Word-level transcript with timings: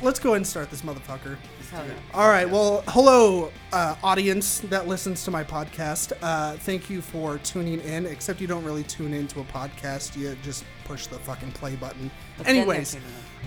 let's 0.00 0.06
let's 0.06 0.20
go 0.20 0.30
ahead 0.30 0.38
and 0.38 0.46
start 0.46 0.70
this 0.70 0.82
motherfucker. 0.82 1.36
Hell 1.70 1.86
yeah. 1.86 1.92
All 2.14 2.28
right. 2.28 2.48
Well, 2.48 2.82
hello, 2.88 3.52
uh, 3.72 3.96
audience 4.02 4.60
that 4.60 4.88
listens 4.88 5.24
to 5.24 5.30
my 5.30 5.44
podcast. 5.44 6.12
Uh, 6.22 6.54
thank 6.54 6.88
you 6.88 7.02
for 7.02 7.38
tuning 7.38 7.80
in. 7.80 8.06
Except 8.06 8.40
you 8.40 8.46
don't 8.46 8.64
really 8.64 8.82
tune 8.84 9.12
into 9.12 9.40
a 9.40 9.44
podcast; 9.44 10.16
you 10.16 10.34
just 10.42 10.64
push 10.84 11.06
the 11.06 11.18
fucking 11.18 11.52
play 11.52 11.76
button. 11.76 12.10
But 12.38 12.48
Anyways, 12.48 12.96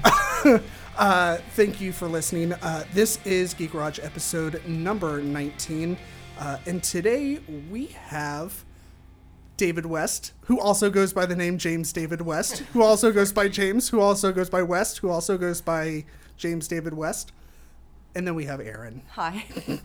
uh, 0.98 1.38
thank 1.52 1.82
you 1.82 1.92
for 1.92 2.08
listening. 2.08 2.54
Uh, 2.54 2.84
this 2.94 3.20
is 3.26 3.54
Geek 3.54 3.72
Garage 3.72 4.00
episode 4.00 4.66
number 4.68 5.22
19. 5.22 5.98
Uh, 6.40 6.58
and 6.66 6.84
today 6.84 7.40
we 7.70 7.88
have 7.88 8.64
David 9.58 9.86
West, 9.86 10.34
who 10.42 10.60
also 10.60 10.90
goes 10.90 11.14
by 11.14 11.26
the 11.26 11.36
name 11.36 11.58
James 11.58 11.94
David 11.94 12.22
West, 12.22 12.60
who 12.74 12.82
also 12.84 13.12
goes 13.12 13.32
by 13.32 13.48
James, 13.48 13.90
who 13.90 14.02
also 14.02 14.32
goes 14.32 14.50
by 14.50 14.62
West, 14.62 15.00
who 15.00 15.10
also 15.10 15.38
goes 15.38 15.62
by 15.62 16.06
James 16.38 16.68
David 16.68 16.94
West. 16.94 17.32
And 18.16 18.28
then 18.28 18.36
we 18.36 18.46
have 18.46 18.60
Aaron. 18.60 19.02
Hi. 19.12 19.46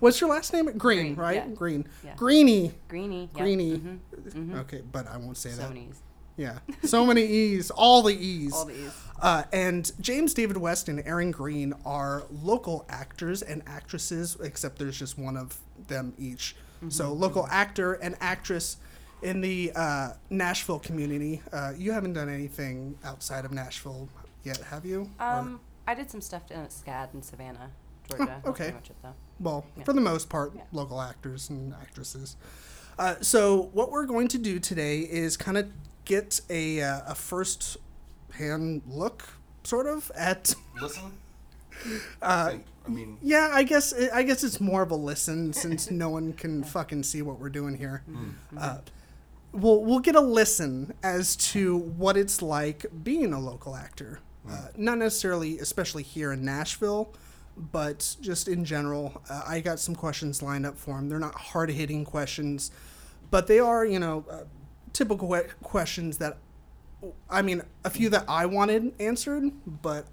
What's 0.00 0.20
your 0.20 0.28
last 0.28 0.52
name? 0.52 0.66
Green, 0.76 0.78
Green, 0.78 1.14
right? 1.16 1.36
yeah. 1.36 1.48
Green. 1.54 1.86
Yeah. 2.04 2.14
Greeny. 2.16 2.72
Greeny. 2.88 3.30
Greeny. 3.32 3.78
Mhm. 3.78 4.54
Okay, 4.60 4.82
but 4.92 5.06
I 5.06 5.16
won't 5.16 5.38
say 5.38 5.50
that. 5.50 5.56
So 5.56 5.62
that. 5.62 5.68
many 5.70 5.88
E's. 5.88 6.02
Yeah. 6.36 6.58
So 6.84 7.06
many 7.06 7.24
E's. 7.24 7.70
All 7.70 8.02
the 8.02 8.14
E's. 8.14 8.52
All 8.52 8.66
the 8.66 8.74
E's. 8.74 8.92
Uh, 9.22 9.44
and 9.52 9.90
James 10.00 10.34
David 10.34 10.56
West 10.58 10.88
and 10.88 11.00
Aaron 11.06 11.30
Green 11.30 11.72
are 11.86 12.24
local 12.30 12.84
actors 12.90 13.40
and 13.40 13.62
actresses, 13.66 14.36
except 14.42 14.78
there's 14.78 14.98
just 14.98 15.16
one 15.18 15.36
of 15.36 15.58
them 15.88 16.12
each. 16.18 16.56
So, 16.90 17.14
local 17.14 17.46
actor 17.50 17.94
and 17.94 18.14
actress 18.20 18.76
in 19.22 19.40
the 19.40 19.72
uh, 19.74 20.10
Nashville 20.28 20.80
community. 20.80 21.40
Uh, 21.50 21.72
you 21.78 21.92
haven't 21.92 22.12
done 22.12 22.28
anything 22.28 22.98
outside 23.04 23.46
of 23.46 23.52
Nashville 23.52 24.06
yet, 24.42 24.58
have 24.58 24.84
you? 24.84 25.08
Um, 25.18 25.60
I 25.86 25.94
did 25.94 26.10
some 26.10 26.20
stuff 26.20 26.50
in 26.50 26.58
SCAD 26.66 27.14
in 27.14 27.22
Savannah, 27.22 27.70
Georgia. 28.08 28.40
Oh, 28.44 28.50
okay. 28.50 28.72
much 28.72 28.90
it, 28.90 28.96
though. 29.02 29.14
well, 29.40 29.66
Yeah. 29.76 29.84
for 29.84 29.92
the 29.92 30.00
most 30.00 30.28
part, 30.28 30.52
Yeah. 30.54 30.62
local 30.72 31.00
actors 31.00 31.50
and 31.50 31.74
actresses. 31.74 32.36
Uh, 32.98 33.16
so, 33.20 33.70
what 33.72 33.90
we're 33.90 34.06
going 34.06 34.28
to 34.28 34.38
do 34.38 34.58
today 34.60 35.00
is 35.00 35.36
kind 35.36 35.58
of 35.58 35.68
get 36.04 36.40
a, 36.48 36.80
uh, 36.80 37.00
a 37.08 37.14
first 37.14 37.76
hand 38.32 38.82
look, 38.86 39.24
sort 39.64 39.86
of, 39.86 40.10
at. 40.14 40.54
Listen. 40.80 41.12
Uh, 42.22 42.54
I 42.86 42.88
mean, 42.88 43.18
Yeah, 43.20 43.50
I 43.52 43.62
guess 43.64 43.92
I 43.92 44.22
guess 44.22 44.44
it's 44.44 44.60
more 44.60 44.82
of 44.82 44.90
a 44.90 44.94
listen 44.96 45.52
since 45.64 45.90
no 45.90 46.08
one 46.08 46.32
can 46.32 46.62
fucking 46.62 47.02
see 47.02 47.20
what 47.20 47.38
we're 47.40 47.48
doing 47.50 47.76
here. 47.76 48.02
Uh, 48.56 48.78
we'll 49.52 49.82
we'll 49.84 49.98
get 49.98 50.14
a 50.14 50.20
listen 50.20 50.94
as 51.02 51.34
to 51.36 51.76
what 51.76 52.16
it's 52.16 52.40
like 52.40 52.86
being 53.02 53.32
a 53.32 53.40
local 53.40 53.74
actor. 53.74 54.20
Uh, 54.48 54.68
not 54.76 54.98
necessarily, 54.98 55.58
especially 55.58 56.02
here 56.02 56.32
in 56.32 56.44
Nashville, 56.44 57.12
but 57.56 58.16
just 58.20 58.48
in 58.48 58.64
general. 58.64 59.22
Uh, 59.28 59.42
I 59.46 59.60
got 59.60 59.78
some 59.80 59.94
questions 59.94 60.42
lined 60.42 60.66
up 60.66 60.76
for 60.76 60.98
him. 60.98 61.08
They're 61.08 61.18
not 61.18 61.34
hard 61.34 61.70
hitting 61.70 62.04
questions, 62.04 62.70
but 63.30 63.46
they 63.46 63.58
are 63.58 63.84
you 63.84 63.98
know 63.98 64.24
uh, 64.30 64.42
typical 64.92 65.34
questions 65.62 66.18
that. 66.18 66.38
I 67.28 67.42
mean, 67.42 67.60
a 67.84 67.90
few 67.90 68.08
that 68.10 68.24
I 68.28 68.46
wanted 68.46 68.94
answered, 68.98 69.52
but 69.82 70.06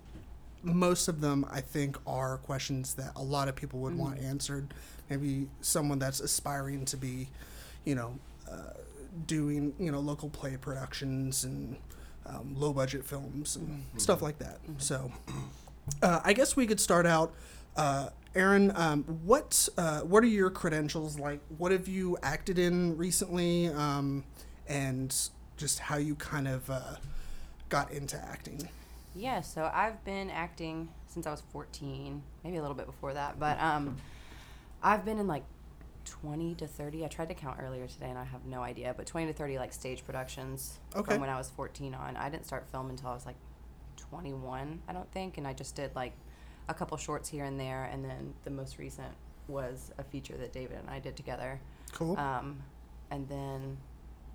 most 0.64 1.08
of 1.08 1.22
them 1.22 1.46
I 1.50 1.62
think 1.62 1.98
are 2.06 2.38
questions 2.38 2.96
that 2.96 3.14
a 3.16 3.24
lot 3.24 3.48
of 3.48 3.56
people 3.56 3.80
would 3.80 3.98
want 3.98 4.20
answered. 4.20 4.74
Maybe 5.10 5.48
someone 5.62 6.00
that's 6.00 6.20
aspiring 6.20 6.86
to 6.86 6.98
be, 6.98 7.30
you 7.86 7.96
know, 7.96 8.18
uh, 8.50 8.74
doing 9.28 9.74
you 9.80 9.92
know 9.92 10.00
local 10.00 10.30
play 10.30 10.58
productions 10.58 11.44
and 11.44 11.78
um, 12.26 12.56
low 12.56 12.74
budget 12.74 13.06
films 13.06 13.56
and 13.56 13.84
stuff 13.98 14.22
like 14.22 14.38
that. 14.40 14.60
So, 14.78 15.12
uh, 16.02 16.22
I 16.24 16.34
guess 16.34 16.56
we 16.56 16.68
could 16.68 16.80
start 16.80 17.06
out. 17.06 17.34
Uh, 17.76 18.10
Aaron, 18.36 18.72
um, 18.76 19.04
what 19.26 19.68
uh, 19.78 20.02
what 20.02 20.24
are 20.24 20.28
your 20.28 20.50
credentials 20.50 21.20
like? 21.20 21.42
What 21.58 21.72
have 21.72 21.88
you 21.88 22.18
acted 22.24 22.58
in 22.58 22.98
recently, 22.98 23.68
um, 23.68 24.24
and 24.68 25.14
just 25.58 25.80
how 25.80 25.98
you 25.98 26.16
kind 26.16 26.48
of 26.48 26.70
uh, 26.70 26.96
got 27.70 27.92
into 27.92 28.18
acting? 28.18 28.70
Yeah, 29.14 29.42
so 29.42 29.70
I've 29.74 30.04
been 30.06 30.30
acting 30.30 30.88
since 31.08 31.28
I 31.28 31.32
was 31.32 31.44
14, 31.52 32.22
maybe 32.44 32.58
a 32.58 32.62
little 32.62 32.76
bit 32.76 32.86
before 32.86 33.14
that, 33.14 33.38
but 33.38 33.60
um, 33.60 33.98
I've 34.82 35.04
been 35.04 35.20
in 35.20 35.28
like 35.28 35.44
20 36.12 36.56
to 36.56 36.68
30. 36.68 37.06
I 37.06 37.08
tried 37.08 37.30
to 37.30 37.34
count 37.34 37.58
earlier 37.62 37.88
today 37.88 38.10
and 38.10 38.18
I 38.20 38.26
have 38.26 38.46
no 38.46 38.62
idea, 38.62 38.94
but 38.96 39.06
20 39.06 39.28
to 39.28 39.34
30 39.34 39.58
like 39.58 39.72
stage 39.72 40.04
productions 40.06 40.80
Okay. 40.96 41.14
from 41.14 41.22
when 41.22 41.30
I 41.30 41.38
was 41.38 41.50
14 41.50 41.96
on. 41.96 42.18
I 42.18 42.30
didn't 42.30 42.46
start 42.46 42.68
film 42.70 42.90
until 42.90 43.10
I 43.10 43.14
was 43.14 43.26
like 43.26 43.38
21, 43.96 44.82
I 44.90 44.94
don't 44.94 45.10
think, 45.14 45.38
and 45.38 45.48
I 45.48 45.54
just 45.54 45.74
did 45.76 45.96
like 45.96 46.12
a 46.68 46.74
couple 46.74 46.98
shorts 46.98 47.30
here 47.30 47.46
and 47.46 47.58
there, 47.60 47.86
and 47.86 48.04
then 48.04 48.34
the 48.44 48.50
most 48.52 48.78
recent 48.78 49.14
was 49.48 49.92
a 49.98 50.04
feature 50.04 50.36
that 50.38 50.52
David 50.52 50.78
and 50.80 50.90
I 50.90 51.00
did 51.00 51.16
together. 51.16 51.60
Cool. 51.94 52.18
Um, 52.20 52.62
and 53.10 53.28
then 53.30 53.78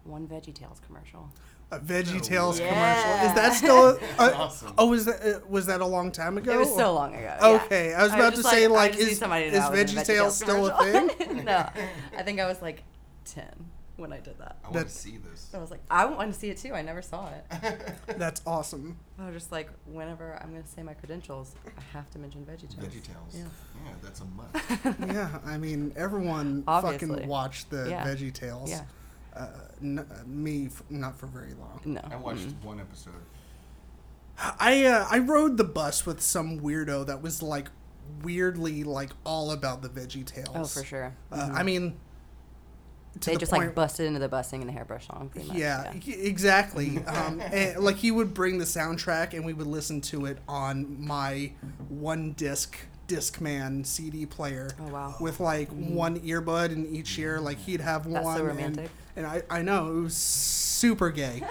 one 0.05 0.27
Veggie 0.27 0.55
Tales 0.55 0.81
commercial. 0.87 1.29
A 1.73 1.81
Veggie 1.81 2.23
Tales 2.23 2.61
yeah. 2.61 2.69
commercial. 2.69 3.29
Is 3.29 3.35
that 3.35 3.53
still? 3.55 3.89
A, 3.89 3.99
a- 4.31 4.35
awesome. 4.37 4.73
Oh, 4.79 4.87
was 4.91 5.05
that 5.07 5.21
uh, 5.21 5.41
was 5.49 5.67
that 5.67 5.81
a 5.81 5.87
long 5.87 6.13
time 6.13 6.39
ago? 6.39 6.53
It 6.53 6.59
was 6.59 6.75
so 6.75 6.95
long 6.95 7.13
ago. 7.15 7.23
yeah. 7.23 7.39
Okay, 7.65 7.93
I 7.93 8.05
was 8.05 8.13
I 8.13 8.19
about 8.19 8.35
to 8.37 8.43
say 8.45 8.65
I 8.65 8.69
like, 8.69 8.97
is, 8.97 9.19
somebody 9.19 9.47
is 9.47 9.55
know 9.55 9.61
I 9.67 9.71
was 9.71 9.81
in 9.81 9.99
a 9.99 10.01
Veggie 10.01 10.07
Tales 10.07 10.37
still 10.37 10.67
a 10.69 10.85
thing? 10.85 11.45
no, 11.45 11.69
I 12.17 12.23
think 12.23 12.39
I 12.39 12.47
was 12.47 12.63
like 12.63 12.85
ten 13.25 13.53
when 13.97 14.13
I 14.13 14.21
did 14.21 14.39
that. 14.39 14.59
I 14.63 14.67
want 14.67 14.75
That's- 14.75 14.93
to 14.95 14.99
see 15.01 15.17
this. 15.17 15.51
I 15.55 15.59
was 15.59 15.73
like, 15.73 15.81
I 15.91 16.05
want 16.05 16.33
to 16.33 16.39
see 16.39 16.51
it 16.51 16.59
too. 16.59 16.73
I 16.75 16.83
never 16.83 17.03
saw 17.03 17.31
it. 17.31 17.97
That's 18.17 18.43
awesome. 18.47 18.99
I 19.19 19.27
was 19.27 19.35
just 19.35 19.51
like, 19.51 19.69
whenever 19.87 20.39
I'm 20.41 20.51
gonna 20.53 20.67
say 20.69 20.85
my 20.85 20.95
credentials, 20.95 21.57
I 21.67 21.83
have 21.93 22.09
to 22.13 22.21
mention 22.21 22.45
Veggie 22.45 22.69
Tales. 22.73 22.95
Veggie 22.95 23.03
Tales. 23.03 23.35
Yeah. 23.35 23.45
Yeah. 23.85 23.93
that's 24.03 24.21
a 24.21 24.25
must. 24.25 25.15
Yeah, 25.15 25.39
I 25.45 25.59
mean 25.59 25.93
everyone 25.97 26.63
Obviously. 26.69 27.09
fucking 27.09 27.27
watched 27.29 27.71
the 27.71 27.89
Yeah. 27.91 28.07
Veggie 28.07 28.33
Tales. 28.33 28.71
Yeah. 28.71 28.83
Uh, 29.37 29.49
n- 29.83 29.99
uh, 29.99 30.23
me, 30.27 30.67
f- 30.67 30.83
not 30.89 31.19
for 31.19 31.27
very 31.27 31.53
long. 31.55 31.81
No. 31.85 32.01
I 32.11 32.17
watched 32.17 32.49
mm. 32.49 32.65
one 32.65 32.81
episode. 32.81 33.13
I 34.39 34.85
uh, 34.85 35.07
I 35.11 35.19
rode 35.19 35.57
the 35.57 35.65
bus 35.65 36.05
with 36.07 36.21
some 36.21 36.61
weirdo 36.61 37.07
that 37.07 37.23
was 37.23 37.43
like 37.43 37.69
weirdly 38.23 38.85
like 38.85 39.11
all 39.25 39.51
about 39.51 39.83
the 39.83 39.89
Veggie 39.89 40.25
Tales. 40.25 40.49
Oh, 40.55 40.65
for 40.65 40.85
sure. 40.85 41.15
Uh, 41.33 41.51
I 41.53 41.63
mean, 41.63 41.97
to 43.21 43.31
they 43.31 43.35
the 43.35 43.41
just 43.41 43.53
point- 43.53 43.67
like 43.67 43.75
busted 43.75 44.07
into 44.07 44.19
the 44.19 44.29
busing 44.29 44.61
and 44.61 44.69
the 44.69 44.73
hairbrush 44.73 45.07
song. 45.07 45.31
Pretty 45.31 45.49
much. 45.49 45.57
Yeah, 45.57 45.93
exactly. 46.07 46.99
um, 47.07 47.41
and, 47.41 47.79
like 47.83 47.97
he 47.97 48.11
would 48.11 48.35
bring 48.35 48.59
the 48.59 48.65
soundtrack, 48.65 49.33
and 49.33 49.45
we 49.45 49.53
would 49.53 49.67
listen 49.67 50.01
to 50.03 50.27
it 50.27 50.39
on 50.49 51.05
my 51.05 51.53
one 51.89 52.33
disc 52.33 52.79
Discman 53.09 53.87
CD 53.87 54.27
player. 54.27 54.71
Oh, 54.81 54.89
wow. 54.89 55.15
With 55.21 55.41
like 55.41 55.69
one 55.71 56.21
earbud 56.21 56.73
in 56.73 56.87
each 56.87 57.19
ear, 57.19 57.41
like 57.41 57.59
he'd 57.59 57.81
have 57.81 58.11
That's 58.11 58.25
so 58.25 58.25
one. 58.25 58.39
and- 58.39 58.49
romantic. 58.49 58.91
And, 59.17 59.27
I, 59.27 59.43
I 59.49 59.63
know 59.63 59.97
it 59.99 60.03
was 60.03 60.17
super 60.17 61.11
gay, 61.11 61.43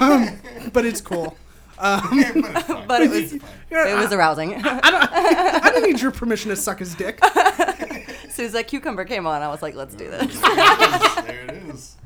um, 0.00 0.38
but 0.72 0.84
it's 0.86 1.00
cool. 1.00 1.36
Um, 1.78 2.02
But 2.86 3.02
it 3.02 3.10
was 3.10 3.32
yeah, 3.70 3.88
it 3.96 3.98
was 4.02 4.12
arousing. 4.12 4.54
I 4.64 5.70
didn't 5.74 5.90
need 5.90 6.00
your 6.00 6.10
permission 6.10 6.50
to 6.50 6.56
suck 6.56 6.78
his 6.78 6.94
dick. 6.94 7.18
as 7.24 8.34
soon 8.34 8.46
as 8.46 8.52
that 8.52 8.68
cucumber 8.68 9.04
came 9.04 9.26
on, 9.26 9.42
I 9.42 9.48
was 9.48 9.62
like, 9.62 9.74
let's 9.74 9.94
do 9.94 10.10
this. 10.10 10.40
there 10.40 11.46
it 11.48 11.74
is. 11.74 11.96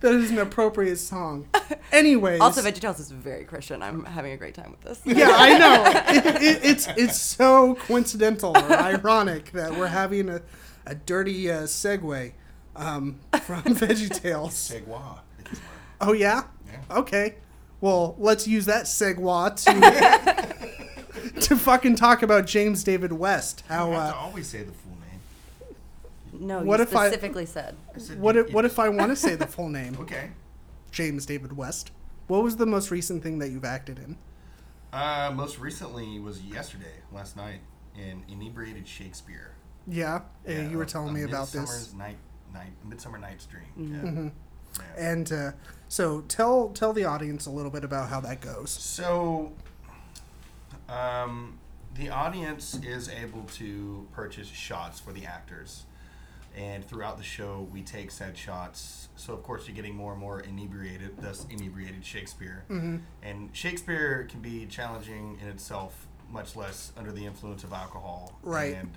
That 0.00 0.14
is 0.14 0.30
an 0.32 0.38
appropriate 0.38 0.96
song. 0.96 1.46
Anyways, 1.92 2.40
also, 2.40 2.60
Veggie 2.60 2.80
Tales 2.80 2.98
is 3.00 3.10
very 3.10 3.44
Christian. 3.44 3.82
I'm 3.82 4.04
having 4.04 4.32
a 4.32 4.36
great 4.36 4.54
time 4.54 4.72
with 4.72 4.80
this. 4.80 5.00
yeah, 5.04 5.28
I 5.30 5.58
know. 5.58 5.84
It, 6.08 6.42
it, 6.42 6.60
it's 6.64 6.88
it's 6.96 7.16
so 7.16 7.76
coincidental 7.76 8.50
or 8.56 8.72
ironic 8.72 9.52
that 9.52 9.76
we're 9.76 9.86
having 9.86 10.28
a, 10.28 10.42
a 10.86 10.94
dirty 10.94 11.50
uh, 11.50 11.62
segue 11.62 12.32
um, 12.76 13.20
from 13.42 13.62
VeggieTales. 13.62 14.52
Segwa. 14.52 15.20
It's 15.38 15.60
Oh 16.00 16.12
yeah. 16.12 16.44
Yeah. 16.66 16.96
Okay. 16.98 17.34
Well, 17.80 18.14
let's 18.18 18.46
use 18.46 18.66
that 18.66 18.84
segue 18.84 19.56
to 19.64 21.40
to 21.40 21.56
fucking 21.56 21.96
talk 21.96 22.22
about 22.22 22.46
James 22.46 22.84
David 22.84 23.12
West. 23.12 23.64
How 23.68 23.86
don't 23.86 23.94
have 23.94 24.10
to 24.12 24.16
uh, 24.16 24.20
always 24.20 24.48
say 24.48 24.62
the 24.62 24.72
full 24.72 24.92
name. 24.92 26.46
No, 26.46 26.62
What 26.62 26.78
you 26.78 26.84
if 26.84 26.96
I- 26.96 27.08
specifically 27.08 27.46
said. 27.46 27.76
I 27.94 27.98
said 27.98 28.20
what 28.20 28.36
if, 28.36 28.52
what 28.52 28.64
if 28.64 28.78
I 28.78 28.88
want 28.88 29.10
to 29.10 29.16
say 29.16 29.34
the 29.34 29.46
full 29.46 29.68
name? 29.68 29.96
Okay. 30.00 30.30
James 30.90 31.26
David 31.26 31.56
West. 31.56 31.90
What 32.28 32.42
was 32.42 32.56
the 32.56 32.66
most 32.66 32.90
recent 32.90 33.22
thing 33.22 33.38
that 33.40 33.50
you've 33.50 33.64
acted 33.64 33.98
in? 33.98 34.16
Uh, 34.92 35.32
most 35.34 35.58
recently 35.58 36.18
was 36.20 36.42
yesterday, 36.42 36.92
last 37.12 37.36
night, 37.36 37.60
in 37.96 38.22
Inebriated 38.28 38.86
Shakespeare. 38.86 39.52
Yeah, 39.86 40.20
uh, 40.48 40.52
you 40.52 40.76
were 40.76 40.84
telling 40.84 41.10
a 41.10 41.12
me 41.12 41.22
about 41.22 41.46
this. 41.46 41.54
Midsummer's 41.62 41.94
Night, 41.94 42.16
night, 42.52 42.72
Midsummer 42.84 43.18
Night's 43.18 43.46
Dream. 43.46 43.64
Mm-hmm. 43.78 44.24
Yeah. 44.24 44.30
Yeah. 44.78 45.10
And 45.10 45.32
uh, 45.32 45.52
so 45.88 46.22
tell 46.22 46.70
tell 46.70 46.92
the 46.92 47.04
audience 47.04 47.46
a 47.46 47.50
little 47.50 47.70
bit 47.70 47.84
about 47.84 48.08
how 48.08 48.20
that 48.20 48.40
goes. 48.40 48.70
So, 48.70 49.52
um, 50.88 51.58
the 51.94 52.08
audience 52.08 52.78
is 52.82 53.08
able 53.08 53.44
to 53.54 54.06
purchase 54.12 54.48
shots 54.48 54.98
for 54.98 55.12
the 55.12 55.26
actors, 55.26 55.84
and 56.56 56.86
throughout 56.86 57.18
the 57.18 57.24
show, 57.24 57.68
we 57.70 57.82
take 57.82 58.10
said 58.10 58.36
shots. 58.36 59.08
So, 59.16 59.34
of 59.34 59.42
course, 59.42 59.68
you're 59.68 59.76
getting 59.76 59.94
more 59.94 60.12
and 60.12 60.20
more 60.20 60.40
inebriated, 60.40 61.20
thus 61.20 61.46
inebriated 61.50 62.04
Shakespeare. 62.04 62.64
Mm-hmm. 62.70 62.96
And 63.22 63.50
Shakespeare 63.52 64.26
can 64.30 64.40
be 64.40 64.66
challenging 64.66 65.38
in 65.40 65.48
itself, 65.48 66.06
much 66.30 66.56
less 66.56 66.92
under 66.96 67.12
the 67.12 67.26
influence 67.26 67.62
of 67.62 67.72
alcohol. 67.72 68.38
Right. 68.42 68.74
And 68.74 68.96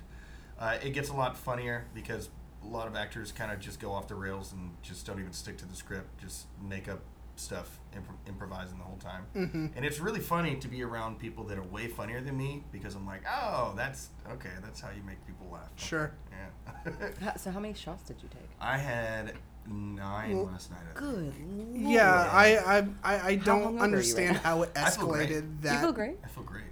uh, 0.58 0.78
it 0.82 0.90
gets 0.90 1.10
a 1.10 1.14
lot 1.14 1.36
funnier 1.36 1.84
because 1.94 2.30
a 2.66 2.72
lot 2.72 2.86
of 2.88 2.96
actors 2.96 3.32
kind 3.32 3.52
of 3.52 3.60
just 3.60 3.80
go 3.80 3.92
off 3.92 4.08
the 4.08 4.14
rails 4.14 4.52
and 4.52 4.70
just 4.82 5.06
don't 5.06 5.20
even 5.20 5.32
stick 5.32 5.56
to 5.58 5.66
the 5.66 5.74
script, 5.76 6.18
just 6.20 6.46
make 6.62 6.88
up 6.88 7.00
stuff, 7.36 7.78
impro- 7.94 8.16
improvising 8.28 8.78
the 8.78 8.84
whole 8.84 8.96
time. 8.96 9.24
Mm-hmm. 9.36 9.66
And 9.76 9.84
it's 9.84 10.00
really 10.00 10.20
funny 10.20 10.56
to 10.56 10.68
be 10.68 10.82
around 10.82 11.18
people 11.18 11.44
that 11.44 11.58
are 11.58 11.62
way 11.62 11.86
funnier 11.86 12.20
than 12.20 12.36
me 12.36 12.64
because 12.72 12.94
I'm 12.94 13.06
like, 13.06 13.22
oh, 13.30 13.74
that's 13.76 14.08
okay. 14.32 14.50
That's 14.62 14.80
how 14.80 14.88
you 14.88 15.02
make 15.06 15.24
people 15.26 15.46
laugh. 15.52 15.68
Sure. 15.76 16.12
Yeah. 16.32 17.34
So 17.36 17.50
how 17.50 17.60
many 17.60 17.74
shots 17.74 18.04
did 18.04 18.16
you 18.22 18.28
take? 18.30 18.48
I 18.60 18.78
had 18.78 19.34
nine 19.68 20.36
Well, 20.36 20.46
last 20.46 20.70
night. 20.70 20.80
I 20.96 21.00
think. 21.00 21.34
Good. 21.74 21.90
Yeah, 21.90 22.28
I 22.32 22.78
I 22.78 22.86
I, 23.04 23.26
I 23.28 23.34
don't 23.36 23.62
hungover 23.62 23.66
are 23.66 23.72
you 23.74 23.80
understand 23.80 24.34
right 24.36 24.44
how 24.44 24.62
it 24.62 24.70
I 24.76 24.90
feel 24.90 25.06
great. 25.08 25.28
escalated 25.28 25.40
Do 25.40 25.68
that. 25.68 25.74
you 25.74 25.80
feel 25.80 25.92
great? 25.92 26.16
I 26.24 26.28
feel 26.28 26.42
great. 26.44 26.62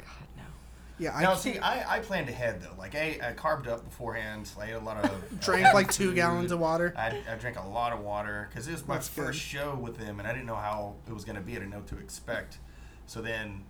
Yeah, 0.98 1.14
I 1.16 1.22
now, 1.22 1.34
see, 1.34 1.58
I, 1.58 1.96
I 1.96 1.98
planned 2.00 2.28
ahead 2.28 2.62
though. 2.62 2.74
Like, 2.78 2.94
I, 2.94 3.18
I 3.22 3.32
carved 3.32 3.66
up 3.66 3.84
beforehand. 3.84 4.48
I 4.60 4.66
ate 4.66 4.72
a 4.74 4.78
lot 4.78 5.04
of. 5.04 5.40
drank 5.40 5.74
like 5.74 5.90
two 5.92 6.08
food. 6.08 6.14
gallons 6.14 6.52
of 6.52 6.60
water. 6.60 6.94
I, 6.96 7.20
I 7.30 7.34
drank 7.34 7.58
a 7.58 7.66
lot 7.66 7.92
of 7.92 8.00
water 8.00 8.48
because 8.48 8.68
it 8.68 8.72
was 8.72 8.86
my 8.86 8.94
That's 8.94 9.08
first 9.08 9.38
good. 9.40 9.58
show 9.58 9.74
with 9.80 9.98
them, 9.98 10.20
and 10.20 10.28
I 10.28 10.32
didn't 10.32 10.46
know 10.46 10.54
how 10.54 10.94
it 11.08 11.12
was 11.12 11.24
going 11.24 11.36
to 11.36 11.42
be. 11.42 11.52
I 11.52 11.56
didn't 11.56 11.70
know 11.70 11.78
what 11.78 11.88
to 11.88 11.98
expect. 11.98 12.58
So 13.06 13.20
then, 13.20 13.64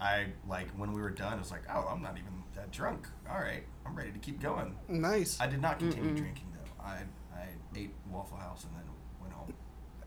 I 0.00 0.26
like 0.46 0.68
when 0.76 0.92
we 0.92 1.00
were 1.00 1.10
done, 1.10 1.34
it 1.34 1.38
was 1.38 1.50
like, 1.50 1.62
oh, 1.72 1.88
I'm 1.90 2.02
not 2.02 2.18
even 2.18 2.42
that 2.54 2.70
drunk. 2.72 3.08
All 3.30 3.38
right, 3.38 3.64
I'm 3.86 3.94
ready 3.96 4.12
to 4.12 4.18
keep 4.18 4.40
going. 4.40 4.76
Nice, 4.88 5.38
I 5.40 5.46
did 5.46 5.62
not 5.62 5.78
continue 5.78 6.14
drinking 6.14 6.52
though. 6.52 6.84
I 6.84 6.98
I 7.34 7.46
ate 7.74 7.94
Waffle 8.10 8.36
House 8.36 8.64
and 8.64 8.74
then 8.74 8.84
went 9.20 9.32
home. 9.32 9.54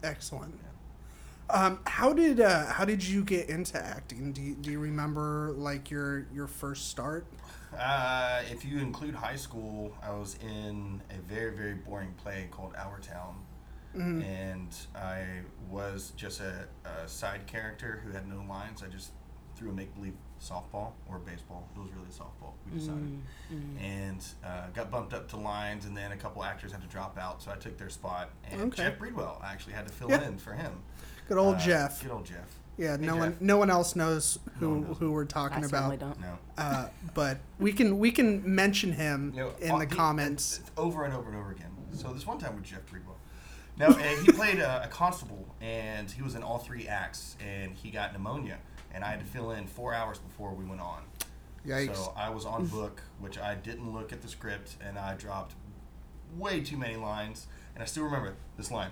excellent. 0.03 0.53
Um, 1.51 1.79
how 1.85 2.13
did 2.13 2.39
uh, 2.39 2.65
how 2.67 2.85
did 2.85 3.03
you 3.03 3.23
get 3.23 3.49
into 3.49 3.83
acting? 3.83 4.31
Do 4.33 4.41
you, 4.41 4.55
do 4.55 4.71
you 4.71 4.79
remember 4.79 5.53
like 5.57 5.89
your 5.89 6.27
your 6.33 6.47
first 6.47 6.89
start? 6.89 7.25
Uh, 7.77 8.41
if 8.51 8.63
you 8.65 8.79
include 8.79 9.15
high 9.15 9.35
school, 9.35 9.93
I 10.03 10.11
was 10.11 10.37
in 10.41 11.01
a 11.11 11.21
very, 11.31 11.55
very 11.55 11.73
boring 11.75 12.13
play 12.23 12.47
called 12.51 12.73
Our 12.77 12.99
Town. 12.99 13.35
And 13.95 14.73
I 14.95 15.25
was 15.69 16.13
just 16.15 16.39
a, 16.41 16.67
a 16.85 17.07
side 17.07 17.47
character 17.47 18.01
who 18.05 18.11
had 18.11 18.27
no 18.29 18.43
lines. 18.47 18.81
I 18.83 18.87
just 18.87 19.11
threw 19.55 19.71
a 19.71 19.73
make 19.73 19.93
believe 19.95 20.13
softball 20.39 20.91
or 21.09 21.17
baseball. 21.19 21.67
It 21.75 21.79
was 21.79 21.89
really 21.91 22.07
a 22.07 22.11
softball, 22.13 22.53
we 22.71 22.79
decided. 22.79 23.19
And 23.81 24.23
uh, 24.45 24.67
got 24.75 24.89
bumped 24.91 25.13
up 25.13 25.27
to 25.29 25.37
lines, 25.37 25.85
and 25.85 25.97
then 25.97 26.11
a 26.11 26.17
couple 26.17 26.43
actors 26.43 26.71
had 26.71 26.81
to 26.81 26.87
drop 26.87 27.17
out, 27.17 27.41
so 27.41 27.51
I 27.51 27.55
took 27.55 27.77
their 27.79 27.89
spot. 27.89 28.29
And 28.49 28.61
Okay. 28.71 28.83
Jeff 28.83 28.99
Breedwell, 28.99 29.43
I 29.43 29.51
actually 29.51 29.73
had 29.73 29.87
to 29.87 29.93
fill 29.93 30.09
Yeah. 30.11 30.23
in 30.27 30.37
for 30.37 30.53
him. 30.53 30.71
Good 31.29 31.37
old 31.37 31.55
Uh, 31.55 31.59
Jeff. 31.59 32.01
Good 32.01 32.11
old 32.11 32.25
Jeff. 32.25 32.55
Yeah, 32.77 32.97
Hey, 32.97 33.05
no 33.05 33.15
one 33.17 33.37
no 33.39 33.57
one 33.57 33.69
else 33.69 33.95
knows 33.95 34.39
who 34.59 34.69
one 34.69 34.81
knows. 34.87 34.97
who 34.97 35.11
we're 35.11 35.25
talking 35.25 35.63
I 35.63 35.67
about. 35.67 35.69
certainly 35.91 35.97
don't. 35.97 36.19
No. 36.19 36.37
Uh, 36.57 36.89
but 37.13 37.37
we 37.59 37.71
can 37.71 37.99
we 37.99 38.11
can 38.11 38.41
mention 38.55 38.93
him 38.93 39.31
You 39.35 39.41
know, 39.43 39.51
in 39.61 39.71
uh, 39.71 39.77
the 39.77 39.85
he- 39.85 39.95
comments. 39.95 40.59
it's 40.59 40.71
over 40.75 41.05
and 41.05 41.13
over 41.13 41.29
and 41.29 41.37
over 41.37 41.51
again. 41.51 41.71
So 41.93 42.11
this 42.13 42.25
one 42.25 42.37
time 42.39 42.55
with 42.55 42.63
Jeff 42.65 42.81
Breedwell. 42.87 43.15
Now 43.77 43.87
uh, 43.87 43.93
he 43.97 44.31
played 44.31 44.59
a, 44.59 44.83
a 44.83 44.87
constable, 44.87 45.55
and 45.61 46.09
he 46.09 46.21
was 46.21 46.35
in 46.35 46.43
all 46.43 46.57
three 46.57 46.87
acts, 46.87 47.35
and 47.39 47.73
he 47.73 47.91
got 47.91 48.11
pneumonia, 48.13 48.57
and 48.93 49.03
I 49.03 49.11
had 49.11 49.19
to 49.19 49.25
fill 49.25 49.51
in 49.51 49.67
four 49.67 49.93
hours 49.93 50.17
before 50.19 50.53
we 50.53 50.65
went 50.65 50.81
on. 50.81 51.03
Yikes! 51.67 51.95
So 51.95 52.13
I 52.17 52.29
was 52.29 52.45
on 52.45 52.65
book, 52.79 53.01
which 53.19 53.37
I 53.37 53.55
didn't 53.55 53.93
look 53.93 54.11
at 54.11 54.21
the 54.21 54.27
script, 54.27 54.75
and 54.85 54.97
I 54.97 55.15
dropped 55.15 55.53
way 56.37 56.61
too 56.61 56.77
many 56.77 56.95
lines, 56.95 57.47
and 57.75 57.83
I 57.83 57.85
still 57.85 58.03
remember 58.03 58.35
this 58.57 58.71
line. 58.71 58.91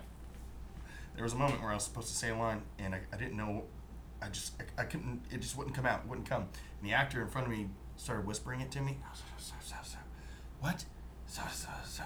There 1.18 1.24
was 1.24 1.34
a 1.34 1.38
moment 1.38 1.62
where 1.62 1.72
I 1.72 1.74
was 1.74 1.84
supposed 1.84 2.10
to 2.10 2.14
say 2.14 2.30
a 2.30 2.38
line, 2.38 2.62
and 2.78 2.94
I, 2.94 3.02
I 3.12 3.18
didn't 3.18 3.36
know. 3.36 3.64
I 4.22 4.30
just 4.30 4.54
I, 4.62 4.84
I 4.84 4.86
couldn't. 4.86 5.24
It 5.31 5.42
just 5.42 5.58
wouldn't 5.58 5.75
come 5.75 5.88
out. 5.88 6.02
It 6.04 6.10
wouldn't 6.10 6.30
come. 6.30 6.44
And 6.44 6.90
the 6.90 6.94
actor 6.94 7.22
in 7.22 7.28
front 7.28 7.48
of 7.48 7.52
me 7.52 7.69
started 7.96 8.25
whispering 8.25 8.62
it 8.62 8.69
to 8.72 8.81
me. 8.81 8.98
So, 9.14 9.24
so, 9.38 9.54
so, 9.62 9.75
so. 9.81 9.98
What? 10.60 10.86
So, 11.25 11.42
so, 11.52 11.69
so. 11.86 12.04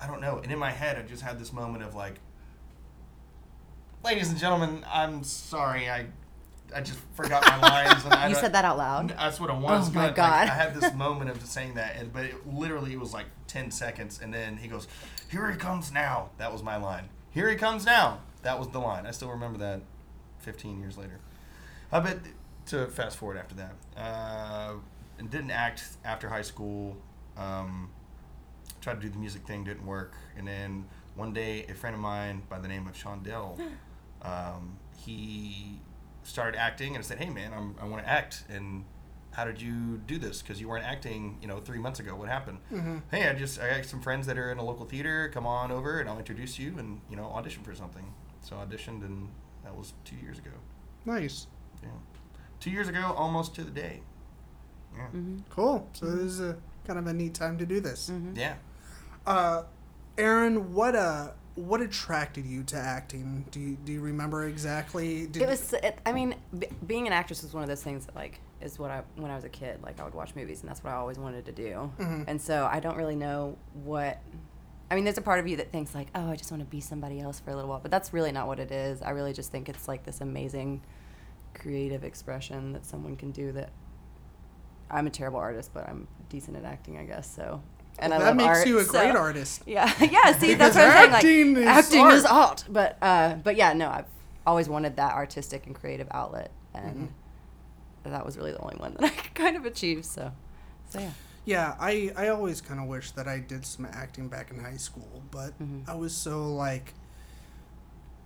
I 0.00 0.08
don't 0.08 0.20
know. 0.20 0.40
And 0.42 0.50
in 0.50 0.58
my 0.58 0.72
head, 0.72 0.98
I 0.98 1.02
just 1.02 1.22
had 1.22 1.38
this 1.38 1.52
moment 1.52 1.84
of 1.84 1.94
like, 1.94 2.16
ladies 4.04 4.30
and 4.30 4.38
gentlemen, 4.38 4.84
I'm 4.92 5.22
sorry. 5.22 5.88
I 5.88 6.06
I 6.74 6.80
just 6.80 6.98
forgot 7.14 7.44
my 7.46 7.56
lines. 7.68 8.04
And 8.04 8.14
I 8.14 8.28
You 8.28 8.34
said 8.34 8.52
that 8.54 8.64
out 8.64 8.78
loud. 8.78 9.10
that's 9.10 9.38
what 9.40 9.50
it 9.50 9.56
was. 9.56 9.88
Oh 9.88 9.92
my 9.92 10.08
but, 10.08 10.16
God. 10.16 10.48
Like, 10.48 10.50
I 10.50 10.54
had 10.54 10.74
this 10.74 10.92
moment 10.96 11.30
of 11.30 11.44
saying 11.44 11.74
that, 11.74 11.96
and 11.96 12.12
but 12.12 12.24
it 12.24 12.46
literally 12.46 12.92
it 12.92 13.00
was 13.00 13.12
like 13.12 13.26
ten 13.46 13.70
seconds, 13.70 14.20
and 14.20 14.34
then 14.34 14.56
he 14.56 14.66
goes, 14.66 14.88
"Here 15.30 15.50
he 15.50 15.56
comes 15.56 15.92
now." 15.92 16.30
That 16.38 16.52
was 16.52 16.64
my 16.64 16.76
line. 16.76 17.08
Here 17.30 17.48
he 17.48 17.56
comes 17.56 17.84
now. 17.86 18.20
That 18.42 18.58
was 18.58 18.68
the 18.68 18.78
line. 18.78 19.06
I 19.06 19.10
still 19.10 19.30
remember 19.30 19.58
that. 19.58 19.82
Fifteen 20.38 20.80
years 20.80 20.96
later, 20.96 21.20
I 21.92 22.00
bet 22.00 22.18
to 22.66 22.86
fast 22.86 23.18
forward 23.18 23.36
after 23.36 23.54
that, 23.56 23.74
uh, 23.94 24.72
and 25.18 25.30
didn't 25.30 25.50
act 25.50 25.84
after 26.02 26.30
high 26.30 26.40
school. 26.42 26.96
Um, 27.36 27.90
tried 28.80 28.94
to 28.94 29.00
do 29.00 29.10
the 29.10 29.18
music 29.18 29.46
thing, 29.46 29.64
didn't 29.64 29.84
work, 29.84 30.14
and 30.38 30.48
then 30.48 30.86
one 31.14 31.34
day 31.34 31.66
a 31.68 31.74
friend 31.74 31.94
of 31.94 32.00
mine 32.00 32.42
by 32.48 32.58
the 32.58 32.68
name 32.68 32.86
of 32.86 32.96
Sean 32.96 33.22
Dell, 33.22 33.58
um, 34.22 34.78
he 34.96 35.78
started 36.22 36.58
acting 36.58 36.94
and 36.94 37.04
I 37.04 37.06
said, 37.06 37.18
"Hey 37.18 37.28
man, 37.28 37.52
I'm, 37.52 37.74
I 37.80 37.84
want 37.86 38.02
to 38.02 38.08
act." 38.08 38.44
And 38.48 38.84
how 39.32 39.44
did 39.44 39.60
you 39.60 39.98
do 40.06 40.18
this? 40.18 40.40
Because 40.42 40.60
you 40.60 40.68
weren't 40.68 40.84
acting, 40.84 41.38
you 41.40 41.46
know, 41.48 41.58
three 41.60 41.78
months 41.78 42.00
ago. 42.00 42.16
What 42.16 42.28
happened? 42.28 42.58
Hey, 43.10 43.28
I 43.28 43.34
just 43.34 43.60
I 43.60 43.76
got 43.76 43.84
some 43.84 44.00
friends 44.00 44.26
that 44.26 44.38
are 44.38 44.50
in 44.50 44.58
a 44.58 44.64
local 44.64 44.86
theater. 44.86 45.30
Come 45.34 45.46
on 45.46 45.70
over 45.70 46.00
and 46.00 46.08
I'll 46.08 46.18
introduce 46.18 46.58
you 46.58 46.78
and 46.78 47.00
you 47.10 47.16
know 47.16 47.24
audition 47.26 47.62
for 47.62 47.74
something. 47.74 48.12
So 48.42 48.56
I 48.56 48.64
auditioned 48.64 49.04
and 49.04 49.28
that 49.64 49.76
was 49.76 49.92
two 50.04 50.16
years 50.16 50.38
ago. 50.38 50.50
nice, 51.04 51.46
Yeah, 51.82 51.88
two 52.58 52.70
years 52.70 52.88
ago, 52.88 53.14
almost 53.16 53.54
to 53.56 53.64
the 53.64 53.70
day. 53.70 54.00
Yeah, 54.96 55.06
cool. 55.50 55.86
So 55.92 56.06
this 56.06 56.24
is 56.24 56.40
a 56.40 56.56
kind 56.86 56.98
of 56.98 57.06
a 57.06 57.12
neat 57.12 57.34
time 57.34 57.58
to 57.58 57.66
do 57.66 57.80
this. 57.80 58.10
yeah. 58.34 58.54
Uh, 59.26 59.62
Aaron, 60.18 60.72
what 60.74 60.96
uh 60.96 61.28
what 61.54 61.80
attracted 61.80 62.46
you 62.46 62.62
to 62.64 62.76
acting? 62.76 63.44
Do 63.50 63.60
you 63.60 63.76
do 63.84 63.92
you 63.92 64.00
remember 64.00 64.44
exactly? 64.48 65.26
Did 65.26 65.42
It 65.42 65.48
was. 65.48 65.72
It, 65.74 65.98
I 66.06 66.12
mean, 66.12 66.34
b- 66.58 66.68
being 66.86 67.06
an 67.06 67.12
actress 67.12 67.42
was 67.42 67.52
one 67.52 67.62
of 67.62 67.68
those 67.68 67.82
things 67.82 68.06
that 68.06 68.14
like 68.16 68.40
is 68.60 68.78
what 68.78 68.90
I 68.90 69.02
when 69.16 69.30
I 69.30 69.34
was 69.36 69.44
a 69.44 69.48
kid. 69.48 69.82
Like 69.82 70.00
I 70.00 70.04
would 70.04 70.14
watch 70.14 70.34
movies, 70.34 70.60
and 70.60 70.68
that's 70.70 70.82
what 70.82 70.92
I 70.92 70.96
always 70.96 71.18
wanted 71.18 71.44
to 71.46 71.52
do. 71.52 71.92
And 72.26 72.40
so 72.40 72.68
I 72.70 72.80
don't 72.80 72.96
really 72.96 73.16
know 73.16 73.56
what. 73.84 74.18
I 74.90 74.96
mean, 74.96 75.04
there's 75.04 75.18
a 75.18 75.22
part 75.22 75.38
of 75.38 75.46
you 75.46 75.56
that 75.58 75.70
thinks 75.70 75.94
like, 75.94 76.08
oh, 76.14 76.30
I 76.30 76.36
just 76.36 76.50
want 76.50 76.62
to 76.62 76.66
be 76.68 76.80
somebody 76.80 77.20
else 77.20 77.38
for 77.38 77.50
a 77.50 77.54
little 77.54 77.70
while, 77.70 77.78
but 77.80 77.90
that's 77.92 78.12
really 78.12 78.32
not 78.32 78.46
what 78.48 78.58
it 78.58 78.72
is. 78.72 79.02
I 79.02 79.10
really 79.10 79.32
just 79.32 79.52
think 79.52 79.68
it's 79.68 79.86
like 79.86 80.04
this 80.04 80.20
amazing 80.20 80.82
creative 81.54 82.02
expression 82.04 82.72
that 82.72 82.84
someone 82.84 83.16
can 83.16 83.30
do. 83.30 83.52
That 83.52 83.70
I'm 84.90 85.06
a 85.06 85.10
terrible 85.10 85.38
artist, 85.38 85.70
but 85.72 85.88
I'm 85.88 86.08
decent 86.28 86.56
at 86.56 86.64
acting, 86.64 86.98
I 86.98 87.04
guess. 87.04 87.32
So. 87.32 87.62
And 87.98 88.14
I 88.14 88.18
that 88.18 88.36
makes 88.36 88.58
art, 88.60 88.66
you 88.66 88.78
a 88.78 88.84
so- 88.84 88.92
great 88.92 89.14
artist. 89.14 89.62
yeah, 89.66 89.92
yeah. 90.00 90.32
See, 90.36 90.54
that's 90.54 90.74
what 90.74 90.86
I'm 90.86 90.92
saying. 90.92 91.10
acting 91.12 91.54
Like, 91.54 91.62
is 91.62 91.66
acting 91.68 92.00
art. 92.00 92.14
is 92.14 92.24
art, 92.24 92.64
but 92.68 92.96
uh, 93.02 93.34
but 93.34 93.56
yeah, 93.56 93.72
no, 93.74 93.88
I've 93.90 94.06
always 94.46 94.68
wanted 94.68 94.96
that 94.96 95.12
artistic 95.14 95.66
and 95.66 95.74
creative 95.74 96.08
outlet, 96.10 96.50
and 96.74 97.08
Mm-hmm. 98.04 98.10
that 98.12 98.24
was 98.24 98.36
really 98.38 98.52
the 98.52 98.58
only 98.60 98.76
one 98.76 98.94
that 98.98 99.04
I 99.04 99.10
kind 99.34 99.56
of 99.56 99.66
achieved. 99.66 100.04
So, 100.06 100.32
so 100.88 100.98
yeah. 101.00 101.10
Yeah, 101.44 101.74
I, 101.80 102.12
I 102.16 102.28
always 102.28 102.60
kind 102.60 102.78
of 102.80 102.86
wish 102.86 103.12
that 103.12 103.26
I 103.26 103.38
did 103.38 103.64
some 103.64 103.86
acting 103.90 104.28
back 104.28 104.50
in 104.50 104.58
high 104.60 104.76
school, 104.76 105.22
but 105.30 105.58
Mm-hmm. 105.58 105.90
I 105.90 105.94
was 105.94 106.14
so 106.14 106.52
like 106.54 106.94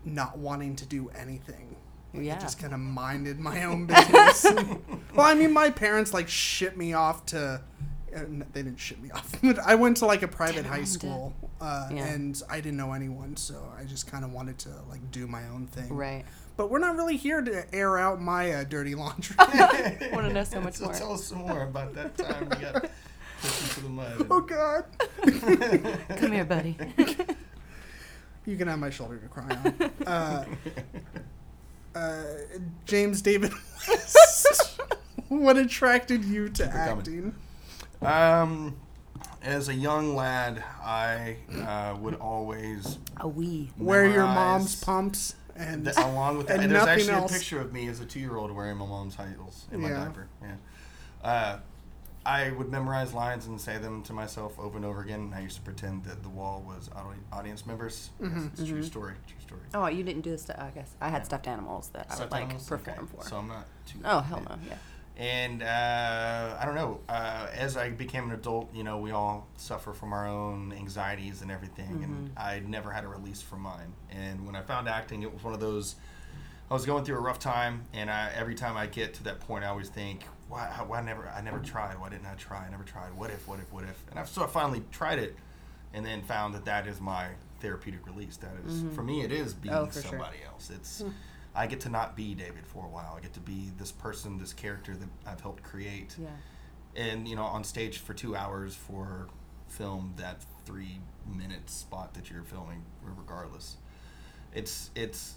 not 0.04 0.36
wanting 0.38 0.76
to 0.76 0.86
do 0.86 1.10
anything. 1.14 1.76
Like, 2.12 2.22
I 2.22 2.26
Yeah. 2.26 2.38
just 2.38 2.58
kind 2.58 2.74
of 2.74 2.80
minded 2.80 3.38
my 3.40 3.64
own 3.64 3.86
business. 3.86 4.44
well, 5.14 5.26
I 5.26 5.34
mean, 5.34 5.52
my 5.52 5.70
parents 5.70 6.12
like 6.12 6.28
shipped 6.28 6.76
me 6.76 6.92
off 6.92 7.24
to. 7.26 7.62
Uh, 8.14 8.20
they 8.52 8.62
didn't 8.62 8.78
ship 8.78 9.00
me 9.00 9.10
off, 9.14 9.32
but 9.42 9.58
I 9.58 9.74
went 9.74 9.96
to 9.98 10.06
like 10.06 10.22
a 10.22 10.28
private 10.28 10.64
high 10.66 10.84
school, 10.84 11.34
uh, 11.60 11.88
Yeah. 11.92 12.04
and 12.06 12.40
I 12.48 12.60
didn't 12.60 12.76
know 12.76 12.92
anyone, 12.92 13.36
so 13.36 13.68
I 13.76 13.82
just 13.84 14.06
kind 14.06 14.24
of 14.24 14.32
wanted 14.32 14.58
to 14.58 14.70
like 14.88 15.10
do 15.10 15.26
my 15.26 15.48
own 15.48 15.66
thing. 15.66 15.92
Right. 15.92 16.24
But 16.56 16.70
we're 16.70 16.78
not 16.78 16.94
really 16.96 17.16
here 17.16 17.42
to 17.42 17.74
air 17.74 17.98
out 17.98 18.20
my 18.20 18.52
uh, 18.52 18.64
dirty 18.64 18.94
laundry. 18.94 19.34
Want 19.38 20.28
to 20.28 20.32
know 20.32 20.44
so 20.44 20.60
much 20.60 20.74
so 20.74 20.84
more. 20.86 20.94
tell 20.94 21.12
us 21.14 21.24
some 21.24 21.38
more 21.38 21.62
about 21.62 21.94
that 21.94 22.16
time 22.16 22.44
you 22.44 22.66
got 22.66 22.90
pushed 23.40 23.62
into 23.62 23.80
the 23.80 23.88
mud. 23.88 24.26
oh 24.30 24.40
God! 24.40 24.84
Come 26.18 26.32
here, 26.32 26.44
buddy. 26.44 26.76
You 28.46 28.56
can 28.56 28.68
have 28.68 28.78
my 28.78 28.90
shoulder 28.90 29.16
to 29.18 29.28
cry 29.28 29.48
on. 29.64 29.90
Uh, 30.06 30.44
uh, 31.94 32.22
James 32.84 33.20
David 33.22 33.52
West. 33.88 34.80
what 35.28 35.56
attracted 35.56 36.24
you 36.24 36.48
to 36.50 36.64
Keep 36.64 36.72
it 36.72 36.76
coming. 36.76 36.98
acting? 36.98 37.34
Um, 38.02 38.76
as 39.42 39.68
a 39.68 39.74
young 39.74 40.14
lad, 40.14 40.62
I 40.82 41.36
uh, 41.52 41.96
would 41.98 42.14
always 42.16 42.98
A 43.18 43.26
wee. 43.28 43.70
Wear 43.78 44.06
your 44.08 44.26
mom's 44.26 44.82
pumps 44.82 45.34
and 45.56 45.84
the- 45.84 46.04
along 46.04 46.38
with 46.38 46.46
that. 46.48 46.54
and 46.54 46.64
And 46.64 46.72
there's 46.72 46.86
actually 46.86 47.12
else. 47.14 47.30
a 47.30 47.34
picture 47.34 47.60
of 47.60 47.72
me 47.72 47.88
as 47.88 48.00
a 48.00 48.04
two-year-old 48.06 48.50
wearing 48.50 48.76
my 48.76 48.86
mom's 48.86 49.14
high 49.14 49.28
heels 49.28 49.66
in 49.72 49.80
my 49.80 49.88
Yeah. 49.90 50.04
diaper. 50.04 50.26
Yeah. 50.42 50.54
Uh, 51.22 51.58
I 52.26 52.50
would 52.52 52.70
memorize 52.70 53.12
lines 53.12 53.46
and 53.46 53.60
say 53.60 53.76
them 53.76 54.02
to 54.04 54.14
myself 54.14 54.58
over 54.58 54.76
and 54.76 54.84
over 54.86 55.02
again. 55.02 55.20
And 55.20 55.34
I 55.34 55.40
used 55.40 55.56
to 55.56 55.62
pretend 55.62 56.04
that 56.04 56.22
the 56.22 56.30
wall 56.30 56.62
was 56.66 56.88
audience 57.32 57.66
members. 57.66 58.10
Mm-hmm. 58.20 58.36
Yes, 58.38 58.46
it's 58.52 58.60
a 58.62 58.66
true 58.66 58.82
story. 58.82 59.14
True 59.26 59.40
story. 59.40 59.60
Oh, 59.74 59.86
you 59.88 60.02
didn't 60.02 60.22
do 60.22 60.30
this. 60.30 60.44
To, 60.46 60.58
I 60.62 60.70
guess 60.70 60.90
I 61.02 61.10
had 61.10 61.26
stuffed 61.26 61.46
animals 61.46 61.90
that 61.92 62.06
I 62.08 62.08
would 62.08 62.16
Stuffed 62.16 62.32
like 62.32 62.42
animals? 62.44 62.66
perform 62.66 62.98
Okay, 62.98 63.06
for. 63.22 63.28
So 63.28 63.36
I'm 63.36 63.48
not 63.48 63.66
too. 63.86 63.98
oh 64.06 64.20
hell 64.20 64.40
no! 64.48 64.56
Yeah. 64.66 64.76
And 65.16 65.62
uh, 65.62 66.56
I 66.60 66.64
don't 66.64 66.74
know. 66.74 67.00
Uh, 67.08 67.46
as 67.54 67.76
I 67.76 67.90
became 67.90 68.24
an 68.24 68.32
adult, 68.32 68.74
you 68.74 68.82
know, 68.82 68.98
we 68.98 69.12
all 69.12 69.46
suffer 69.56 69.92
from 69.92 70.12
our 70.12 70.26
own 70.26 70.72
anxieties 70.72 71.40
and 71.40 71.52
everything, 71.52 72.02
and 72.02 72.32
I 72.36 72.60
never 72.66 72.90
had 72.90 73.04
a 73.04 73.08
release 73.08 73.40
from 73.40 73.60
mine. 73.60 73.92
And 74.10 74.44
when 74.44 74.56
I 74.56 74.62
found 74.62 74.88
acting, 74.88 75.22
it 75.22 75.32
was 75.32 75.44
one 75.44 75.54
of 75.54 75.60
those. 75.60 75.94
I 76.68 76.74
was 76.74 76.84
going 76.84 77.04
through 77.04 77.16
a 77.16 77.20
rough 77.20 77.38
time, 77.38 77.84
and 77.92 78.10
I, 78.10 78.32
every 78.34 78.56
time 78.56 78.76
I 78.76 78.86
get 78.86 79.14
to 79.14 79.24
that 79.24 79.38
point, 79.40 79.62
I 79.64 79.68
always 79.68 79.88
think, 79.88 80.24
"Why? 80.48 80.66
Why 80.84 81.00
never? 81.00 81.28
I 81.28 81.40
never 81.42 81.60
tried. 81.60 82.00
Why 82.00 82.08
didn't 82.08 82.26
I 82.26 82.34
try? 82.34 82.66
I 82.66 82.70
never 82.70 82.82
tried. 82.84 83.14
What 83.14 83.30
if? 83.30 83.46
What 83.46 83.60
if? 83.60 83.72
What 83.72 83.84
if?" 83.84 84.02
And 84.10 84.18
I've 84.18 84.28
so 84.28 84.42
I 84.42 84.48
finally 84.48 84.82
tried 84.90 85.20
it, 85.20 85.36
and 85.92 86.04
then 86.04 86.22
found 86.22 86.54
that 86.54 86.64
that 86.64 86.88
is 86.88 87.00
my 87.00 87.28
therapeutic 87.60 88.04
release. 88.06 88.36
That 88.38 88.54
is, 88.66 88.82
for 88.96 89.02
me, 89.04 89.22
it 89.22 89.30
is 89.30 89.54
being 89.54 89.74
Oh, 89.74 89.86
for 89.86 89.92
sure. 89.92 90.02
somebody 90.10 90.38
else. 90.44 90.70
It's 90.74 91.04
I 91.54 91.66
get 91.66 91.80
to 91.80 91.88
not 91.88 92.16
be 92.16 92.34
David 92.34 92.66
for 92.66 92.84
a 92.84 92.88
while. 92.88 93.14
I 93.16 93.20
get 93.20 93.32
to 93.34 93.40
be 93.40 93.70
this 93.78 93.92
person, 93.92 94.38
this 94.38 94.52
character 94.52 94.96
that 94.96 95.08
I've 95.26 95.40
helped 95.40 95.62
create, 95.62 96.16
Yeah. 96.18 96.28
and 96.96 97.28
you 97.28 97.36
know, 97.36 97.44
on 97.44 97.62
stage 97.64 97.98
for 97.98 98.12
two 98.14 98.34
hours 98.36 98.74
for 98.74 99.28
film 99.68 100.14
that 100.16 100.44
three 100.66 101.00
minute 101.26 101.68
spot 101.70 102.14
that 102.14 102.30
you're 102.30 102.42
filming, 102.42 102.84
regardless. 103.02 103.76
It's 104.52 104.90
it's 104.94 105.34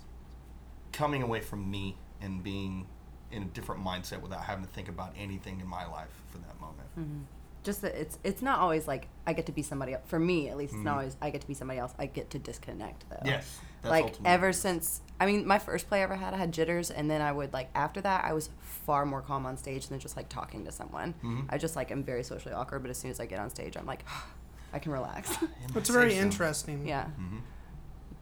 coming 0.91 1.21
away 1.21 1.41
from 1.41 1.69
me 1.69 1.97
and 2.21 2.41
being 2.43 2.87
in 3.31 3.43
a 3.43 3.45
different 3.45 3.83
mindset 3.83 4.21
without 4.21 4.41
having 4.43 4.63
to 4.65 4.71
think 4.71 4.87
about 4.89 5.13
anything 5.17 5.59
in 5.59 5.67
my 5.67 5.85
life 5.85 6.23
for 6.31 6.37
that 6.39 6.59
moment. 6.59 6.87
Mm-hmm. 6.97 7.21
Just 7.67 7.81
that 7.83 7.93
it's 7.95 8.17
it's 8.23 8.41
not 8.41 8.59
always 8.59 8.87
like 8.87 9.07
I 9.27 9.33
get 9.33 9.45
to 9.47 9.51
be 9.51 9.61
somebody 9.61 9.93
else. 9.93 10.03
For 10.07 10.17
me, 10.19 10.49
at 10.49 10.57
least, 10.57 10.73
it's 10.73 10.83
not 10.83 10.97
always 10.99 11.17
I 11.21 11.29
get 11.29 11.41
to 11.41 11.47
be 11.47 11.53
somebody 11.53 11.79
else. 11.79 11.93
I 11.99 12.05
get 12.07 12.29
to 12.31 12.39
disconnect 12.39 13.03
though. 13.09 13.21
Yes, 13.25 13.59
that's 13.81 13.91
like 13.91 14.15
ever 14.25 14.47
what 14.47 14.55
since 14.55 15.01
I 15.19 15.25
mean, 15.25 15.45
my 15.45 15.59
first 15.59 15.87
play 15.89 15.99
I 15.99 16.03
ever 16.03 16.15
had, 16.15 16.33
I 16.33 16.37
had 16.37 16.51
jitters, 16.53 16.89
and 16.91 17.11
then 17.11 17.21
I 17.21 17.31
would 17.31 17.51
like 17.53 17.69
after 17.75 17.99
that, 18.01 18.23
I 18.23 18.33
was 18.33 18.49
far 18.61 19.05
more 19.05 19.21
calm 19.21 19.45
on 19.45 19.57
stage 19.57 19.87
than 19.87 19.99
just 19.99 20.15
like 20.15 20.29
talking 20.29 20.63
to 20.65 20.71
someone. 20.71 21.13
Mm-hmm. 21.23 21.41
I 21.49 21.57
just 21.57 21.75
like 21.75 21.91
am 21.91 22.03
very 22.03 22.23
socially 22.23 22.53
awkward, 22.55 22.81
but 22.83 22.89
as 22.89 22.97
soon 22.97 23.11
as 23.11 23.19
I 23.19 23.25
get 23.25 23.39
on 23.39 23.49
stage, 23.49 23.75
I'm 23.77 23.85
like, 23.85 24.03
I 24.73 24.79
can 24.79 24.91
relax. 24.93 25.29
It 25.41 25.75
It's 25.75 25.89
very 25.89 26.15
so. 26.15 26.21
interesting. 26.21 26.87
yeah. 26.87 27.03
Mm-hmm. 27.19 27.37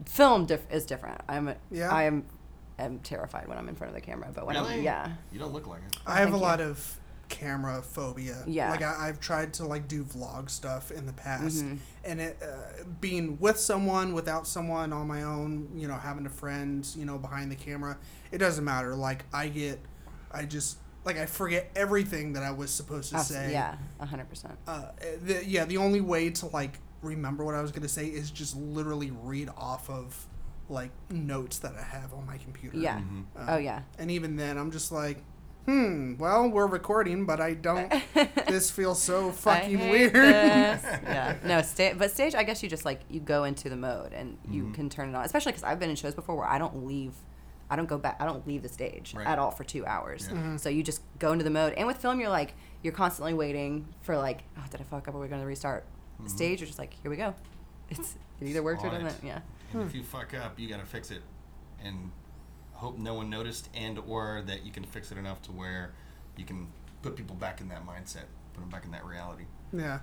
Film 0.06 0.46
diff- 0.46 0.70
is 0.70 0.84
different. 0.86 1.20
I'm 1.28 1.54
Yeah? 1.70 1.90
I 1.92 2.04
am 2.04 2.24
am 2.78 2.98
terrified 2.98 3.48
when 3.48 3.56
I'm 3.58 3.68
in 3.68 3.74
front 3.74 3.90
of 3.90 3.94
the 3.94 4.04
camera, 4.04 4.28
but 4.34 4.46
when 4.46 4.56
Really? 4.56 4.74
I'm 4.74 4.82
yeah. 4.82 5.12
You 5.32 5.38
don't 5.38 5.52
look 5.52 5.66
like 5.66 5.80
it. 5.86 5.96
I 6.06 6.18
have 6.18 6.34
a 6.34 6.36
you. 6.36 6.42
lot 6.42 6.60
of 6.60 6.98
camera 7.28 7.82
phobia. 7.82 8.42
Yeah. 8.46 8.70
Like 8.70 8.82
I, 8.82 9.08
I've 9.08 9.20
tried 9.20 9.52
to 9.54 9.66
like 9.66 9.88
do 9.88 10.04
vlog 10.04 10.48
stuff 10.50 10.90
in 10.90 11.06
the 11.06 11.12
past, 11.12 11.64
Mm-hmm. 11.64 11.76
and 12.04 12.20
it 12.20 12.38
uh, 12.42 12.84
being 13.00 13.38
with 13.40 13.58
someone, 13.58 14.12
without 14.14 14.46
someone, 14.46 14.92
on 14.92 15.06
my 15.06 15.22
own, 15.22 15.68
you 15.74 15.88
know, 15.88 15.94
having 15.96 16.26
a 16.26 16.30
friend, 16.30 16.86
you 16.96 17.04
know, 17.04 17.18
behind 17.18 17.50
the 17.50 17.56
camera, 17.56 17.98
it 18.30 18.38
doesn't 18.38 18.64
matter. 18.64 18.94
Like 18.94 19.24
I 19.32 19.48
get, 19.48 19.80
I 20.32 20.44
just 20.44 20.78
like 21.04 21.16
I 21.18 21.26
forget 21.26 21.70
everything 21.76 22.32
that 22.34 22.42
I 22.42 22.50
was 22.50 22.70
supposed 22.70 23.10
to 23.10 23.16
Abs- 23.18 23.28
say. 23.28 23.52
Yeah, 23.52 23.76
hundred 24.00 24.28
percent. 24.28 24.54
Uh, 24.66 24.86
the, 25.24 25.44
yeah. 25.46 25.64
The 25.64 25.76
only 25.78 26.00
way 26.00 26.30
to 26.30 26.46
like 26.46 26.78
remember 27.02 27.44
what 27.44 27.54
I 27.54 27.62
was 27.62 27.72
gonna 27.72 27.88
say 27.88 28.06
is 28.06 28.30
just 28.30 28.56
literally 28.56 29.10
read 29.22 29.48
off 29.56 29.88
of 29.90 30.26
like 30.68 30.90
notes 31.10 31.58
that 31.60 31.74
I 31.76 31.82
have 31.82 32.12
on 32.12 32.26
my 32.26 32.38
computer. 32.38 32.76
Yeah. 32.76 32.98
Mm-hmm. 32.98 33.22
oh 33.48 33.56
yeah. 33.56 33.82
And 33.98 34.10
even 34.10 34.34
then, 34.36 34.58
I'm 34.58 34.72
just 34.72 34.90
like, 34.90 35.18
hmm, 35.66 36.16
well, 36.16 36.48
we're 36.48 36.66
recording, 36.66 37.26
but 37.26 37.40
I 37.40 37.54
don't. 37.54 37.92
this 38.48 38.70
feels 38.70 39.02
so 39.02 39.28
I 39.28 39.32
fucking 39.32 39.78
hate 39.78 39.90
weird. 39.90 40.12
this. 40.14 40.82
yeah. 40.84 41.36
No, 41.44 41.60
sta- 41.62 41.94
but 41.94 42.10
stage, 42.10 42.34
I 42.34 42.42
guess 42.44 42.62
you 42.62 42.68
just 42.68 42.84
like 42.84 43.00
you 43.10 43.20
go 43.20 43.44
into 43.44 43.68
the 43.68 43.76
mode 43.76 44.12
and 44.12 44.38
you 44.50 44.62
Mm-hmm. 44.64 44.72
can 44.72 44.88
turn 44.90 45.08
it 45.10 45.14
on. 45.14 45.24
Especially 45.24 45.52
because 45.52 45.64
I've 45.64 45.78
been 45.78 45.90
in 45.90 45.96
shows 45.96 46.14
before 46.14 46.36
where 46.36 46.46
I 46.48 46.58
don't 46.58 46.86
leave. 46.86 47.12
I 47.68 47.74
don't 47.76 47.88
go 47.88 47.98
back. 47.98 48.16
I 48.20 48.24
don't 48.26 48.46
leave 48.46 48.62
the 48.62 48.68
stage 48.68 49.12
Right. 49.14 49.26
at 49.26 49.38
all 49.40 49.50
for 49.50 49.64
two 49.64 49.84
hours. 49.84 50.28
Yeah. 50.30 50.38
Mhm. 50.38 50.60
So 50.60 50.68
you 50.68 50.82
just 50.84 51.02
go 51.18 51.32
into 51.32 51.44
the 51.44 51.50
mode. 51.50 51.72
And 51.74 51.86
with 51.86 51.96
film, 51.98 52.20
you're 52.20 52.28
like 52.30 52.54
you're 52.82 52.92
constantly 52.94 53.34
waiting 53.34 53.88
for 54.02 54.16
like, 54.16 54.44
oh, 54.56 54.64
did 54.70 54.80
I 54.80 54.84
fuck 54.84 55.08
up? 55.08 55.14
Are 55.14 55.18
we 55.18 55.26
going 55.28 55.40
to 55.40 55.46
restart? 55.46 55.84
Mm-hmm. 56.18 56.28
Stage, 56.28 56.60
you're 56.60 56.66
just 56.68 56.78
like, 56.78 56.94
here 57.02 57.10
we 57.10 57.16
go. 57.16 57.34
It's 57.90 58.14
it 58.40 58.46
either 58.46 58.62
works 58.62 58.84
or 58.84 58.90
doesn't. 58.90 59.24
Yeah. 59.24 59.40
And 59.72 59.82
if 59.82 59.94
you 59.94 60.04
fuck 60.04 60.32
up, 60.34 60.58
you 60.60 60.68
got 60.68 60.78
to 60.80 60.86
fix 60.86 61.10
it, 61.10 61.22
and 61.82 62.12
hope 62.76 62.98
no 62.98 63.14
one 63.14 63.28
noticed, 63.30 63.68
and 63.74 63.98
or 64.06 64.42
that 64.46 64.64
you 64.64 64.72
can 64.72 64.84
fix 64.84 65.10
it 65.12 65.18
enough 65.18 65.42
to 65.42 65.52
where 65.52 65.92
you 66.36 66.44
can 66.44 66.68
put 67.02 67.16
people 67.16 67.36
back 67.36 67.60
in 67.60 67.68
that 67.68 67.86
mindset, 67.86 68.24
put 68.54 68.60
them 68.60 68.70
back 68.70 68.84
in 68.84 68.90
that 68.92 69.04
reality. 69.04 69.44
yeah. 69.72 70.00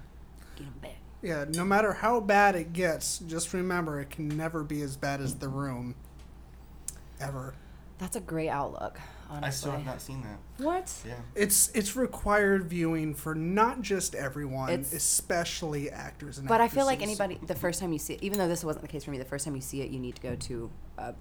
Get 0.56 0.68
'em 0.68 0.74
back. 0.82 0.96
Yeah, 1.22 1.46
no 1.50 1.64
matter 1.64 1.94
how 1.94 2.20
bad 2.20 2.56
it 2.56 2.74
gets, 2.74 3.20
just 3.20 3.54
remember 3.54 4.00
it 4.02 4.10
can 4.10 4.28
never 4.28 4.62
be 4.64 4.82
as 4.82 4.98
bad 4.98 5.22
as 5.22 5.36
the 5.36 5.48
room. 5.48 5.96
Ever. 7.20 7.56
That's 7.98 8.16
a 8.16 8.20
great 8.22 8.50
outlook. 8.50 9.00
Honestly. 9.30 9.48
I 9.48 9.50
still 9.52 9.72
have 9.72 9.86
not 9.86 10.02
seen 10.02 10.22
that. 10.24 10.38
What? 10.64 10.94
Yeah. 11.08 11.14
It's 11.34 11.70
it's 11.74 11.96
required 11.96 12.66
viewing 12.66 13.14
for 13.16 13.34
not 13.34 13.82
just 13.82 14.14
everyone, 14.16 14.70
It's- 14.70 14.94
especially 14.94 15.90
actors 15.90 16.38
and 16.38 16.48
But 16.48 16.60
I 16.62 16.68
feel 16.68 16.86
like 16.86 17.02
anybody, 17.02 17.40
the 17.42 17.56
first 17.56 17.80
time 17.80 17.94
you 17.94 18.00
see 18.00 18.14
it, 18.16 18.22
even 18.22 18.38
though 18.38 18.48
this 18.50 18.64
wasn't 18.64 18.82
the 18.84 18.88
case 18.90 19.06
for 19.06 19.12
me, 19.12 19.18
the 19.18 19.26
first 19.26 19.46
time 19.46 19.56
you 19.56 19.62
see 19.62 19.82
it, 19.82 19.90
you 19.92 20.00
need 20.00 20.16
to 20.16 20.22
go 20.22 20.36
to 20.36 20.70
a, 20.98 21.14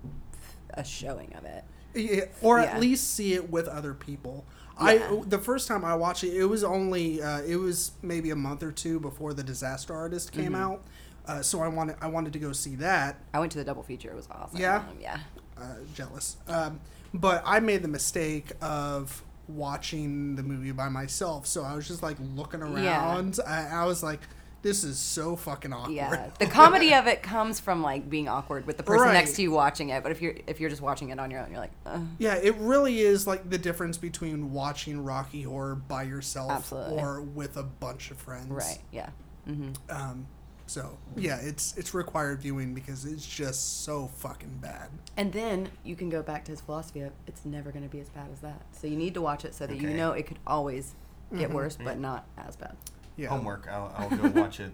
a 0.75 0.85
showing 0.85 1.33
of 1.35 1.45
it. 1.45 1.64
Yeah, 1.95 2.25
or 2.41 2.59
Yeah. 2.61 2.67
at 2.73 2.81
least 2.81 3.14
see 3.14 3.35
it 3.35 3.50
with 3.50 3.69
other 3.69 3.95
people. 3.95 4.45
Yeah. 4.81 4.87
I 4.87 5.23
the 5.26 5.38
first 5.38 5.69
time 5.69 5.85
I 5.85 5.95
watched 5.95 6.25
it, 6.25 6.35
it 6.35 6.47
was 6.47 6.64
only 6.64 7.23
uh, 7.23 7.43
it 7.43 7.57
was 7.57 7.93
maybe 8.02 8.31
a 8.31 8.37
month 8.37 8.62
or 8.62 8.73
two 8.73 8.99
before 9.00 9.35
the 9.35 9.43
Disaster 9.43 9.95
Artist 9.95 10.33
came 10.33 10.52
Mm-hmm. 10.52 10.55
out, 10.55 10.83
uh, 11.26 11.43
so 11.43 11.61
I 11.61 11.69
wanted 11.69 11.97
I 12.00 12.07
wanted 12.09 12.33
to 12.33 12.38
go 12.38 12.52
see 12.52 12.76
that. 12.76 13.19
I 13.35 13.41
went 13.41 13.52
to 13.52 13.59
the 13.59 13.64
double 13.64 13.83
feature. 13.83 14.11
It 14.11 14.17
was 14.17 14.29
awesome. 14.31 14.59
Yeah? 14.59 14.76
Um, 14.79 14.97
yeah. 15.00 15.19
Uh, 15.61 15.75
jealous, 15.95 16.37
um, 16.49 16.81
but 17.12 17.43
I 17.45 17.61
made 17.61 17.83
the 17.83 17.88
mistake 17.88 18.52
of 18.62 19.23
watching 19.47 20.35
the 20.37 20.43
movie 20.43 20.73
by 20.73 20.88
myself, 20.88 21.47
so 21.47 21.62
I 21.62 21.75
was 21.76 21.87
just 21.87 22.02
like 22.02 22.17
looking 22.35 22.61
Yeah. 22.61 22.67
around. 23.12 23.38
I, 23.47 23.67
I 23.69 23.85
was 23.85 24.02
like, 24.02 24.21
"This 24.62 24.85
is 24.85 24.99
so 24.99 25.37
fucking 25.37 25.73
awkward." 25.73 25.92
Yeah. 25.95 26.31
The 26.38 26.47
comedy 26.47 26.95
of 26.95 27.07
it 27.07 27.23
comes 27.23 27.61
from 27.61 27.83
like 27.83 28.09
being 28.09 28.28
awkward 28.28 28.66
with 28.66 28.76
the 28.76 28.83
person 28.83 29.07
Right. 29.09 29.12
next 29.14 29.35
to 29.37 29.42
you 29.42 29.50
watching 29.50 29.90
it. 29.90 30.02
But 30.02 30.12
if 30.12 30.23
you're 30.23 30.35
if 30.47 30.61
you're 30.61 30.71
just 30.71 30.83
watching 30.83 31.11
it 31.11 31.19
on 31.21 31.31
your 31.31 31.40
own, 31.40 31.50
you're 31.50 31.61
like, 31.61 31.73
uh, 31.87 32.00
Yeah, 32.19 32.35
it 32.37 32.54
really 32.57 33.00
is 33.00 33.26
like 33.26 33.50
the 33.50 33.59
difference 33.59 33.99
between 33.99 34.52
watching 34.52 35.02
Rocky 35.04 35.42
Horror 35.42 35.75
by 35.75 36.04
yourself 36.04 36.50
Absolutely. 36.52 36.99
or 36.99 37.21
with 37.21 37.57
a 37.57 37.62
bunch 37.62 38.11
of 38.11 38.16
friends. 38.19 38.49
right, 38.49 38.78
yeah. 38.92 39.11
Mm-hmm. 39.49 39.73
Um, 39.90 40.26
so 40.66 40.97
yeah, 41.16 41.37
it's 41.42 41.76
it's 41.76 41.92
required 41.92 42.40
viewing 42.40 42.73
because 42.73 43.04
it's 43.04 43.26
just 43.26 43.85
so 43.85 44.07
fucking 44.19 44.59
bad. 44.62 44.88
And 45.16 45.33
then 45.33 45.69
you 45.85 45.97
can 45.97 46.09
go 46.09 46.23
back 46.23 46.45
to 46.47 46.50
his 46.52 46.61
philosophy 46.61 47.00
of 47.00 47.12
it's 47.26 47.45
never 47.45 47.71
going 47.73 47.83
to 47.85 47.90
be 47.90 48.00
as 48.00 48.09
bad 48.09 48.28
as 48.33 48.38
that. 48.40 48.62
So 48.73 48.87
you 48.87 48.97
need 48.97 49.14
to 49.14 49.21
watch 49.21 49.45
it 49.45 49.54
so 49.54 49.66
that 49.66 49.76
you 49.78 49.90
know 49.90 50.12
it 50.12 50.26
could 50.26 50.38
always 50.47 50.95
get 51.37 51.49
Mm-hmm. 51.49 51.54
worse, 51.54 51.76
but 51.83 51.99
not 51.99 52.25
as 52.38 52.57
bad. 52.57 52.76
Yeah. 53.16 53.28
Homework. 53.28 53.69
I'll, 53.71 53.92
I'll 53.97 54.09
go 54.11 54.28
watch 54.40 54.61
it 54.61 54.73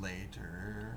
later. 0.00 0.96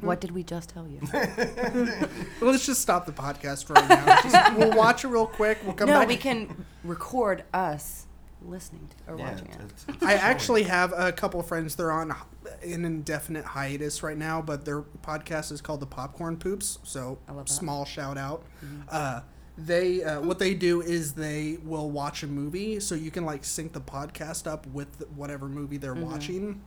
What 0.00 0.20
did 0.20 0.32
we 0.32 0.42
just 0.42 0.70
tell 0.70 0.86
you? 0.88 1.00
Well, 2.40 2.52
let's 2.52 2.66
just 2.66 2.80
stop 2.80 3.06
the 3.06 3.12
podcast 3.12 3.68
right 3.74 3.88
now. 3.88 4.20
Just, 4.22 4.54
we'll 4.56 4.76
watch 4.76 5.04
it 5.04 5.08
real 5.08 5.26
quick. 5.26 5.58
We'll 5.64 5.74
come 5.74 5.88
no, 5.88 5.98
back. 6.00 6.08
we 6.08 6.16
can 6.16 6.64
record 6.84 7.42
us 7.52 8.06
listening 8.42 8.88
to 9.06 9.12
or 9.12 9.18
Yeah, 9.18 9.30
watching 9.32 9.46
it. 9.48 9.54
it's- 9.54 9.84
it's 9.88 10.02
I 10.02 10.10
showing. 10.10 10.20
actually 10.20 10.62
have 10.64 10.92
a 10.96 11.10
couple 11.12 11.40
of 11.40 11.46
friends. 11.46 11.74
They're 11.74 11.90
on 11.90 12.14
an 12.62 12.84
indefinite 12.84 13.44
hiatus 13.44 14.02
right 14.02 14.16
now, 14.16 14.40
but 14.40 14.64
their 14.64 14.82
podcast 14.82 15.50
is 15.52 15.60
called 15.60 15.80
the 15.80 15.86
Popcorn 15.86 16.36
Poops. 16.36 16.78
So 16.84 17.18
I 17.28 17.32
love 17.32 17.48
small 17.48 17.84
shout 17.84 18.16
out. 18.18 18.44
Uh, 18.88 19.20
they 19.58 20.04
uh, 20.04 20.20
what 20.20 20.38
they 20.38 20.54
do 20.54 20.80
is 20.80 21.14
they 21.14 21.58
will 21.64 21.90
watch 21.90 22.22
a 22.22 22.26
movie, 22.26 22.80
so 22.80 22.94
you 22.94 23.10
can 23.10 23.24
like 23.24 23.44
sync 23.44 23.72
the 23.72 23.80
podcast 23.80 24.46
up 24.46 24.66
with 24.68 25.04
whatever 25.16 25.48
movie 25.48 25.76
they're 25.76 25.94
watching. 25.94 26.62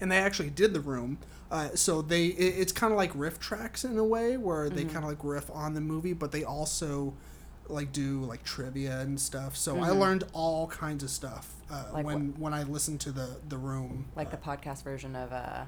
And 0.00 0.10
they 0.10 0.16
actually 0.16 0.48
did 0.48 0.72
the 0.72 0.80
room, 0.80 1.18
uh, 1.50 1.68
so 1.74 2.00
they 2.00 2.26
it, 2.26 2.54
it's 2.58 2.72
kind 2.72 2.90
of 2.90 2.96
like 2.96 3.12
RiffTrax 3.12 3.84
in 3.84 3.98
a 3.98 4.04
way 4.04 4.38
where 4.38 4.70
they 4.70 4.84
kind 4.84 5.04
of 5.04 5.04
like 5.04 5.22
riff 5.22 5.50
on 5.50 5.74
the 5.74 5.80
movie, 5.82 6.14
but 6.14 6.32
they 6.32 6.42
also 6.42 7.12
like 7.68 7.92
do 7.92 8.20
like 8.22 8.42
trivia 8.42 9.00
and 9.00 9.20
stuff. 9.20 9.56
So 9.56 9.78
I 9.78 9.90
learned 9.90 10.24
all 10.32 10.66
kinds 10.66 11.04
of 11.04 11.10
stuff 11.10 11.54
uh, 11.70 11.84
Like 11.92 12.06
when 12.06 12.34
when 12.38 12.54
I 12.54 12.62
listened 12.62 13.00
to 13.02 13.12
the 13.12 13.36
the 13.48 13.58
room. 13.58 14.06
Like 14.16 14.30
the 14.30 14.36
podcast 14.36 14.82
version 14.82 15.14
of 15.14 15.32
uh, 15.32 15.64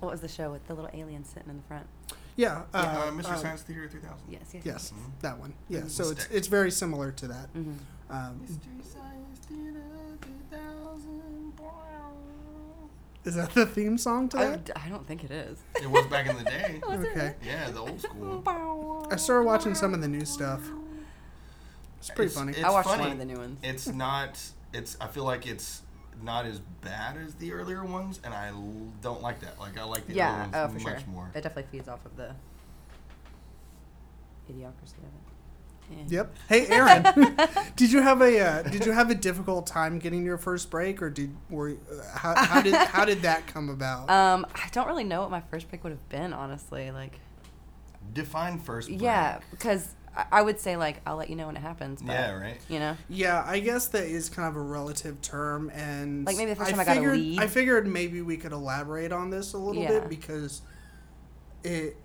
what 0.00 0.10
was 0.10 0.20
the 0.20 0.28
show 0.28 0.50
with 0.50 0.66
the 0.66 0.74
little 0.74 0.90
alien 0.92 1.24
sitting 1.24 1.50
in 1.50 1.56
the 1.56 1.62
front? 1.62 1.86
Yeah, 2.36 2.62
uh, 2.72 2.78
Uh, 2.78 3.10
Mr. 3.12 3.30
uh, 3.32 3.36
Science 3.36 3.62
Theater 3.62 3.88
3000. 3.88 4.16
Yes, 4.30 4.40
yes. 4.54 4.62
Yes, 4.64 4.92
that 5.20 5.38
one. 5.38 5.52
Yeah, 5.68 5.80
And 5.80 5.90
so 5.90 6.10
it's 6.10 6.26
it's 6.30 6.46
very 6.48 6.70
similar 6.70 7.12
to 7.12 7.26
that. 7.28 7.52
Mm-hmm. 7.54 7.72
Um, 8.14 8.40
Mystery 8.40 8.58
Science 8.82 9.38
Theater 9.48 9.82
2000. 10.50 11.22
is 13.24 13.34
that 13.36 13.54
the 13.54 13.66
theme 13.66 13.96
song 13.98 14.28
to 14.30 14.38
I. 14.38 14.58
I 14.84 14.88
don't 14.88 15.06
think 15.06 15.24
it 15.24 15.30
is. 15.30 15.58
It 15.80 15.88
was 15.90 16.06
back 16.06 16.26
in 16.26 16.36
the 16.36 16.44
day. 16.44 16.80
Okay. 16.88 17.34
Yeah, 17.44 17.70
the 17.70 17.80
old 17.80 18.00
school. 18.00 19.06
I 19.10 19.16
started 19.16 19.44
watching 19.46 19.74
some 19.74 19.94
of 19.94 20.00
the 20.00 20.08
new 20.08 20.24
stuff. 20.24 20.60
It's 21.98 22.08
pretty 22.08 22.24
It's- 22.30 22.34
funny. 22.36 22.52
it's 22.52 22.64
I 22.64 22.70
watched 22.70 22.88
funny. 22.88 23.02
one 23.02 23.12
of 23.12 23.18
the 23.18 23.24
new 23.24 23.36
ones. 23.38 23.58
It's 23.62 23.86
not. 23.86 24.40
It's. 24.72 24.96
I 25.00 25.06
feel 25.06 25.24
like 25.24 25.46
it's 25.46 25.82
not 26.22 26.46
as 26.46 26.60
bad 26.80 27.16
as 27.16 27.34
the 27.34 27.52
earlier 27.52 27.84
ones, 27.84 28.20
and 28.24 28.34
I 28.34 28.48
l- 28.48 28.92
don't 29.00 29.22
like 29.22 29.40
that. 29.40 29.58
Like 29.58 29.78
I 29.78 29.84
like 29.84 30.06
the 30.06 30.14
yeah, 30.14 30.46
earlier 30.46 30.50
oh 30.54 30.68
for 30.68 30.80
much 30.80 31.04
sure. 31.04 31.12
more. 31.12 31.30
It 31.34 31.42
definitely 31.42 31.70
feeds 31.70 31.88
off 31.88 32.04
of 32.04 32.16
the 32.16 32.34
idiocracy 34.50 34.98
of 34.98 35.04
it. 35.04 35.32
Yeah. 35.90 36.04
Yep. 36.08 36.36
Hey, 36.48 36.66
Aaron, 36.68 37.36
did 37.76 37.92
you 37.92 38.00
have 38.02 38.22
a 38.22 38.40
uh, 38.40 38.62
did 38.62 38.86
you 38.86 38.92
have 38.92 39.10
a 39.10 39.14
difficult 39.14 39.66
time 39.66 39.98
getting 39.98 40.24
your 40.24 40.38
first 40.38 40.70
break, 40.70 41.02
or 41.02 41.10
did 41.10 41.34
were 41.50 41.70
uh, 41.70 42.18
how, 42.18 42.34
how 42.36 42.62
did 42.62 42.74
how 42.74 43.04
did 43.04 43.22
that 43.22 43.46
come 43.46 43.68
about? 43.68 44.08
Um, 44.08 44.46
I 44.54 44.68
don't 44.72 44.86
really 44.86 45.04
know 45.04 45.20
what 45.20 45.30
my 45.30 45.40
first 45.40 45.68
break 45.68 45.82
would 45.84 45.92
have 45.92 46.08
been, 46.08 46.32
honestly. 46.32 46.90
Like, 46.90 47.18
Define 48.12 48.58
first. 48.58 48.88
Break. 48.88 49.02
yeah, 49.02 49.40
because 49.50 49.94
I, 50.16 50.24
I 50.32 50.42
would 50.42 50.58
say 50.60 50.76
like 50.76 51.00
I'll 51.06 51.16
let 51.16 51.30
you 51.30 51.36
know 51.36 51.46
when 51.46 51.56
it 51.56 51.60
happens. 51.62 52.02
But, 52.02 52.12
Yeah. 52.12 52.32
Right. 52.32 52.60
You 52.68 52.78
know. 52.78 52.96
yeah, 53.08 53.42
I 53.46 53.60
guess 53.60 53.86
that 53.88 54.04
is 54.04 54.28
kind 54.28 54.48
of 54.48 54.56
a 54.56 54.60
relative 54.60 55.20
term, 55.22 55.70
and 55.70 56.26
Like, 56.26 56.36
maybe 56.36 56.50
the 56.50 56.56
first 56.56 56.70
time 56.70 56.80
I 56.80 56.84
got 56.84 56.92
a 56.96 57.00
figured, 57.00 57.16
lead. 57.16 57.40
I 57.40 57.46
figured 57.46 57.86
maybe 57.86 58.20
we 58.22 58.36
could 58.36 58.52
elaborate 58.52 59.12
on 59.12 59.30
this 59.30 59.52
a 59.54 59.58
little 59.58 59.82
Yeah. 59.82 60.00
bit 60.00 60.08
because 60.08 60.62
it, 61.64 61.96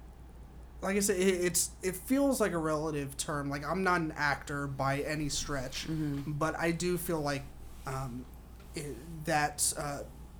like 0.81 0.95
I 0.95 0.99
said, 0.99 1.17
it, 1.17 1.21
it's 1.43 1.71
it 1.81 1.95
feels 1.95 2.39
like 2.39 2.51
a 2.53 2.57
relative 2.57 3.17
term. 3.17 3.49
Like 3.49 3.65
I'm 3.65 3.83
not 3.83 4.01
an 4.01 4.13
actor 4.15 4.67
by 4.67 4.99
any 5.01 5.29
stretch, 5.29 5.87
Mm-hmm. 5.87 6.31
but 6.33 6.55
I 6.57 6.71
do 6.71 6.97
feel 6.97 7.19
like 7.21 7.43
um, 7.87 8.25
it, 8.75 8.95
that 9.25 9.73
uh, 9.77 9.99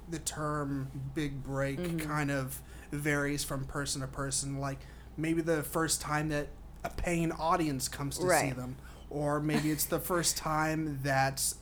the 0.10 0.20
term 0.20 0.90
big 1.16 1.44
break 1.44 1.80
Mm-hmm. 1.80 1.98
kind 2.10 2.30
of 2.32 2.62
varies 2.92 3.44
from 3.44 3.66
person 3.66 4.02
to 4.02 4.08
person. 4.08 4.60
Like 4.60 4.80
maybe 5.18 5.42
the 5.42 5.64
first 5.64 6.00
time 6.02 6.30
that 6.30 6.48
a 6.84 6.90
paying 6.90 7.32
audience 7.34 7.88
comes 7.88 8.18
to 8.20 8.30
see 8.40 8.52
them, 8.52 8.76
or 9.10 9.40
maybe 9.40 9.72
it's 9.72 9.86
the 9.86 10.00
first 10.00 10.38
time 10.38 11.00
that 11.04 11.54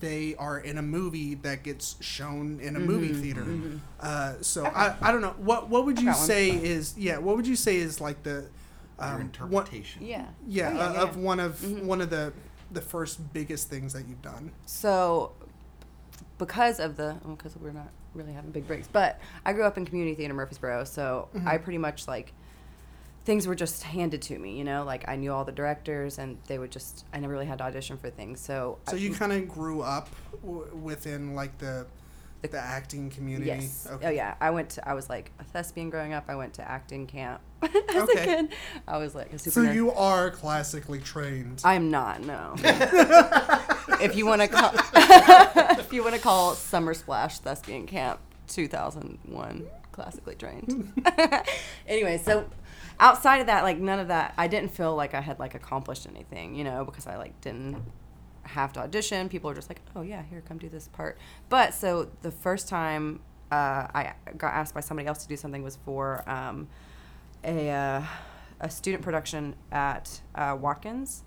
they 0.00 0.34
are 0.36 0.58
in 0.58 0.78
a 0.78 0.82
movie 0.82 1.34
that 1.36 1.62
gets 1.64 1.96
shown 2.00 2.60
in 2.60 2.76
a 2.76 2.78
movie 2.78 3.08
Mm-hmm. 3.08 3.22
theater. 3.22 3.46
Uh, 4.00 4.34
so 4.40 4.64
I, 4.66 4.94
I 5.00 5.10
don't 5.12 5.20
know 5.22 5.34
what 5.38 5.68
what 5.68 5.84
would 5.86 5.98
you 5.98 6.06
got 6.06 6.16
one. 6.18 6.26
say 6.26 6.50
is 6.50 6.94
yeah 6.96 7.18
what 7.18 7.36
would 7.36 7.46
you 7.46 7.56
say 7.56 7.76
is 7.76 8.00
like 8.00 8.22
the 8.22 8.30
Your 8.30 9.08
um, 9.08 9.12
one- 9.12 9.20
interpretation. 9.22 10.04
Yeah. 10.06 10.26
yeah, 10.46 10.68
Oh, 10.76 10.80
uh, 10.80 10.92
yeah, 10.92 11.02
of 11.02 11.16
one 11.16 11.40
of 11.40 11.82
one 11.86 12.00
of 12.00 12.10
the 12.10 12.32
the 12.72 12.80
first 12.82 13.32
biggest 13.32 13.68
things 13.68 13.92
that 13.94 14.06
you've 14.06 14.22
done. 14.22 14.52
So, 14.66 15.32
because 16.38 16.78
of 16.78 16.96
the, 16.96 17.16
because 17.26 17.56
we're 17.56 17.72
not 17.72 17.88
really 18.14 18.32
having 18.32 18.50
big 18.52 18.66
breaks, 18.66 18.86
but 18.86 19.18
I 19.44 19.52
grew 19.52 19.64
up 19.64 19.76
in 19.76 19.84
community 19.84 20.14
theater 20.14 20.34
Murfreesboro, 20.34 20.84
so 20.84 21.28
Mm-hmm. 21.34 21.48
I 21.48 21.58
pretty 21.58 21.78
much 21.78 22.06
like 22.06 22.32
things 23.24 23.46
were 23.46 23.54
just 23.54 23.82
handed 23.82 24.22
to 24.22 24.38
me, 24.38 24.56
you 24.56 24.64
know, 24.64 24.82
like 24.84 25.06
I 25.08 25.16
knew 25.16 25.32
all 25.32 25.44
the 25.44 25.52
directors 25.52 26.18
and 26.18 26.38
they 26.46 26.58
would 26.58 26.70
just, 26.70 27.04
I 27.12 27.18
never 27.20 27.32
really 27.32 27.46
had 27.46 27.58
to 27.58 27.64
audition 27.64 27.96
for 27.98 28.08
things. 28.10 28.40
So, 28.40 28.78
So 28.88 28.96
I- 28.96 29.00
you 29.00 29.12
kind 29.12 29.32
of 29.32 29.48
grew 29.48 29.82
up 29.82 30.08
w- 30.42 30.74
within 30.74 31.34
like 31.34 31.58
the 31.58 31.86
the 32.42 32.58
acting 32.58 33.10
community. 33.10 33.48
Yes. 33.50 33.86
Okay. 33.92 34.06
Oh 34.06 34.10
yeah. 34.10 34.34
I 34.40 34.48
went 34.48 34.70
to. 34.70 34.88
I 34.88 34.94
was 34.94 35.10
like 35.10 35.30
a 35.38 35.44
thespian 35.44 35.90
growing 35.90 36.14
up. 36.14 36.24
I 36.28 36.36
went 36.36 36.54
to 36.54 36.66
acting 36.66 37.06
camp 37.06 37.42
as 37.62 37.70
Okay. 38.04 38.22
a 38.22 38.24
kid. 38.24 38.48
I 38.88 38.96
was 38.96 39.14
like 39.14 39.30
a 39.34 39.38
super. 39.38 39.50
So 39.50 39.60
nerd. 39.66 39.74
you 39.74 39.92
are 39.92 40.30
classically 40.30 41.00
trained. 41.00 41.60
I'm 41.66 41.90
not. 41.90 42.22
No. 42.22 42.54
if 44.00 44.16
you 44.16 44.24
want 44.24 44.40
to 44.40 44.48
call, 44.48 44.72
if 45.78 45.92
you 45.92 46.02
want 46.02 46.14
to 46.14 46.20
call 46.22 46.54
Summer 46.54 46.94
Splash 46.94 47.40
Thespian 47.40 47.86
Camp 47.86 48.18
2001 48.48 49.66
classically 49.92 50.34
trained. 50.34 50.92
anyway, 51.86 52.16
so 52.24 52.46
outside 53.00 53.38
of 53.38 53.46
that, 53.46 53.64
like 53.64 53.78
none 53.78 53.98
of 53.98 54.08
that, 54.08 54.34
I 54.38 54.46
didn't 54.46 54.70
feel 54.70 54.94
like 54.94 55.14
I 55.14 55.20
had 55.20 55.38
like 55.38 55.54
accomplished 55.54 56.06
anything, 56.06 56.54
you 56.54 56.62
know, 56.62 56.84
because 56.84 57.06
I 57.06 57.16
like 57.16 57.40
didn't 57.40 57.82
have 58.42 58.72
to 58.74 58.80
audition. 58.80 59.28
People 59.28 59.48
were 59.48 59.54
just 59.54 59.68
like, 59.68 59.80
oh 59.96 60.02
yeah, 60.02 60.22
here, 60.22 60.42
come 60.46 60.58
do 60.58 60.68
this 60.68 60.86
part. 60.88 61.18
But 61.48 61.74
so 61.74 62.10
the 62.22 62.30
first 62.30 62.68
time 62.68 63.20
uh, 63.50 63.88
I 63.92 64.12
got 64.36 64.54
asked 64.54 64.74
by 64.74 64.80
somebody 64.80 65.08
else 65.08 65.22
to 65.22 65.28
do 65.28 65.36
something 65.36 65.62
was 65.62 65.76
for 65.84 66.22
um, 66.30 66.68
a 67.42 67.70
uh, 67.70 68.02
a 68.60 68.68
student 68.68 69.02
production 69.02 69.56
at 69.72 70.20
uh, 70.34 70.56
Watkins, 70.60 71.24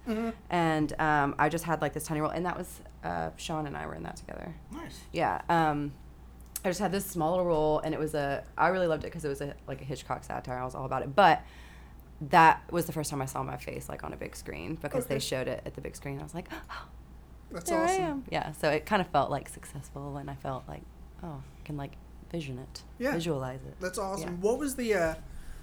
and 0.52 0.94
um, 1.02 1.36
I 1.40 1.50
just 1.50 1.64
had 1.66 1.82
like 1.82 1.94
this 1.94 2.06
tiny 2.06 2.22
role, 2.22 2.30
and 2.30 2.46
that 2.46 2.58
was 2.58 2.82
uh, 3.04 3.32
Sean 3.38 3.66
and 3.66 3.76
I 3.76 3.88
were 3.88 3.96
in 3.96 4.04
that 4.04 4.16
together. 4.18 4.54
Nice. 4.72 5.00
Yeah. 5.12 5.42
Um, 5.50 5.94
I 6.64 6.70
just 6.70 6.80
had 6.80 6.92
this 6.92 7.06
small 7.06 7.32
little 7.32 7.46
role, 7.46 7.80
and 7.80 7.94
it 7.94 8.00
was 8.00 8.14
a. 8.14 8.44
I 8.58 8.68
really 8.68 8.88
loved 8.88 9.04
it 9.04 9.08
because 9.08 9.26
it 9.26 9.30
was 9.30 9.42
a 9.42 9.56
like 9.68 9.82
a 9.82 9.84
Hitchcock 9.84 10.24
satire. 10.24 10.58
I 10.58 10.64
was 10.64 10.76
all 10.76 10.86
about 10.86 11.02
it, 11.02 11.16
but 11.16 11.42
that 12.30 12.62
was 12.72 12.86
the 12.86 12.92
first 12.94 13.10
time 13.10 13.22
I 13.22 13.26
saw 13.26 13.44
my 13.44 13.58
face 13.58 13.90
like 13.90 14.04
on 14.04 14.14
a 14.14 14.18
big 14.18 14.36
screen 14.36 14.76
because 14.82 15.06
Okay. 15.06 15.16
they 15.16 15.20
showed 15.20 15.48
it 15.48 15.62
at 15.66 15.74
the 15.76 15.82
big 15.82 15.96
screen. 15.96 16.20
I 16.20 16.24
was 16.24 16.34
like, 16.34 16.48
oh, 16.72 16.88
That's 17.52 17.70
there 17.70 17.84
awesome. 17.84 18.02
I 18.04 18.08
am. 18.08 18.24
Yeah. 18.32 18.52
So 18.54 18.70
it 18.70 18.86
kind 18.86 19.02
of 19.02 19.08
felt 19.10 19.30
like 19.32 19.50
successful, 19.50 20.18
and 20.18 20.30
I 20.30 20.36
felt 20.36 20.64
like, 20.68 20.84
oh, 21.24 21.42
I 21.60 21.66
can 21.66 21.78
like 21.78 21.94
vision 22.32 22.58
it, 22.60 22.82
Yeah. 23.00 23.12
visualize 23.14 23.60
it. 23.68 23.76
That's 23.80 23.98
awesome. 23.98 24.30
Yeah. 24.30 24.36
What 24.42 24.58
was 24.60 24.76
the 24.76 24.94
uh, 24.94 25.16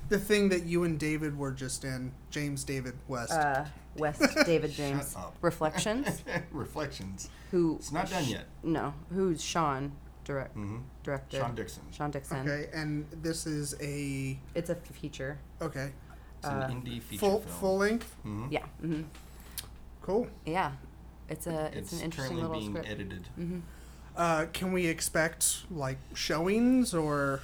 the 0.08 0.18
thing 0.18 0.48
that 0.50 0.64
you 0.64 0.84
and 0.84 0.98
David 0.98 1.36
were 1.38 1.52
just 1.52 1.84
in? 1.84 2.12
James 2.30 2.64
David 2.64 2.94
West. 3.08 3.32
Uh, 3.32 3.64
West 3.96 4.22
David 4.46 4.70
James 4.72 5.14
up. 5.16 5.36
Reflections. 5.40 6.22
Reflections. 6.52 7.28
Who? 7.50 7.76
It's 7.76 7.90
not 7.92 8.08
done 8.10 8.24
yet. 8.24 8.44
No. 8.62 8.94
Who's 9.12 9.42
Sean? 9.42 9.92
Direct. 10.24 10.56
Mm-hmm. 10.56 10.78
Directed. 11.02 11.38
Sean 11.38 11.54
Dixon. 11.56 11.82
Sean 11.90 12.10
Dixon. 12.12 12.38
okay, 12.48 12.68
and 12.72 13.06
this 13.22 13.46
is 13.46 13.74
a 13.80 14.38
It's 14.54 14.70
a 14.70 14.76
feature. 14.76 15.38
okay 15.60 15.90
It's 16.40 16.48
an 16.48 16.62
Uh, 16.62 16.68
indie 16.68 17.02
feature 17.02 17.20
full 17.20 17.40
film. 17.40 17.54
full 17.60 17.76
length. 17.78 18.14
hmm 18.22 18.46
Yeah. 18.50 18.64
hmm 18.80 19.02
Cool. 20.00 20.26
Yeah. 20.46 20.72
It's 21.28 21.46
a. 21.46 21.66
It's, 21.66 21.76
It's, 21.76 21.92
an 21.92 22.00
interesting 22.00 22.38
currently 22.38 22.42
little 22.42 22.58
being 22.58 22.72
script. 22.72 22.88
edited. 22.88 23.28
Uh, 24.16 24.46
can 24.52 24.72
we 24.72 24.86
expect 24.86 25.64
like 25.70 25.98
showings 26.14 26.94
or? 26.94 27.40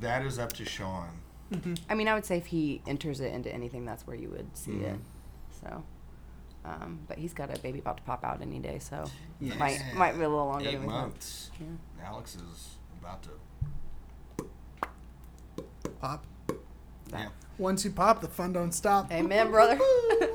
That 0.00 0.24
is 0.26 0.38
up 0.38 0.52
to 0.54 0.64
Sean. 0.64 1.08
I 1.88 1.94
mean, 1.94 2.06
I 2.08 2.14
would 2.14 2.24
say 2.26 2.36
if 2.36 2.46
he 2.46 2.80
enters 2.86 3.20
it 3.20 3.32
into 3.32 3.52
anything, 3.52 3.84
that's 3.84 4.06
where 4.06 4.14
you 4.16 4.28
would 4.30 4.56
see 4.56 4.72
it. 4.72 4.94
Mhm. 4.96 5.00
So, 5.62 5.82
um, 6.64 7.00
but 7.08 7.18
he's 7.18 7.32
got 7.32 7.56
a 7.56 7.60
baby 7.60 7.78
about 7.80 7.96
to 7.98 8.02
pop 8.04 8.22
out 8.24 8.40
any 8.42 8.58
day, 8.60 8.78
so 8.78 9.04
Yes. 9.40 9.58
might 9.58 9.80
might 9.94 10.12
be 10.12 10.22
a 10.22 10.28
little 10.28 10.46
longer 10.46 10.68
Eight 10.68 10.72
than 10.72 10.82
we 10.82 10.88
thought. 10.88 11.00
months. 11.08 11.50
Yeah. 11.60 12.06
Alex 12.06 12.34
is 12.36 12.76
about 13.00 13.22
to. 13.24 13.30
Pop. 16.00 16.24
Yeah. 17.10 17.28
Once 17.60 17.84
you 17.84 17.90
pop, 17.90 18.20
the 18.22 18.26
fun 18.28 18.52
don't 18.54 18.72
stop. 18.72 19.12
Amen, 19.12 19.50
brother. 19.50 19.78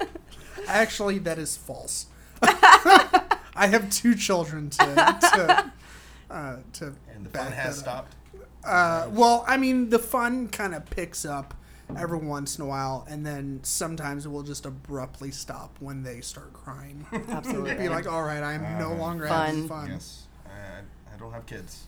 Actually, 0.68 1.18
that 1.20 1.38
is 1.40 1.58
false. 1.58 2.06
I 2.42 3.68
have 3.68 3.90
two 3.90 4.16
children 4.16 4.70
to 4.72 4.78
to 4.86 5.72
uh, 6.34 6.58
to. 6.74 6.94
And 7.14 7.26
the 7.26 7.30
back 7.30 7.44
fun 7.46 7.52
has 7.54 7.80
stopped. 7.80 8.16
Uh, 8.64 9.08
well, 9.12 9.44
I 9.48 9.58
mean, 9.58 9.90
the 9.90 10.00
fun 10.00 10.48
kind 10.50 10.74
of 10.76 10.86
picks 10.90 11.26
up 11.26 11.54
every 11.98 12.18
once 12.18 12.58
in 12.58 12.64
a 12.64 12.68
while, 12.68 13.06
and 13.10 13.26
then 13.26 13.60
sometimes 13.64 14.26
it 14.26 14.30
will 14.30 14.44
just 14.44 14.66
abruptly 14.66 15.32
stop 15.32 15.76
when 15.80 16.04
they 16.04 16.22
start 16.22 16.52
crying. 16.54 17.06
Absolutely. 17.30 17.76
Be 17.76 17.90
like, 17.90 18.08
all 18.12 18.24
right, 18.24 18.42
I 18.44 18.54
am 18.54 18.80
no 18.80 18.92
Uh, 18.92 18.96
longer 18.98 19.28
having 19.28 19.68
Fun. 19.68 19.82
fun. 19.82 19.90
Yes. 19.92 20.24
I, 20.48 21.14
I 21.14 21.18
don't 21.18 21.32
have 21.32 21.46
kids. 21.46 21.86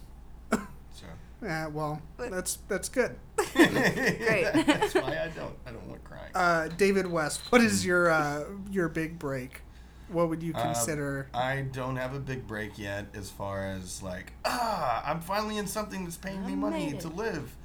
So. 0.51 1.05
Yeah, 1.41 1.67
well, 1.67 2.01
that's 2.17 2.57
that's 2.67 2.89
good. 2.89 3.15
Great. 3.53 3.67
That's 4.65 4.95
why 4.95 5.19
I 5.23 5.31
don't. 5.35 5.53
I 5.65 5.71
don't 5.71 5.87
want 5.87 6.03
crying. 6.03 6.31
Uh, 6.33 6.67
David 6.77 7.05
West, 7.07 7.41
what 7.51 7.61
is 7.61 7.85
your 7.85 8.09
uh, 8.09 8.45
your 8.71 8.89
big 8.89 9.19
break? 9.19 9.61
What 10.09 10.29
would 10.29 10.41
you 10.41 10.53
Uh, 10.55 10.63
consider? 10.63 11.27
I 11.33 11.61
don't 11.61 11.97
have 11.97 12.15
a 12.15 12.19
big 12.19 12.47
break 12.47 12.79
yet 12.79 13.07
as 13.13 13.29
far 13.29 13.67
as 13.67 14.01
like, 14.01 14.33
ah, 14.45 15.03
I'm 15.05 15.21
finally 15.21 15.57
in 15.57 15.67
something 15.67 16.05
that's 16.05 16.17
paying 16.17 16.45
me 16.45 16.55
money 16.55 16.91
made 16.91 17.01
to 17.01 17.09
live. 17.09 17.55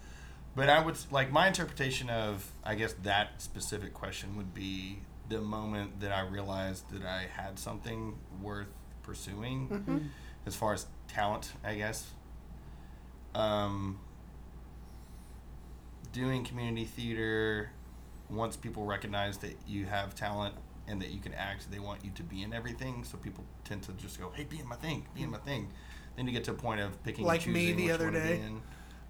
But 0.54 0.68
I 0.68 0.84
would, 0.84 0.98
like, 1.10 1.32
my 1.32 1.46
interpretation 1.48 2.10
of, 2.10 2.52
I 2.62 2.74
guess, 2.74 2.92
that 3.04 3.40
specific 3.40 3.94
question 3.94 4.36
would 4.36 4.52
be 4.52 4.98
the 5.30 5.40
moment 5.40 6.00
that 6.00 6.12
I 6.12 6.20
realized 6.28 6.90
that 6.90 7.06
I 7.06 7.26
had 7.34 7.58
something 7.58 8.18
worth 8.42 8.66
pursuing 9.02 9.68
Mm-hmm. 9.68 9.98
as 10.46 10.54
far 10.54 10.74
as 10.74 10.84
talent, 11.08 11.52
I 11.64 11.76
guess. 11.76 12.10
Um, 13.34 13.98
doing 16.12 16.44
community 16.44 16.84
theater, 16.84 17.70
once 18.30 18.56
people 18.56 18.84
recognize 18.84 19.38
that 19.38 19.56
you 19.66 19.86
have 19.86 20.14
talent 20.14 20.54
and 20.88 21.00
that 21.00 21.10
you 21.10 21.20
can 21.20 21.32
act, 21.34 21.70
they 21.70 21.78
want 21.78 22.04
you 22.04 22.10
to 22.14 22.22
be 22.22 22.42
in 22.42 22.52
everything. 22.52 23.04
So 23.04 23.16
people 23.18 23.44
tend 23.64 23.82
to 23.84 23.92
just 23.92 24.20
go, 24.20 24.30
"Hey, 24.34 24.44
be 24.44 24.58
in 24.58 24.68
my 24.68 24.76
thing, 24.76 25.06
be 25.14 25.22
in 25.22 25.30
my 25.30 25.38
thing." 25.38 25.68
Then 26.16 26.26
you 26.26 26.32
get 26.32 26.44
to 26.44 26.50
a 26.50 26.54
point 26.54 26.80
of 26.80 27.02
picking, 27.04 27.24
Like 27.24 27.44
and 27.46 27.54
me 27.54 27.60
choosing 27.72 27.76
the 27.76 27.82
which 27.84 27.92
other 27.94 28.04
one 28.06 28.14
to 28.14 28.20
be 28.20 28.28
day. 28.28 28.40
in. 28.40 28.60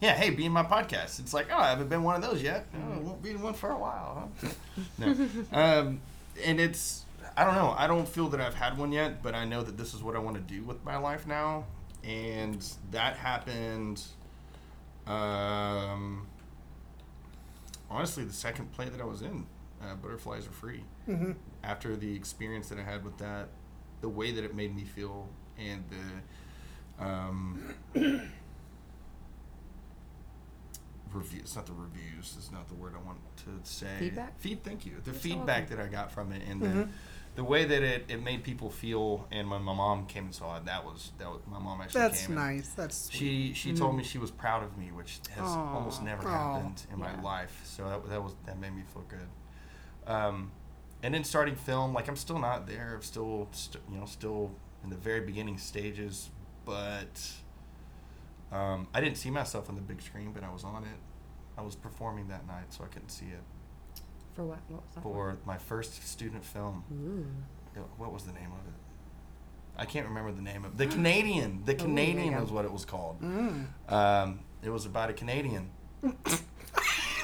Yeah, 0.01 0.15
hey, 0.15 0.31
be 0.31 0.47
in 0.47 0.53
my 0.53 0.63
podcast. 0.65 1.21
It's 1.21 1.33
like, 1.33 1.47
oh, 1.53 1.57
I 1.57 1.71
haven't 1.71 1.89
been 1.89 2.03
one 2.03 2.17
of 2.17 2.23
those 2.23 2.43
yet. 2.43 2.67
Oh, 2.75 2.93
I 2.95 2.99
won't 2.99 3.23
be 3.23 3.31
in 3.31 3.41
one 3.41 3.55
for 3.55 3.71
a 3.71 3.79
while. 3.79 4.31
Huh? 4.41 4.49
no, 4.99 5.29
um, 5.53 6.01
and 6.45 6.61
it's 6.61 7.05
I 7.37 7.45
don't 7.45 7.55
know. 7.55 7.75
I 7.77 7.87
don't 7.87 8.09
feel 8.09 8.29
that 8.29 8.41
I've 8.41 8.55
had 8.55 8.77
one 8.79 8.93
yet, 8.93 9.23
but 9.23 9.35
I 9.35 9.45
know 9.45 9.63
that 9.63 9.77
this 9.77 9.95
is 9.95 10.03
what 10.03 10.15
I 10.15 10.19
want 10.19 10.37
to 10.37 10.43
do 10.43 10.63
with 10.65 10.85
my 10.85 10.97
life 10.97 11.27
now, 11.27 11.65
and 12.05 12.65
that 12.91 13.17
happened. 13.17 14.03
Um, 15.07 16.27
honestly, 17.91 18.25
the 18.25 18.33
second 18.33 18.73
play 18.73 18.89
that 18.89 19.01
I 19.01 19.05
was 19.05 19.23
in, 19.23 19.47
uh, 19.83 19.95
Butterflies 19.97 20.47
Are 20.47 20.53
Free. 20.53 20.85
Mhm. 21.09 21.37
After 21.63 21.97
the 21.97 22.15
experience 22.15 22.69
that 22.69 22.79
I 22.79 22.83
had 22.83 23.05
with 23.05 23.19
that, 23.19 23.49
the 24.01 24.09
way 24.09 24.33
that 24.33 24.45
it 24.45 24.55
made 24.55 24.75
me 24.75 24.85
feel, 24.85 25.29
and 25.59 25.85
the 25.91 27.05
um, 27.05 27.75
reviews. 31.13 31.43
It's 31.43 31.57
not 31.57 31.67
the 31.67 31.73
reviews. 31.73 32.35
It's 32.39 32.51
not 32.53 32.69
the 32.69 32.75
word 32.75 32.95
I 32.97 33.05
want 33.05 33.19
to 33.39 33.61
say. 33.69 33.97
Feedback? 33.99 34.39
Feed. 34.41 34.63
Thank 34.65 34.87
you. 34.87 34.93
The 35.03 35.11
You're 35.11 35.21
so 35.21 35.29
feedback 35.29 35.69
that 35.71 35.81
I 35.81 35.87
got 35.89 36.11
from 36.13 36.33
it, 36.33 36.43
and 36.49 36.61
Mhm. 36.61 36.73
the 36.73 36.89
the 37.35 37.45
way 37.45 37.65
that 37.65 37.83
it, 37.83 38.05
it 38.09 38.23
made 38.23 38.45
people 38.45 38.69
feel, 38.71 39.27
and 39.31 39.51
when 39.51 39.63
my 39.63 39.73
mom 39.75 40.07
came 40.07 40.25
and 40.25 40.35
saw 40.35 40.57
it, 40.59 40.67
that 40.67 40.85
was 40.85 41.13
that 41.19 41.29
was 41.29 41.41
my 41.51 41.59
mom 41.59 41.81
actually 41.81 42.01
That's 42.03 42.27
came. 42.27 42.37
nice. 42.37 42.69
That's. 42.71 43.11
She 43.11 43.53
she 43.55 43.73
told 43.73 43.97
me 43.97 44.03
she 44.05 44.19
was 44.19 44.31
proud 44.31 44.63
of 44.63 44.77
me, 44.77 44.93
which 44.93 45.21
has 45.31 45.49
Aw. 45.49 45.75
almost 45.75 46.03
never 46.03 46.29
Aw. 46.29 46.31
happened 46.31 46.85
in 46.93 46.99
my 46.99 47.19
life. 47.23 47.63
So 47.65 47.89
that, 47.89 48.09
that 48.11 48.23
was 48.23 48.35
that 48.47 48.59
made 48.59 48.75
me 48.75 48.83
feel 48.93 49.05
good. 49.09 50.13
Um, 50.13 50.51
and 51.03 51.15
then 51.15 51.25
starting 51.25 51.57
film, 51.57 51.95
like 51.95 52.09
I'm 52.09 52.17
still 52.17 52.39
not 52.39 52.67
there. 52.67 52.93
I'm 52.97 53.03
still 53.03 53.49
st- 53.53 53.83
you 53.91 53.99
know 53.99 54.07
still 54.07 54.51
in 54.85 54.91
the 54.91 54.97
very 54.97 55.21
beginning 55.21 55.57
stages, 55.57 56.29
but 56.67 57.31
um, 58.51 58.89
I 58.93 59.01
didn't 59.01 59.17
see 59.17 59.31
myself 59.31 59.71
on 59.71 59.75
the 59.77 59.81
big 59.81 60.03
screen, 60.03 60.33
but 60.33 60.45
I 60.45 60.53
was 60.53 60.65
on 60.65 60.83
it. 60.85 60.99
I 61.57 61.63
was 61.63 61.77
performing 61.77 62.29
that 62.29 62.47
night, 62.47 62.73
so 62.75 62.85
I 62.85 62.89
couldn't 62.89 63.11
see 63.11 63.27
it 63.27 63.43
For 64.35 64.45
what? 64.45 64.59
What 64.69 64.83
was 64.87 64.95
that? 64.95 65.03
for 65.03 65.37
my 65.45 65.59
first 65.59 66.07
student 66.09 66.45
film. 66.45 66.85
Ooh. 66.93 67.27
Yeah, 67.77 67.83
What 67.99 68.13
was 68.13 68.25
the 68.25 68.33
name 68.33 68.51
of 68.53 68.67
it? 68.67 68.75
I 69.77 69.85
can't 69.87 70.07
remember 70.07 70.33
the 70.33 70.43
name 70.43 70.65
of 70.67 70.77
the 70.77 70.87
Canadian. 70.87 71.63
The 71.65 71.75
Canadian 71.75 72.35
go. 72.35 72.41
was 72.41 72.51
what 72.51 72.65
it 72.67 72.73
was 72.73 72.85
called. 72.85 73.21
Mm. 73.23 73.67
Um, 73.91 74.41
it 74.63 74.69
was 74.71 74.85
about 74.87 75.09
a 75.11 75.13
Canadian. 75.15 75.71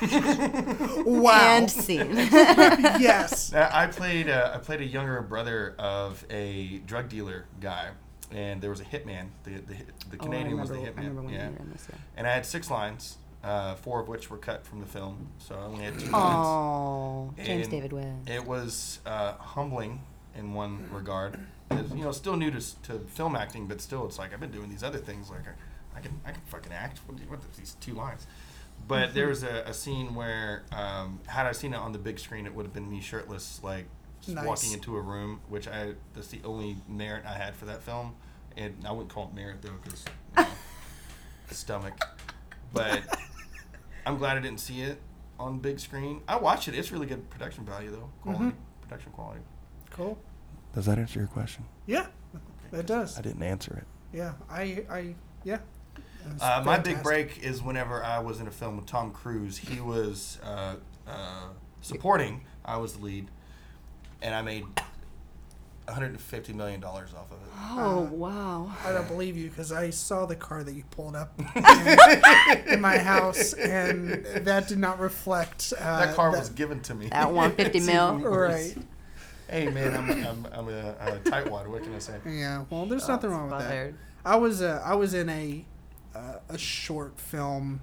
Wow. 0.00 1.56
And 1.56 1.70
scene. 1.70 2.14
yes. 2.16 3.52
I 3.52 3.88
played 3.88 4.28
uh, 4.30 4.52
I 4.54 4.58
played 4.58 4.80
a 4.80 4.84
younger 4.86 5.20
brother 5.22 5.74
of 5.78 6.24
a 6.30 6.78
drug 6.86 7.08
dealer 7.08 7.46
guy, 7.60 7.88
and 8.30 8.60
there 8.62 8.70
was 8.70 8.80
a 8.80 8.84
hitman. 8.84 9.28
The 9.44 9.50
the, 9.58 9.74
hit- 9.74 9.88
the 10.10 10.16
Oh, 10.18 10.20
I 10.20 10.24
Canadian 10.24 10.60
was 10.60 10.68
the 10.68 10.76
remember- 10.76 11.00
I 11.00 11.04
remember 11.04 11.22
hitman. 11.22 11.24
when 11.24 11.34
Yeah, 11.34 11.46
you 11.48 11.52
were 11.56 11.62
in 11.64 11.70
this, 11.72 11.86
yeah. 11.90 11.96
and 12.16 12.26
I 12.28 12.30
had 12.32 12.46
six 12.46 12.70
lines, 12.70 13.18
uh, 13.44 13.74
four 13.76 14.00
of 14.00 14.08
which 14.08 14.30
were 14.30 14.36
cut 14.38 14.66
from 14.66 14.80
the 14.80 14.86
film, 14.86 15.28
so 15.38 15.54
I 15.54 15.62
only 15.62 15.84
had 15.84 15.98
two 15.98 16.10
lines. 16.10 16.46
Oh, 16.46 17.34
James 17.36 17.62
And 17.66 17.70
David 17.70 17.92
West. 17.92 18.28
It 18.28 18.44
was 18.46 18.98
uh, 19.06 19.32
humbling 19.34 20.00
in 20.36 20.54
one 20.54 20.88
regard. 20.92 21.38
It's, 21.70 21.90
you 21.92 22.02
know, 22.02 22.12
still 22.12 22.36
new 22.36 22.50
to, 22.50 22.82
to 22.84 22.98
film 23.00 23.36
acting, 23.36 23.66
but 23.66 23.80
still, 23.80 24.06
it's 24.06 24.18
like 24.18 24.32
I've 24.32 24.40
been 24.40 24.50
doing 24.50 24.68
these 24.70 24.82
other 24.82 24.98
things. 24.98 25.30
Like 25.30 25.46
I, 25.46 25.98
I 25.98 26.00
can 26.00 26.20
I 26.26 26.30
can 26.32 26.40
fucking 26.46 26.72
act. 26.72 27.00
What, 27.06 27.16
do 27.16 27.22
you- 27.24 27.30
what 27.30 27.40
these 27.56 27.76
two 27.80 27.94
lines? 27.94 28.26
But 28.86 29.12
there 29.12 29.26
was 29.28 29.42
a, 29.42 29.64
a 29.66 29.74
scene 29.74 30.14
where, 30.14 30.62
um, 30.72 31.18
had 31.26 31.46
I 31.46 31.52
seen 31.52 31.74
it 31.74 31.76
on 31.78 31.92
the 31.92 31.98
big 31.98 32.18
screen, 32.18 32.46
it 32.46 32.54
would 32.54 32.64
have 32.64 32.72
been 32.72 32.88
me 32.88 33.00
shirtless, 33.00 33.60
like 33.62 33.86
just 34.22 34.34
Nice. 34.36 34.46
walking 34.46 34.72
into 34.72 34.96
a 34.96 35.00
room. 35.00 35.40
Which 35.48 35.66
I 35.68 35.94
that's 36.14 36.28
the 36.28 36.40
only 36.44 36.76
merit 36.88 37.24
I 37.26 37.34
had 37.34 37.54
for 37.54 37.66
that 37.66 37.82
film, 37.82 38.14
and 38.56 38.74
I 38.86 38.92
wouldn't 38.92 39.10
call 39.12 39.24
it 39.32 39.34
merit 39.34 39.62
though, 39.62 39.70
because 39.82 40.04
you 40.36 40.42
know, 40.44 40.48
stomach. 41.50 41.94
But 42.72 43.02
I'm 44.06 44.18
glad 44.18 44.36
I 44.36 44.40
didn't 44.40 44.60
see 44.60 44.80
it 44.80 45.00
on 45.38 45.58
big 45.58 45.80
screen. 45.80 46.22
I 46.26 46.36
watched 46.36 46.68
it. 46.68 46.74
It's 46.74 46.90
really 46.92 47.06
good 47.06 47.28
production 47.30 47.64
value 47.64 47.90
though. 47.90 48.10
Quality, 48.22 48.56
production 48.82 49.12
quality. 49.12 49.40
Cool. 49.90 50.18
Does 50.74 50.86
that 50.86 50.98
answer 50.98 51.18
your 51.18 51.28
question? 51.28 51.64
Yeah, 51.86 52.06
that 52.70 52.86
does. 52.86 53.18
I 53.18 53.22
didn't 53.22 53.42
answer 53.42 53.76
it. 53.76 54.16
Yeah, 54.16 54.32
I, 54.50 54.84
I, 54.90 55.14
yeah. 55.44 55.58
Uh, 56.40 56.62
my 56.64 56.78
big 56.78 57.02
break 57.02 57.42
is 57.42 57.62
whenever 57.62 58.04
I 58.04 58.18
was 58.18 58.40
in 58.40 58.46
a 58.46 58.50
film 58.50 58.76
with 58.76 58.86
Tom 58.86 59.10
Cruise. 59.10 59.56
He 59.58 59.80
was 59.80 60.38
uh, 60.42 60.76
uh, 61.06 61.48
supporting. 61.80 62.42
I 62.64 62.76
was 62.76 62.94
the 62.94 63.04
lead, 63.04 63.28
and 64.20 64.34
I 64.34 64.42
made 64.42 64.64
150 65.88 66.52
million 66.52 66.80
dollars 66.80 67.10
off 67.14 67.30
of 67.32 67.38
it. 67.38 67.48
Oh 67.70 68.02
wow. 68.12 68.70
I 68.84 68.92
don't 68.92 69.08
believe 69.08 69.36
you 69.36 69.48
because 69.48 69.72
I 69.72 69.90
saw 69.90 70.26
the 70.26 70.36
car 70.36 70.62
that 70.62 70.72
you 70.74 70.84
pulled 70.90 71.16
up 71.16 71.32
in, 71.56 72.68
in 72.74 72.80
my 72.80 72.98
house, 72.98 73.52
and 73.54 74.24
that 74.44 74.68
did 74.68 74.78
not 74.78 75.00
reflect. 75.00 75.72
Uh, 75.78 76.06
that 76.06 76.14
car 76.14 76.30
was 76.30 76.50
given 76.50 76.80
to 76.82 76.94
me. 76.94 77.08
That 77.08 77.32
150 77.32 77.80
mil. 77.92 78.18
right. 78.18 78.76
Hey 79.50 79.68
man, 79.70 79.96
I'm 79.96 80.10
I'm, 80.26 80.46
I'm 80.52 80.68
a, 80.68 80.90
a 81.00 81.18
tightwad. 81.24 81.66
What 81.68 81.82
can 81.82 81.94
I 81.94 81.98
say? 81.98 82.16
Yeah. 82.26 82.64
Well, 82.70 82.84
there's 82.86 83.08
nothing 83.08 83.30
wrong 83.30 83.50
with 83.50 83.60
that. 83.60 83.92
I 84.24 84.36
was 84.36 84.60
uh, 84.62 84.82
I 84.84 84.94
was 84.94 85.14
in 85.14 85.28
a 85.30 85.64
uh, 86.14 86.34
a 86.50 86.58
short 86.58 87.18
film 87.18 87.80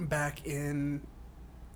back 0.00 0.44
in 0.44 1.00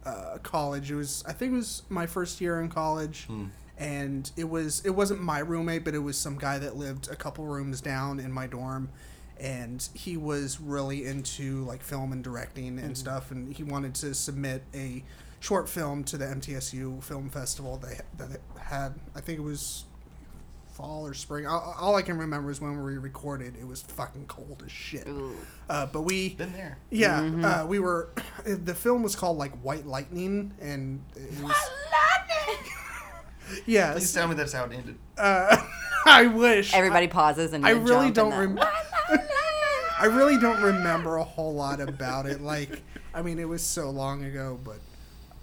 uh, 0.05 0.39
college. 0.43 0.91
It 0.91 0.97
was 0.97 1.23
I 1.27 1.33
think 1.33 1.53
it 1.53 1.57
was 1.57 1.83
my 1.89 2.07
first 2.07 2.41
year 2.41 2.61
in 2.61 2.69
college, 2.69 3.25
Hmm. 3.27 3.47
And 3.81 4.31
it 4.37 4.49
was 4.49 4.83
it 4.85 4.91
wasn't 4.91 5.21
my 5.23 5.39
roommate, 5.41 5.85
but 5.85 5.95
it 5.95 6.01
was 6.01 6.17
some 6.17 6.37
guy 6.37 6.59
that 6.59 6.77
lived 6.77 7.11
a 7.11 7.17
couple 7.17 7.47
rooms 7.47 7.81
down 7.81 8.21
in 8.21 8.31
my 8.31 8.47
dorm, 8.47 8.91
and 9.41 9.89
he 9.95 10.17
was 10.19 10.61
really 10.61 11.07
into 11.07 11.65
like 11.65 11.83
film 11.83 12.13
and 12.13 12.23
directing 12.23 12.79
and 12.79 12.97
stuff, 12.97 13.31
and 13.31 13.53
he 13.55 13.65
wanted 13.65 13.95
to 13.97 14.15
submit 14.15 14.63
a 14.75 15.03
short 15.41 15.69
film 15.69 16.05
to 16.05 16.19
the 16.19 16.27
MTSU 16.27 17.03
Film 17.03 17.31
Festival 17.31 17.79
they 17.79 17.99
that 18.19 18.31
it 18.31 18.43
had. 18.59 18.95
I 19.17 19.21
think 19.21 19.39
it 19.39 19.43
was 19.43 19.85
fall 20.73 21.07
or 21.07 21.15
spring. 21.15 21.47
All, 21.47 21.75
all 21.81 21.97
I 21.97 22.03
can 22.03 22.19
remember 22.19 22.51
is 22.51 22.61
when 22.61 22.83
we 22.83 22.99
recorded. 22.99 23.57
It 23.59 23.67
was 23.67 23.81
fucking 23.83 24.27
cold 24.27 24.63
as 24.65 24.71
shit. 24.71 25.09
Uh, 25.69 25.87
but 25.87 26.03
we, 26.03 26.35
Been 26.35 26.53
there. 26.53 26.79
yeah, 26.91 27.21
uh, 27.63 27.67
we 27.67 27.79
were. 27.79 28.11
The 28.45 28.75
film 28.75 29.03
was 29.03 29.17
called 29.17 29.37
like 29.39 29.53
White 29.61 29.87
Lightning, 29.87 30.53
and 30.61 31.01
it 31.15 31.43
was. 31.43 31.53
Please 31.53 32.69
Yes, 33.67 33.95
Please 33.95 34.13
tell 34.13 34.29
me 34.29 34.35
that's 34.35 34.53
how 34.53 34.65
it 34.65 34.73
ended. 34.73 34.97
uh, 35.19 35.57
I 36.07 36.27
wish. 36.27 36.73
Everybody 36.75 37.09
pauses 37.09 37.53
and 37.53 37.65
I 37.67 37.71
really 37.71 38.07
jump 38.11 38.15
don't. 38.15 38.33
and 38.33 38.57
Rem- 38.59 38.67
then- 39.11 39.19
I 40.01 40.07
really 40.07 40.39
don't 40.39 40.63
remember 40.63 41.17
a 41.19 41.25
whole 41.25 41.55
lot 41.55 41.79
about 41.81 42.25
it. 42.27 42.41
Like, 42.41 42.81
I 43.13 43.21
mean, 43.23 43.39
it 43.39 43.47
was 43.49 43.63
so 43.63 43.91
long 43.91 44.25
ago, 44.25 44.59
but 44.65 44.79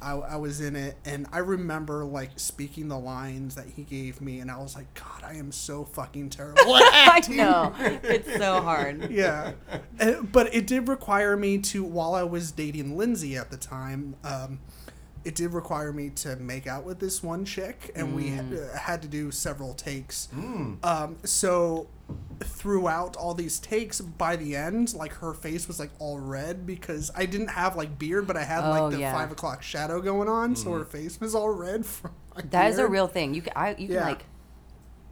I, 0.01 0.13
I 0.13 0.35
was 0.37 0.61
in 0.61 0.75
it, 0.75 0.95
and 1.05 1.27
I 1.31 1.39
remember 1.39 2.03
like 2.03 2.31
speaking 2.37 2.87
the 2.87 2.97
lines 2.97 3.53
that 3.55 3.67
he 3.67 3.83
gave 3.83 4.19
me, 4.19 4.39
and 4.39 4.49
I 4.49 4.57
was 4.57 4.75
like, 4.75 4.91
God, 4.95 5.23
I 5.23 5.35
am 5.35 5.51
so 5.51 5.83
fucking 5.85 6.31
terrible 6.31 6.59
I 6.65 7.21
know. 7.29 7.71
It's 8.03 8.35
so 8.35 8.61
hard. 8.61 9.11
yeah, 9.11 9.51
Uh, 9.99 10.21
but 10.23 10.53
it 10.55 10.65
did 10.65 10.87
require 10.87 11.37
me 11.37 11.59
to, 11.59 11.83
while 11.83 12.15
I 12.15 12.23
was 12.23 12.51
dating 12.51 12.97
Lindsay 12.97 13.35
at 13.37 13.51
the 13.51 13.57
time, 13.57 14.15
um, 14.23 14.59
it 15.27 15.35
did 15.35 15.53
require 15.53 15.91
me 15.91 16.09
to 16.09 16.35
make 16.37 16.65
out 16.67 16.85
with 16.85 16.99
this 16.99 17.21
one 17.21 17.43
chick, 17.45 17.91
and 17.95 18.15
we 18.15 18.29
had, 18.29 18.53
uh, 18.53 18.77
had 18.77 19.01
to 19.01 19.07
do 19.07 19.29
several 19.31 19.73
takes. 19.73 20.29
Mm. 20.33 20.83
Um, 20.85 21.17
so 21.25 21.87
throughout 22.39 23.15
all 23.17 23.33
these 23.33 23.59
takes, 23.59 23.99
by 23.99 24.35
the 24.37 24.55
end, 24.55 24.93
like 24.93 25.13
her 25.15 25.33
face 25.33 25.67
was 25.67 25.79
like 25.79 25.89
all 25.99 26.17
red 26.19 26.65
because 26.65 27.11
I 27.15 27.25
didn't 27.25 27.49
have 27.49 27.75
like 27.75 27.99
beard, 27.99 28.25
but 28.25 28.37
I 28.37 28.43
had 28.43 28.63
Oh, 28.63 28.69
like 28.71 28.93
the 28.93 28.99
yeah. 28.99 29.11
five 29.13 29.31
o'clock 29.31 29.61
shadow 29.63 30.01
going 30.01 30.29
on, 30.29 30.55
so 30.55 30.69
Mm-hmm. 30.69 30.79
her 30.79 30.85
face 30.85 31.19
was 31.19 31.35
all 31.35 31.49
red 31.49 31.85
from. 31.85 32.11
My 32.35 32.41
That 32.49 32.69
is 32.71 32.77
a 32.79 32.87
real 32.87 33.07
thing. 33.07 33.33
You 33.33 33.41
can 33.41 33.53
I 33.55 33.75
you 33.77 33.87
can 33.89 33.97
like 33.97 34.23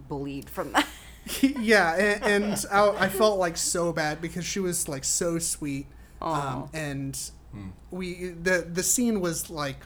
bleed 0.07 0.49
from 0.49 0.71
that. 0.73 0.87
yeah, 1.41 1.95
and, 1.95 2.23
and 2.23 2.65
I, 2.71 3.05
I 3.05 3.09
felt 3.09 3.39
like 3.39 3.57
so 3.57 3.91
bad 3.91 4.21
because 4.21 4.45
she 4.45 4.59
was 4.59 4.87
like 4.87 5.03
so 5.03 5.39
sweet, 5.39 5.87
um, 6.21 6.69
and 6.73 7.19
we 7.89 8.29
the 8.29 8.67
the 8.71 8.83
scene 8.83 9.21
was 9.21 9.49
like 9.49 9.77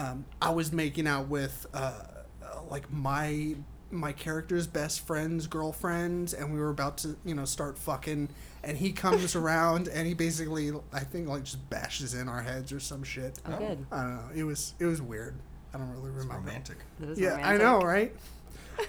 um, 0.00 0.24
I 0.40 0.50
was 0.50 0.72
making 0.72 1.06
out 1.06 1.28
with 1.28 1.66
uh, 1.74 2.02
uh, 2.42 2.62
like 2.70 2.90
my 2.90 3.56
my 3.90 4.12
character's 4.12 4.66
best 4.66 5.06
friend's 5.06 5.46
girlfriend, 5.46 6.34
and 6.38 6.52
we 6.52 6.60
were 6.60 6.70
about 6.70 6.98
to 6.98 7.16
you 7.24 7.34
know 7.34 7.44
start 7.44 7.76
fucking, 7.76 8.28
and 8.62 8.76
he 8.76 8.92
comes 8.92 9.36
around 9.36 9.88
and 9.88 10.06
he 10.06 10.14
basically 10.14 10.72
I 10.92 11.00
think 11.00 11.28
like 11.28 11.44
just 11.44 11.68
bashes 11.70 12.14
in 12.14 12.28
our 12.28 12.42
heads 12.42 12.72
or 12.72 12.80
some 12.80 13.02
shit. 13.02 13.38
Oh, 13.46 13.56
good. 13.56 13.86
I 13.90 14.02
don't 14.02 14.14
know. 14.16 14.28
It 14.34 14.44
was 14.44 14.74
it 14.78 14.86
was 14.86 15.02
weird. 15.02 15.36
I 15.74 15.78
don't 15.78 15.90
really 15.90 16.10
It's 16.16 16.24
romantic. 16.26 16.78
That 16.98 17.10
is 17.10 17.18
Yeah, 17.18 17.38
I 17.42 17.56
know, 17.56 17.80
right? 17.80 18.14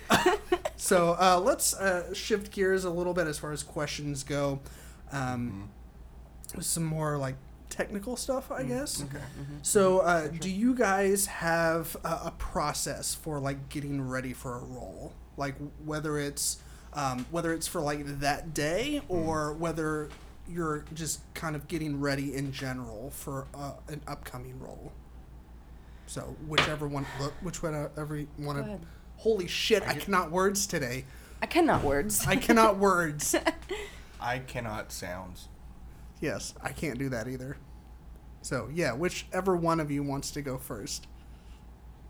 so 0.78 1.16
uh, 1.20 1.40
let's 1.44 1.74
uh, 1.74 2.14
shift 2.14 2.52
gears 2.52 2.86
a 2.86 2.90
little 2.90 3.14
bit 3.14 3.28
as 3.28 3.38
far 3.38 3.52
as 3.52 3.62
questions 3.62 4.24
go. 4.24 4.60
Um, 5.12 5.70
Some 6.60 6.86
more 6.86 7.18
like 7.18 7.36
technical 7.72 8.16
stuff, 8.16 8.52
I 8.52 8.64
guess. 8.64 9.02
Okay. 9.02 9.24
So, 9.64 10.00
uh, 10.00 10.28
do 10.28 10.50
you 10.50 10.76
guys 10.76 11.26
have 11.26 11.96
a, 12.04 12.20
a 12.26 12.34
process 12.38 13.16
for 13.16 13.40
like 13.40 13.70
getting 13.70 14.08
ready 14.08 14.34
for 14.34 14.58
a 14.58 14.64
role? 14.64 15.14
Like 15.38 15.56
whether 15.84 16.20
it's 16.20 16.60
um, 16.94 17.26
whether 17.32 17.54
it's 17.54 17.68
for 17.68 17.82
like 17.82 18.20
that 18.20 18.54
day 18.54 19.02
or 19.08 19.54
whether 19.54 20.10
you're 20.48 20.86
just 20.94 21.22
kind 21.34 21.56
of 21.56 21.68
getting 21.68 22.00
ready 22.00 22.36
in 22.36 22.52
general 22.52 23.10
for 23.12 23.48
uh, 23.56 23.74
an 23.88 24.02
upcoming 24.08 24.60
role. 24.60 24.92
So 26.06 26.36
whichever 26.48 26.88
one, 26.88 27.06
which 27.42 27.64
one, 27.64 27.90
every 27.98 28.28
one 28.38 28.58
of. 28.58 28.80
Holy 29.18 29.48
shit! 29.48 29.84
I 29.88 29.94
cannot 29.94 30.32
words 30.32 30.66
today. 30.66 31.06
I 31.42 31.46
cannot 31.46 31.84
words. 31.84 32.26
I 32.28 32.36
cannot 32.36 32.78
words. 32.78 33.36
I 34.20 34.40
cannot 34.40 34.92
sounds. 34.92 35.48
Yes, 36.22 36.54
I 36.64 36.70
can't 36.70 36.98
do 36.98 37.10
that 37.10 37.28
either. 37.28 37.58
So 38.42 38.70
yeah, 38.74 38.94
whichever 38.94 39.56
one 39.56 39.80
of 39.80 39.92
you 39.92 40.04
wants 40.04 40.32
to 40.32 40.42
go 40.42 40.58
first. 40.58 41.08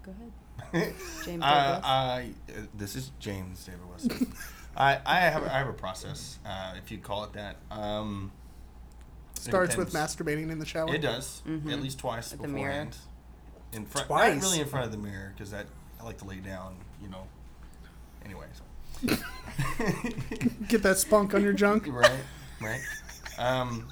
Go 0.03 0.11
ahead. 0.11 0.93
James 1.25 1.43
Uh, 1.43 1.81
I 1.83 2.29
uh, 2.49 2.61
this 2.77 2.95
is 2.95 3.11
James 3.19 3.63
David 3.65 3.89
West. 3.89 4.11
I, 4.77 4.99
I 5.05 5.19
have 5.21 5.43
I 5.43 5.57
have 5.57 5.67
a 5.67 5.73
process, 5.73 6.37
uh, 6.45 6.75
if 6.77 6.91
you 6.91 6.97
call 6.99 7.23
it 7.23 7.33
that. 7.33 7.57
Um, 7.71 8.31
it 9.35 9.41
Starts 9.41 9.75
with 9.75 9.91
masturbating 9.91 10.51
in 10.51 10.59
the 10.59 10.65
shower. 10.65 10.93
It 10.93 11.01
does 11.01 11.41
at 11.47 11.81
least 11.81 11.97
twice 11.99 12.31
At 12.31 12.41
the 12.41 12.47
mirror. 12.47 12.67
beforehand. 12.67 12.97
In 13.73 13.85
front, 13.85 14.07
Twice? 14.07 14.35
not 14.35 14.43
really 14.43 14.61
in 14.61 14.67
front 14.67 14.85
of 14.85 14.91
the 14.91 14.97
mirror 14.97 15.33
because 15.33 15.51
that 15.51 15.65
I 15.99 16.03
like 16.03 16.17
to 16.17 16.25
lay 16.25 16.37
down, 16.37 16.75
you 17.01 17.07
know, 17.07 17.25
anyways. 18.25 18.61
Get 20.67 20.83
that 20.83 20.97
spunk 20.97 21.33
on 21.33 21.41
your 21.41 21.53
junk. 21.53 21.87
right, 21.89 22.11
right. 22.61 22.81
Um, 23.41 23.87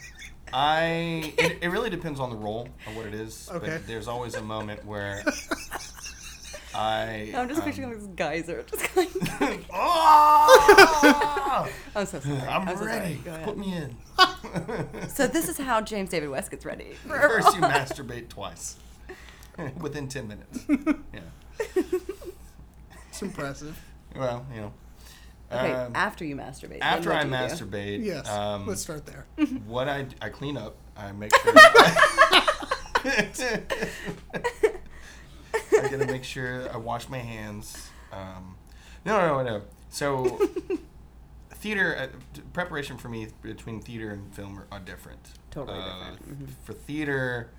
I 0.53 1.33
it, 1.37 1.57
it 1.61 1.69
really 1.69 1.89
depends 1.89 2.19
on 2.19 2.29
the 2.29 2.35
role 2.35 2.67
of 2.87 2.95
what 2.95 3.05
it 3.05 3.13
is. 3.13 3.49
Okay. 3.51 3.67
But 3.67 3.87
there's 3.87 4.07
always 4.07 4.35
a 4.35 4.41
moment 4.41 4.85
where 4.85 5.23
I. 6.75 7.31
I'm 7.35 7.47
just 7.47 7.61
um, 7.61 7.65
picturing 7.65 7.91
this 7.91 8.07
geyser 8.15 8.63
just 8.63 8.93
going. 8.93 9.07
oh! 9.73 11.69
I'm 11.95 12.05
so 12.05 12.19
sorry. 12.19 12.39
I'm, 12.41 12.67
so 12.67 12.75
sorry. 12.75 12.87
ready. 12.87 13.15
Go 13.15 13.31
ahead. 13.31 13.45
Put 13.45 13.57
me 13.57 13.73
in. 13.75 13.95
So 15.09 15.27
this 15.27 15.49
is 15.49 15.57
how 15.57 15.81
James 15.81 16.09
David 16.09 16.29
West 16.29 16.51
gets 16.51 16.65
ready. 16.65 16.93
for 17.05 17.19
First, 17.19 17.55
you 17.55 17.61
masturbate 17.61 18.29
twice 18.29 18.77
within 19.79 20.07
ten 20.07 20.27
minutes. 20.27 20.65
Yeah. 21.13 21.21
It's 23.09 23.21
impressive. 23.21 23.79
Well, 24.15 24.45
you 24.53 24.61
know. 24.61 24.73
Okay, 25.51 25.71
Um, 25.73 25.91
after 25.95 26.23
you 26.25 26.35
masturbate. 26.35 26.77
after 26.81 27.11
I 27.11 27.23
do 27.23 27.29
you 27.29 27.33
do? 27.35 27.39
masturbate, 27.39 28.05
Yes. 28.05 28.29
um, 28.29 28.67
let's 28.67 28.81
start 28.81 29.05
there. 29.05 29.25
what 29.65 29.89
I 29.89 30.05
I 30.21 30.29
clean 30.29 30.57
up. 30.57 30.75
I 30.95 31.11
make 31.11 31.31
sure. 31.35 31.53
I 35.71 35.87
gotta 35.89 36.05
make 36.07 36.23
sure 36.23 36.71
I 36.73 36.77
wash 36.77 37.09
my 37.09 37.17
hands. 37.19 37.89
Um, 38.11 38.55
no, 39.05 39.19
no, 39.19 39.43
no. 39.43 39.61
So, 39.89 40.39
theater 41.55 41.95
uh, 41.97 42.41
preparation 42.53 42.97
for 42.97 43.09
me 43.09 43.27
between 43.41 43.81
theater 43.81 44.11
and 44.11 44.33
film 44.35 44.59
are, 44.59 44.67
are 44.71 44.79
different. 44.79 45.29
Totally 45.51 45.79
Uh, 45.79 46.11
different. 46.11 46.47
Mhm. 46.47 46.53
For 46.65 46.73
theater, 46.73 47.49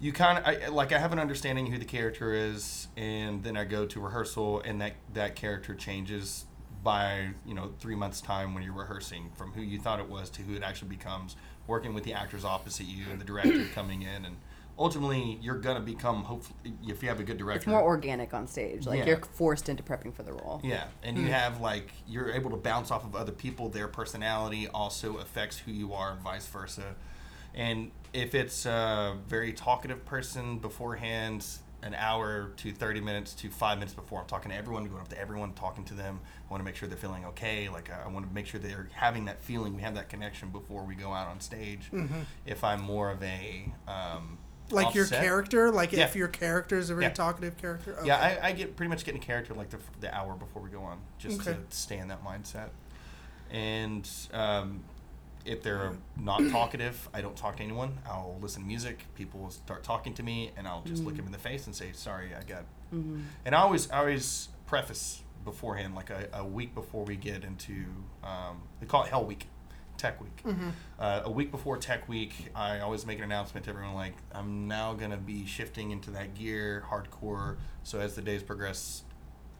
you 0.00 0.12
kind 0.12 0.44
of 0.44 0.72
like 0.74 0.92
I 0.92 0.98
have 0.98 1.12
an 1.12 1.18
understanding 1.18 1.66
who 1.66 1.78
the 1.78 1.84
character 1.84 2.32
is, 2.32 2.88
and 2.96 3.42
then 3.42 3.56
I 3.56 3.64
go 3.64 3.86
to 3.86 4.00
rehearsal, 4.00 4.60
and 4.64 4.80
that 4.80 4.94
that 5.14 5.34
character 5.36 5.74
changes 5.74 6.44
by 6.82 7.30
you 7.46 7.54
know 7.54 7.72
three 7.78 7.94
months 7.94 8.20
time 8.20 8.54
when 8.54 8.62
you're 8.62 8.72
rehearsing 8.72 9.30
from 9.36 9.52
who 9.52 9.62
you 9.62 9.78
thought 9.78 10.00
it 10.00 10.08
was 10.08 10.30
to 10.30 10.42
who 10.42 10.54
it 10.54 10.62
actually 10.62 10.88
becomes. 10.88 11.36
Working 11.66 11.94
with 11.94 12.02
the 12.04 12.12
actors 12.12 12.44
opposite 12.44 12.86
you 12.86 13.04
and 13.10 13.20
the 13.20 13.24
director 13.24 13.64
coming 13.74 14.02
in, 14.02 14.24
and 14.24 14.36
ultimately 14.78 15.38
you're 15.40 15.58
gonna 15.58 15.80
become 15.80 16.24
hopefully 16.24 16.74
if 16.88 17.02
you 17.02 17.08
have 17.08 17.20
a 17.20 17.24
good 17.24 17.36
director. 17.36 17.58
It's 17.58 17.66
more 17.66 17.82
organic 17.82 18.34
on 18.34 18.46
stage. 18.46 18.86
Like 18.86 19.00
Yeah. 19.00 19.06
you're 19.06 19.20
forced 19.20 19.68
into 19.68 19.82
prepping 19.82 20.12
for 20.12 20.24
the 20.24 20.32
role. 20.32 20.60
Yeah, 20.64 20.84
and 21.02 21.16
you 21.16 21.24
hmm. 21.24 21.30
have 21.30 21.60
like 21.60 21.92
you're 22.06 22.30
able 22.30 22.50
to 22.50 22.56
bounce 22.56 22.90
off 22.90 23.04
of 23.04 23.14
other 23.14 23.32
people. 23.32 23.68
Their 23.68 23.88
personality 23.88 24.66
also 24.68 25.18
affects 25.18 25.58
who 25.58 25.70
you 25.70 25.92
are, 25.94 26.12
and 26.12 26.20
vice 26.20 26.46
versa. 26.46 26.96
And 27.54 27.90
if 28.12 28.34
it's 28.34 28.66
a 28.66 29.16
very 29.28 29.52
talkative 29.52 30.04
person 30.04 30.58
beforehand, 30.58 31.46
an 31.82 31.94
hour 31.94 32.52
to 32.58 32.72
thirty 32.72 33.00
minutes 33.00 33.34
to 33.34 33.48
five 33.50 33.78
minutes 33.78 33.94
before, 33.94 34.20
I'm 34.20 34.26
talking 34.26 34.50
to 34.50 34.56
everyone, 34.56 34.84
going 34.86 35.00
up 35.00 35.08
to 35.08 35.18
everyone, 35.20 35.52
talking 35.54 35.84
to 35.86 35.94
them. 35.94 36.20
I 36.48 36.50
want 36.52 36.60
to 36.60 36.64
make 36.64 36.76
sure 36.76 36.88
they're 36.88 36.96
feeling 36.98 37.24
okay. 37.26 37.68
Like 37.68 37.90
I 37.90 38.08
want 38.08 38.26
to 38.28 38.32
make 38.34 38.46
sure 38.46 38.60
they're 38.60 38.88
having 38.92 39.24
that 39.24 39.42
feeling. 39.42 39.74
We 39.74 39.82
have 39.82 39.94
that 39.96 40.08
connection 40.08 40.50
before 40.50 40.84
we 40.84 40.94
go 40.94 41.12
out 41.12 41.28
on 41.28 41.40
stage. 41.40 41.90
If 42.46 42.62
I'm 42.64 42.80
more 42.82 43.10
of 43.10 43.22
a 43.22 43.72
um, 43.88 44.38
Like 44.70 44.94
your 44.94 45.06
character, 45.06 45.70
like 45.70 45.92
Yeah. 45.92 46.04
if 46.04 46.14
your 46.16 46.28
character 46.28 46.78
is 46.78 46.88
a 46.90 46.94
very 46.94 47.06
Yeah. 47.06 47.10
talkative 47.10 47.56
character. 47.58 47.98
Yeah, 48.04 48.16
I, 48.16 48.48
I 48.48 48.52
get 48.52 48.76
pretty 48.76 48.88
much 48.88 49.04
get 49.04 49.14
in 49.14 49.20
character 49.20 49.52
like 49.54 49.70
the, 49.70 49.78
the 50.00 50.14
hour 50.14 50.34
before 50.34 50.62
we 50.62 50.70
go 50.70 50.82
on, 50.82 50.98
just 51.18 51.40
Okay. 51.40 51.52
to 51.58 51.76
stay 51.76 51.98
in 51.98 52.08
that 52.08 52.24
mindset. 52.24 52.68
And 53.50 54.08
um, 54.32 54.82
if 55.44 55.62
they're 55.62 55.92
not 56.16 56.40
talkative, 56.50 57.08
I 57.12 57.20
don't 57.20 57.36
talk 57.36 57.56
to 57.56 57.62
anyone. 57.62 57.98
I'll 58.06 58.36
listen 58.40 58.62
to 58.62 58.68
music. 58.68 59.04
People 59.14 59.40
will 59.40 59.50
start 59.50 59.82
talking 59.82 60.14
to 60.14 60.22
me, 60.22 60.50
and 60.56 60.66
I'll 60.68 60.82
just 60.82 61.02
look 61.04 61.16
them 61.16 61.26
in 61.26 61.32
the 61.32 61.38
face 61.38 61.66
and 61.66 61.74
say, 61.74 61.92
"Sorry, 61.92 62.30
I 62.34 62.42
got." 62.44 62.64
And 63.44 63.54
I 63.54 63.60
always, 63.60 63.90
I 63.90 63.98
always 64.00 64.48
preface 64.66 65.22
beforehand, 65.44 65.94
like 65.94 66.10
a, 66.10 66.28
a 66.34 66.44
week 66.44 66.74
before 66.74 67.04
we 67.04 67.16
get 67.16 67.42
into, 67.44 67.84
um, 68.22 68.62
they 68.80 68.86
call 68.86 69.02
it 69.04 69.08
Hell 69.10 69.24
Week, 69.24 69.46
Tech 69.96 70.20
Week. 70.20 70.42
Uh, 70.98 71.22
a 71.24 71.30
week 71.30 71.50
before 71.50 71.76
Tech 71.78 72.08
Week, 72.08 72.50
I 72.54 72.80
always 72.80 73.04
make 73.06 73.18
an 73.18 73.24
announcement 73.24 73.64
to 73.64 73.70
everyone, 73.70 73.94
like 73.94 74.14
I'm 74.32 74.68
now 74.68 74.92
gonna 74.94 75.16
be 75.16 75.46
shifting 75.46 75.90
into 75.90 76.10
that 76.12 76.34
gear, 76.34 76.84
hardcore. 76.90 77.56
So 77.82 77.98
as 77.98 78.14
the 78.14 78.22
days 78.22 78.42
progress, 78.42 79.02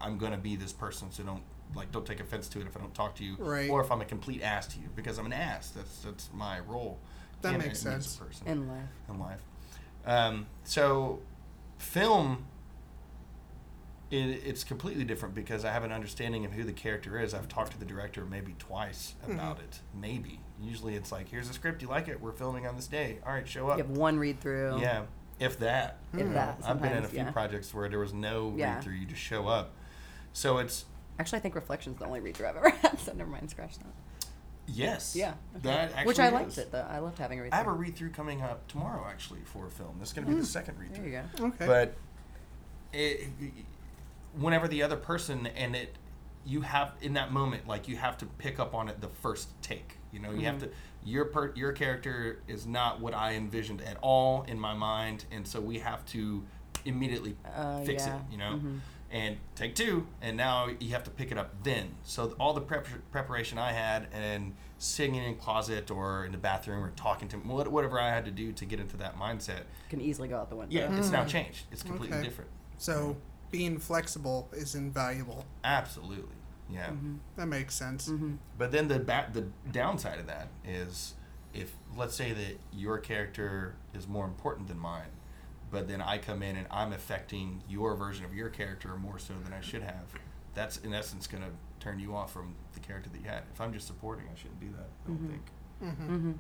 I'm 0.01 0.19
gonna 0.19 0.39
be 0.39 0.55
this 0.57 0.73
person. 0.73 1.11
So 1.11 1.23
don't 1.25 1.43
like 1.75 1.91
don't 1.93 2.05
take 2.07 2.21
offense 2.21 2.49
to 2.49 2.61
it 2.61 2.67
if 2.67 2.77
I 2.77 2.81
don't 2.81 2.95
talk 2.95 3.15
to 3.17 3.25
you, 3.25 3.37
Right. 3.39 3.69
or 3.71 3.81
if 3.81 3.91
I'm 3.91 4.01
a 4.01 4.05
complete 4.05 4.43
ass 4.43 4.67
to 4.69 4.79
you, 4.79 4.89
because 4.95 5.19
I'm 5.19 5.27
an 5.27 5.33
ass. 5.33 5.71
That's 5.71 5.99
that's 6.01 6.31
my 6.35 6.61
role. 6.61 6.99
That 7.43 7.55
in- 7.55 7.59
makes 7.61 7.85
in 7.85 7.93
as 7.93 8.07
a 8.07 8.09
sense. 8.09 8.17
person 8.17 8.47
In 8.49 8.69
life. 8.69 8.89
in 9.09 9.19
life. 9.19 9.43
Um, 10.05 10.47
so, 10.65 11.21
film, 11.79 12.47
it, 14.11 14.17
it's 14.45 14.65
completely 14.65 15.05
different 15.05 15.35
because 15.35 15.65
I 15.65 15.73
have 15.73 15.85
an 15.85 15.93
understanding 15.93 16.45
of 16.45 16.53
who 16.53 16.65
the 16.65 16.73
character 16.73 17.19
is. 17.21 17.33
I've 17.35 17.49
talked 17.49 17.73
to 17.73 17.79
the 17.79 17.85
director 17.85 18.25
maybe 18.25 18.55
twice 18.59 19.15
Mm-hmm. 19.23 19.33
about 19.33 19.59
it. 19.61 19.81
Maybe. 19.99 20.41
Usually 20.61 20.95
it's 20.97 21.11
like, 21.11 21.29
here's 21.29 21.49
a 21.49 21.53
script, 21.53 21.83
you 21.83 21.89
like 21.89 22.09
it, 22.09 22.21
we're 22.21 22.33
filming 22.33 22.67
on 22.67 22.77
this 22.77 22.87
day. 22.87 23.19
All 23.27 23.33
right, 23.33 23.49
show 23.49 23.69
up. 23.69 23.79
You 23.79 23.85
have 23.85 23.97
one 23.97 24.19
read 24.19 24.41
through. 24.41 24.81
Yeah, 24.81 25.03
if 25.41 25.59
that. 25.61 25.99
If 26.13 26.19
you 26.21 26.25
know. 26.27 26.33
that, 26.35 26.59
I've 26.65 26.81
been 26.81 26.93
in 26.93 27.05
a 27.05 27.09
few 27.09 27.21
yeah. 27.21 27.31
projects 27.33 27.73
where 27.75 27.89
there 27.89 27.99
was 27.99 28.13
no 28.13 28.53
Yeah. 28.57 28.75
read 28.75 28.85
through, 28.85 28.95
you 28.95 29.07
just 29.07 29.23
show 29.23 29.49
up. 29.49 29.73
So 30.33 30.59
it's, 30.59 30.85
Actually, 31.19 31.39
I 31.39 31.43
think 31.43 31.55
Reflection's 31.55 31.99
the 31.99 32.07
only 32.07 32.21
read 32.21 32.37
through 32.37 32.49
I've 32.49 32.57
ever 32.57 32.71
had. 32.83 32.99
So 33.01 33.13
never 33.13 33.31
mind, 33.31 33.51
scratch 33.51 33.77
that. 33.79 33.87
yes. 34.67 35.15
Yeah. 35.17 35.29
okay. 35.57 35.61
That 35.63 35.91
actually 35.93 36.07
Which 36.07 36.19
I 36.19 36.27
is. 36.29 36.33
liked 36.33 36.59
it 36.59 36.73
though. 36.73 36.87
I 36.89 36.99
loved 36.99 37.19
having 37.19 37.39
a 37.39 37.43
read-through. 37.43 37.55
I 37.57 37.59
have 37.63 37.67
a 37.67 37.71
through. 37.71 37.79
read 37.81 37.97
through 37.97 38.11
coming 38.11 38.43
up 38.43 38.67
tomorrow 38.69 39.07
actually 39.09 39.41
for 39.45 39.67
a 39.67 39.71
film. 39.71 39.97
This 40.01 40.09
is 40.09 40.15
going 40.15 40.27
to 40.27 40.33
be 40.35 40.41
the 40.41 40.47
second 40.47 40.79
read-through. 40.79 41.11
There 41.11 41.23
you 41.23 41.29
go. 41.39 41.47
okay. 41.49 41.67
but 41.67 41.95
it, 42.93 43.29
whenever 44.39 44.69
the 44.69 44.83
other 44.83 44.97
person 44.97 45.47
and 45.47 45.75
it 45.77 45.97
you 46.45 46.63
have 46.63 46.93
in 47.01 47.13
that 47.15 47.31
moment 47.33 47.69
like 47.69 47.87
you 47.87 47.97
have 47.97 48.17
to 48.19 48.27
pick 48.39 48.59
up 48.59 48.75
on 48.75 48.89
it 48.89 49.01
the 49.01 49.09
first 49.09 49.49
take 49.63 49.97
you 50.13 50.19
know 50.19 50.31
you 50.33 50.45
have 50.47 50.57
Mm-hmm. 50.57 50.65
to 50.67 50.71
your 51.05 51.25
per, 51.27 51.53
your 51.55 51.73
character 51.73 52.41
is 52.49 52.67
not 52.67 53.01
what 53.01 53.15
i 53.15 53.35
envisioned 53.35 53.81
at 53.83 53.97
all 54.03 54.43
in 54.49 54.59
my 54.59 54.75
mind 54.75 55.25
and 55.33 55.47
so 55.47 55.61
we 55.61 55.79
have 55.81 56.05
to 56.07 56.43
immediately 56.85 57.37
Uh, 57.45 57.81
fix 57.83 58.07
yeah. 58.07 58.17
it 58.17 58.23
you 58.31 58.39
know 58.39 58.55
Mhm. 58.63 58.79
And 59.13 59.37
take 59.55 59.75
two 59.75 60.07
and 60.23 60.37
now 60.37 60.69
you 60.81 60.91
have 60.91 61.05
to 61.05 61.11
pick 61.11 61.31
it 61.31 61.39
up 61.39 61.51
then 61.63 61.91
so 62.03 62.35
all 62.41 62.53
the 62.55 62.61
prep, 62.61 62.87
preparation 63.13 63.59
i 63.59 63.71
had 63.73 64.07
and 64.13 64.55
sitting 64.79 65.15
in 65.15 65.33
a 65.33 65.35
closet 65.35 65.91
or 65.91 66.25
in 66.25 66.33
the 66.33 66.39
bathroom 66.39 66.83
or 66.83 66.91
talking 66.97 67.29
to 67.29 67.37
what- 67.37 67.71
whatever 67.71 68.01
i 68.01 68.09
had 68.09 68.25
to 68.25 68.31
do 68.31 68.51
to 68.53 68.65
get 68.65 68.81
into 68.81 68.97
that 68.97 69.17
mindset 69.17 69.61
Can 69.91 70.01
easily 70.01 70.29
go 70.29 70.39
out 70.39 70.49
the 70.51 70.57
window. 70.57 70.75
yeah 70.77 70.97
it's 70.99 71.11
now 71.11 71.25
changed 71.25 71.67
it's 71.71 71.83
completely 71.83 72.17
Okay. 72.17 72.27
different 72.27 72.51
so 72.79 73.17
being 73.51 73.77
flexible 73.79 74.49
is 74.55 74.75
invaluable. 74.75 75.45
Absolutely. 75.63 76.35
Yeah. 76.71 76.87
Mm-hmm. 76.87 77.17
That 77.37 77.47
makes 77.49 77.75
sense. 77.75 78.11
But 78.57 78.73
then 78.73 78.89
the 78.89 78.99
back 78.99 79.35
the 79.35 79.47
downside 79.71 80.19
of 80.19 80.27
that 80.27 80.49
is 80.67 81.13
if 81.53 81.75
let's 81.95 82.15
say 82.15 82.33
that 82.33 82.59
your 82.73 82.97
character 82.97 83.75
is 83.93 84.09
more 84.09 84.25
important 84.25 84.69
than 84.69 84.79
mine, 84.79 85.09
but 85.73 85.89
then 85.89 86.01
I 86.03 86.19
come 86.19 86.43
in 86.43 86.55
and 86.55 86.67
I'm 86.71 86.93
affecting 86.93 87.63
your 87.69 87.97
version 87.97 88.25
of 88.25 88.35
your 88.35 88.51
character 88.51 88.95
more 88.97 89.19
so 89.19 89.33
than 89.43 89.53
I 89.53 89.61
should 89.63 89.83
have, 89.83 90.05
that's 90.55 90.77
in 90.77 90.93
essence 90.93 91.27
going 91.27 91.43
to 91.43 91.49
turn 91.81 91.99
you 91.99 92.15
off 92.15 92.33
from 92.33 92.55
the 92.75 92.81
character 92.81 93.09
that 93.11 93.19
you 93.19 93.29
had. 93.29 93.43
If 93.53 93.61
I'm 93.61 93.73
just 93.73 93.87
supporting, 93.87 94.27
I 94.33 94.37
shouldn't 94.39 94.61
do 94.61 94.69
that. 94.77 94.89
I 95.05 95.09
don't 95.09 95.29
think. 95.29 95.43
Mm-hmm. 95.83 96.33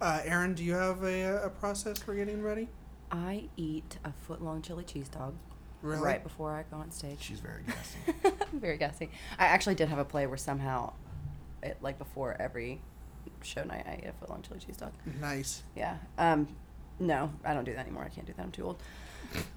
Uh, 0.00 0.20
Aaron, 0.24 0.54
do 0.54 0.62
you 0.62 0.74
have 0.74 1.02
a, 1.02 1.44
a 1.44 1.48
process 1.48 1.98
for 1.98 2.14
getting 2.14 2.42
ready? 2.42 2.68
I 3.10 3.48
eat 3.56 3.98
a 4.04 4.12
foot 4.12 4.42
long 4.42 4.62
chili 4.62 4.84
cheese 4.84 5.08
dog 5.08 5.34
Really? 5.80 6.02
right 6.02 6.22
before 6.22 6.52
I 6.52 6.64
go 6.70 6.76
on 6.76 6.90
stage. 6.90 7.18
She's 7.20 7.40
very 7.40 7.62
gassy. 7.66 8.36
Very 8.52 8.76
gassy. 8.76 9.10
I 9.38 9.46
actually 9.46 9.74
did 9.76 9.88
have 9.88 9.98
a 9.98 10.04
play 10.04 10.26
where 10.26 10.36
somehow, 10.36 10.92
it, 11.62 11.78
like 11.80 11.98
before 11.98 12.36
every 12.38 12.80
show 13.42 13.64
night, 13.64 13.84
I 13.86 14.00
ate 14.02 14.08
a 14.08 14.12
foot 14.12 14.28
long 14.30 14.42
chili 14.42 14.60
cheese 14.60 14.76
dog. 14.76 14.92
Nice. 15.20 15.62
Yeah. 15.74 15.96
Um, 16.18 16.48
no, 17.02 17.32
I 17.44 17.52
don't 17.52 17.64
do 17.64 17.72
that 17.74 17.80
anymore. 17.80 18.04
I 18.04 18.08
can't 18.08 18.26
do 18.26 18.32
that. 18.32 18.42
I'm 18.42 18.52
too 18.52 18.64
old. 18.64 18.82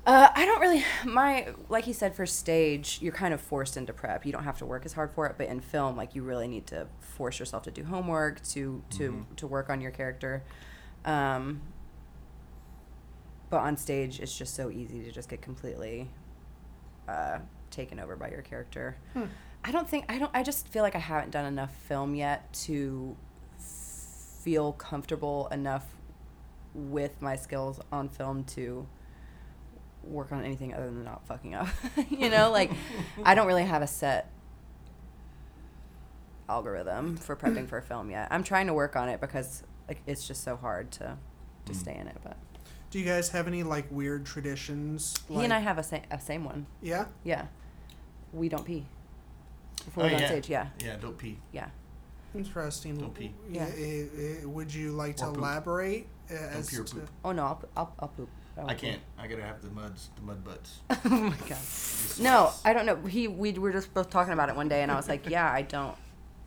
Uh, 0.05 0.29
I 0.33 0.45
don't 0.45 0.61
really. 0.61 0.83
My 1.03 1.49
like 1.69 1.83
he 1.83 1.93
said 1.93 2.15
for 2.15 2.25
stage, 2.25 2.99
you're 3.01 3.13
kind 3.13 3.33
of 3.33 3.41
forced 3.41 3.77
into 3.77 3.93
prep. 3.93 4.25
You 4.25 4.31
don't 4.31 4.43
have 4.43 4.57
to 4.59 4.65
work 4.65 4.85
as 4.85 4.93
hard 4.93 5.11
for 5.11 5.27
it, 5.27 5.35
but 5.37 5.47
in 5.47 5.59
film, 5.59 5.97
like 5.97 6.15
you 6.15 6.23
really 6.23 6.47
need 6.47 6.67
to 6.67 6.87
force 6.99 7.39
yourself 7.39 7.63
to 7.63 7.71
do 7.71 7.83
homework 7.83 8.41
to 8.49 8.81
to 8.91 9.25
to 9.35 9.47
work 9.47 9.69
on 9.69 9.81
your 9.81 9.91
character. 9.91 10.43
Um, 11.03 11.61
but 13.49 13.57
on 13.57 13.77
stage, 13.77 14.19
it's 14.19 14.35
just 14.35 14.55
so 14.55 14.71
easy 14.71 15.03
to 15.03 15.11
just 15.11 15.29
get 15.29 15.41
completely 15.41 16.09
uh, 17.07 17.39
taken 17.69 17.99
over 17.99 18.15
by 18.15 18.29
your 18.29 18.41
character. 18.41 18.97
I 19.63 19.71
don't 19.71 19.89
think 19.89 20.05
I 20.09 20.19
don't. 20.19 20.31
I 20.33 20.43
just 20.43 20.67
feel 20.67 20.83
like 20.83 20.95
I 20.95 20.99
haven't 20.99 21.31
done 21.31 21.45
enough 21.45 21.75
film 21.87 22.15
yet 22.15 22.51
to 22.65 23.15
feel 23.59 24.73
comfortable 24.73 25.47
enough 25.51 25.85
with 26.75 27.21
my 27.21 27.35
skills 27.35 27.79
on 27.91 28.09
film 28.09 28.43
to 28.43 28.85
work 30.03 30.31
on 30.31 30.43
anything 30.43 30.73
other 30.73 30.85
than 30.85 31.03
not 31.03 31.25
fucking 31.25 31.55
up. 31.55 31.67
you 32.09 32.29
know, 32.29 32.51
like 32.51 32.69
I 33.23 33.33
don't 33.33 33.47
really 33.47 33.63
have 33.65 33.81
a 33.81 33.87
set 33.87 34.29
algorithm 36.47 37.17
for 37.17 37.35
prepping 37.35 37.67
for 37.67 37.77
a 37.77 37.81
film 37.81 38.11
yet. 38.11 38.27
I'm 38.31 38.43
trying 38.43 38.67
to 38.67 38.73
work 38.73 38.95
on 38.95 39.09
it 39.09 39.19
because 39.19 39.63
like 39.87 40.01
it's 40.05 40.27
just 40.27 40.43
so 40.43 40.55
hard 40.55 40.91
to 40.91 41.17
to 41.65 41.73
Mm. 41.73 41.75
stay 41.75 41.95
in 41.95 42.07
it. 42.07 42.17
But 42.23 42.37
Do 42.91 42.99
you 42.99 43.05
guys 43.05 43.29
have 43.29 43.47
any 43.47 43.63
like 43.63 43.87
weird 43.91 44.25
traditions? 44.25 45.15
he 45.27 45.43
and 45.43 45.51
I 45.53 45.59
have 45.59 45.77
a, 45.79 45.83
sa- 45.83 45.99
a 46.11 46.19
same 46.19 46.43
one. 46.45 46.67
Yeah. 46.81 47.05
Yeah, 47.23 47.47
we 48.33 48.47
don't 48.49 48.65
pee. 48.65 48.85
before 49.83 50.03
Oh, 50.03 50.07
we 50.07 50.11
go 50.11 50.17
yeah. 50.17 50.23
on 50.23 50.29
stage. 50.29 50.49
Yeah, 50.49 50.67
Yeah, 50.83 50.95
don't 50.97 51.17
pee. 51.17 51.39
yeah. 51.51 51.69
Interesting. 52.35 52.97
Don't 52.97 53.13
pee. 53.13 53.33
Yeah. 53.49 53.65
Yeah. 53.67 53.73
eh, 53.85 54.05
eh, 54.41 54.45
would 54.45 54.71
you 54.73 54.91
like 54.91 55.15
to 55.17 55.25
poop. 55.25 55.37
elaborate 55.37 56.07
as 56.29 56.69
pee 56.69 56.77
or 56.77 56.83
to? 56.83 56.95
poop. 56.95 57.09
Oh 57.23 57.31
no, 57.31 57.43
I'll, 57.43 57.61
I'll, 57.75 57.93
I'll 57.99 58.07
poop. 58.09 58.29
I 58.57 58.73
can't. 58.73 59.01
I 59.19 59.27
gotta 59.27 59.43
have 59.43 59.61
the 59.61 59.69
muds, 59.69 60.09
the 60.15 60.21
mud 60.21 60.43
butts. 60.43 60.79
oh 60.89 61.09
my 61.09 61.35
god. 61.49 61.57
No, 62.19 62.51
I 62.63 62.71
don't 62.73 62.85
know. 62.85 62.95
He 63.07 63.27
we 63.27 63.51
were 63.53 63.71
just 63.71 63.93
both 63.93 64.09
talking 64.09 64.33
about 64.33 64.49
it 64.49 64.55
one 64.55 64.69
day, 64.69 64.81
and 64.81 64.91
I 64.91 64.95
was 64.95 65.09
like, 65.09 65.29
yeah, 65.29 65.51
I 65.51 65.61
don't 65.61 65.95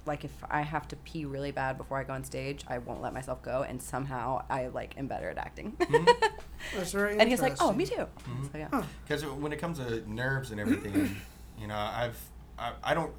like 0.08 0.24
if 0.24 0.32
I 0.50 0.62
have 0.62 0.88
to 0.88 0.96
pee 0.96 1.26
really 1.26 1.52
bad 1.52 1.76
before 1.76 1.98
I 1.98 2.04
go 2.04 2.14
on 2.14 2.24
stage, 2.24 2.64
I 2.66 2.78
won't 2.78 3.02
let 3.02 3.12
myself 3.12 3.42
go, 3.42 3.62
and 3.62 3.80
somehow 3.80 4.44
I 4.48 4.68
like 4.68 4.96
am 4.96 5.06
better 5.06 5.28
at 5.28 5.38
acting. 5.38 5.76
Hmm? 5.80 6.04
That's 6.76 6.92
very 6.92 7.18
and 7.18 7.28
he's 7.28 7.40
like, 7.40 7.56
oh, 7.60 7.72
me 7.72 7.84
interesting. 7.84 8.06
too. 8.24 8.48
So 8.52 8.58
yeah. 8.58 8.68
Hmm? 8.68 8.76
Huh. 8.76 8.82
Because 9.06 9.24
when 9.24 9.52
it 9.52 9.58
comes 9.58 9.78
to 9.78 10.10
nerves 10.10 10.50
and 10.50 10.58
everything, 10.58 11.14
you 11.60 11.68
know, 11.68 11.76
I've, 11.76 12.18
I, 12.58 12.72
I 12.82 12.94
don't. 12.94 13.12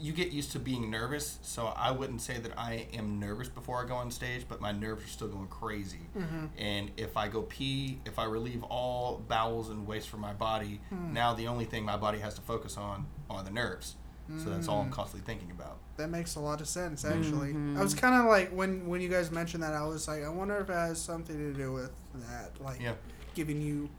You 0.00 0.12
get 0.12 0.32
used 0.32 0.52
to 0.52 0.58
being 0.58 0.90
nervous, 0.90 1.38
so 1.42 1.66
I 1.66 1.90
wouldn't 1.90 2.22
say 2.22 2.38
that 2.38 2.58
I 2.58 2.86
am 2.94 3.20
nervous 3.20 3.48
before 3.48 3.84
I 3.84 3.86
go 3.86 3.94
on 3.94 4.10
stage, 4.10 4.46
but 4.48 4.60
my 4.60 4.72
nerves 4.72 5.04
are 5.04 5.08
still 5.08 5.28
going 5.28 5.48
crazy. 5.48 6.08
Mm-hmm. 6.16 6.46
And 6.58 6.90
if 6.96 7.16
I 7.16 7.28
go 7.28 7.42
pee, 7.42 8.00
if 8.06 8.18
I 8.18 8.24
relieve 8.24 8.62
all 8.64 9.22
bowels 9.28 9.68
and 9.68 9.86
waste 9.86 10.08
from 10.08 10.20
my 10.20 10.32
body, 10.32 10.80
mm. 10.92 11.12
now 11.12 11.34
the 11.34 11.48
only 11.48 11.66
thing 11.66 11.84
my 11.84 11.96
body 11.96 12.18
has 12.18 12.34
to 12.34 12.40
focus 12.40 12.76
on 12.76 13.06
are 13.28 13.42
the 13.42 13.50
nerves. 13.50 13.96
So 14.38 14.50
that's 14.50 14.68
all 14.68 14.80
I'm 14.80 14.90
mm. 14.90 14.92
constantly 14.92 15.26
thinking 15.26 15.50
about. 15.50 15.78
That 15.96 16.08
makes 16.08 16.36
a 16.36 16.40
lot 16.40 16.60
of 16.60 16.68
sense, 16.68 17.02
mm-hmm. 17.02 17.18
actually. 17.18 17.48
Mm-hmm. 17.48 17.76
I 17.78 17.82
was 17.82 17.94
kind 17.94 18.14
of 18.14 18.26
like 18.26 18.50
when 18.50 18.86
when 18.86 19.00
you 19.00 19.08
guys 19.08 19.30
mentioned 19.30 19.62
that, 19.62 19.74
I 19.74 19.84
was 19.84 20.06
like, 20.06 20.22
I 20.22 20.28
wonder 20.28 20.56
if 20.58 20.70
it 20.70 20.74
has 20.74 21.00
something 21.00 21.36
to 21.36 21.52
do 21.52 21.72
with 21.72 21.90
that, 22.14 22.60
like 22.60 22.80
Yeah. 22.80 22.94
giving 23.34 23.60
you 23.60 23.90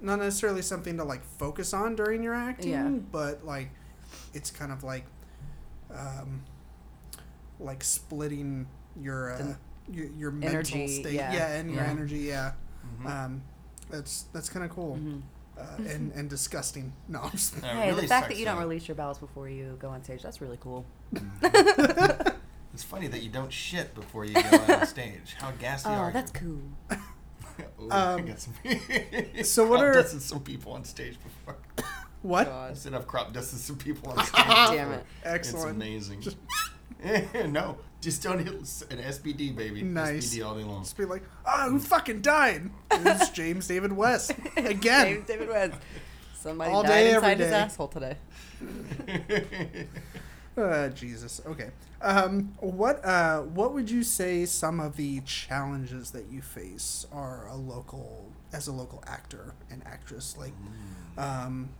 not 0.00 0.18
necessarily 0.18 0.62
something 0.62 0.96
to 0.96 1.04
like 1.04 1.24
focus 1.24 1.72
on 1.72 1.94
during 1.94 2.22
your 2.22 2.34
acting, 2.34 2.72
Yeah. 2.72 2.88
but 2.88 3.46
like 3.46 3.70
it's 4.34 4.50
kind 4.50 4.72
of 4.72 4.82
like 4.82 5.04
um, 5.96 6.42
like 7.60 7.82
splitting 7.84 8.66
your 9.00 9.32
uh, 9.34 9.38
The 9.38 9.56
your, 9.92 10.06
your 10.16 10.30
mental 10.30 10.50
energy, 10.76 10.86
state, 11.02 11.14
yeah. 11.14 11.52
and 11.54 11.70
your 11.70 11.82
Yeah. 11.82 11.90
energy, 11.90 12.18
yeah. 12.20 12.52
Mhm. 13.00 13.06
Um, 13.10 13.42
that's 13.90 14.22
that's 14.32 14.48
kind 14.48 14.64
of 14.64 14.70
cool. 14.70 14.96
Mhm. 14.96 15.22
Uh, 15.58 15.76
and 15.88 16.12
and 16.12 16.30
disgusting. 16.30 16.92
No, 17.08 17.20
I'm 17.20 17.30
just, 17.32 17.56
It 17.58 17.64
Hey, 17.64 17.88
really 17.90 18.02
the 18.02 18.08
fact 18.08 18.28
that 18.28 18.38
you 18.38 18.44
don't 18.44 18.56
though. 18.56 18.62
release 18.62 18.88
your 18.88 18.94
bowels 18.94 19.18
before 19.18 19.48
you 19.48 19.76
go 19.78 19.88
on 19.90 20.02
stage, 20.02 20.22
that's 20.22 20.40
really 20.40 20.58
cool. 20.60 20.84
It's 22.74 22.82
funny 22.82 23.06
that 23.08 23.22
you 23.22 23.28
don't 23.28 23.52
shit 23.52 23.94
before 23.94 24.24
you 24.24 24.32
go 24.32 24.40
on 24.74 24.86
stage. 24.86 25.34
How 25.38 25.50
gassy 25.50 25.90
Oh, 25.90 25.92
are 25.92 26.06
you? 26.06 26.12
that's 26.14 26.30
cool. 26.32 26.62
Ooh, 27.82 27.90
I 27.90 28.14
Um, 28.14 28.24
got 28.24 28.40
some 28.40 28.54
so 29.44 29.66
what 29.66 29.80
crop 29.80 29.90
are- 29.90 29.92
dusted 29.92 30.22
some 30.22 30.40
people 30.40 30.72
on 30.72 30.84
stage 30.86 31.18
before? 31.22 31.58
What? 32.22 32.48
I 32.48 32.74
said 32.74 32.94
I've 32.94 33.06
crop 33.06 33.32
dusted 33.32 33.58
some 33.58 33.76
people 33.76 34.12
on 34.12 34.24
stage. 34.24 34.44
Damn 34.44 34.88
before. 34.88 34.94
it. 34.94 35.06
Excellent. 35.24 35.82
It's 35.82 36.08
amazing. 36.08 36.24
no, 37.52 37.78
just 38.00 38.22
don't 38.22 38.38
hit 38.38 38.54
an 38.54 38.98
SBD, 38.98 39.56
baby. 39.56 39.82
Nice. 39.82 40.34
SBD 40.34 40.46
all 40.46 40.54
day 40.54 40.64
long. 40.64 40.82
Just 40.82 40.96
be 40.96 41.04
like, 41.04 41.22
ah, 41.44 41.66
who 41.68 41.78
fucking 41.78 42.20
died? 42.20 42.70
It's 42.90 43.28
James 43.30 43.66
David 43.66 43.92
West 43.92 44.32
again. 44.56 45.14
James 45.14 45.26
David 45.26 45.48
West. 45.48 45.74
Somebody 46.34 46.72
All 46.72 46.82
died 46.82 46.88
day, 46.88 47.14
inside 47.14 47.38
his 47.38 47.52
asshole 47.52 47.88
today. 47.88 48.16
Uh, 50.56 50.88
Jesus. 50.90 51.40
Okay. 51.46 51.70
Um, 52.02 52.54
what 52.60 53.04
uh, 53.04 53.40
what 53.40 53.72
would 53.72 53.90
you 53.90 54.02
say 54.02 54.44
some 54.44 54.80
of 54.80 54.96
the 54.96 55.20
challenges 55.20 56.10
that 56.10 56.26
you 56.30 56.42
face 56.42 57.06
are 57.12 57.46
a 57.48 57.56
local 57.56 58.30
as 58.52 58.66
a 58.66 58.72
local 58.72 59.02
actor 59.06 59.54
and 59.70 59.82
actress? 59.86 60.36
Like, 60.36 60.52
um, 61.16 61.70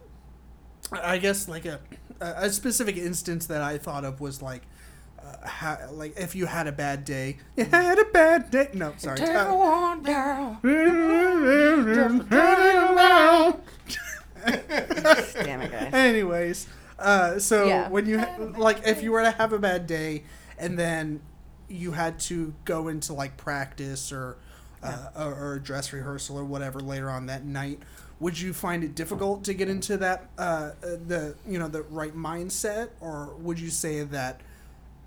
I 0.93 1.19
guess 1.19 1.49
like 1.49 1.65
a 1.67 1.81
a 2.21 2.51
specific 2.51 2.97
instance 2.97 3.47
that 3.47 3.63
I 3.63 3.79
thought 3.79 4.05
of 4.05 4.21
was 4.21 4.43
like. 4.43 4.63
Uh, 5.25 5.47
ha- 5.47 5.79
like 5.93 6.19
if 6.19 6.35
you 6.35 6.47
had 6.47 6.67
a 6.67 6.73
bad 6.73 7.05
day, 7.05 7.37
you 7.57 7.65
had 7.65 7.97
a 7.97 8.05
bad 8.07 8.51
day. 8.51 8.69
No, 8.75 8.93
sorry. 8.97 9.19
Take 9.19 9.29
Uh, 9.29 9.55
one 9.55 10.03
down. 10.03 10.59
Damn 14.45 15.61
it, 15.63 15.71
guys. 15.71 15.93
Anyways, 15.95 16.67
uh, 16.99 17.39
so 17.39 17.67
Yeah. 17.67 17.89
when 17.89 18.07
you 18.07 18.19
ha- 18.19 18.37
like, 18.57 18.87
if 18.87 19.03
you 19.03 19.13
were 19.13 19.23
to 19.23 19.31
have 19.31 19.53
a 19.53 19.59
bad 19.59 19.87
day, 19.87 20.25
and 20.59 20.79
then 20.79 21.21
you 21.69 21.93
had 21.93 22.19
to 22.21 22.53
go 22.65 22.89
into 22.89 23.13
like 23.13 23.37
practice 23.37 24.11
or 24.13 24.37
uh, 24.83 25.09
or, 25.17 25.35
or 25.35 25.59
dress 25.61 25.93
rehearsal 25.93 26.37
or 26.37 26.45
whatever 26.45 26.81
later 26.81 27.09
on 27.09 27.27
that 27.27 27.45
night, 27.45 27.79
would 28.23 28.39
you 28.39 28.53
find 28.53 28.85
it 28.85 28.95
difficult 28.95 29.45
to 29.45 29.53
get 29.61 29.69
into 29.69 29.97
that 29.99 30.19
uh, 30.39 30.43
uh, 30.43 30.71
the 31.09 31.35
you 31.49 31.59
know 31.59 31.69
the 31.69 31.83
right 31.83 32.15
mindset, 32.17 32.89
or 33.01 33.35
would 33.39 33.59
you 33.59 33.71
say 33.71 34.03
that 34.05 34.41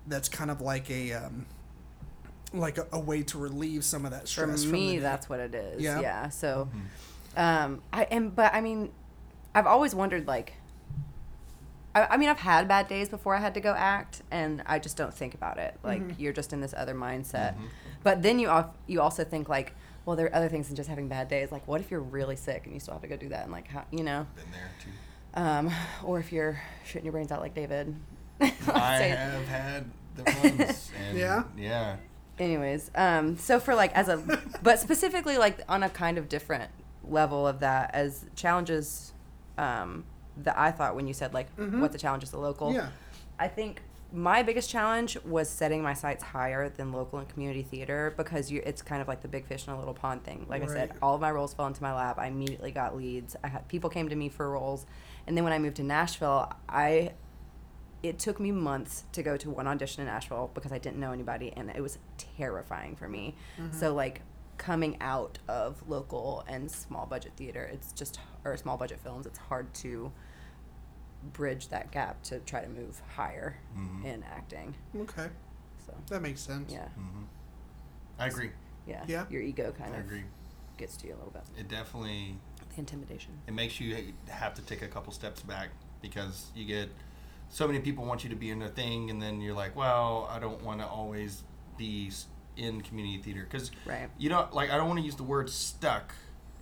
that's 0.06 0.28
kind 0.28 0.50
of 0.50 0.60
like 0.60 0.90
a 0.90 1.12
um, 1.14 1.46
like 2.52 2.78
a, 2.78 2.86
a 2.92 3.00
way 3.00 3.22
to 3.30 3.38
relieve 3.38 3.82
some 3.84 4.04
of 4.04 4.10
that 4.12 4.22
For 4.22 4.26
stress? 4.28 4.62
from 4.62 4.72
the 4.72 4.78
me, 4.78 4.92
day? 4.96 4.98
that's 5.00 5.28
what 5.30 5.40
it 5.40 5.54
is. 5.54 5.80
Yeah. 5.82 6.00
Yeah. 6.00 6.28
So, 6.28 6.68
um, 7.36 7.82
I 7.92 8.02
am, 8.04 8.30
but 8.30 8.52
I 8.54 8.60
mean, 8.60 8.90
I've 9.54 9.66
always 9.66 9.94
wondered, 9.94 10.26
like, 10.26 10.52
I, 11.94 12.06
I 12.10 12.16
mean, 12.18 12.28
I've 12.28 12.38
had 12.38 12.68
bad 12.68 12.86
days 12.88 13.08
before 13.08 13.34
I 13.34 13.40
had 13.40 13.54
to 13.54 13.60
go 13.60 13.72
act, 13.72 14.22
and 14.30 14.62
I 14.66 14.78
just 14.78 14.96
don't 14.96 15.12
think 15.14 15.34
about 15.34 15.58
it. 15.58 15.74
Like, 15.82 16.02
Mm-hmm. 16.02 16.20
you're 16.22 16.32
just 16.32 16.52
in 16.52 16.60
this 16.60 16.74
other 16.76 16.94
mindset. 16.94 17.54
But 18.02 18.22
then 18.22 18.38
you 18.38 18.48
al- 18.48 18.74
you 18.86 19.00
also 19.00 19.24
think 19.24 19.48
like, 19.48 19.74
well, 20.06 20.16
there 20.16 20.26
are 20.26 20.34
other 20.34 20.48
things 20.48 20.68
than 20.68 20.76
just 20.76 20.88
having 20.88 21.08
bad 21.08 21.28
days. 21.28 21.52
Like, 21.52 21.68
what 21.68 21.80
if 21.82 21.90
you're 21.90 22.00
really 22.00 22.36
sick 22.36 22.62
and 22.64 22.72
you 22.72 22.80
still 22.80 22.94
have 22.94 23.02
to 23.02 23.08
go 23.08 23.16
do 23.16 23.28
that? 23.28 23.42
And 23.42 23.52
like, 23.52 23.68
how, 23.68 23.84
you 23.90 24.02
know, 24.04 24.26
Been 24.36 24.44
there 24.52 24.70
too. 24.82 24.90
um, 25.42 25.70
or 26.04 26.18
if 26.20 26.32
you're 26.32 26.58
shitting 26.86 27.04
your 27.04 27.12
brains 27.12 27.30
out 27.30 27.40
like 27.40 27.54
David. 27.54 27.94
I 28.40 28.48
stage. 28.48 29.16
have 29.18 29.48
had 29.48 29.90
the 30.14 30.22
ones. 30.24 30.90
And 30.98 31.18
Yeah? 31.18 31.42
Yeah. 31.58 31.96
anyways 32.38 32.90
um 32.94 33.36
so 33.38 33.58
for 33.58 33.74
like 33.74 33.92
as 33.94 34.08
a 34.08 34.16
but 34.62 34.78
specifically 34.78 35.38
like 35.38 35.58
on 35.68 35.82
a 35.82 35.88
kind 35.88 36.18
of 36.18 36.28
different 36.28 36.70
level 37.08 37.46
of 37.46 37.60
that 37.60 37.90
as 37.94 38.26
challenges 38.34 39.12
um 39.56 40.04
that 40.36 40.54
i 40.58 40.70
thought 40.70 40.94
when 40.94 41.06
you 41.06 41.14
said 41.14 41.32
like 41.32 41.48
what 41.56 41.92
the 41.92 41.98
challenge 41.98 42.22
is 42.22 42.30
the 42.30 42.38
local 42.38 42.72
Yeah. 42.74 42.88
i 43.38 43.48
think 43.48 43.80
my 44.16 44.42
biggest 44.42 44.70
challenge 44.70 45.18
was 45.24 45.48
setting 45.48 45.82
my 45.82 45.92
sights 45.92 46.24
higher 46.24 46.70
than 46.70 46.90
local 46.90 47.18
and 47.18 47.28
community 47.28 47.62
theater 47.62 48.14
because 48.16 48.50
you 48.50 48.62
it's 48.64 48.80
kind 48.80 49.02
of 49.02 49.08
like 49.08 49.20
the 49.20 49.28
big 49.28 49.46
fish 49.46 49.66
in 49.66 49.74
a 49.74 49.78
little 49.78 49.94
pond 49.94 50.24
thing. 50.24 50.46
Like 50.48 50.62
i 50.62 50.66
said 50.66 50.92
all 51.02 51.14
of 51.14 51.20
my 51.20 51.30
roles 51.30 51.52
fell 51.52 51.66
into 51.66 51.82
my 51.82 51.94
lap. 51.94 52.18
I 52.18 52.28
immediately 52.28 52.70
got 52.70 52.96
leads. 52.96 53.36
I 53.44 53.48
had 53.48 53.68
people 53.68 53.90
came 53.90 54.08
to 54.08 54.16
me 54.16 54.30
for 54.30 54.50
roles. 54.50 54.86
And 55.26 55.36
then 55.36 55.44
when 55.44 55.52
i 55.52 55.58
moved 55.58 55.76
to 55.76 55.82
nashville 55.82 56.50
i 56.68 57.12
it 58.02 58.18
took 58.18 58.38
me 58.40 58.52
months 58.52 59.04
to 59.12 59.22
go 59.22 59.36
to 59.36 59.50
one 59.50 59.66
audition 59.66 60.02
in 60.02 60.06
Nashville 60.06 60.50
because 60.54 60.70
I 60.70 60.78
didn't 60.78 61.00
know 61.00 61.12
anybody 61.12 61.52
and 61.56 61.70
it 61.70 61.80
was 61.80 61.98
terrifying 62.36 62.94
for 62.94 63.08
me. 63.08 63.34
Mm-hmm. 63.58 63.76
So 63.76 63.94
like 63.94 64.20
coming 64.58 64.96
out 65.00 65.38
of 65.48 65.82
local 65.88 66.44
and 66.46 66.70
small 66.70 67.06
budget 67.06 67.32
theater, 67.36 67.68
it's 67.72 67.92
just 67.92 68.20
or 68.44 68.56
small 68.56 68.76
budget 68.76 69.00
films, 69.00 69.26
it's 69.26 69.38
hard 69.38 69.72
to 69.74 70.12
bridge 71.26 71.68
that 71.68 71.90
gap 71.90 72.22
to 72.24 72.38
try 72.40 72.60
to 72.62 72.68
move 72.68 73.00
higher 73.14 73.56
mm-hmm. 73.76 74.06
in 74.06 74.22
acting. 74.24 74.74
Okay, 74.96 75.28
So 75.86 75.94
that 76.08 76.22
makes 76.22 76.40
sense. 76.40 76.72
yeah, 76.72 76.86
mm-hmm. 76.98 77.24
I 78.18 78.26
agree. 78.26 78.50
yeah, 78.86 79.04
Yeah. 79.06 79.26
Your 79.30 79.42
ego 79.42 79.72
kind 79.76 79.94
I 79.94 79.98
of 79.98 80.04
agree. 80.06 80.24
gets 80.78 80.96
to 80.98 81.06
you 81.06 81.14
a 81.14 81.16
little 81.16 81.32
bit. 81.32 81.42
It 81.58 81.68
definitely 81.68 82.36
The 82.74 82.78
intimidation. 82.80 83.32
it 83.46 83.54
makes 83.54 83.80
you 83.80 84.12
have 84.28 84.54
to 84.54 84.62
take 84.62 84.82
a 84.82 84.88
couple 84.88 85.12
steps 85.12 85.42
back 85.42 85.68
because 86.02 86.50
you 86.54 86.64
get 86.64 86.88
so 87.48 87.66
many 87.66 87.80
people 87.80 88.04
want 88.04 88.24
you 88.24 88.30
to 88.30 88.36
be 88.36 88.50
in 88.50 88.58
their 88.58 88.68
thing 88.68 89.08
and 89.10 89.22
then 89.22 89.40
you're 89.40 89.54
like 89.54 89.74
well 89.76 90.28
i 90.30 90.38
don't 90.40 90.62
want 90.62 90.80
to 90.80 90.86
always 90.86 91.44
be 91.78 92.10
in 92.56 92.80
community 92.80 93.18
theater 93.22 93.46
because 93.48 93.70
Right. 93.86 94.08
you 94.18 94.28
know 94.28 94.48
like 94.52 94.70
i 94.70 94.76
don't 94.76 94.88
want 94.88 94.98
to 94.98 95.04
use 95.04 95.14
the 95.14 95.22
word 95.22 95.48
stuck 95.48 96.12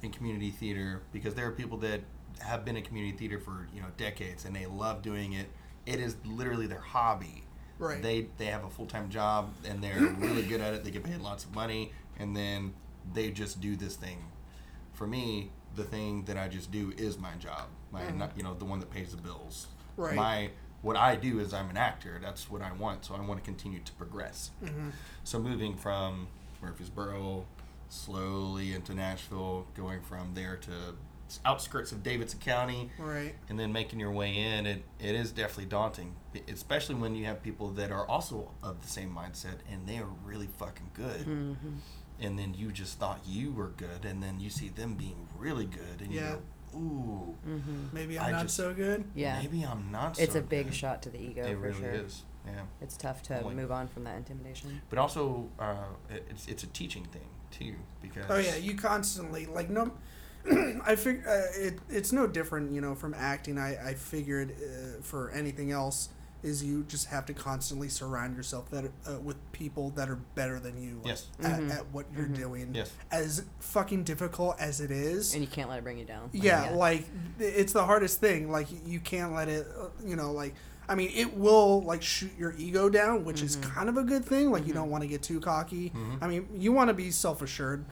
in 0.03 0.11
community 0.13 0.51
theater 0.51 1.03
because 1.13 1.35
there 1.35 1.47
are 1.47 1.53
people 1.53 1.79
that 1.79 2.01
have 2.41 2.65
been 2.65 2.77
in 2.77 2.83
community 2.83 3.17
theater 3.17 3.39
for 3.39 3.69
you 3.75 3.81
know 3.81 3.89
decades 3.97 4.45
and 4.45 4.55
they 4.55 4.67
love 4.67 5.03
doing 5.03 5.33
it. 5.33 5.49
It 5.87 6.01
is 6.01 6.17
literally 6.25 6.67
their 6.67 6.81
hobby. 6.81 7.45
Right. 7.77 8.01
they 8.01 8.29
they 8.39 8.47
have 8.47 8.63
a 8.63 8.71
full-time 8.71 9.11
job 9.11 9.53
and 9.65 9.83
they're 9.83 9.99
really 10.19 10.43
good 10.43 10.61
at 10.61 10.75
it. 10.75 10.85
They 10.85 10.91
get 10.91 11.03
paid 11.03 11.21
lots 11.21 11.45
of 11.45 11.55
money 11.55 11.93
and 12.19 12.37
then 12.37 12.73
they 13.13 13.31
just 13.31 13.61
do 13.61 13.77
this 13.77 13.97
thing. 13.97 14.19
For 14.93 15.07
me 15.07 15.51
the 15.75 15.83
thing 15.83 16.25
that 16.27 16.37
i 16.37 16.47
just 16.47 16.71
do 16.71 16.93
is 16.97 17.19
my 17.19 17.35
job. 17.35 17.65
My 17.91 18.03
mm-hmm. 18.03 18.19
not, 18.19 18.37
you 18.37 18.45
know 18.45 18.55
the 18.55 18.65
one 18.65 18.79
that 18.81 18.91
pays 18.91 19.11
the 19.11 19.21
bills. 19.21 19.67
Right. 19.97 20.15
my 20.15 20.51
what 20.83 20.97
i 20.97 21.17
do 21.17 21.41
is 21.41 21.53
i'm 21.53 21.69
an 21.69 21.77
actor. 21.77 22.21
That's 22.23 22.49
what 22.49 22.63
i 22.63 22.73
want 22.73 23.05
so 23.05 23.15
i 23.15 23.21
want 23.21 23.41
to 23.41 23.45
continue 23.45 23.81
to 23.81 23.93
progress. 23.93 24.53
Mm-hmm. 24.63 24.91
So 25.25 25.39
moving 25.41 25.77
from 25.77 26.29
murfreesboro 26.63 27.45
slowly 27.89 28.73
into 28.73 28.95
nashville 28.95 29.67
going 29.77 30.01
from 30.01 30.35
there 30.35 30.57
to 30.57 30.71
outskirts 31.45 31.91
of 31.93 32.03
davidson 32.03 32.39
county 32.41 32.91
Right. 32.99 33.35
and 33.49 33.59
then 33.59 33.73
making 33.73 33.99
your 34.01 34.13
way 34.13 34.37
in 34.37 34.67
it, 34.67 34.83
it 35.01 35.15
is 35.15 35.33
definitely 35.33 35.67
daunting 35.67 36.15
especially 36.49 36.95
when 36.97 37.15
you 37.15 37.25
have 37.27 37.43
people 37.43 37.71
that 37.71 37.91
are 37.91 38.07
also 38.09 38.51
of 38.63 38.83
the 38.83 38.89
same 38.89 39.15
mindset 39.15 39.57
and 39.71 39.87
they 39.87 39.99
are 39.99 40.09
really 40.25 40.49
fucking 40.59 40.91
good 40.95 41.57
and 42.21 42.39
then 42.39 42.55
you 42.55 42.71
just 42.73 42.99
thought 42.99 43.21
you 43.27 43.53
were 43.53 43.69
good 43.77 44.05
and 44.05 44.23
then 44.23 44.39
you 44.41 44.51
see 44.51 44.69
them 44.69 44.95
being 44.95 45.27
really 45.39 45.67
good 45.67 46.01
and 46.01 46.13
you 46.13 46.21
go 46.21 46.43
ooh, 46.77 47.35
Maybe 47.93 48.19
I 48.19 48.27
I'm 48.27 48.33
not 48.33 48.43
just- 48.43 48.57
so 48.57 48.75
good. 48.75 49.05
Yeah. 49.15 49.41
maybe 49.41 49.63
I'm 49.65 49.93
not. 49.93 50.19
It's 50.19 50.33
so 50.33 50.41
a 50.41 50.43
big 50.43 50.67
good. 50.67 50.75
shot 50.75 51.03
to 51.03 51.11
the 51.11 51.21
ego 51.21 51.43
It 51.45 51.55
for 51.55 51.61
really 51.61 51.79
sure. 51.79 51.93
is. 51.93 52.23
Yeah. 52.45 52.63
It's 52.81 52.97
tough 52.97 53.23
to 53.25 53.41
Like- 53.43 53.55
move 53.55 53.71
on 53.71 53.87
from 53.87 54.03
that 54.05 54.17
intimidation. 54.17 54.83
But 54.91 54.99
also, 54.99 55.51
uh, 55.61 55.77
it's 56.11 56.49
it's 56.49 56.65
a 56.65 56.67
teaching 56.67 57.05
thing 57.07 57.29
too 57.53 57.77
because. 58.03 58.25
Oh 58.29 58.39
yeah, 58.39 58.57
you 58.57 58.75
constantly 58.75 59.47
like 59.47 59.71
no. 59.71 59.93
I 60.87 60.97
fig- 60.97 61.25
uh, 61.27 61.41
it 61.57 61.79
it's 61.89 62.13
no 62.13 62.27
different, 62.27 62.73
you 62.73 62.81
know, 62.81 62.95
from 62.95 63.15
acting. 63.15 63.59
I 63.59 63.91
I 63.91 63.95
figured 63.95 64.53
uh, 64.53 65.03
for 65.03 65.31
anything 65.31 65.71
else 65.71 66.09
is 66.43 66.63
you 66.63 66.83
just 66.85 67.07
have 67.07 67.25
to 67.25 67.33
constantly 67.33 67.89
surround 67.89 68.37
yourself 68.37 68.71
that 68.71 68.85
uh, 69.09 69.19
with 69.21 69.37
people 69.53 69.89
that 69.97 70.11
are 70.11 70.17
better 70.35 70.61
than 70.61 70.77
you. 70.77 71.01
Yes. 71.03 71.27
At, 71.43 71.63
at 71.71 71.87
what 71.91 72.05
you're 72.15 72.27
doing. 72.29 72.75
Yes. 72.75 72.93
As 73.11 73.45
fucking 73.61 74.05
difficult 74.05 74.57
as 74.61 74.83
it 74.83 74.91
is. 74.91 75.33
And 75.33 75.43
you 75.43 75.49
can't 75.49 75.71
let 75.71 75.79
it 75.79 75.85
bring 75.85 75.97
you 75.99 76.05
down. 76.05 76.29
yeah, 76.35 76.71
like 76.75 77.07
it's 77.39 77.73
the 77.73 77.85
hardest 77.87 78.21
thing. 78.21 78.51
Like 78.51 78.67
you 78.87 79.01
can't 79.01 79.33
let 79.33 79.49
it. 79.49 79.67
uh, 79.81 79.87
You 80.05 80.17
know, 80.17 80.33
like. 80.33 80.55
I 80.87 80.95
mean, 80.97 81.13
it 81.15 81.35
will 81.35 81.81
like 81.81 82.03
shoot 82.03 82.33
your 82.39 82.53
ego 82.59 82.91
down, 82.91 83.25
which 83.25 83.41
is 83.41 83.57
kind 83.57 83.89
of 83.89 83.97
a 83.97 84.03
good 84.03 84.23
thing. 84.23 84.51
Like 84.51 84.67
you 84.67 84.75
don't 84.75 84.91
want 84.91 85.01
to 85.01 85.09
get 85.09 85.23
too 85.23 85.41
cocky. 85.41 85.95
I 86.21 86.27
mean, 86.27 86.47
you 86.55 86.73
want 86.75 86.89
to 86.89 86.95
be 86.95 87.11
self 87.11 87.41
assured, 87.41 87.87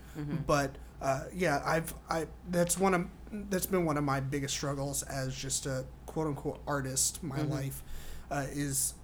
but 0.46 0.76
uh, 1.02 1.24
yeah, 1.34 1.60
I've 1.64 1.92
I 2.08 2.26
that's 2.48 2.78
one 2.78 2.94
of 2.94 3.06
that's 3.50 3.66
been 3.66 3.84
one 3.84 3.96
of 3.96 4.04
my 4.04 4.20
biggest 4.20 4.54
struggles 4.54 5.02
as 5.04 5.34
just 5.34 5.66
a 5.66 5.84
quote 6.06 6.28
unquote 6.28 6.60
artist. 6.66 7.22
My 7.22 7.42
life 7.42 7.82
uh, 8.30 8.46
is 8.52 8.94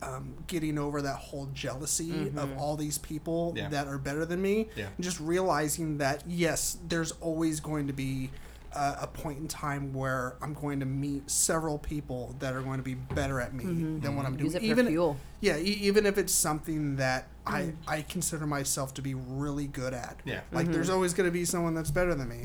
um, 0.00 0.34
getting 0.46 0.78
over 0.78 1.02
that 1.02 1.16
whole 1.16 1.48
jealousy 1.54 2.32
of 2.36 2.56
all 2.56 2.76
these 2.76 2.98
people 2.98 3.52
Yeah. 3.56 3.68
that 3.70 3.88
are 3.88 3.98
better 3.98 4.24
than 4.24 4.40
me. 4.40 4.68
Yeah. 4.76 4.86
And 4.96 5.04
just 5.04 5.18
realizing 5.20 5.98
that 5.98 6.22
yes, 6.26 6.78
there's 6.88 7.12
always 7.20 7.58
going 7.60 7.88
to 7.88 7.92
be 7.92 8.30
uh, 8.74 8.96
a 9.00 9.06
point 9.08 9.38
in 9.38 9.48
time 9.48 9.92
where 9.92 10.36
I'm 10.40 10.54
going 10.54 10.78
to 10.80 10.86
meet 10.86 11.28
several 11.28 11.78
people 11.78 12.36
that 12.38 12.54
are 12.54 12.60
going 12.62 12.76
to 12.78 12.84
be 12.84 12.94
better 12.94 13.40
at 13.40 13.54
me 13.54 13.64
than 13.64 14.14
what 14.14 14.24
I'm 14.26 14.36
doing. 14.36 14.52
It 14.52 14.58
for 14.58 14.64
even 14.64 14.86
fuel. 14.86 15.16
yeah, 15.40 15.56
e- 15.56 15.62
even 15.80 16.06
if 16.06 16.16
it's 16.16 16.34
something 16.34 16.96
that 16.96 17.26
I 17.48 17.72
I 17.86 18.02
consider 18.02 18.46
myself 18.46 18.94
to 18.94 19.02
be 19.02 19.14
really 19.14 19.66
good 19.66 19.94
at. 19.94 20.20
Yeah. 20.24 20.40
Like 20.52 20.68
there's 20.68 20.90
always 20.90 21.14
going 21.14 21.26
to 21.28 21.32
be 21.32 21.44
someone 21.44 21.74
that's 21.74 21.90
better 21.90 22.14
than 22.14 22.28
me. 22.28 22.42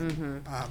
Um, 0.47 0.70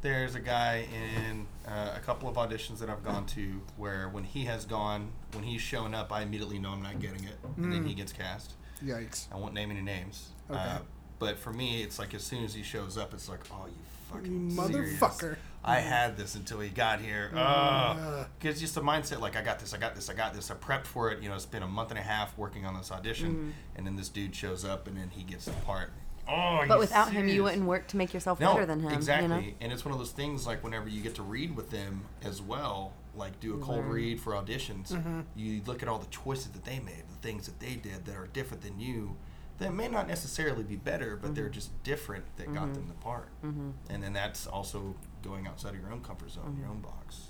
There's 0.00 0.34
a 0.34 0.40
guy 0.40 0.86
in 0.92 1.46
uh, 1.66 1.94
a 1.96 2.00
couple 2.00 2.28
of 2.28 2.36
auditions 2.36 2.78
that 2.80 2.90
I've 2.90 3.02
gone 3.04 3.24
to 3.26 3.62
where 3.78 4.08
when 4.10 4.24
he 4.24 4.44
has 4.44 4.66
gone, 4.66 5.10
when 5.32 5.44
he's 5.44 5.62
shown 5.62 5.94
up, 5.94 6.12
I 6.12 6.20
immediately 6.22 6.58
know 6.58 6.70
I'm 6.72 6.82
not 6.82 7.00
getting 7.00 7.24
it, 7.24 7.38
and 7.56 7.72
then 7.72 7.84
he 7.86 7.94
gets 7.94 8.12
cast. 8.12 8.52
yikes. 8.84 9.26
I 9.32 9.36
won't 9.36 9.54
name 9.54 9.70
any 9.70 9.80
names. 9.80 10.28
Okay. 10.50 10.58
Uh, 10.60 10.78
but 11.18 11.38
for 11.38 11.52
me, 11.54 11.82
it's 11.82 11.98
like 11.98 12.12
as 12.12 12.22
soon 12.22 12.44
as 12.44 12.52
he 12.52 12.62
shows 12.62 12.98
up, 12.98 13.14
it's 13.14 13.28
like, 13.30 13.40
oh, 13.50 13.66
you 13.66 13.72
fucking 14.14 14.50
You 14.50 14.56
serious? 14.56 14.98
motherfucker. 15.00 15.36
I 15.66 15.76
had 15.80 16.16
this 16.18 16.34
until 16.34 16.60
he 16.60 16.68
got 16.68 17.00
here. 17.00 17.30
Oh, 17.34 18.26
because 18.38 18.60
just 18.60 18.76
a 18.76 18.80
mindset, 18.82 19.20
like 19.20 19.34
I 19.34 19.42
got 19.42 19.58
this, 19.58 19.72
I 19.72 19.78
got 19.78 19.94
this, 19.94 20.10
I 20.10 20.14
got 20.14 20.34
this. 20.34 20.50
I 20.50 20.54
prepped 20.54 20.86
for 20.86 21.10
it. 21.10 21.22
You 21.22 21.30
know, 21.30 21.34
it's 21.36 21.46
been 21.46 21.62
a 21.62 21.66
month 21.68 21.88
and 21.90 21.98
a 21.98 22.02
half 22.02 22.36
working 22.36 22.66
on 22.66 22.76
this 22.76 22.92
audition, 22.92 23.54
and 23.76 23.86
then 23.86 23.96
this 23.96 24.10
dude 24.10 24.34
shows 24.36 24.64
up, 24.64 24.86
and 24.88 24.96
then 24.96 25.08
he 25.10 25.22
gets 25.22 25.46
the 25.46 25.52
part. 25.52 25.90
Oh, 26.28 26.64
But 26.68 26.74
you 26.74 26.80
without 26.80 27.12
him, 27.12 27.28
you 27.28 27.42
wouldn't 27.44 27.64
work 27.66 27.86
to 27.88 27.96
make 27.98 28.12
yourself 28.14 28.40
No, 28.40 28.52
better 28.54 28.64
than 28.66 28.80
him. 28.80 28.92
exactly. 28.92 29.28
You 29.44 29.50
know? 29.50 29.56
And 29.60 29.72
it's 29.72 29.84
one 29.84 29.92
of 29.92 29.98
those 29.98 30.10
things 30.12 30.46
like 30.46 30.62
whenever 30.64 30.88
you 30.88 31.02
get 31.02 31.14
to 31.16 31.22
read 31.22 31.54
with 31.56 31.70
them 31.70 32.02
as 32.22 32.40
well, 32.40 32.92
like 33.14 33.38
do 33.40 33.54
a 33.54 33.58
cold 33.58 33.80
learn. 33.84 33.88
read 33.90 34.20
for 34.20 34.32
auditions, 34.32 34.88
Mm-hmm. 34.92 35.20
you 35.36 35.60
look 35.66 35.82
at 35.82 35.88
all 35.88 35.98
the 35.98 36.06
choices 36.06 36.48
that 36.48 36.64
they 36.64 36.78
made, 36.78 37.04
the 37.10 37.26
things 37.26 37.44
that 37.46 37.60
they 37.60 37.74
did 37.76 38.04
that 38.06 38.16
are 38.16 38.26
different 38.28 38.62
than 38.62 38.78
you, 38.80 39.16
that 39.58 39.72
may 39.74 39.88
not 39.88 40.08
necessarily 40.08 40.62
be 40.64 40.76
better, 40.76 41.16
but 41.16 41.26
Mm-hmm. 41.28 41.34
they're 41.34 41.48
just 41.48 41.82
different 41.84 42.24
that 42.36 42.52
got 42.52 42.72
them 42.74 42.86
the 42.88 42.94
part. 42.94 43.28
And 43.42 44.02
then 44.02 44.12
that's 44.12 44.46
also 44.46 44.94
going 45.22 45.46
outside 45.46 45.74
of 45.74 45.80
your 45.80 45.92
own 45.92 46.00
comfort 46.00 46.30
zone, 46.30 46.44
Mm-hmm. 46.44 46.60
your 46.60 46.70
own 46.70 46.80
box. 46.80 47.28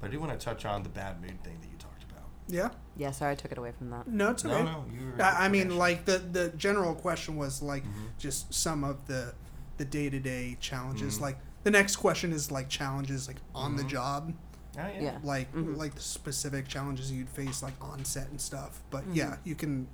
But 0.00 0.08
I 0.08 0.10
do 0.12 0.20
want 0.20 0.38
to 0.38 0.44
touch 0.44 0.64
on 0.64 0.82
the 0.82 0.88
bad 0.88 1.20
mood 1.20 1.42
thing 1.44 1.58
that 1.60 1.68
you 1.70 1.76
talked 1.78 2.02
about. 2.04 2.24
Yeah. 2.48 2.70
Yeah, 2.96 3.10
sorry, 3.12 3.32
I 3.32 3.34
took 3.34 3.52
it 3.52 3.58
away 3.58 3.72
from 3.76 3.90
that. 3.90 4.06
No, 4.08 4.30
it's 4.30 4.44
okay. 4.44 4.62
No, 4.62 4.64
no, 4.64 4.84
you 4.92 5.12
were 5.16 5.22
I, 5.22 5.46
I 5.46 5.48
mean, 5.48 5.76
like 5.78 6.04
the 6.04 6.18
the 6.18 6.48
general 6.56 6.94
question 6.94 7.36
was 7.36 7.62
like 7.62 7.84
Mm-hmm. 7.84 8.06
just 8.18 8.52
some 8.54 8.84
of 8.84 9.06
the 9.06 9.34
the 9.76 9.84
day 9.84 10.08
to 10.10 10.20
day 10.20 10.56
challenges. 10.60 11.14
Mm-hmm. 11.14 11.24
Like 11.24 11.38
the 11.64 11.70
next 11.70 11.96
question 11.96 12.32
is 12.32 12.50
like 12.50 12.68
challenges 12.68 13.28
like 13.28 13.36
on 13.54 13.76
the 13.76 13.84
job, 13.84 14.32
Oh, 14.78 14.86
yeah. 14.88 15.00
Yeah. 15.02 15.18
like 15.22 15.52
Mm-hmm. 15.54 15.74
like 15.76 15.94
the 15.94 16.00
specific 16.00 16.68
challenges 16.68 17.10
you'd 17.12 17.28
face 17.28 17.62
like 17.62 17.74
on 17.80 18.04
set 18.04 18.28
and 18.28 18.40
stuff. 18.40 18.82
But 18.90 19.04
yeah, 19.12 19.36
you 19.44 19.54
can, 19.54 19.88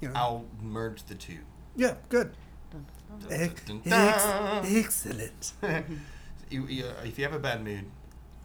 you 0.00 0.08
know. 0.08 0.14
I'll 0.14 0.44
merge 0.62 1.02
the 1.04 1.14
two. 1.14 1.38
Yeah, 1.76 1.94
good. 2.08 2.32
Dun, 2.70 2.86
Ex- 3.30 3.62
dun, 3.62 3.82
ex- 3.84 4.24
dun. 4.24 4.66
excellent. 4.66 5.52
you, 6.50 6.66
you, 6.66 6.84
uh, 6.84 6.92
if 7.04 7.18
you 7.18 7.24
have 7.24 7.34
a 7.34 7.38
bad 7.38 7.64
mood, 7.64 7.84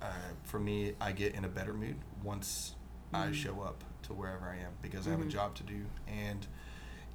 uh, 0.01 0.05
for 0.43 0.59
me, 0.59 0.93
I 0.99 1.11
get 1.11 1.35
in 1.35 1.45
a 1.45 1.49
better 1.49 1.73
mood 1.73 1.95
once 2.23 2.75
I 3.13 3.31
show 3.31 3.61
up 3.61 3.83
to 4.03 4.13
wherever 4.13 4.45
I 4.45 4.55
am 4.55 4.71
because 4.81 5.07
I 5.07 5.11
have 5.11 5.21
a 5.21 5.25
job 5.25 5.55
to 5.55 5.63
do. 5.63 5.81
And 6.07 6.45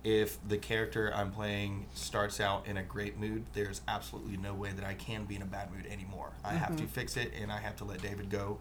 if 0.04 0.38
the 0.46 0.58
character 0.58 1.12
I'm 1.14 1.32
playing 1.32 1.86
starts 1.94 2.38
out 2.40 2.66
in 2.66 2.76
a 2.76 2.82
great 2.82 3.18
mood, 3.18 3.44
there's 3.54 3.80
absolutely 3.88 4.36
no 4.36 4.54
way 4.54 4.70
that 4.72 4.84
I 4.84 4.94
can 4.94 5.24
be 5.24 5.36
in 5.36 5.42
a 5.42 5.46
bad 5.46 5.72
mood 5.72 5.86
anymore. 5.86 6.30
I 6.44 6.52
have 6.52 6.76
to 6.76 6.84
fix 6.86 7.16
it, 7.16 7.32
and 7.40 7.50
I 7.50 7.58
have 7.58 7.76
to 7.76 7.84
let 7.84 8.02
David 8.02 8.30
go, 8.30 8.58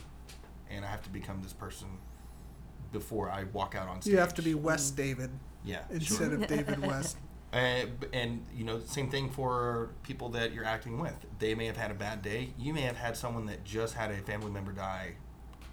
and 0.71 0.83
I 0.85 0.87
have 0.87 1.03
to 1.03 1.09
become 1.09 1.41
this 1.43 1.53
person 1.53 1.87
before 2.91 3.29
I 3.29 3.43
walk 3.53 3.75
out 3.75 3.87
on 3.87 4.01
stage. 4.01 4.13
You 4.13 4.19
have 4.19 4.33
to 4.35 4.41
be 4.41 4.55
Wes 4.55 4.89
David 4.89 5.29
yeah 5.65 5.81
instead 5.91 6.33
of 6.33 6.47
David 6.47 6.79
West. 6.85 7.17
and, 7.53 7.89
and 8.13 8.45
you 8.53 8.63
know, 8.65 8.79
same 8.79 9.09
thing 9.09 9.29
for 9.29 9.91
people 10.03 10.29
that 10.29 10.53
you're 10.53 10.65
acting 10.65 10.99
with. 10.99 11.15
They 11.39 11.55
may 11.55 11.65
have 11.67 11.77
had 11.77 11.89
a 11.91 11.93
bad 11.95 12.21
day. 12.21 12.49
You 12.59 12.73
may 12.73 12.81
have 12.81 12.97
had 12.97 13.15
someone 13.17 13.45
that 13.47 13.63
just 13.63 13.93
had 13.93 14.11
a 14.11 14.17
family 14.17 14.51
member 14.51 14.71
die 14.73 15.13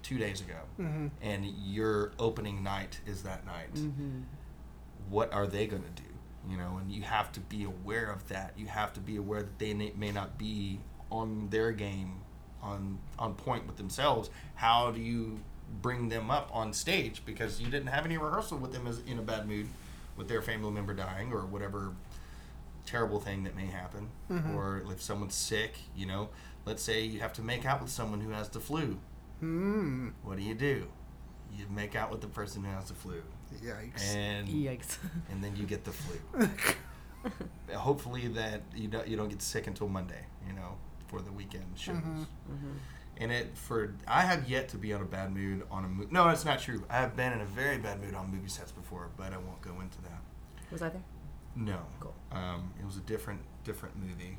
two 0.01 0.17
days 0.17 0.41
ago, 0.41 0.55
Mm-hmm. 0.79 1.07
and 1.21 1.45
your 1.45 2.11
opening 2.19 2.61
night 2.63 2.99
is 3.05 3.23
that 3.23 3.45
night. 3.45 3.69
What 5.09 5.33
are 5.33 5.47
they 5.47 5.67
going 5.67 5.83
to 5.83 6.01
do? 6.01 6.09
You 6.49 6.57
know, 6.57 6.77
and 6.81 6.91
you 6.91 7.03
have 7.03 7.31
to 7.33 7.39
be 7.39 7.63
aware 7.63 8.09
of 8.11 8.27
that. 8.29 8.53
You 8.57 8.67
have 8.67 8.91
to 8.93 8.99
be 8.99 9.15
aware 9.15 9.41
that 9.43 9.59
they 9.59 9.73
may 9.73 9.93
may 9.95 10.11
not 10.11 10.37
be 10.37 10.79
on 11.09 11.47
their 11.49 11.71
game, 11.71 12.19
on 12.61 12.99
on 13.17 13.33
point 13.35 13.65
with 13.67 13.77
themselves. 13.77 14.29
How 14.55 14.91
do 14.91 14.99
you 14.99 15.39
bring 15.81 16.09
them 16.09 16.29
up 16.29 16.49
on 16.53 16.71
stage 16.73 17.23
because 17.25 17.59
you 17.61 17.67
didn't 17.69 17.87
have 17.87 18.05
any 18.05 18.17
rehearsal 18.17 18.57
with 18.57 18.73
them 18.73 18.85
as 18.87 18.99
in 19.07 19.17
a 19.19 19.21
bad 19.21 19.47
mood, 19.47 19.67
with 20.15 20.27
their 20.27 20.41
family 20.41 20.71
member 20.71 20.93
dying 20.93 21.31
or 21.31 21.45
whatever 21.45 21.93
terrible 22.85 23.19
thing 23.19 23.43
that 23.43 23.55
may 23.55 23.65
happen, 23.65 24.09
mm-hmm. 24.29 24.55
or 24.55 24.83
if 24.91 25.01
someone's 25.01 25.35
sick. 25.35 25.77
You 25.95 26.05
know, 26.05 26.29
let's 26.65 26.83
say 26.83 27.03
you 27.03 27.19
have 27.19 27.33
to 27.33 27.41
make 27.41 27.65
out 27.65 27.81
with 27.81 27.91
someone 27.91 28.21
who 28.21 28.31
has 28.31 28.49
the 28.49 28.59
flu. 28.59 28.99
Hmm. 29.39 30.09
What 30.23 30.37
do 30.37 30.43
you 30.43 30.55
do? 30.55 30.87
You 31.55 31.65
make 31.69 31.95
out 31.95 32.11
with 32.11 32.21
the 32.21 32.27
person 32.27 32.63
who 32.63 32.71
has 32.71 32.87
the 32.87 32.93
flu, 32.93 33.21
Yikes. 33.63 34.15
and 34.15 34.47
Yikes. 34.47 34.97
and 35.31 35.43
then 35.43 35.55
you 35.55 35.65
get 35.65 35.83
the 35.83 35.91
flu. 35.91 36.47
Uh, 37.25 37.77
hopefully 37.77 38.27
that 38.27 38.61
you 38.75 38.89
don't 38.89 39.07
you 39.07 39.15
don't 39.15 39.29
get 39.29 39.41
sick 39.41 39.67
until 39.67 39.87
Monday. 39.87 40.25
You 40.45 40.51
know, 40.51 40.75
for 41.07 41.21
the 41.21 41.31
weekend 41.31 41.63
shows. 41.75 41.95
Mm-hmm. 41.95 42.21
Mm-hmm. 42.21 42.77
And 43.17 43.31
it 43.31 43.55
for 43.55 43.93
I 44.07 44.21
have 44.21 44.49
yet 44.49 44.69
to 44.69 44.77
be 44.77 44.91
on 44.93 45.01
a 45.01 45.05
bad 45.05 45.33
mood 45.33 45.63
on 45.69 45.85
a 45.85 45.87
movie. 45.87 46.09
No, 46.11 46.29
it's 46.29 46.45
not 46.45 46.59
true. 46.59 46.83
I 46.89 46.97
have 46.97 47.15
been 47.15 47.31
in 47.33 47.41
a 47.41 47.45
very 47.45 47.77
bad 47.77 48.01
mood 48.01 48.15
on 48.15 48.31
movie 48.31 48.49
sets 48.49 48.71
before, 48.71 49.09
but 49.17 49.33
I 49.33 49.37
won't 49.37 49.61
go 49.61 49.79
into 49.81 50.01
that. 50.03 50.21
Was 50.71 50.81
I 50.81 50.89
there? 50.89 51.03
No. 51.55 51.79
Cool. 51.99 52.15
Um, 52.31 52.73
it 52.79 52.85
was 52.85 52.97
a 52.97 53.01
different 53.01 53.41
different 53.63 53.95
movie. 53.97 54.37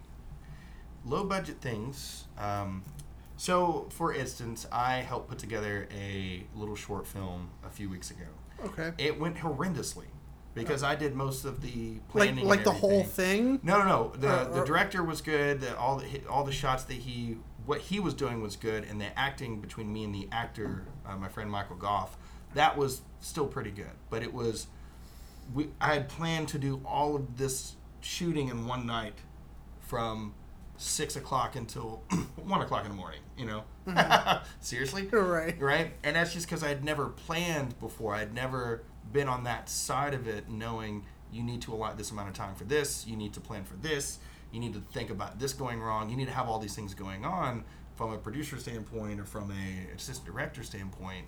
Low 1.05 1.25
budget 1.25 1.61
things. 1.61 2.25
Um, 2.39 2.83
so, 3.37 3.89
for 3.91 4.15
instance, 4.15 4.67
I 4.73 4.97
helped 4.97 5.29
put 5.29 5.39
together 5.39 5.89
a 5.95 6.47
little 6.55 6.77
short 6.77 7.07
film 7.07 7.51
a 7.65 7.71
few 7.71 7.89
weeks 7.89 8.11
ago. 8.11 8.27
Okay. 8.65 8.93
It 8.99 9.19
went 9.21 9.37
horrendously 9.37 10.07
because 10.55 10.83
I 10.83 10.95
did 10.95 11.15
most 11.15 11.45
of 11.45 11.61
the 11.61 11.99
planning. 12.09 12.47
like 12.47 12.59
and 12.61 12.67
the 12.67 12.73
whole 12.73 13.03
thing. 13.03 13.59
No, 13.63 13.79
no, 13.79 13.85
no. 13.85 14.13
The 14.17 14.29
Uh, 14.29 14.45
the 14.51 14.65
director 14.65 15.03
was 15.03 15.21
good. 15.21 15.61
The, 15.61 15.77
all 15.77 15.99
the 15.99 16.27
all 16.29 16.45
the 16.45 16.53
shots 16.53 16.85
that 16.85 16.95
he 16.95 17.37
what 17.67 17.81
he 17.81 18.01
was 18.01 18.15
doing 18.15 18.43
was 18.43 18.57
good, 18.57 18.85
and 18.85 19.01
the 19.01 19.17
acting 19.19 19.61
between 19.61 19.93
me 19.93 20.05
and 20.05 20.15
the 20.15 20.29
actor, 20.33 20.83
uh, 21.07 21.17
my 21.17 21.29
friend 21.29 21.51
Michael 21.51 21.77
Goff, 21.77 22.17
that 22.55 22.77
was 22.77 23.03
still 23.21 23.47
pretty 23.47 23.71
good. 23.71 23.91
But 24.11 24.23
it 24.23 24.33
was 24.33 24.67
we 25.55 25.69
I 25.81 25.95
had 25.95 26.09
planned 26.09 26.49
to 26.49 26.59
do 26.59 26.81
all 26.85 27.17
of 27.17 27.37
this 27.39 27.77
shooting 28.01 28.49
in 28.49 28.67
one 28.67 28.87
night 28.87 29.15
from 29.81 30.35
six 30.77 31.17
o'clock 31.17 31.55
until 31.57 32.03
one 32.37 32.61
o'clock 32.61 32.85
in 32.85 32.91
the 32.91 32.97
morning. 32.97 33.21
You 33.37 33.47
know, 33.47 33.65
seriously, 34.61 35.07
Right. 35.07 35.59
right? 35.61 35.93
And 36.03 36.17
that's 36.17 36.33
just 36.33 36.47
because 36.47 36.63
I 36.63 36.69
had 36.69 36.85
never 36.85 37.09
planned 37.09 37.79
before. 37.81 38.15
I'd 38.15 38.33
never 38.35 38.83
been 39.13 39.29
on 39.29 39.45
that 39.45 39.69
side 39.69 40.15
of 40.15 40.27
it, 40.29 40.49
knowing 40.49 41.05
you 41.33 41.43
need 41.43 41.61
to 41.63 41.73
allot 41.75 41.99
this 41.99 42.11
amount 42.11 42.29
of 42.29 42.35
time 42.35 42.55
for 42.55 42.65
this, 42.65 43.07
you 43.07 43.17
need 43.17 43.33
to 43.35 43.41
plan 43.41 43.65
for 43.65 43.75
this, 43.77 44.19
you 44.55 44.61
need 44.61 44.73
to 44.75 44.81
think 44.93 45.11
about 45.11 45.39
this 45.39 45.53
going 45.53 45.81
wrong, 45.81 46.09
you 46.09 46.17
need 46.17 46.27
to 46.27 46.33
have 46.33 46.49
all 46.49 46.59
these 46.59 46.75
things 46.75 46.95
going 46.95 47.25
on 47.25 47.65
from 47.97 48.13
a 48.13 48.19
producer 48.19 48.59
standpoint 48.59 49.21
or 49.21 49.25
from 49.25 49.51
a 49.51 49.95
assistant 49.95 50.27
director 50.27 50.63
standpoint. 50.63 51.27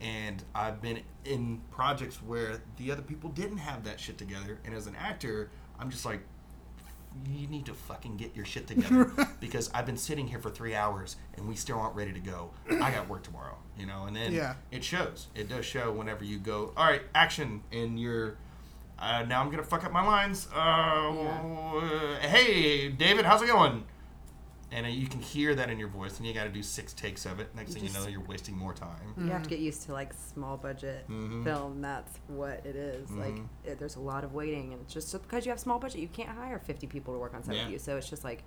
And 0.00 0.42
I've 0.54 0.80
been 0.80 1.00
in 1.24 1.60
projects 1.70 2.22
where 2.22 2.62
the 2.78 2.90
other 2.90 3.02
people 3.02 3.28
didn't 3.30 3.58
have 3.58 3.84
that 3.84 4.00
shit 4.00 4.16
together, 4.16 4.58
and 4.64 4.74
as 4.74 4.86
an 4.86 4.94
actor, 4.96 5.50
I'm 5.78 5.90
just 5.90 6.06
like, 6.06 6.20
you 7.28 7.48
need 7.48 7.66
to 7.66 7.74
fucking 7.74 8.16
get 8.16 8.36
your 8.36 8.44
shit 8.44 8.68
together 8.68 9.10
because 9.40 9.68
I've 9.74 9.84
been 9.84 9.96
sitting 9.96 10.28
here 10.28 10.38
for 10.38 10.48
three 10.48 10.76
hours 10.76 11.16
and 11.34 11.48
we 11.48 11.56
still 11.56 11.76
aren't 11.76 11.96
ready 11.96 12.12
to 12.12 12.20
go. 12.20 12.52
I 12.70 12.92
got 12.92 13.08
work 13.08 13.24
tomorrow, 13.24 13.56
you 13.76 13.84
know. 13.84 14.04
And 14.06 14.14
then 14.14 14.32
Yeah. 14.32 14.54
it 14.70 14.84
shows. 14.84 15.26
It 15.34 15.48
does 15.48 15.64
show 15.66 15.90
whenever 15.90 16.22
you 16.22 16.38
go. 16.38 16.72
All 16.76 16.86
right, 16.86 17.02
action, 17.14 17.62
and 17.72 17.98
you're. 17.98 18.36
Uh, 19.00 19.22
now 19.22 19.40
I'm 19.40 19.50
gonna 19.50 19.62
fuck 19.62 19.84
up 19.84 19.92
my 19.92 20.04
lines. 20.06 20.46
Uh, 20.54 21.80
Hey, 22.20 22.88
David, 22.90 23.24
how's 23.24 23.40
it 23.42 23.46
going? 23.46 23.84
And 24.72 24.86
uh, 24.86 24.88
you 24.88 25.08
can 25.08 25.20
hear 25.20 25.54
that 25.56 25.68
in 25.68 25.78
your 25.80 25.88
voice, 25.88 26.18
and 26.18 26.26
you 26.26 26.32
got 26.32 26.44
to 26.44 26.50
do 26.50 26.62
six 26.62 26.92
takes 26.92 27.26
of 27.26 27.40
it. 27.40 27.52
Next 27.56 27.72
thing 27.74 27.82
you 27.84 27.92
know, 27.92 28.06
you're 28.06 28.20
wasting 28.22 28.56
more 28.56 28.72
time. 28.72 29.14
You 29.18 29.26
have 29.30 29.42
to 29.42 29.48
get 29.48 29.58
used 29.58 29.82
to 29.86 29.92
like 29.92 30.12
small 30.12 30.56
budget 30.56 31.08
Mhm. 31.08 31.42
film. 31.42 31.80
That's 31.80 32.12
what 32.28 32.64
it 32.64 32.76
is. 32.76 33.10
Like 33.10 33.34
Mhm. 33.34 33.46
it, 33.64 33.78
there's 33.80 33.96
a 33.96 34.00
lot 34.00 34.22
of 34.22 34.32
waiting, 34.32 34.72
and 34.72 34.82
it's 34.82 34.94
just 34.94 35.10
because 35.22 35.44
you 35.44 35.50
have 35.50 35.58
small 35.58 35.80
budget, 35.80 36.00
you 36.00 36.06
can't 36.08 36.28
hire 36.28 36.58
50 36.60 36.86
people 36.86 37.14
to 37.14 37.18
work 37.18 37.34
on 37.34 37.42
set 37.42 37.56
Yeah. 37.56 37.64
with 37.64 37.72
you. 37.72 37.78
So 37.80 37.96
it's 37.96 38.08
just 38.08 38.22
like 38.22 38.44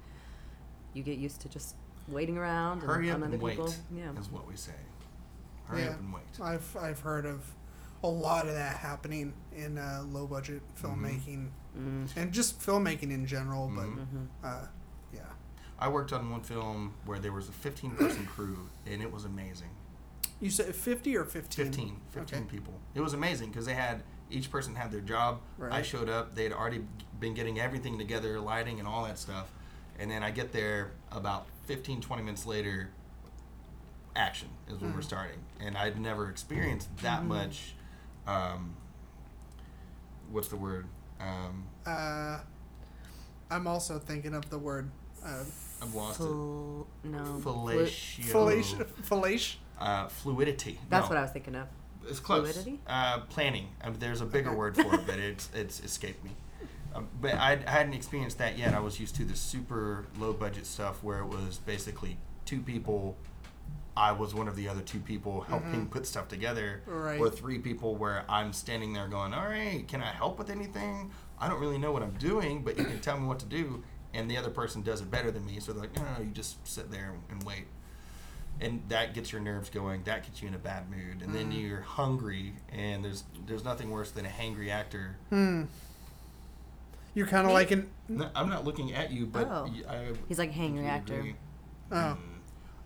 you 0.94 1.04
get 1.04 1.18
used 1.18 1.42
to 1.42 1.50
just 1.50 1.76
waiting 2.08 2.38
around 2.38 2.84
Hurry 2.84 3.10
and 3.10 3.12
up 3.12 3.16
on 3.18 3.24
and 3.24 3.34
other 3.34 3.44
wait 3.44 3.58
people. 3.58 3.74
Yeah. 3.94 4.12
is 4.18 4.30
what 4.30 4.48
we 4.48 4.56
say. 4.56 4.76
Hurry 5.66 5.84
Yeah. 5.84 5.90
up 5.90 6.00
and 6.00 6.14
wait. 6.14 6.24
I've 6.42 6.78
I've 6.78 7.00
heard 7.02 7.26
of 7.26 7.54
a 8.04 8.08
lot 8.08 8.48
of 8.48 8.54
that 8.54 8.78
happening 8.78 9.34
in 9.56 9.78
uh, 9.78 10.04
low 10.08 10.28
budget 10.28 10.62
filmmaking 10.82 11.50
Mm. 11.78 12.08
and 12.16 12.32
just 12.32 12.60
filmmaking 12.62 13.10
in 13.12 13.26
general. 13.26 13.72
But 13.74 14.48
uh, 14.48 14.68
yeah, 15.12 15.22
I 15.80 15.88
worked 15.90 16.14
on 16.14 16.30
one 16.30 16.42
film 16.42 16.94
where 17.06 17.18
there 17.18 17.32
was 17.32 17.50
a 17.50 17.52
15 17.52 17.92
person 17.96 18.28
crew, 18.28 18.70
and 18.86 19.02
it 19.02 19.12
was 19.12 19.26
amazing. 19.26 19.70
you 20.40 20.52
said 20.52 20.76
fifty 20.76 21.18
or 21.18 21.24
fifteen? 21.26 21.66
15, 21.66 22.02
15 22.12 22.40
Okay. 22.40 22.48
people. 22.48 22.74
It 22.94 23.02
was 23.02 23.14
amazing 23.14 23.50
because 23.50 23.66
they 23.66 23.74
had 23.74 24.04
each 24.30 24.52
person 24.52 24.76
had 24.76 24.92
their 24.92 25.02
job. 25.02 25.40
I 25.72 25.82
showed 25.82 26.10
up. 26.10 26.36
They'd 26.36 26.54
already 26.54 26.82
been 27.20 27.34
getting 27.34 27.60
everything 27.60 27.98
together, 27.98 28.40
lighting 28.40 28.78
and 28.78 28.88
all 28.88 29.04
that 29.06 29.18
stuff. 29.18 29.52
And 29.98 30.12
then 30.12 30.22
I 30.22 30.30
get 30.30 30.52
there 30.52 30.92
about 31.12 31.48
15, 31.66 32.02
20 32.02 32.22
minutes 32.22 32.46
later. 32.46 32.90
Action 34.16 34.50
is 34.68 34.78
when 34.80 34.94
we're 34.94 35.00
Mm. 35.00 35.04
starting, 35.06 35.40
and 35.60 35.76
I'd 35.76 36.00
never 36.00 36.30
experienced 36.30 36.96
that 36.98 37.20
Mm-hmm. 37.22 37.28
much. 37.30 37.74
Um, 38.28 38.76
what's 40.32 40.48
the 40.48 40.56
word? 40.58 40.88
Um, 41.20 41.66
Uh, 41.86 42.40
I'm 43.50 43.68
also 43.68 44.00
thinking 44.00 44.34
of 44.34 44.50
the 44.50 44.58
word 44.58 44.90
uh, 45.26 45.44
I've 45.82 45.94
lost 45.94 46.18
Fl- 46.18 46.24
no. 47.04 47.20
it. 47.38 47.42
flu- 47.42 47.54
Fellatio. 47.54 48.26
fellation. 48.32 48.86
Fellation. 49.04 49.56
Uh, 49.80 50.08
fluidity. 50.08 50.80
That's 50.90 51.06
No. 51.06 51.10
what 51.10 51.18
I 51.18 51.22
was 51.22 51.32
thinking 51.32 51.56
of. 51.56 51.68
It's 52.08 52.20
close. 52.20 52.52
Fluidity? 52.52 52.80
Uh, 52.88 53.22
planning. 53.22 53.70
Um, 53.82 53.96
there's 54.00 54.20
a 54.22 54.26
bigger 54.26 54.50
Okay. 54.50 54.58
word 54.58 54.76
for 54.76 54.94
it, 54.96 55.06
but 55.08 55.20
it's 55.20 55.50
it's 55.54 55.80
escaped 55.82 56.24
me. 56.24 56.32
Um, 56.94 57.08
but 57.22 57.34
I, 57.36 57.54
I 57.66 57.70
hadn't 57.70 57.94
experienced 57.94 58.38
that 58.40 58.58
yet. 58.58 58.74
I 58.74 58.80
was 58.80 59.00
used 59.00 59.16
to 59.16 59.26
the 59.26 59.36
super 59.36 60.06
low 60.20 60.32
budget 60.34 60.66
stuff 60.66 61.02
where 61.04 61.20
it 61.20 61.26
was 61.28 61.58
basically 61.66 62.18
two 62.46 62.60
people. 62.62 63.16
I 63.96 64.12
was 64.12 64.34
one 64.34 64.48
of 64.48 64.56
the 64.56 64.68
other 64.70 64.82
two 64.82 65.00
people 65.00 65.42
helping 65.42 65.86
put 65.88 66.08
stuff 66.08 66.28
together, 66.28 66.82
Mm-hmm. 66.88 66.98
Right. 66.98 67.20
or 67.20 67.30
three 67.30 67.60
people 67.60 67.96
where 67.96 68.26
I'm 68.28 68.52
standing 68.54 68.92
there 68.94 69.08
going, 69.08 69.34
"All 69.34 69.46
right, 69.48 69.88
can 69.88 70.02
I 70.02 70.12
help 70.12 70.38
with 70.40 70.50
anything? 70.50 71.12
I 71.40 71.48
don't 71.48 71.60
really 71.62 71.78
know 71.78 71.92
what 71.92 72.02
I'm 72.04 72.18
doing, 72.18 72.64
but 72.64 72.78
you 72.78 72.86
can 72.86 73.00
tell 73.02 73.20
me 73.20 73.28
what 73.28 73.40
to 73.40 73.46
do." 73.46 73.84
And 74.16 74.30
the 74.30 74.38
other 74.38 74.50
person 74.50 74.82
does 74.84 75.02
it 75.02 75.10
better 75.12 75.30
than 75.32 75.46
me, 75.46 75.60
so 75.60 75.74
they're 75.74 75.82
like, 75.84 75.96
"No, 75.96 76.04
no, 76.04 76.10
no 76.18 76.24
you 76.24 76.32
just 76.32 76.66
sit 76.68 76.92
there 76.92 77.14
and 77.30 77.44
wait." 77.44 77.66
and 78.62 78.84
that 78.88 79.16
gets 79.16 79.32
your 79.32 79.42
nerves 79.42 79.68
going. 79.72 80.04
That 80.04 80.22
gets 80.24 80.40
you 80.44 80.48
in 80.48 80.54
a 80.54 80.60
bad 80.60 80.88
mood, 80.90 81.24
and 81.24 81.32
Mm. 81.32 81.34
then 81.34 81.52
you're 81.52 81.82
hungry. 81.82 82.54
And 82.72 83.04
there's 83.04 83.24
there's 83.48 83.64
nothing 83.64 83.90
worse 83.90 84.12
than 84.12 84.28
a 84.28 84.30
hangry 84.30 84.70
actor. 84.70 85.16
Hmm. 85.30 85.64
You're 87.16 87.26
kind 87.28 87.46
of 87.48 87.54
like 87.54 87.72
an. 87.72 87.90
No, 88.08 88.30
I'm 88.36 88.50
not 88.50 88.64
looking 88.64 88.94
at 88.94 89.12
you, 89.12 89.26
but 89.26 89.48
Oh. 89.48 89.68
I, 89.90 90.14
He's 90.28 90.38
like 90.40 90.52
hangry 90.54 90.88
actor. 90.88 91.34
Oh. 91.92 91.96
Mm. 91.96 92.18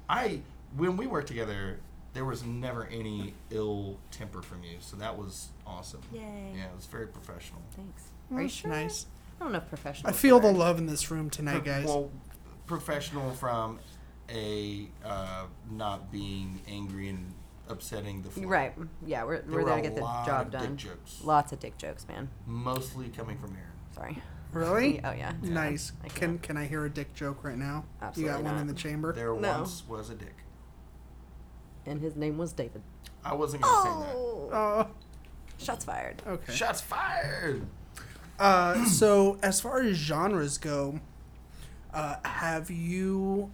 I 0.09 0.39
when 0.75 0.97
we 0.97 1.07
worked 1.07 1.27
together, 1.27 1.79
there 2.13 2.25
was 2.25 2.43
never 2.43 2.85
any 2.87 3.33
ill 3.51 3.97
temper 4.11 4.41
from 4.41 4.63
you, 4.63 4.77
so 4.79 4.97
that 4.97 5.17
was 5.17 5.49
awesome. 5.65 6.01
Yay. 6.11 6.53
Yeah, 6.55 6.65
it 6.65 6.75
was 6.75 6.85
very 6.85 7.07
professional. 7.07 7.61
Thanks. 7.75 8.03
Well, 8.29 8.39
Are 8.39 8.43
you 8.43 8.49
sure? 8.49 8.71
nice. 8.71 9.05
I 9.39 9.43
don't 9.43 9.51
know 9.51 9.59
if 9.59 9.69
professional. 9.69 10.09
I 10.09 10.13
feel 10.13 10.39
the 10.39 10.51
love 10.51 10.79
in 10.79 10.87
this 10.87 11.11
room 11.11 11.29
tonight, 11.29 11.63
guys. 11.63 11.85
Well, 11.85 12.09
professional 12.65 13.31
from 13.33 13.79
a 14.29 14.87
uh, 15.05 15.45
not 15.71 16.11
being 16.11 16.59
angry 16.67 17.09
and 17.09 17.33
upsetting 17.69 18.21
the 18.23 18.29
floor. 18.29 18.47
Right. 18.47 18.73
Yeah, 19.05 19.23
we're, 19.25 19.41
There 19.41 19.51
we're 19.57 19.61
were 19.63 19.69
there 19.69 19.77
a 19.77 19.81
to 19.83 19.87
get 19.89 19.95
the 19.95 20.01
job 20.01 20.47
of 20.47 20.51
dick 20.51 20.61
done. 20.61 20.77
jokes. 20.77 21.21
Lots 21.23 21.51
of 21.51 21.59
dick 21.59 21.77
jokes, 21.77 22.07
man. 22.07 22.29
Mostly 22.45 23.09
coming 23.09 23.37
from 23.37 23.51
Aaron. 23.51 23.71
Sorry. 23.93 24.21
really? 24.53 24.99
Oh 25.03 25.11
yeah. 25.11 25.33
Nice. 25.43 25.91
I 26.03 26.07
Can 26.07 26.39
can't. 26.39 26.57
I 26.57 26.65
hear 26.65 26.83
a 26.85 26.89
dick 26.89 27.13
joke 27.13 27.43
right 27.43 27.57
now? 27.57 27.85
you 28.01 28.07
Absolutely 28.07 28.33
got 28.33 28.43
one 28.43 28.57
in 28.61 28.67
the 28.67 28.73
chamber. 28.73 29.13
There 29.13 29.33
No. 29.35 29.59
once 29.59 29.83
was 29.87 30.09
a 30.09 30.15
dick. 30.15 30.35
And 31.87 32.01
his 32.01 32.15
name 32.15 32.37
was 32.37 32.51
David. 32.53 32.81
I 33.23 33.33
wasn't 33.33 33.63
gonna 33.63 33.81
say 33.83 33.89
that. 34.09 34.15
Oh, 34.15 34.87
Shots 35.57 35.85
fired. 35.85 36.21
okay. 36.27 36.53
Shots 36.53 36.81
fired. 36.81 37.65
Uh, 38.39 38.85
so 38.85 39.39
as 39.41 39.59
far 39.59 39.81
as 39.81 39.97
genres 39.97 40.57
go, 40.59 40.99
uh, 41.93 42.17
have 42.23 42.69
you 42.69 43.51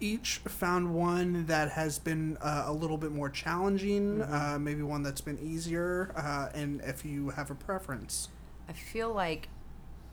each 0.00 0.38
found 0.38 0.94
one 0.94 1.46
that 1.46 1.70
has 1.70 1.98
been 1.98 2.36
uh, 2.40 2.64
a 2.66 2.72
little 2.72 2.98
bit 2.98 3.12
more 3.12 3.30
challenging? 3.30 4.20
Uh, 4.22 4.58
maybe 4.60 4.82
one 4.82 5.02
that's 5.04 5.20
been 5.20 5.38
easier, 5.38 6.12
uh, 6.16 6.48
and 6.58 6.80
if 6.82 7.04
you 7.04 7.30
have 7.30 7.50
a 7.50 7.54
preference. 7.54 8.28
I 8.68 8.72
feel 8.72 9.12
like 9.14 9.48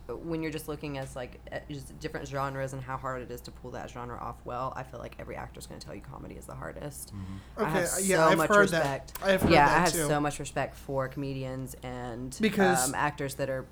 when 0.07 0.41
you're 0.43 0.51
just 0.51 0.67
looking 0.67 0.97
as 0.97 1.15
like 1.15 1.39
at 1.51 1.67
just 1.69 1.97
different 1.99 2.27
genres 2.27 2.73
and 2.73 2.81
how 2.81 2.97
hard 2.97 3.21
it 3.21 3.31
is 3.31 3.39
to 3.41 3.51
pull 3.51 3.71
that 3.71 3.89
genre 3.89 4.17
off 4.17 4.35
well, 4.43 4.73
I 4.75 4.83
feel 4.83 4.99
like 4.99 5.15
every 5.19 5.35
actor's 5.37 5.65
going 5.65 5.79
to 5.79 5.85
tell 5.85 5.95
you 5.95 6.01
comedy 6.01 6.35
is 6.35 6.45
the 6.45 6.55
hardest. 6.55 7.13
I 7.57 7.61
Okay, 7.61 7.71
have 7.71 7.83
uh, 7.83 7.85
so 7.87 8.03
yeah, 8.03 8.25
I've 8.27 8.37
much 8.37 8.49
heard 8.49 8.59
respect. 8.71 9.19
that. 9.21 9.25
I've 9.29 9.41
heard 9.41 9.51
yeah, 9.51 9.65
that 9.67 9.77
I 9.77 9.79
have 9.81 9.91
too. 9.93 10.07
so 10.07 10.19
much 10.19 10.39
respect 10.39 10.75
for 10.75 11.07
comedians 11.07 11.75
and 11.83 12.37
Because- 12.41 12.89
um, 12.89 12.95
actors 12.95 13.35
that 13.35 13.49
are, 13.49 13.65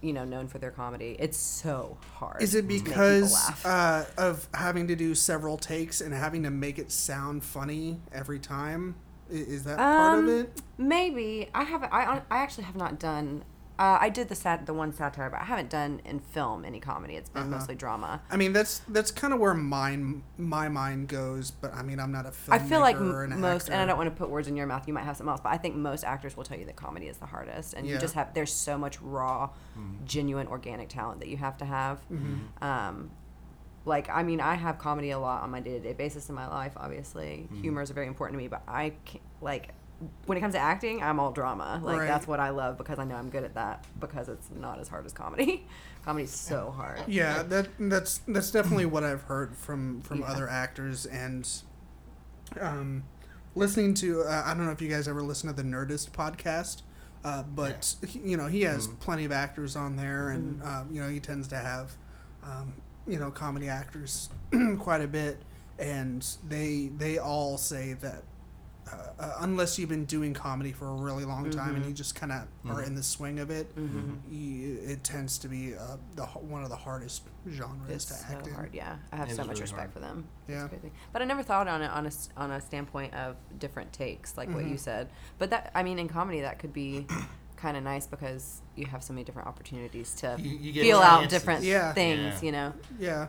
you 0.00 0.12
know, 0.12 0.24
known 0.24 0.48
for 0.48 0.58
their 0.58 0.70
comedy. 0.72 1.16
It's 1.18 1.38
so 1.38 1.96
hard. 2.14 2.42
Is 2.42 2.54
it 2.54 2.62
to 2.62 2.68
make 2.68 2.84
people 2.84 2.92
because 2.94 3.64
uh, 3.64 4.04
of 4.18 4.48
having 4.52 4.88
to 4.88 4.96
do 4.96 5.14
several 5.14 5.56
takes 5.56 6.00
and 6.00 6.12
having 6.12 6.42
to 6.42 6.50
make 6.50 6.78
it 6.78 6.90
sound 6.90 7.44
funny 7.44 8.00
every 8.12 8.38
time? 8.40 8.96
Is 9.30 9.64
that 9.64 9.78
part 9.78 10.18
of 10.18 10.24
Um, 10.24 10.28
it? 10.40 10.60
Maybe 10.76 11.48
I 11.54 11.62
haven't. 11.64 11.92
I 11.92 12.20
I 12.30 12.38
actually 12.38 12.64
have 12.64 12.76
not 12.76 12.98
done. 12.98 13.44
Uh, 13.76 13.98
I 14.00 14.08
did 14.08 14.28
the 14.28 14.36
sat 14.36 14.66
the 14.66 14.72
one 14.72 14.92
satire, 14.92 15.28
but 15.30 15.40
I 15.40 15.44
haven't 15.46 15.68
done 15.68 16.00
in 16.04 16.20
film 16.20 16.64
any 16.64 16.78
comedy. 16.78 17.16
It's 17.16 17.28
been 17.28 17.42
Uh-huh. 17.42 17.50
mostly 17.50 17.74
drama. 17.74 18.22
I 18.30 18.36
mean, 18.36 18.52
that's 18.52 18.78
that's 18.86 19.10
kind 19.10 19.34
of 19.34 19.40
where 19.40 19.52
mine 19.52 20.22
my 20.38 20.68
mind 20.68 21.08
goes. 21.08 21.50
But 21.50 21.74
I 21.74 21.82
mean, 21.82 21.98
I'm 21.98 22.12
not 22.12 22.24
a 22.24 22.28
filmmaker 22.30 22.52
I 22.52 22.58
feel 22.60 22.78
like 22.80 22.94
m- 22.96 23.12
an 23.32 23.40
most, 23.40 23.68
and 23.68 23.80
I 23.80 23.84
don't 23.86 23.96
want 23.98 24.08
to 24.10 24.14
put 24.16 24.30
words 24.30 24.46
in 24.46 24.54
your 24.56 24.66
mouth. 24.66 24.86
You 24.86 24.94
might 24.94 25.02
have 25.04 25.16
something 25.16 25.30
else, 25.32 25.40
but 25.40 25.52
I 25.52 25.56
think 25.58 25.74
most 25.74 26.04
actors 26.04 26.36
will 26.36 26.44
tell 26.44 26.56
you 26.56 26.66
that 26.66 26.76
comedy 26.76 27.08
is 27.08 27.16
the 27.16 27.26
hardest, 27.26 27.74
and 27.74 27.84
Yeah. 27.84 27.94
you 27.94 27.98
just 27.98 28.14
have. 28.14 28.32
There's 28.32 28.52
so 28.52 28.78
much 28.78 29.00
raw, 29.02 29.50
genuine, 30.04 30.46
organic 30.46 30.88
talent 30.88 31.18
that 31.20 31.28
you 31.28 31.36
have 31.38 31.58
to 31.58 31.64
have. 31.64 31.98
Mm-hmm. 32.12 32.62
Um, 32.64 33.10
like 33.86 34.08
I 34.08 34.22
mean, 34.22 34.40
I 34.40 34.54
have 34.54 34.78
comedy 34.78 35.10
a 35.10 35.18
lot 35.18 35.42
on 35.42 35.50
my 35.50 35.58
day 35.60 35.72
to 35.72 35.80
day 35.80 35.94
basis 35.94 36.28
in 36.28 36.36
my 36.36 36.46
life. 36.46 36.74
Obviously, 36.76 37.48
Mm-hmm. 37.50 37.60
humor 37.62 37.82
is 37.82 37.90
very 37.90 38.06
important 38.06 38.38
to 38.38 38.42
me, 38.42 38.46
but 38.48 38.62
I 38.68 38.92
can't, 39.04 39.24
like 39.40 39.74
when 40.26 40.38
it 40.38 40.40
comes 40.40 40.54
to 40.54 40.60
acting, 40.60 41.02
I'm 41.02 41.18
all 41.20 41.32
drama. 41.32 41.80
Like 41.82 42.00
Right. 42.00 42.06
that's 42.06 42.26
what 42.26 42.40
I 42.40 42.50
love 42.50 42.78
because 42.78 42.98
I 42.98 43.04
know 43.04 43.14
I'm 43.16 43.30
good 43.30 43.44
at 43.44 43.54
that 43.54 43.84
because 44.00 44.28
it's 44.28 44.48
not 44.54 44.78
as 44.80 44.88
hard 44.88 45.06
as 45.06 45.12
comedy. 45.12 45.66
Comedy's 46.04 46.30
so 46.34 46.70
hard. 46.70 47.00
Yeah, 47.06 47.42
that 47.44 47.68
that's 47.78 48.18
that's 48.28 48.50
definitely 48.50 48.86
what 48.86 49.04
I've 49.04 49.22
heard 49.22 49.56
from 49.56 50.00
from 50.02 50.20
Yeah. 50.20 50.26
other 50.26 50.48
actors 50.48 51.06
and 51.06 51.48
um, 52.60 53.04
listening 53.54 53.94
to. 53.94 54.22
Uh, 54.22 54.42
I 54.44 54.54
don't 54.54 54.66
know 54.66 54.72
if 54.72 54.82
you 54.82 54.88
guys 54.88 55.08
ever 55.08 55.22
listen 55.22 55.48
to 55.48 55.54
the 55.54 55.62
Nerdist 55.62 56.10
podcast, 56.10 56.82
uh, 57.24 57.42
but 57.42 57.96
he, 58.06 58.18
you 58.20 58.36
know 58.36 58.46
he 58.46 58.62
has 58.62 58.86
plenty 59.00 59.24
of 59.24 59.32
actors 59.32 59.76
on 59.76 59.96
there, 59.96 60.30
and 60.30 60.62
um, 60.62 60.88
you 60.92 61.00
know 61.00 61.08
he 61.08 61.20
tends 61.20 61.48
to 61.48 61.56
have 61.56 61.92
um, 62.44 62.74
you 63.06 63.18
know 63.18 63.30
comedy 63.30 63.68
actors 63.68 64.28
quite 64.78 65.00
a 65.00 65.06
bit, 65.08 65.38
and 65.78 66.26
they 66.46 66.90
they 66.96 67.18
all 67.18 67.56
say 67.56 67.94
that. 67.94 68.22
Uh, 68.92 68.96
uh, 69.18 69.32
unless 69.40 69.78
you've 69.78 69.88
been 69.88 70.04
doing 70.04 70.34
comedy 70.34 70.70
for 70.70 70.88
a 70.88 70.94
really 70.94 71.24
long 71.24 71.50
time 71.50 71.74
and 71.74 71.86
you 71.86 71.92
just 71.92 72.14
kind 72.14 72.30
of 72.30 72.46
are 72.68 72.82
in 72.82 72.94
the 72.94 73.02
swing 73.02 73.38
of 73.38 73.50
it, 73.50 73.66
you, 74.30 74.78
it 74.82 75.02
tends 75.02 75.38
to 75.38 75.48
be 75.48 75.74
uh, 75.74 75.96
the 76.16 76.24
one 76.26 76.62
of 76.62 76.68
the 76.68 76.76
hardest 76.76 77.22
genres 77.50 77.90
It's 77.90 78.04
to 78.06 78.14
so 78.14 78.26
act 78.34 78.46
in. 78.46 78.52
hard. 78.54 78.70
Yeah, 78.74 78.96
I 79.12 79.16
have 79.16 79.30
It 79.30 79.36
so 79.36 79.42
much 79.42 79.48
really 79.52 79.62
respect 79.62 79.80
hard. 79.80 79.92
for 79.94 80.00
them. 80.00 80.28
Yeah. 80.48 80.68
Crazy. 80.68 80.92
But 81.12 81.22
I 81.22 81.24
never 81.24 81.42
thought 81.42 81.66
on 81.66 81.80
it 81.82 81.90
on 81.90 82.04
a 82.04 82.08
s- 82.08 82.28
on 82.36 82.50
a 82.50 82.60
standpoint 82.60 83.14
of 83.14 83.36
different 83.58 83.92
takes, 83.92 84.36
like 84.36 84.48
Mm-hmm. 84.48 84.56
what 84.58 84.66
you 84.66 84.76
said. 84.76 85.08
But 85.38 85.48
that 85.50 85.70
I 85.74 85.82
mean, 85.82 85.98
in 85.98 86.08
comedy, 86.08 86.42
that 86.42 86.58
could 86.58 86.72
be 86.74 87.06
kind 87.56 87.76
of 87.78 87.82
nice 87.84 88.06
because 88.06 88.60
you 88.76 88.84
have 88.86 89.02
so 89.02 89.14
many 89.14 89.24
different 89.24 89.48
opportunities 89.48 90.14
to 90.16 90.36
You- 90.38 90.58
you 90.58 90.82
feel 90.82 90.98
out 90.98 91.20
chances. 91.20 91.38
different 91.38 91.64
Yeah. 91.64 91.92
things. 91.94 92.34
Yeah. 92.42 92.46
You 92.46 92.52
know. 92.52 92.72
Yeah. 92.98 93.26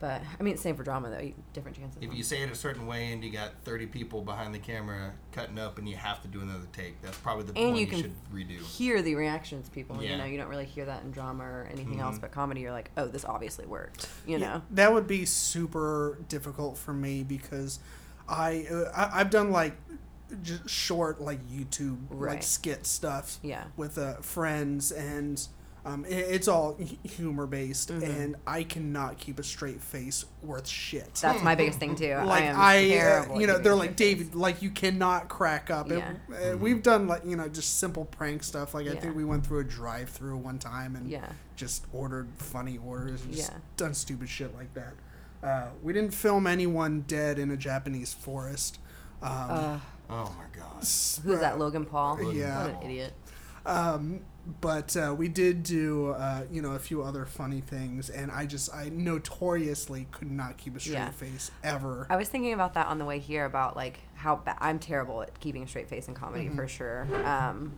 But 0.00 0.22
I 0.38 0.42
mean, 0.44 0.56
same 0.56 0.76
for 0.76 0.84
drama 0.84 1.10
though. 1.10 1.18
You, 1.20 1.34
different 1.52 1.76
chances. 1.76 2.00
If 2.00 2.14
you 2.14 2.22
say 2.22 2.42
it 2.42 2.50
a 2.50 2.54
certain 2.54 2.86
way 2.86 3.12
and 3.12 3.24
you 3.24 3.30
got 3.32 3.52
30 3.64 3.86
people 3.86 4.22
behind 4.22 4.54
the 4.54 4.58
camera 4.60 5.12
cutting 5.32 5.58
up 5.58 5.78
and 5.78 5.88
you 5.88 5.96
have 5.96 6.22
to 6.22 6.28
do 6.28 6.40
another 6.40 6.66
take, 6.72 7.02
that's 7.02 7.18
probably 7.18 7.44
the 7.44 7.58
and 7.58 7.70
one 7.70 7.74
you 7.74 7.80
you, 7.80 7.86
can 7.88 8.00
should 8.02 8.12
redo. 8.32 8.60
hear 8.60 9.02
the 9.02 9.16
reactions 9.16 9.66
of 9.66 9.74
people. 9.74 10.00
You 10.02 10.16
know, 10.16 10.24
you 10.24 10.38
don't 10.38 10.48
really 10.48 10.66
hear 10.66 10.84
that 10.84 11.02
in 11.02 11.10
drama 11.10 11.42
or 11.42 11.68
anything 11.72 11.98
else. 11.98 12.16
Mhm. 12.18 12.20
But 12.20 12.30
comedy, 12.30 12.60
you're 12.60 12.70
like, 12.72 12.90
oh, 12.96 13.06
this 13.08 13.24
obviously 13.24 13.66
worked. 13.66 14.08
You 14.26 14.38
know. 14.38 14.62
that 14.70 14.92
would 14.92 15.06
be 15.08 15.24
super 15.24 16.18
difficult 16.28 16.78
for 16.78 16.92
me 16.94 17.24
because 17.24 17.80
I, 18.28 18.66
uh, 18.70 18.92
I 18.94 19.20
I've 19.20 19.30
done 19.30 19.50
like 19.50 19.74
just 20.42 20.68
short 20.68 21.20
like 21.20 21.40
YouTube 21.48 21.98
like 22.10 22.42
skit 22.42 22.86
stuff 22.86 23.38
Yeah. 23.42 23.64
with 23.76 23.96
uh, 23.98 24.16
friends 24.16 24.92
and 24.92 25.44
um, 25.88 26.04
i- 26.04 26.12
it's 26.12 26.48
all 26.48 26.76
humor 27.02 27.46
based 27.46 27.90
Mhm. 27.90 28.02
and 28.02 28.36
I 28.46 28.62
cannot 28.62 29.18
keep 29.18 29.38
a 29.38 29.42
straight 29.42 29.80
face 29.80 30.24
worth 30.42 30.66
shit. 30.66 31.14
That's 31.16 31.42
my 31.42 31.54
biggest 31.54 31.78
thing 31.78 31.94
too. 31.96 32.14
like 32.16 32.42
I 32.42 32.46
am 32.46 32.56
I, 32.60 32.76
uh, 32.76 32.88
terrible. 33.00 33.40
you 33.40 33.46
know, 33.46 33.58
they're 33.58 33.74
like 33.74 33.92
straight 33.94 34.16
face. 34.18 34.18
David, 34.26 34.34
like 34.34 34.62
you 34.62 34.70
cannot 34.70 35.28
crack 35.28 35.70
up. 35.70 35.90
It- 35.90 35.98
Yeah. 35.98 36.52
uh, 36.52 36.56
we've 36.56 36.82
done 36.82 37.06
like 37.06 37.24
you 37.24 37.36
know 37.36 37.48
just 37.48 37.78
simple 37.78 38.04
prank 38.04 38.42
stuff. 38.42 38.74
Like 38.74 38.86
I 38.86 38.92
Yeah. 38.94 39.00
think 39.00 39.16
we 39.16 39.24
went 39.24 39.46
through 39.46 39.60
a 39.60 39.64
drive-through 39.64 40.36
one 40.36 40.58
time 40.58 40.94
and 40.96 41.08
Yeah. 41.08 41.26
just 41.56 41.86
ordered 41.92 42.28
funny 42.36 42.78
orders 42.78 43.22
and 43.24 43.32
just 43.34 43.50
Yeah. 43.50 43.58
done 43.76 43.94
stupid 43.94 44.28
shit 44.28 44.54
like 44.54 44.74
that. 44.74 44.94
Uh, 45.42 45.68
we 45.82 45.92
didn't 45.92 46.12
film 46.14 46.46
anyone 46.46 47.04
dead 47.06 47.38
in 47.38 47.50
a 47.50 47.56
Japanese 47.56 48.12
forest. 48.12 48.78
Um, 49.22 49.30
Uh, 49.30 49.78
Oh 50.10 50.34
my 50.38 50.58
god. 50.58 50.78
s- 50.82 51.20
who's 51.22 51.36
uh, 51.36 51.40
that? 51.40 51.58
Logan 51.58 51.84
Paul. 51.84 52.32
Yeah. 52.32 52.62
What 52.66 52.82
an 52.82 52.82
idiot. 52.90 53.12
Um, 53.66 54.20
but 54.60 54.96
uh, 54.96 55.14
we 55.16 55.28
did 55.28 55.62
do, 55.62 56.08
uh, 56.12 56.44
you 56.50 56.62
know, 56.62 56.72
a 56.72 56.78
few 56.78 57.02
other 57.02 57.26
funny 57.26 57.60
things, 57.60 58.08
and 58.08 58.30
I 58.30 58.46
just, 58.46 58.72
I 58.74 58.88
notoriously 58.88 60.06
could 60.10 60.30
not 60.30 60.56
keep 60.56 60.76
a 60.76 60.80
straight 60.80 60.94
Yeah. 60.94 61.10
face 61.10 61.50
ever. 61.62 62.06
I 62.08 62.16
was 62.16 62.28
thinking 62.28 62.52
about 62.54 62.74
that 62.74 62.86
on 62.86 62.98
the 62.98 63.04
way 63.04 63.18
here 63.18 63.44
about 63.44 63.76
like 63.76 64.00
how 64.14 64.36
ba- 64.36 64.56
I'm 64.58 64.78
terrible 64.78 65.22
at 65.22 65.38
keeping 65.40 65.62
a 65.62 65.66
straight 65.68 65.88
face 65.88 66.08
in 66.08 66.14
comedy 66.14 66.46
Mm-hmm. 66.46 66.56
for 66.56 66.66
sure. 66.68 67.06
Um, 67.26 67.72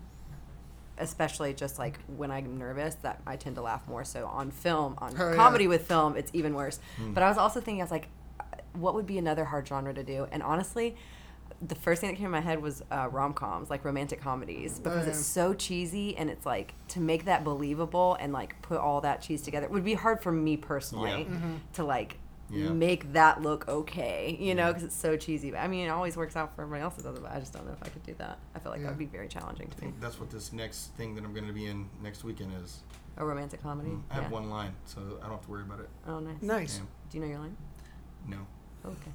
especially 0.98 1.54
just 1.54 1.78
like 1.78 1.98
when 2.16 2.30
I'm 2.30 2.58
nervous, 2.58 2.94
that 2.96 3.20
I 3.26 3.36
tend 3.36 3.56
to 3.56 3.62
laugh 3.62 3.88
more. 3.88 4.04
So 4.04 4.26
on 4.26 4.50
film, 4.50 4.94
on 4.98 5.14
Oh, 5.18 5.30
yeah. 5.30 5.36
comedy 5.36 5.66
with 5.66 5.86
film, 5.88 6.16
it's 6.16 6.30
even 6.34 6.54
worse. 6.54 6.78
But 7.14 7.22
I 7.22 7.28
was 7.28 7.38
also 7.38 7.60
thinking, 7.60 7.80
I 7.80 7.84
was 7.84 7.90
like, 7.90 8.08
what 8.74 8.94
would 8.94 9.06
be 9.06 9.18
another 9.18 9.44
hard 9.46 9.66
genre 9.66 9.92
to 9.94 10.04
do? 10.04 10.28
And 10.30 10.42
honestly, 10.42 10.96
the 11.62 11.74
first 11.74 12.00
thing 12.00 12.10
that 12.10 12.16
came 12.16 12.26
in 12.26 12.32
my 12.32 12.40
head 12.40 12.62
was 12.62 12.82
uh, 12.90 13.08
rom 13.10 13.34
coms, 13.34 13.68
like 13.68 13.84
romantic 13.84 14.20
comedies, 14.20 14.78
because 14.78 15.04
yeah. 15.04 15.10
it's 15.12 15.24
so 15.26 15.52
cheesy 15.52 16.16
and 16.16 16.30
it's 16.30 16.46
like 16.46 16.72
to 16.88 17.00
make 17.00 17.26
that 17.26 17.44
believable 17.44 18.16
and 18.18 18.32
like 18.32 18.60
put 18.62 18.78
all 18.78 19.00
that 19.02 19.20
cheese 19.20 19.42
together 19.42 19.66
it 19.66 19.70
would 19.72 19.84
be 19.84 19.94
hard 19.94 20.22
for 20.22 20.32
me 20.32 20.56
personally 20.56 21.10
Yeah. 21.28 21.34
Mm-hmm. 21.36 21.54
to 21.74 21.84
like 21.84 22.18
Yeah. 22.48 22.70
make 22.70 23.12
that 23.12 23.42
look 23.42 23.68
okay, 23.68 24.36
you 24.40 24.54
know, 24.54 24.68
because 24.68 24.84
it's 24.84 24.96
so 24.96 25.16
cheesy. 25.16 25.50
But 25.50 25.58
I 25.58 25.68
mean, 25.68 25.86
it 25.86 25.90
always 25.90 26.16
works 26.16 26.34
out 26.34 26.54
for 26.56 26.62
everybody 26.62 26.82
else. 26.82 26.96
It 26.98 27.02
doesn't. 27.04 27.22
But 27.22 27.32
I 27.32 27.38
just 27.40 27.52
don't 27.52 27.66
know 27.66 27.72
if 27.72 27.82
I 27.82 27.88
could 27.90 28.02
do 28.04 28.14
that. 28.18 28.38
I 28.54 28.58
feel 28.58 28.72
like 28.72 28.80
Yeah. 28.80 28.86
that 28.86 28.92
would 28.92 28.98
be 28.98 29.04
very 29.06 29.28
challenging 29.28 29.66
I 29.70 29.74
to 29.74 29.76
me. 29.76 29.80
think 29.90 30.00
that's 30.00 30.18
what 30.18 30.30
this 30.30 30.52
next 30.52 30.94
thing 30.96 31.14
that 31.14 31.24
I'm 31.24 31.34
going 31.34 31.46
to 31.46 31.52
be 31.52 31.66
in 31.66 31.88
next 32.02 32.24
weekend 32.24 32.52
is. 32.64 32.80
A 33.18 33.24
romantic 33.24 33.62
comedy. 33.62 33.90
I 34.10 34.14
have 34.14 34.24
yeah. 34.24 34.30
one 34.30 34.48
line, 34.48 34.74
so 34.86 35.00
I 35.20 35.24
don't 35.24 35.32
have 35.32 35.44
to 35.44 35.50
worry 35.50 35.62
about 35.62 35.80
it. 35.80 35.90
Oh, 36.08 36.20
nice. 36.20 36.40
nice. 36.42 36.76
Yeah. 36.78 36.84
Do 37.10 37.18
you 37.18 37.24
know 37.24 37.30
your 37.30 37.38
line? 37.40 37.56
No. 38.26 38.38
Okay. 38.86 39.12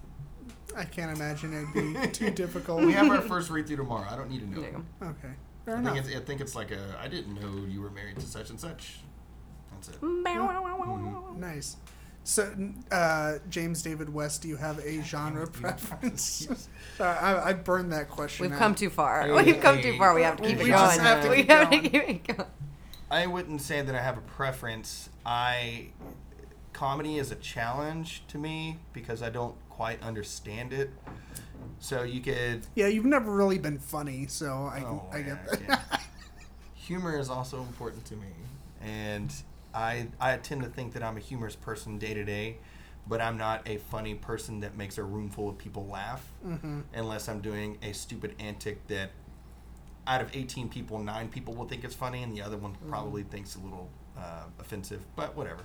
I 0.76 0.84
can't 0.86 1.16
imagine 1.16 1.54
it'd 1.54 1.74
be 2.04 2.08
too 2.12 2.32
difficult. 2.32 2.84
We 2.86 2.94
have 2.94 3.10
our 3.10 3.22
first 3.22 3.50
read 3.50 3.68
through 3.68 3.78
tomorrow. 3.78 4.08
I 4.10 4.16
don't 4.16 4.30
need 4.30 4.40
to 4.42 4.48
know. 4.50 4.62
There 4.62 4.72
you 4.72 4.78
it. 4.78 5.00
go. 5.02 5.08
Okay, 5.08 5.34
fair 5.66 5.76
I 5.76 5.80
enough. 5.80 5.94
think, 5.96 6.06
it's, 6.08 6.16
I 6.16 6.20
think 6.22 6.42
it's 6.42 6.56
like 6.56 6.72
a. 6.72 6.98
I 7.02 7.08
didn't 7.08 7.36
know 7.40 7.66
you 7.68 7.82
were 7.82 7.92
married 7.92 8.20
to 8.20 8.26
such 8.26 8.50
and 8.50 8.60
such. 8.60 9.00
That's 9.74 9.90
it. 9.90 9.96
Nice. 11.38 11.78
So, 12.24 12.52
uh, 12.92 13.36
James 13.52 13.84
David 13.84 14.12
West, 14.12 14.42
do 14.42 14.48
you 14.48 14.56
have 14.56 14.80
a 14.80 15.02
genre 15.04 15.46
preference? 15.48 16.48
Yes. 16.50 16.70
Sorry, 16.98 17.18
I, 17.20 17.50
I 17.50 17.54
burned 17.54 17.92
that 17.94 18.10
question. 18.10 18.44
We've 18.46 18.54
out. 18.54 18.58
come 18.60 18.74
too 18.74 18.90
far. 18.90 19.22
Hey, 19.22 19.32
We've 19.32 19.62
come 19.62 19.76
too 19.82 19.92
hey. 19.92 19.98
far. 20.00 20.16
We 20.16 20.24
have 20.24 20.38
to 20.38 20.44
keep 20.44 20.58
We 20.58 20.64
it 20.66 20.68
just 20.70 20.98
going. 20.98 21.06
have 21.08 21.24
to 21.24 21.30
we 21.30 21.36
keep 21.38 21.50
have 21.52 21.70
going. 21.70 21.84
to 21.84 21.90
keep 21.90 22.10
it 22.10 22.28
going. 22.36 22.50
I 23.12 23.28
wouldn't 23.28 23.62
say 23.62 23.84
that 23.84 23.94
I 23.94 24.02
have 24.02 24.18
a 24.18 24.22
preference. 24.22 25.10
I 25.24 25.90
comedy 26.76 27.18
is 27.18 27.32
a 27.32 27.36
challenge 27.36 28.24
to 28.28 28.38
me 28.38 28.78
because 28.94 29.24
I 29.24 29.30
don't 29.30 29.56
quite 29.70 30.04
understand 30.04 30.74
it. 30.74 30.92
So 31.80 32.04
you 32.04 32.20
could. 32.22 32.68
Yeah, 32.76 32.88
you've 32.88 33.06
never 33.06 33.34
really 33.34 33.58
been 33.58 33.80
funny, 33.80 34.28
so 34.28 34.70
I, 34.72 34.82
Oh, 34.86 35.04
I 35.12 35.22
get 35.22 35.46
that. 35.48 35.62
yeah. 35.62 35.98
Humor 36.76 37.18
is 37.18 37.30
also 37.30 37.62
important 37.62 38.06
to 38.06 38.16
me, 38.16 38.28
and 38.82 39.34
I 39.74 40.08
I 40.20 40.38
tend 40.38 40.62
to 40.64 40.70
think 40.70 40.94
that 40.94 41.02
I'm 41.02 41.18
a 41.18 41.20
humorous 41.20 41.56
person 41.56 41.98
day 41.98 42.14
to 42.14 42.24
day, 42.24 42.58
but 43.08 43.22
I'm 43.22 43.38
not 43.38 43.68
a 43.68 43.78
funny 43.78 44.14
person 44.14 44.60
that 44.60 44.78
makes 44.78 44.98
a 45.00 45.04
room 45.04 45.30
full 45.30 45.50
of 45.50 45.58
people 45.58 45.88
laugh 45.88 46.24
hmm 46.44 46.82
unless 46.94 47.28
I'm 47.28 47.40
doing 47.42 47.78
a 47.82 47.92
stupid 47.94 48.36
antic 48.40 48.86
that 48.88 49.10
out 50.06 50.22
of 50.22 50.36
18 50.36 50.70
people, 50.70 51.00
nine 51.00 51.30
people 51.30 51.56
will 51.56 51.68
think 51.68 51.84
it's 51.84 51.96
funny, 51.96 52.22
and 52.22 52.32
the 52.38 52.42
other 52.44 52.58
one 52.58 52.76
probably 52.88 53.24
thinks 53.24 53.56
a 53.56 53.60
little 53.60 53.90
uh, 54.18 54.44
offensive. 54.60 55.02
But 55.16 55.36
whatever. 55.36 55.64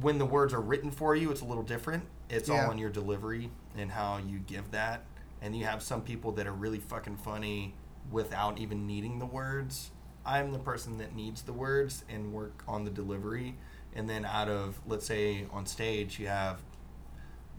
When 0.00 0.18
the 0.18 0.26
words 0.26 0.52
are 0.52 0.60
written 0.60 0.90
for 0.90 1.14
you, 1.16 1.30
it's 1.30 1.40
a 1.40 1.44
little 1.44 1.62
different. 1.62 2.04
It's 2.28 2.48
Yeah. 2.48 2.66
all 2.66 2.70
in 2.70 2.78
your 2.78 2.90
delivery 2.90 3.50
and 3.76 3.90
how 3.90 4.18
you 4.18 4.38
give 4.38 4.70
that. 4.72 5.04
And 5.40 5.56
you 5.56 5.64
have 5.64 5.82
some 5.82 6.02
people 6.02 6.32
that 6.32 6.46
are 6.46 6.52
really 6.52 6.80
fucking 6.80 7.16
funny 7.16 7.74
without 8.10 8.58
even 8.58 8.86
needing 8.86 9.18
the 9.18 9.26
words. 9.26 9.90
I'm 10.24 10.52
the 10.52 10.58
person 10.58 10.98
that 10.98 11.14
needs 11.14 11.42
the 11.42 11.52
words 11.52 12.04
and 12.08 12.32
work 12.32 12.64
on 12.66 12.84
the 12.84 12.90
delivery. 12.90 13.56
And 13.94 14.10
then 14.10 14.24
out 14.24 14.48
of, 14.48 14.80
let's 14.86 15.06
say, 15.06 15.46
on 15.52 15.66
stage, 15.66 16.18
you 16.18 16.26
have 16.26 16.60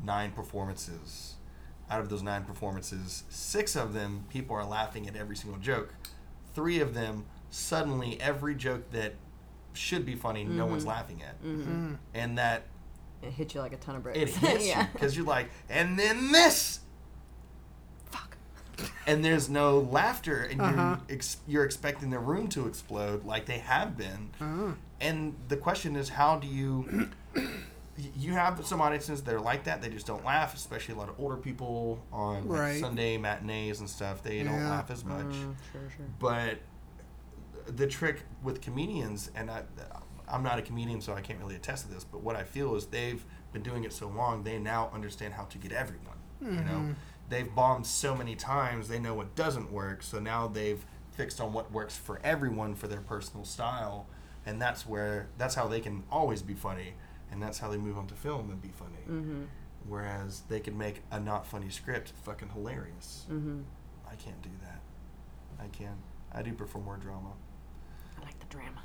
nine 0.04 0.32
performances. 0.32 1.36
Out 1.90 2.02
of 2.02 2.10
those 2.10 2.22
nine 2.22 2.44
performances, 2.44 3.24
six 3.30 3.76
of 3.76 3.94
them 3.94 4.26
people 4.30 4.56
are 4.56 4.66
laughing 4.66 5.08
at 5.08 5.16
every 5.16 5.36
single 5.36 5.60
joke. 5.60 5.96
Three 6.54 6.80
of 6.80 6.94
them, 6.94 7.26
suddenly 7.50 8.20
every 8.20 8.54
joke 8.56 8.92
that 8.92 9.16
should 9.78 10.06
be 10.06 10.16
funny, 10.16 10.44
no 10.44 10.66
one's 10.66 10.86
laughing 10.86 11.22
at, 11.24 11.42
Mm-hmm. 11.44 11.94
and 12.14 12.38
that 12.38 12.64
It 13.22 13.32
hits 13.32 13.54
you 13.56 13.62
like 13.62 13.74
a 13.74 13.78
ton 13.78 13.96
of 13.96 14.04
bricks. 14.04 14.20
it 14.20 14.30
hits 14.36 14.68
yeah. 14.68 14.82
you 14.84 14.88
because 14.94 15.16
you're 15.16 15.26
like, 15.26 15.50
and 15.70 15.98
then 15.98 16.32
this, 16.32 16.80
Fuck. 18.12 18.38
and 19.06 19.24
there's 19.24 19.50
no 19.50 19.80
laughter, 19.80 20.44
and 20.44 20.62
Uh-huh. 20.62 20.98
you're 21.08 21.16
ex- 21.18 21.38
you're 21.48 21.64
expecting 21.66 22.10
the 22.10 22.20
room 22.20 22.48
to 22.50 22.68
explode 22.68 23.26
like 23.26 23.46
they 23.46 23.60
have 23.60 23.98
been. 23.98 24.30
Uh-huh. 24.42 24.72
And 25.00 25.36
the 25.48 25.58
question 25.58 25.96
is, 25.96 26.10
how 26.10 26.38
do 26.38 26.48
you? 26.48 27.10
You 28.16 28.34
have 28.34 28.64
some 28.66 28.80
audiences 28.80 29.24
that 29.24 29.34
are 29.34 29.40
like 29.42 29.64
that. 29.64 29.82
They 29.82 29.90
just 29.90 30.06
don't 30.06 30.24
laugh, 30.24 30.54
especially 30.54 30.94
a 30.94 30.98
lot 31.00 31.10
of 31.10 31.20
older 31.20 31.36
people 31.36 32.00
on 32.14 32.48
like 32.48 32.60
Right. 32.60 32.80
Sunday 32.80 33.18
matinees 33.18 33.80
and 33.80 33.90
stuff. 33.90 34.22
They 34.22 34.44
don't 34.44 34.64
laugh 34.64 34.92
as 34.92 35.04
much. 35.04 35.26
Mm, 35.26 35.56
sure, 35.72 35.82
sure. 35.98 36.06
But 36.20 36.60
the 37.68 37.88
trick 37.88 38.24
with 38.44 38.62
comedians, 38.62 39.32
and 39.36 39.50
I, 39.52 39.64
I'm 40.28 40.44
not 40.44 40.60
a 40.60 40.62
comedian, 40.62 41.02
so 41.02 41.14
I 41.14 41.22
can't 41.22 41.40
really 41.40 41.56
attest 41.56 41.88
to 41.88 41.94
this. 41.94 42.04
But 42.04 42.22
what 42.22 42.36
I 42.36 42.44
feel 42.44 42.76
is 42.76 42.88
they've 42.88 43.24
been 43.54 43.64
doing 43.64 43.84
it 43.84 43.94
so 43.94 44.08
long, 44.08 44.44
they 44.44 44.58
now 44.58 44.90
understand 44.94 45.34
how 45.34 45.44
to 45.46 45.58
get 45.58 45.72
everyone. 45.72 46.18
You 46.40 46.52
know, 46.52 46.96
they've 47.30 47.54
bombed 47.54 47.88
so 47.88 48.16
many 48.16 48.36
times, 48.36 48.88
they 48.88 49.00
know 49.00 49.16
what 49.16 49.36
doesn't 49.36 49.72
work. 49.72 50.04
So 50.04 50.20
now 50.20 50.48
they've 50.48 50.86
fixed 51.12 51.42
on 51.42 51.52
what 51.52 51.72
works 51.72 51.98
for 51.98 52.20
everyone 52.24 52.76
for 52.76 52.88
their 52.88 53.02
personal 53.02 53.44
style, 53.44 54.06
and 54.46 54.62
that's 54.62 54.86
where 54.86 55.28
that's 55.38 55.56
how 55.56 55.68
they 55.68 55.80
can 55.80 56.04
always 56.12 56.42
be 56.44 56.54
funny, 56.54 56.94
and 57.32 57.42
that's 57.42 57.60
how 57.60 57.70
they 57.70 57.78
move 57.78 57.98
on 57.98 58.08
to 58.08 58.14
film 58.14 58.52
and 58.52 58.62
be 58.62 58.70
funny. 58.70 59.04
Mm-hmm. 59.10 59.44
Whereas 59.88 60.44
they 60.48 60.60
can 60.60 60.78
make 60.78 61.02
a 61.12 61.20
not 61.20 61.48
funny 61.48 61.70
script 61.70 62.14
fucking 62.24 62.50
hilarious. 62.50 63.26
Mm-hmm. 63.32 63.62
I 64.10 64.16
can't 64.16 64.42
do 64.42 64.52
that. 64.62 64.82
I 65.60 65.68
can. 65.70 65.98
I 66.32 66.42
do 66.44 66.54
prefer 66.54 66.80
more 66.80 66.98
drama. 66.98 67.32
I 68.54 68.58
like 68.58 68.66
the 68.66 68.72
drama. 68.72 68.82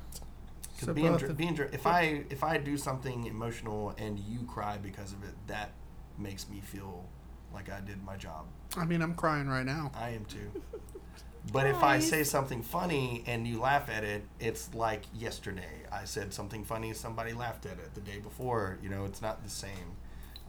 'Cause 0.77 0.85
So 0.87 0.93
being, 0.93 1.11
both 1.11 1.19
dr- 1.21 1.37
being 1.37 1.53
dr- 1.55 1.73
if 1.73 1.85
I 1.87 2.25
if 2.29 2.43
I 2.43 2.57
do 2.57 2.77
something 2.77 3.25
emotional 3.25 3.93
and 3.97 4.19
you 4.19 4.43
cry 4.43 4.77
because 4.77 5.13
of 5.13 5.23
it, 5.23 5.33
that 5.47 5.71
makes 6.17 6.49
me 6.49 6.59
feel 6.61 7.05
like 7.53 7.69
I 7.71 7.79
did 7.81 8.03
my 8.03 8.17
job. 8.17 8.45
I 8.75 8.85
mean, 8.85 9.01
I'm 9.01 9.13
crying 9.15 9.47
right 9.47 9.65
now. 9.65 9.91
I 9.95 10.09
am 10.09 10.25
too. 10.25 10.51
But 11.51 11.67
if 11.67 11.83
I 11.83 11.99
say 11.99 12.23
something 12.23 12.61
funny 12.63 13.21
and 13.27 13.45
you 13.45 13.59
laugh 13.59 13.89
at 13.89 14.05
it, 14.05 14.23
it's 14.39 14.73
like 14.73 15.03
yesterday. 15.13 15.83
I 15.91 16.05
said 16.05 16.33
something 16.33 16.63
funny, 16.63 16.93
somebody 16.93 17.33
laughed 17.33 17.65
at 17.65 17.73
it. 17.79 17.93
The 17.95 17.99
day 17.99 18.19
before, 18.19 18.79
you 18.81 18.87
know, 18.87 19.03
it's 19.03 19.21
not 19.21 19.43
the 19.43 19.49
same. 19.49 19.97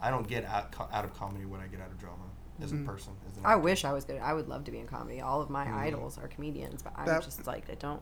I 0.01 0.09
don't 0.09 0.25
get 0.25 0.45
out, 0.45 0.71
co- 0.71 0.87
out 0.93 1.03
of 1.03 1.13
comedy 1.13 1.43
what 1.43 1.59
I 1.59 1.67
get 1.67 1.81
out 1.81 1.91
of 1.91 1.99
drama 1.99 2.23
as 2.61 2.71
Mm-hmm. 2.71 2.87
a 2.87 2.93
person. 2.93 3.11
As 3.29 3.35
an 3.37 3.45
I 3.45 3.57
wish 3.57 3.83
I 3.83 3.91
was 3.91 4.05
good. 4.05 4.21
I 4.21 4.31
would 4.31 4.47
love 4.47 4.63
to 4.63 4.71
be 4.71 4.79
in 4.79 4.87
comedy. 4.87 5.19
All 5.19 5.41
of 5.41 5.49
my 5.49 5.69
idols 5.85 6.17
are 6.17 6.29
comedians, 6.29 6.81
but 6.81 6.93
I'm 6.95 7.05
That- 7.05 7.23
just 7.23 7.45
like 7.45 7.69
I 7.69 7.75
don't. 7.75 8.01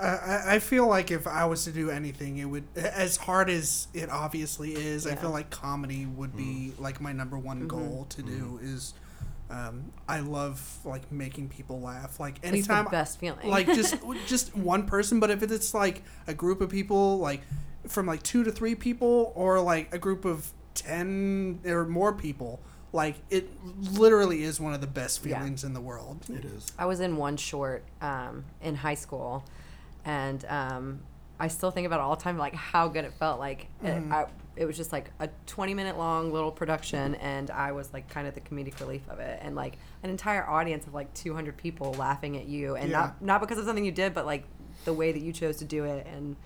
I- 0.00 0.04
I, 0.06 0.42
I 0.54 0.58
feel 0.58 0.86
like 0.86 1.10
if 1.10 1.26
I 1.26 1.44
was 1.44 1.64
to 1.64 1.72
do 1.72 1.90
anything, 1.90 2.38
it 2.38 2.46
would, 2.46 2.64
as 2.76 3.16
hard 3.16 3.48
as 3.50 3.88
it 3.94 4.10
obviously 4.10 4.72
is, 4.72 5.06
I 5.06 5.10
Yeah. 5.10 5.14
Mm-hmm. 5.16 5.22
feel 5.24 5.30
like 5.30 5.50
comedy 5.50 6.06
would 6.06 6.36
be 6.36 6.72
like 6.78 7.00
my 7.00 7.12
number 7.12 7.38
one 7.38 7.66
goal 7.68 8.06
to 8.10 8.22
do 8.22 8.58
is. 8.62 8.94
Um, 9.50 9.92
I 10.08 10.20
love 10.20 10.78
like 10.82 11.12
making 11.12 11.50
people 11.50 11.78
laugh. 11.82 12.18
Like 12.18 12.36
It's 12.38 12.46
anytime, 12.46 12.84
the 12.84 12.90
best 12.90 13.18
feeling. 13.20 13.50
like 13.50 13.66
just 13.66 13.96
just 14.26 14.56
one 14.56 14.86
person. 14.86 15.20
But 15.20 15.30
if 15.30 15.42
it's 15.42 15.74
like 15.74 16.02
a 16.26 16.32
group 16.32 16.62
of 16.62 16.70
people, 16.70 17.18
like 17.18 17.42
from 17.86 18.06
like 18.06 18.22
two 18.22 18.44
to 18.44 18.50
three 18.50 18.74
people, 18.74 19.30
or 19.36 19.60
like 19.60 19.92
a 19.94 19.98
group 19.98 20.24
of 20.24 20.50
ten 20.74 21.60
or 21.66 21.84
more 21.84 22.14
people. 22.14 22.60
Like 22.94 23.16
it 23.28 23.50
literally 23.92 24.42
is 24.42 24.58
one 24.58 24.72
of 24.72 24.80
the 24.80 24.86
best 24.86 25.22
Yeah. 25.24 25.38
feelings 25.38 25.64
in 25.64 25.74
the 25.74 25.82
world. 25.82 26.24
It 26.30 26.46
is. 26.46 26.72
I 26.78 26.86
was 26.86 27.00
in 27.00 27.18
one 27.18 27.36
short 27.36 27.84
um, 28.00 28.44
in 28.62 28.76
high 28.76 28.94
school, 28.94 29.44
and 30.04 30.44
um, 30.46 31.00
I 31.38 31.48
still 31.48 31.70
think 31.70 31.86
about 31.86 32.00
it 32.00 32.02
all 32.02 32.16
the 32.16 32.22
time, 32.22 32.38
like 32.38 32.54
how 32.54 32.88
good 32.88 33.04
it 33.04 33.12
felt. 33.14 33.38
Like 33.38 33.66
it, 33.82 34.02
I, 34.10 34.26
it 34.56 34.64
was 34.66 34.76
just 34.76 34.92
like 34.92 35.10
a 35.18 35.28
20 35.46 35.74
minute 35.74 35.96
long 35.98 36.32
little 36.32 36.50
production, 36.52 37.14
and 37.16 37.50
I 37.50 37.72
was 37.72 37.92
like 37.92 38.08
kind 38.08 38.26
of 38.26 38.34
the 38.34 38.40
comedic 38.40 38.78
relief 38.80 39.02
of 39.08 39.18
it, 39.18 39.38
and 39.42 39.54
like 39.56 39.78
an 40.02 40.10
entire 40.10 40.46
audience 40.48 40.86
of 40.86 40.94
like 40.94 41.12
200 41.14 41.56
people 41.56 41.92
laughing 41.94 42.36
at 42.36 42.46
you, 42.46 42.76
and 42.76 42.90
Yeah. 42.90 42.98
not 43.00 43.22
not 43.22 43.40
because 43.40 43.58
of 43.58 43.64
something 43.64 43.84
you 43.84 43.92
did, 43.92 44.14
but 44.14 44.26
like 44.26 44.44
the 44.84 44.92
way 44.92 45.12
that 45.12 45.22
you 45.22 45.32
chose 45.32 45.56
to 45.58 45.64
do 45.64 45.84
it 45.84 46.06
and 46.06 46.36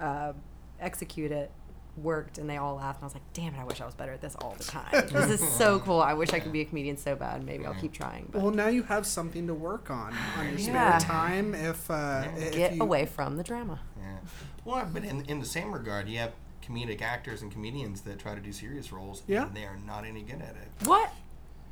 uh, 0.00 0.32
execute 0.80 1.30
it 1.30 1.50
worked 1.96 2.38
and 2.38 2.50
they 2.50 2.56
all 2.56 2.74
laughed 2.76 2.98
and 3.00 3.04
I 3.04 3.06
was 3.06 3.14
like 3.14 3.32
damn 3.34 3.54
it 3.54 3.58
I 3.60 3.64
wish 3.64 3.80
I 3.80 3.86
was 3.86 3.94
better 3.94 4.12
at 4.12 4.20
this 4.20 4.34
all 4.40 4.54
the 4.58 4.64
time 4.64 4.90
this 5.12 5.40
is 5.40 5.48
so 5.48 5.78
cool 5.84 6.00
I 6.00 6.14
wish 6.14 6.32
I 6.32 6.40
could 6.40 6.52
be 6.52 6.60
a 6.60 6.64
comedian 6.64 6.96
so 6.96 7.14
bad 7.14 7.44
maybe 7.44 7.64
I'll 7.66 7.74
keep 7.74 7.92
trying 7.92 8.28
but 8.32 8.42
Well, 8.42 8.50
now 8.50 8.68
you 8.68 8.82
have 8.84 9.06
something 9.06 9.46
to 9.46 9.54
work 9.54 9.90
on 9.90 10.12
on 10.38 10.48
your 10.48 10.58
Yeah. 10.58 10.98
spare 10.98 11.08
time. 11.08 11.54
If, 11.54 11.88
uh, 11.90 12.24
if 12.36 12.52
get 12.54 12.74
you- 12.76 12.82
away 12.82 13.06
from 13.06 13.36
the 13.36 13.44
drama 13.44 13.80
Yeah. 14.00 14.16
Well, 14.64 14.88
but 14.92 15.04
in, 15.04 15.24
in 15.26 15.38
the 15.40 15.46
same 15.46 15.72
regard, 15.72 16.08
you 16.08 16.18
have 16.18 16.32
comedic 16.66 17.02
actors 17.02 17.42
and 17.42 17.52
comedians 17.52 18.00
that 18.02 18.18
try 18.18 18.34
to 18.34 18.40
do 18.40 18.50
serious 18.52 18.90
roles, 18.90 19.22
Yeah. 19.26 19.46
and 19.46 19.54
they 19.54 19.64
are 19.64 19.76
not 19.86 20.04
any 20.04 20.22
good 20.22 20.40
at 20.42 20.56
it. 20.56 20.68
What? 20.88 21.10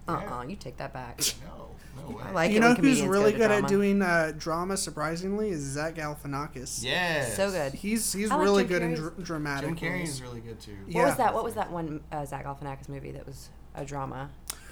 Uh 0.07 0.21
Yeah. 0.23 0.39
uh 0.39 0.43
you 0.45 0.57
take 0.57 0.77
that 0.77 0.93
back. 0.93 1.21
No, 1.45 1.69
no. 1.97 2.19
I 2.23 2.31
like 2.33 2.51
you 2.51 2.57
it 2.59 2.61
know 2.61 2.75
when 2.75 2.77
who's 2.85 3.03
really 3.03 3.33
go 3.33 3.39
to 3.39 3.39
good 3.39 3.51
at 3.51 3.69
doing 3.69 4.03
uh, 4.03 4.33
drama? 4.37 4.77
Surprisingly, 4.77 5.51
is 5.51 5.61
Zach 5.63 5.95
Galifianakis. 5.97 6.83
yes. 6.83 7.37
So 7.37 7.51
good. 7.51 7.75
He's 7.75 8.13
he's 8.13 8.31
like 8.31 8.41
really 8.41 8.63
Jim 8.65 8.69
good 8.69 8.83
in 8.83 8.95
dr- 8.95 9.23
dramatic. 9.25 9.77
Jim 9.77 9.77
Carrey 9.93 10.03
is 10.05 10.23
really 10.23 10.41
good 10.41 10.61
too. 10.61 10.77
Yeah. 10.89 10.99
What 11.01 11.07
was 11.09 11.17
that? 11.19 11.35
What 11.35 11.45
was 11.45 11.55
that 11.55 11.71
one 11.71 12.01
uh, 12.11 12.25
Zach 12.25 12.45
Galifianakis 12.47 12.89
movie 12.89 13.13
that 13.13 13.27
was 13.27 13.51
a 13.75 13.85
drama? 13.85 14.31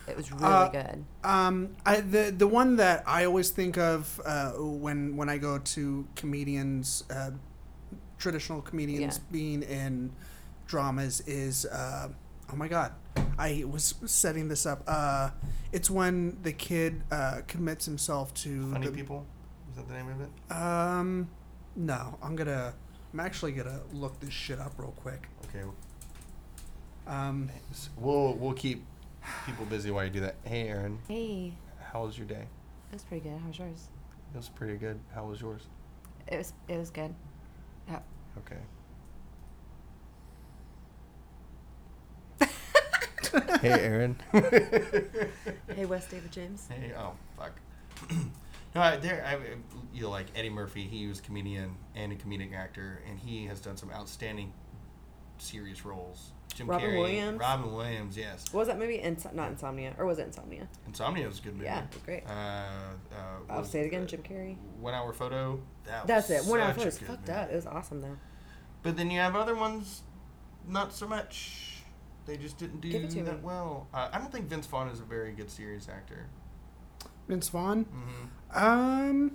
It 0.08 0.16
was 0.16 0.32
really 0.32 0.44
Uh, 0.44 0.68
good. 0.68 1.04
Um, 1.22 1.76
I 1.86 2.00
the 2.00 2.34
the 2.36 2.48
one 2.48 2.76
that 2.76 3.04
I 3.06 3.24
always 3.26 3.50
think 3.50 3.76
of 3.78 4.20
uh, 4.24 4.52
when 4.52 5.16
when 5.16 5.28
I 5.28 5.38
go 5.38 5.58
to 5.58 6.06
comedians, 6.16 7.04
uh, 7.10 7.30
traditional 8.18 8.60
comedians 8.62 9.16
Yeah. 9.18 9.32
being 9.32 9.62
in 9.62 10.12
dramas 10.66 11.20
is 11.26 11.66
uh, 11.66 12.08
oh 12.52 12.56
my 12.56 12.68
god, 12.68 12.92
I 13.38 13.64
was 13.68 13.94
setting 14.06 14.48
this 14.48 14.66
up. 14.66 14.82
Uh, 14.86 15.30
it's 15.72 15.90
when 15.90 16.38
the 16.42 16.52
kid 16.52 17.02
uh, 17.10 17.40
commits 17.46 17.84
himself 17.84 18.32
to 18.34 18.72
Funny 18.72 18.86
the, 18.86 18.92
People? 18.92 19.26
Is 19.70 19.76
that 19.76 19.88
the 19.88 19.94
name 19.94 20.08
of 20.08 20.20
it? 20.20 20.52
Um, 20.54 21.28
no, 21.76 22.18
I'm 22.22 22.36
gonna. 22.36 22.74
I'm 23.12 23.20
actually 23.20 23.52
gonna 23.52 23.80
look 23.92 24.20
this 24.20 24.32
shit 24.32 24.58
up 24.60 24.74
real 24.78 24.92
quick. 24.96 25.28
Okay. 25.48 25.64
Um, 27.06 27.50
We'll 27.96 28.34
we'll 28.34 28.52
keep 28.54 28.84
people 29.46 29.64
busy 29.66 29.90
while 29.90 30.04
you 30.04 30.10
do 30.10 30.20
that. 30.20 30.36
Hey, 30.44 30.68
Aaron, 30.68 30.98
Hey, 31.08 31.54
how 31.92 32.04
was 32.04 32.16
your 32.16 32.26
day? 32.26 32.44
it 32.90 32.94
was 32.94 33.02
pretty 33.02 33.22
good. 33.28 33.38
How 33.40 33.48
was 33.48 33.58
yours? 33.58 33.88
It 34.32 34.36
was 34.36 34.48
pretty 34.48 34.76
good. 34.76 34.98
How 35.14 35.24
was 35.24 35.40
yours? 35.40 35.62
It 36.28 36.36
was 36.38 36.52
it 36.68 36.78
was 36.78 36.90
good. 36.90 37.14
Yeah. 37.88 38.00
Okay. 38.38 38.60
hey, 43.60 43.70
Aaron. 43.70 44.16
Hey, 45.74 45.86
Wes 45.86 46.06
David 46.06 46.32
James. 46.32 46.68
Hey, 46.68 46.92
oh 46.98 47.12
fuck. 47.38 47.52
no, 48.74 48.80
I, 48.80 48.96
there. 48.96 49.24
I, 49.26 49.38
you 49.94 50.02
know, 50.02 50.10
like 50.10 50.26
Eddie 50.34 50.50
Murphy. 50.50 50.82
He 50.82 51.06
was 51.06 51.20
a 51.20 51.22
comedian 51.22 51.76
and 51.94 52.12
a 52.12 52.16
comedic 52.16 52.54
actor, 52.54 53.02
and 53.08 53.18
he 53.18 53.46
has 53.46 53.60
done 53.60 53.76
some 53.76 53.90
outstanding 53.90 54.52
serious 55.38 55.84
roles. 55.84 56.32
Jim 56.54 56.66
Robin 56.66 56.90
Carrey, 56.90 56.98
Williams? 56.98 57.38
Robin 57.40 57.72
Williams, 57.72 58.16
yes. 58.16 58.44
What 58.50 58.60
was 58.60 58.68
that 58.68 58.78
movie? 58.78 58.98
Inso- 58.98 59.32
not 59.32 59.50
Insomnia, 59.50 59.94
or 59.96 60.04
was 60.04 60.18
it 60.18 60.26
Insomnia? 60.26 60.66
Insomnia 60.86 61.28
was 61.28 61.38
a 61.38 61.42
good 61.42 61.52
movie. 61.54 61.66
Yeah, 61.66 61.84
it 61.84 61.94
was 61.94 62.02
great. 62.02 62.24
Uh, 62.26 62.30
uh, 62.32 62.64
I'll 63.48 63.60
was 63.60 63.70
say 63.70 63.80
it 63.82 63.86
again. 63.86 64.02
the 64.02 64.06
Jim 64.08 64.22
Carrey. 64.22 64.56
One 64.80 64.92
Hour 64.92 65.12
Photo. 65.12 65.60
That 65.86 66.06
That's 66.08 66.28
was 66.28 66.46
it. 66.46 66.50
One 66.50 66.60
hour 66.60 66.68
such 66.74 66.76
a 66.78 66.90
photos. 66.90 66.98
Fucked 66.98 67.28
movie. 67.28 67.32
up. 67.40 67.50
It 67.50 67.54
was 67.54 67.66
awesome 67.66 68.00
though. 68.00 68.16
But 68.82 68.96
then 68.96 69.10
you 69.10 69.20
have 69.20 69.36
other 69.36 69.54
ones, 69.54 70.02
not 70.66 70.92
so 70.92 71.06
much. 71.06 71.69
They 72.30 72.36
just 72.36 72.58
didn't 72.58 72.80
do 72.80 72.92
Give 72.92 73.02
it 73.02 73.10
to 73.10 73.22
that 73.24 73.38
me. 73.38 73.40
well. 73.42 73.88
Uh, 73.92 74.08
I 74.12 74.18
don't 74.18 74.30
think 74.30 74.46
Vince 74.46 74.64
Vaughn 74.68 74.86
is 74.86 75.00
a 75.00 75.02
very 75.02 75.32
good 75.32 75.50
serious 75.50 75.88
actor. 75.88 76.26
Vince 77.26 77.48
Vaughn. 77.48 77.82
hmm 77.84 78.56
Um, 78.56 79.32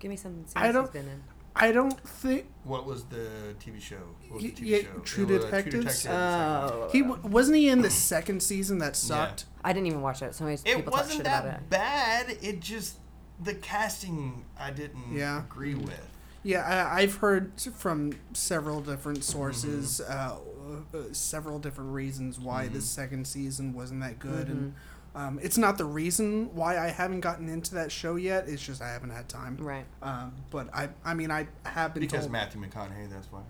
Give 0.00 0.10
me 0.10 0.16
something 0.16 0.44
I 0.56 0.72
don't- 0.72 0.82
he's 0.86 0.90
been 0.90 1.08
in. 1.08 1.22
I 1.54 1.70
don't 1.70 1.98
think 2.00 2.46
What 2.64 2.84
was 2.84 3.04
the 3.04 3.54
TV 3.60 3.80
show? 3.80 3.96
What 4.28 4.34
was 4.34 4.42
He- 4.42 4.50
the 4.50 4.56
TV 4.56 4.66
yeah, 4.70 4.78
show? 4.92 4.98
True 5.04 5.24
It 5.24 5.28
was, 5.30 5.44
uh, 5.44 5.46
Detectives? 5.46 6.02
the. 6.02 6.10
Oh, 6.10 6.88
he 6.90 7.02
w- 7.02 7.22
wasn't 7.28 7.58
he 7.58 7.68
in 7.68 7.82
the 7.82 7.90
second 7.90 8.42
season 8.42 8.78
that 8.78 8.96
sucked. 8.96 9.44
I 9.64 9.72
didn't 9.72 9.86
even 9.86 10.02
watch 10.02 10.20
it. 10.20 10.34
So 10.34 10.42
many 10.44 10.54
It 10.56 10.64
people 10.64 10.82
talk 10.90 11.02
wasn't 11.02 11.14
shit 11.18 11.24
that 11.26 11.44
about 11.44 11.58
it. 11.60 11.70
bad. 11.70 12.38
It 12.42 12.58
just 12.60 12.96
the 13.40 13.54
casting 13.54 14.44
I 14.58 14.72
didn't 14.72 15.12
Yeah. 15.12 15.44
agree 15.44 15.76
with. 15.76 16.08
Yeah, 16.42 16.62
I, 16.92 17.00
I've 17.02 17.16
heard 17.16 17.52
from 17.74 18.12
several 18.32 18.80
different 18.80 19.24
sources, 19.24 20.00
Mm-hmm. 20.04 20.12
uh, 20.12 20.45
uh, 20.94 20.98
several 21.12 21.58
different 21.58 21.92
reasons 21.92 22.38
why 22.38 22.68
this 22.68 22.84
second 22.86 23.26
season 23.26 23.72
wasn't 23.74 24.00
that 24.00 24.18
good, 24.18 24.48
and 24.48 24.72
Mm-hmm. 25.16 25.18
um, 25.18 25.38
it's 25.42 25.56
not 25.58 25.78
the 25.78 25.84
reason 25.84 26.54
why 26.54 26.78
I 26.78 26.88
haven't 26.88 27.20
gotten 27.20 27.48
into 27.48 27.74
that 27.76 27.90
show 27.92 28.16
yet. 28.16 28.48
It's 28.48 28.62
just 28.62 28.82
I 28.82 28.88
haven't 28.88 29.10
had 29.10 29.28
time. 29.28 29.56
Right. 29.58 29.86
Um, 30.02 30.34
but 30.50 30.68
I, 30.74 30.88
I 31.04 31.14
mean, 31.14 31.30
I 31.30 31.48
have 31.64 31.94
been 31.94 32.02
Because 32.02 32.20
told. 32.20 32.32
Matthew 32.32 32.60
McConaughey, 32.60 33.10
that's 33.10 33.30
why. 33.32 33.40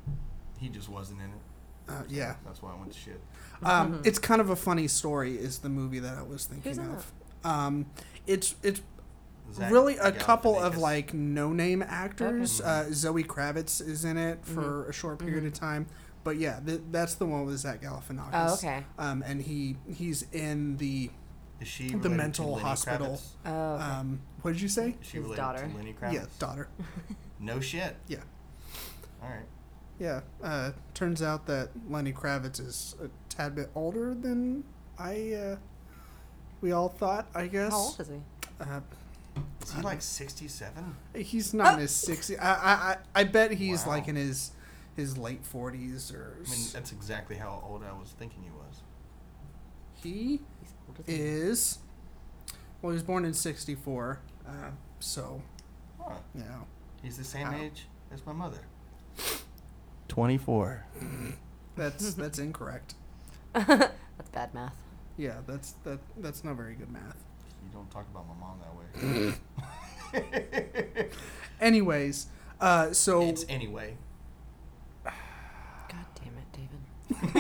He 0.59 0.69
just 0.69 0.89
wasn't 0.89 1.21
in 1.21 1.27
it. 1.27 1.33
uh, 1.89 2.03
yeah, 2.09 2.37
That's 2.45 2.63
why 2.63 2.73
I 2.73 2.77
went 2.79 2.93
to 2.93 2.99
shit. 2.99 3.21
um, 3.63 4.01
it's 4.05 4.19
kind 4.19 4.41
of 4.41 4.51
a 4.51 4.57
funny 4.57 4.89
story. 4.89 5.37
Is 5.37 5.59
the 5.59 5.69
movie 5.69 5.99
that 6.01 6.17
I 6.17 6.23
was 6.23 6.45
thinking 6.47 6.77
Who's 6.77 6.79
of? 6.79 7.13
Um, 7.45 7.87
it's 8.27 8.55
it's 8.63 8.81
Zach 9.53 9.71
really 9.71 9.97
a 9.99 10.11
couple 10.13 10.59
of 10.59 10.77
like 10.77 11.15
no-name 11.15 11.83
actors. 11.87 12.61
Okay. 12.61 12.69
Uh, 12.69 12.85
Zoe 12.93 13.23
Kravitz 13.25 13.81
is 13.87 14.05
in 14.05 14.17
it 14.17 14.43
Mm-hmm. 14.43 14.55
for 14.55 14.89
a 14.89 14.93
short 14.93 15.19
period 15.21 15.45
of 15.47 15.53
time, 15.55 15.87
but 16.27 16.37
yeah, 16.39 16.59
th- 16.67 16.81
that's 16.91 17.15
the 17.15 17.25
one 17.25 17.47
with 17.47 17.57
Zach 17.59 17.81
Galifianakis. 17.81 18.31
Oh, 18.35 18.55
okay. 18.55 18.85
Um, 18.99 19.23
and 19.27 19.41
he 19.41 19.77
he's 19.95 20.27
in 20.33 20.77
the 20.77 21.09
Is 21.61 21.69
she 21.69 21.85
the 21.89 21.95
related 21.95 22.03
to 22.03 22.17
mental 22.17 22.57
hospital. 22.59 23.21
Oh, 23.47 23.51
okay. 23.75 23.83
um, 23.85 24.21
what 24.43 24.53
did 24.53 24.61
you 24.61 24.69
say? 24.69 24.97
Is 25.01 25.07
she 25.07 25.17
His 25.19 25.23
related 25.25 25.41
daughter. 25.41 25.69
to 25.69 25.77
Lenny 25.77 25.95
Kravitz? 25.95 26.13
Yeah, 26.13 26.25
daughter. 26.39 26.69
No 27.39 27.61
shit. 27.61 27.95
Yeah, 28.09 28.23
All 29.23 29.29
right. 29.29 29.45
yeah. 30.01 30.21
Uh, 30.43 30.73
turns 30.95 31.21
out 31.23 31.47
that 31.47 31.69
Lenny 31.89 32.13
Kravitz 32.13 32.59
is 32.61 32.95
a 33.03 33.09
tad 33.29 33.55
bit 33.55 33.71
older 33.75 34.15
than 34.15 34.65
I 34.99 35.33
uh, 35.35 35.57
we 36.63 36.73
all 36.73 36.89
thought. 36.89 37.29
I 37.35 37.47
guess. 37.47 37.71
How 37.73 37.79
old 37.79 38.01
is 38.01 38.09
he? 38.09 38.21
Uh, 38.59 38.81
Is 39.63 39.73
he 39.73 39.83
like 39.83 40.01
67? 40.01 40.97
he's 41.15 41.53
not 41.53 41.75
in 41.75 41.81
his 41.81 41.95
sixty. 41.95 42.39
I, 42.39 42.53
I 42.55 42.73
I 42.93 42.97
I 43.21 43.25
bet 43.25 43.53
he's 43.53 43.85
Wow. 43.85 43.93
like 43.93 44.09
in 44.09 44.17
his 44.17 44.53
his 44.97 45.17
late 45.19 45.45
forties 45.45 46.11
or. 46.13 46.37
I 46.47 46.51
mean, 46.51 46.67
that's 46.73 46.93
exactly 46.93 47.37
how 47.37 47.63
old 47.69 47.83
I 47.85 47.93
was 47.93 48.15
thinking 48.19 48.43
he 48.43 48.51
was. 48.51 48.83
He 49.95 50.41
He's 50.61 50.75
older 50.89 51.03
than 51.03 51.15
is. 51.15 51.79
Well, 52.83 52.91
he 52.91 52.95
was 52.95 53.03
born 53.03 53.25
in 53.25 53.33
'64, 53.35 54.21
uh, 54.47 54.51
so 55.01 55.43
Huh. 56.01 56.15
you 56.35 56.43
know. 56.43 56.67
He's 57.03 57.17
the 57.17 57.25
same 57.25 57.47
How? 57.47 57.57
age 57.59 57.87
as 58.13 58.25
my 58.27 58.33
mother. 58.33 58.59
24. 60.09 60.85
That's 61.77 62.15
that's 62.15 62.39
incorrect. 62.39 62.95
That's 63.53 64.31
bad 64.33 64.55
math. 64.55 64.75
Yeah, 65.19 65.37
that's 65.47 65.73
that 65.85 65.99
that's 66.19 66.43
not 66.45 66.57
very 66.57 66.75
good 66.75 66.91
math. 66.91 67.17
You 67.65 67.71
don't 67.73 67.91
talk 67.91 68.07
about 68.11 68.27
my 68.29 68.35
mom 68.35 68.61
that 68.61 70.15
way. 70.15 71.09
Anyways, 71.61 72.27
uh, 72.61 72.93
so 72.93 73.23
it's 73.23 73.45
anyway. 73.49 73.97
God 75.05 75.15
damn 76.15 76.35
it, 76.39 76.53
David. 76.53 76.81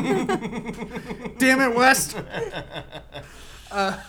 damn 1.39 1.61
it, 1.61 1.74
West. 1.77 2.16
uh, 3.70 4.01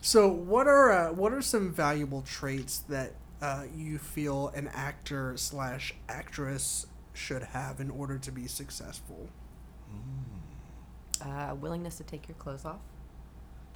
so 0.00 0.28
what 0.28 0.66
are 0.66 0.90
uh, 0.90 1.12
what 1.12 1.32
are 1.32 1.42
some 1.42 1.72
valuable 1.72 2.22
traits 2.22 2.78
that 2.88 3.12
uh, 3.42 3.64
you 3.76 3.98
feel 3.98 4.48
an 4.54 4.68
actor 4.74 5.36
slash 5.36 5.94
actress 6.08 6.86
should 7.12 7.42
have 7.42 7.80
in 7.80 7.90
order 7.90 8.18
to 8.18 8.30
be 8.32 8.46
successful? 8.46 9.28
Uh, 11.20 11.54
willingness 11.60 11.96
to 11.96 12.04
take 12.04 12.28
your 12.28 12.36
clothes 12.36 12.64
off. 12.64 12.78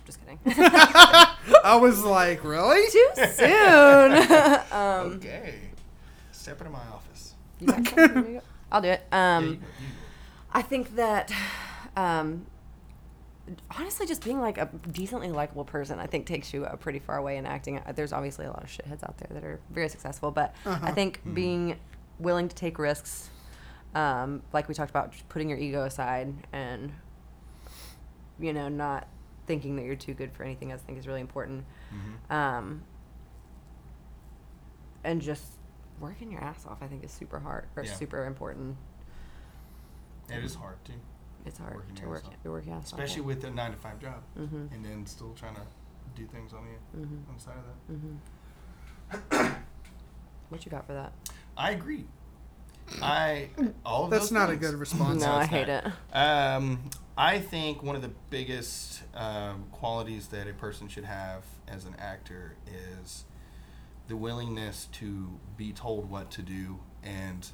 Just 0.04 0.18
kidding. 0.20 0.38
I 0.46 1.76
was 1.80 2.02
like, 2.04 2.44
really? 2.44 2.88
Too 2.90 3.08
soon. 3.34 4.12
um, 4.72 5.12
okay. 5.16 5.54
Step 6.32 6.60
into 6.60 6.72
my 6.72 6.78
office. 6.92 7.34
you 7.60 7.66
got 7.68 7.76
something 7.86 8.08
for 8.08 8.14
me 8.20 8.22
to 8.22 8.32
go? 8.34 8.40
I'll 8.70 8.80
do 8.80 8.88
it. 8.88 9.02
Yeah, 9.12 9.36
Um, 9.38 9.44
you 9.44 9.50
you 9.52 9.58
I 10.52 10.62
think 10.62 10.96
that 10.96 11.32
um, 11.96 12.46
honestly, 13.76 14.06
just 14.06 14.22
being 14.24 14.40
like 14.40 14.58
a 14.58 14.66
decently 14.90 15.30
likable 15.30 15.64
person, 15.64 15.98
I 15.98 16.06
think 16.06 16.26
takes 16.26 16.52
you 16.52 16.64
a 16.64 16.76
pretty 16.76 16.98
far 16.98 17.16
away 17.18 17.36
in 17.36 17.46
acting. 17.46 17.78
Uh, 17.78 17.92
There's 17.92 18.12
obviously 18.12 18.46
a 18.46 18.50
lot 18.50 18.62
of 18.62 18.68
shitheads 18.68 19.02
out 19.02 19.16
there 19.18 19.28
that 19.32 19.44
are 19.44 19.60
very 19.70 19.88
successful, 19.88 20.30
but 20.30 20.54
Uh-huh. 20.66 20.86
I 20.86 20.92
think 20.92 21.20
being 21.34 21.78
willing 22.18 22.48
to 22.48 22.54
take 22.54 22.78
risks, 22.78 23.30
um, 23.94 24.42
like 24.52 24.68
we 24.68 24.74
talked 24.74 24.90
about, 24.90 25.14
putting 25.28 25.48
your 25.48 25.58
ego 25.58 25.84
aside 25.84 26.32
and 26.52 26.92
you 28.40 28.52
know, 28.52 28.68
not 28.68 29.06
thinking 29.46 29.76
that 29.76 29.84
you're 29.84 29.94
too 29.94 30.14
good 30.14 30.32
for 30.32 30.42
anything, 30.42 30.72
I 30.72 30.76
think 30.76 30.98
is 30.98 31.06
really 31.06 31.20
important. 31.20 31.64
Um, 32.30 32.82
and 35.04 35.20
just 35.20 35.44
working 36.00 36.32
your 36.32 36.40
ass 36.42 36.64
off, 36.66 36.78
I 36.80 36.86
think, 36.86 37.04
is 37.04 37.12
super 37.12 37.38
hard 37.38 37.68
or 37.76 37.84
Yeah. 37.84 37.92
super 37.92 38.24
important. 38.24 38.76
It 40.38 40.44
is 40.44 40.54
hard 40.54 40.76
too, 40.84 40.92
It's 41.46 41.58
hard 41.58 41.74
Working 41.74 41.94
to 41.96 42.06
work. 42.06 42.24
You're 42.44 42.52
working 42.52 42.72
ass 42.72 42.92
off. 42.92 42.98
especially 43.00 43.22
with 43.22 43.44
a 43.44 43.50
nine 43.50 43.72
to 43.72 43.76
five 43.76 43.98
job, 44.00 44.22
Mm-hmm. 44.38 44.66
and 44.74 44.84
then 44.84 45.06
still 45.06 45.32
trying 45.34 45.54
to 45.56 45.62
do 46.14 46.26
things 46.26 46.52
on 46.52 46.64
the 46.64 46.98
Mm-hmm. 47.00 47.28
on 47.28 47.34
the 47.36 47.40
side 47.40 47.54
of 47.56 47.64
that. 47.64 49.38
Mm-hmm. 49.46 49.54
what 50.48 50.64
you 50.64 50.70
got 50.70 50.86
for 50.86 50.94
that? 50.94 51.12
I 51.56 51.70
agree. 51.72 52.04
I 53.00 53.48
all 53.86 54.04
of 54.04 54.10
That's 54.10 54.24
those 54.24 54.32
not 54.32 54.50
a 54.50 54.56
good 54.56 54.74
response. 54.74 55.22
No, 55.22 55.32
I 55.32 55.46
hate 55.46 55.68
not. 55.68 55.86
it. 55.86 56.16
Um, 56.16 56.80
I 57.16 57.38
think 57.38 57.82
one 57.82 57.94
of 57.96 58.02
the 58.02 58.10
biggest 58.30 59.02
um, 59.14 59.64
qualities 59.70 60.28
that 60.28 60.48
a 60.48 60.52
person 60.52 60.88
should 60.88 61.04
have 61.04 61.44
as 61.68 61.84
an 61.84 61.94
actor 61.98 62.56
is 63.00 63.24
the 64.08 64.16
willingness 64.16 64.88
to 64.92 65.38
be 65.56 65.72
told 65.72 66.10
what 66.10 66.30
to 66.32 66.42
do 66.42 66.80
and 67.02 67.48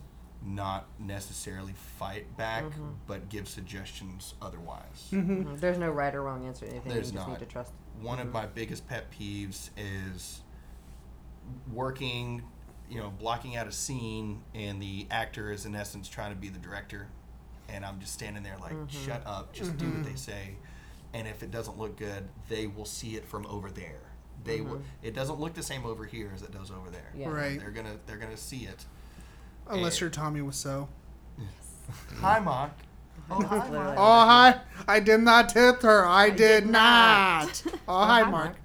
not 0.44 0.88
necessarily 0.98 1.74
fight 1.98 2.36
back, 2.36 2.64
Mm-hmm. 2.64 2.90
but 3.06 3.28
give 3.28 3.48
suggestions 3.48 4.34
otherwise. 4.40 5.08
Mhm. 5.10 5.58
There's 5.58 5.78
no 5.78 5.90
right 5.90 6.14
or 6.14 6.22
wrong 6.22 6.46
answer 6.46 6.66
to 6.66 6.70
anything. 6.70 6.92
There's 6.92 7.08
you 7.08 7.14
just 7.14 7.28
not. 7.28 7.40
need 7.40 7.46
to 7.46 7.52
trust. 7.52 7.72
One 8.00 8.18
of 8.18 8.26
mm-hmm. 8.26 8.34
my 8.34 8.46
biggest 8.46 8.86
pet 8.86 9.10
peeves 9.10 9.70
is 9.76 10.42
working, 11.72 12.42
you 12.88 12.98
know, 13.00 13.10
blocking 13.10 13.56
out 13.56 13.66
a 13.66 13.72
scene, 13.72 14.42
and 14.54 14.80
the 14.80 15.06
actor 15.10 15.50
is 15.50 15.66
in 15.66 15.74
essence 15.74 16.08
trying 16.08 16.30
to 16.30 16.36
be 16.36 16.48
the 16.48 16.58
director, 16.58 17.08
and 17.68 17.84
I'm 17.84 17.98
just 18.00 18.14
standing 18.14 18.42
there 18.42 18.56
like, 18.60 18.72
mm-hmm. 18.72 19.06
shut 19.06 19.22
up, 19.26 19.52
just 19.52 19.76
do 19.76 19.86
what 19.86 20.04
they 20.04 20.14
say, 20.14 20.56
and 21.12 21.26
if 21.26 21.42
it 21.42 21.50
doesn't 21.50 21.78
look 21.78 21.96
good, 21.96 22.28
they 22.48 22.66
will 22.66 22.84
see 22.84 23.16
it 23.16 23.24
from 23.24 23.46
over 23.46 23.70
there. 23.70 24.00
They 24.44 24.60
will. 24.60 24.82
It 25.02 25.14
doesn't 25.14 25.40
look 25.40 25.54
the 25.54 25.62
same 25.62 25.84
over 25.84 26.04
here 26.04 26.30
as 26.34 26.42
it 26.42 26.52
does 26.52 26.70
over 26.70 26.90
there. 26.90 27.12
Yeah. 27.14 27.28
Right. 27.28 27.58
They're 27.58 27.72
gonna 27.72 27.96
they're 28.06 28.16
gonna 28.18 28.36
see 28.36 28.66
it. 28.66 28.84
Unless 29.68 29.94
And- 29.94 30.00
you're 30.02 30.10
Tommy 30.10 30.40
Wiseau. 30.40 30.88
Hi, 32.20 32.38
Mark. 32.40 32.72
Oh, 33.30 33.42
hi, 33.42 33.68
Mark. 33.68 33.94
Oh 33.98 34.24
hi! 34.24 34.60
I 34.86 35.00
did 35.00 35.20
not 35.20 35.50
tip 35.50 35.82
her. 35.82 36.06
I, 36.06 36.30
did, 36.30 36.38
did 36.64 36.66
not. 36.70 37.62
not. 37.66 37.74
Oh 37.86 38.04
hi, 38.06 38.22
Mark. 38.22 38.56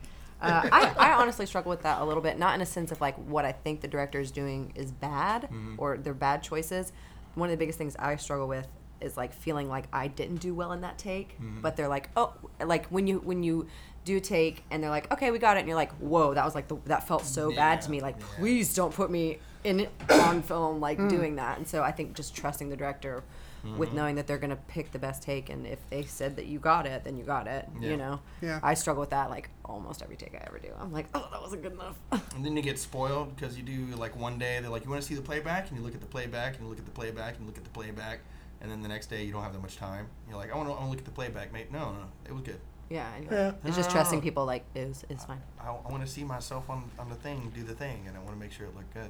Uh, 0.41 0.69
I, 0.71 0.93
I 0.97 1.11
honestly 1.15 1.45
struggle 1.45 1.69
with 1.69 1.81
that 1.81 1.99
a 1.99 2.05
little 2.05 2.23
bit, 2.23 2.39
not 2.39 2.55
in 2.55 2.61
a 2.61 2.65
sense 2.65 2.89
of 2.93 3.01
like 3.01 3.15
what 3.27 3.43
I 3.43 3.51
think 3.51 3.81
the 3.81 3.89
director 3.89 4.21
is 4.21 4.31
doing 4.31 4.71
is 4.75 4.89
bad 4.93 5.43
Mm-hmm. 5.43 5.75
or 5.77 5.97
they're 5.97 6.13
bad 6.13 6.43
choices. 6.43 6.93
One 7.35 7.49
of 7.49 7.51
the 7.51 7.57
biggest 7.57 7.77
things 7.77 7.97
I 7.99 8.15
struggle 8.15 8.47
with 8.47 8.65
is 9.01 9.17
like 9.17 9.33
feeling 9.33 9.67
like 9.67 9.85
I 9.91 10.07
didn't 10.07 10.37
do 10.37 10.53
well 10.53 10.71
in 10.71 10.79
that 10.79 10.97
take, 10.97 11.33
Mm-hmm. 11.41 11.59
but 11.59 11.75
they're 11.75 11.89
like, 11.89 12.09
oh, 12.15 12.33
like 12.65 12.85
when 12.87 13.05
you 13.05 13.19
when 13.19 13.43
you 13.43 13.67
do 14.05 14.21
take 14.21 14.63
and 14.71 14.81
they're 14.81 14.89
like, 14.89 15.11
okay, 15.11 15.29
we 15.31 15.39
got 15.39 15.57
it, 15.57 15.61
and 15.61 15.67
you're 15.67 15.75
like, 15.75 15.91
whoa, 15.97 16.33
that 16.35 16.45
was 16.45 16.55
like 16.55 16.69
the, 16.69 16.77
that 16.85 17.05
felt 17.05 17.25
so 17.25 17.53
bad 17.53 17.81
to 17.81 17.91
me. 17.91 17.99
Like, 17.99 18.15
yeah. 18.17 18.25
please 18.37 18.73
don't 18.73 18.93
put 18.93 19.11
me 19.11 19.39
in 19.63 19.87
on 20.09 20.41
film 20.41 20.79
like 20.79 20.97
doing 21.09 21.35
that. 21.37 21.57
And 21.57 21.67
so 21.67 21.81
I 21.83 21.91
think 21.91 22.15
just 22.15 22.35
trusting 22.35 22.69
the 22.69 22.77
director 22.77 23.23
Mm-hmm. 23.65 23.77
with 23.77 23.93
knowing 23.93 24.15
that 24.15 24.27
they're 24.27 24.37
gonna 24.39 24.57
pick 24.67 24.91
the 24.91 24.99
best 24.99 25.23
take, 25.23 25.49
and 25.49 25.65
if 25.65 25.79
they 25.89 26.03
said 26.03 26.35
that 26.35 26.47
you 26.47 26.59
got 26.59 26.85
it, 26.85 27.05
then 27.05 27.15
you 27.15 27.23
got 27.23 27.47
it. 27.47 27.69
Yeah. 27.79 27.89
You 27.91 27.95
know. 27.95 28.19
Yeah. 28.41 28.59
I 28.61 28.73
struggle 28.73 28.99
with 28.99 29.11
that 29.11 29.29
like 29.29 29.49
almost 29.63 30.01
every 30.01 30.17
take 30.17 30.35
I 30.35 30.43
ever 30.45 30.59
do. 30.59 30.67
I'm 30.81 30.91
like, 30.91 31.05
oh, 31.13 31.29
that 31.31 31.41
wasn't 31.41 31.63
good 31.63 31.71
enough. 31.71 31.95
And 32.11 32.43
then 32.45 32.57
you 32.57 32.61
get 32.61 32.77
spoiled 32.77 33.33
because 33.33 33.55
you 33.55 33.63
do 33.63 33.85
like 33.95 34.17
one 34.19 34.37
day 34.37 34.59
they're 34.59 34.69
like, 34.69 34.83
you 34.83 34.89
want 34.89 35.01
to 35.01 35.07
see 35.07 35.15
the 35.15 35.21
playback, 35.21 35.69
and 35.69 35.77
you 35.77 35.81
look 35.85 35.95
at 35.95 36.01
the 36.01 36.07
playback, 36.07 36.55
and 36.55 36.63
you 36.63 36.67
look 36.69 36.77
at 36.77 36.83
the 36.83 36.91
playback, 36.91 37.35
and 37.37 37.43
you 37.43 37.47
look 37.47 37.57
at 37.57 37.63
the 37.63 37.69
playback, 37.69 38.19
and 38.59 38.69
then 38.69 38.81
the 38.81 38.89
next 38.89 39.07
day 39.07 39.23
you 39.23 39.31
don't 39.31 39.43
have 39.43 39.53
that 39.53 39.61
much 39.61 39.77
time. 39.77 40.07
You're 40.27 40.35
like, 40.35 40.51
I 40.51 40.57
want 40.57 40.67
to, 40.67 40.73
I 40.73 40.79
want 40.79 40.87
to 40.87 40.89
look 40.89 40.99
at 40.99 41.05
the 41.05 41.11
playback, 41.11 41.53
mate. 41.53 41.71
No, 41.71 41.79
no, 41.93 41.99
no 41.99 42.05
it 42.27 42.33
was 42.33 42.41
good. 42.43 42.59
yeah, 42.89 43.15
and 43.15 43.31
Yeah. 43.31 43.53
it's 43.63 43.77
just 43.77 43.89
trusting 43.91 44.19
people 44.19 44.43
like 44.45 44.65
is 44.75 45.05
is 45.07 45.23
fine. 45.23 45.41
I, 45.57 45.67
I 45.69 45.89
want 45.89 46.05
to 46.05 46.11
see 46.11 46.25
myself 46.25 46.69
on, 46.69 46.91
on 46.99 47.07
the 47.07 47.15
thing, 47.15 47.49
do 47.55 47.63
the 47.63 47.75
thing, 47.75 48.03
and 48.09 48.17
I 48.17 48.19
want 48.19 48.31
to 48.33 48.39
make 48.41 48.51
sure 48.51 48.65
it 48.65 48.75
looked 48.75 48.93
good. 48.93 49.09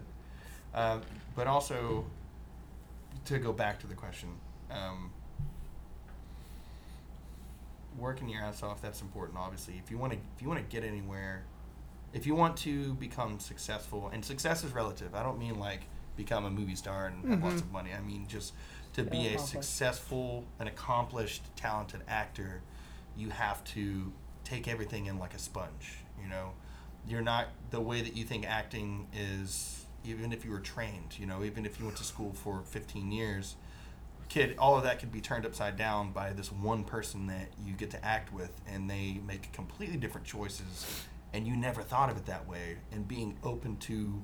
Uh, 0.74 1.00
but 1.36 1.48
also, 1.48 2.06
to 3.26 3.40
go 3.40 3.54
back 3.54 3.80
to 3.80 3.88
the 3.88 3.94
question, 3.94 4.30
um, 4.72 5.12
working 7.98 8.30
your 8.30 8.42
ass 8.42 8.64
off 8.64 8.82
that's 8.82 9.02
important. 9.02 9.38
Obviously, 9.38 9.80
if 9.84 9.92
you 9.92 9.98
want 9.98 10.14
to 10.14 10.20
if 10.36 10.42
you 10.42 10.48
want 10.48 10.60
to 10.60 10.76
get 10.76 10.88
anywhere, 10.88 11.44
if 12.14 12.26
you 12.26 12.36
want 12.36 12.58
to 12.58 12.94
become 12.96 13.40
successful, 13.40 14.10
and 14.14 14.24
success 14.24 14.64
is 14.64 14.72
relative. 14.74 15.16
I 15.16 15.24
don't 15.24 15.40
mean 15.40 15.60
like 15.60 15.82
become 16.16 16.46
a 16.46 16.50
movie 16.50 16.76
star 16.76 17.08
and 17.08 17.28
have 17.30 17.44
lots 17.44 17.62
of 17.62 17.72
money. 17.72 17.92
I 17.94 18.02
mean 18.02 18.28
just 18.28 18.54
to 18.94 19.04
be 19.04 19.28
a 19.28 19.40
successful, 19.40 20.46
an 20.60 20.68
accomplished, 20.68 21.44
talented 21.56 22.02
actor. 22.08 22.62
You 23.18 23.30
have 23.30 23.64
to 23.66 24.12
take 24.44 24.68
everything 24.68 25.08
in 25.08 25.20
like 25.20 25.34
a 25.34 25.40
sponge. 25.40 25.98
You 26.22 26.30
know, 26.30 26.52
you're 27.08 27.22
not 27.22 27.48
the 27.72 27.82
way 27.82 28.02
that 28.02 28.16
you 28.16 28.24
think 28.26 28.46
acting 28.48 29.08
is. 29.14 29.83
Even 30.06 30.34
if 30.34 30.44
you 30.44 30.52
were 30.52 30.60
trained, 30.60 31.18
you 31.18 31.26
know, 31.26 31.44
even 31.44 31.66
if 31.66 31.80
you 31.80 31.86
went 31.86 31.98
to 31.98 32.04
school 32.04 32.34
for 32.34 32.62
15 32.66 33.12
years, 33.12 33.56
kid, 34.30 34.56
all 34.58 34.78
of 34.78 34.84
that 34.84 35.00
could 35.00 35.12
be 35.12 35.22
turned 35.22 35.46
upside 35.46 35.78
down 35.78 36.12
by 36.12 36.34
this 36.34 36.52
one 36.52 36.84
person 36.84 37.28
that 37.28 37.50
you 37.64 37.74
get 37.74 37.90
to 37.92 38.06
act 38.06 38.34
with, 38.34 38.52
and 38.68 38.90
they 38.90 39.20
make 39.26 39.52
completely 39.54 39.98
different 39.98 40.26
choices, 40.28 41.06
and 41.34 41.48
you 41.48 41.56
never 41.56 41.82
thought 41.82 42.10
of 42.10 42.18
it 42.18 42.26
that 42.26 42.48
way. 42.48 42.78
And 42.92 43.08
being 43.08 43.38
open 43.44 43.78
to 43.78 44.24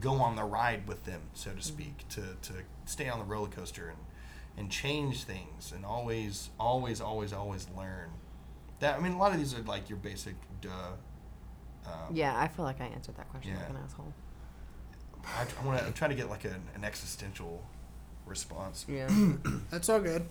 go 0.00 0.14
on 0.14 0.36
the 0.36 0.44
ride 0.44 0.86
with 0.88 1.04
them, 1.04 1.20
so 1.34 1.52
to 1.52 1.62
speak, 1.62 2.08
to, 2.10 2.22
to 2.42 2.52
stay 2.86 3.08
on 3.08 3.18
the 3.18 3.24
roller 3.24 3.48
coaster 3.48 3.88
and 3.88 3.98
and 4.56 4.70
change 4.70 5.24
things, 5.24 5.72
and 5.74 5.86
always, 5.86 6.50
always, 6.58 7.00
always, 7.00 7.32
always 7.32 7.66
learn. 7.76 8.10
That 8.80 8.98
I 8.98 9.00
mean, 9.00 9.12
a 9.12 9.18
lot 9.18 9.32
of 9.32 9.38
these 9.38 9.54
are 9.54 9.62
like 9.62 9.88
your 9.88 9.98
basic 9.98 10.34
duh. 10.60 10.70
Um, 11.86 12.14
Yeah, 12.14 12.38
I 12.38 12.48
feel 12.48 12.64
like 12.64 12.80
I 12.80 12.86
answered 12.86 13.16
that 13.16 13.28
question 13.30 13.54
like 13.54 13.62
Yeah. 13.64 13.70
an 13.76 13.82
asshole. 13.84 14.12
I, 15.26 15.46
I 15.60 15.66
want 15.66 15.78
to. 15.78 15.86
I'm 15.86 15.92
trying 15.92 16.10
to 16.10 16.16
get 16.16 16.28
like 16.30 16.44
an, 16.44 16.62
an 16.74 16.84
existential 16.84 17.62
response. 18.26 18.86
Yeah. 18.88 19.08
That's 19.70 19.88
all 19.88 20.00
good. 20.00 20.26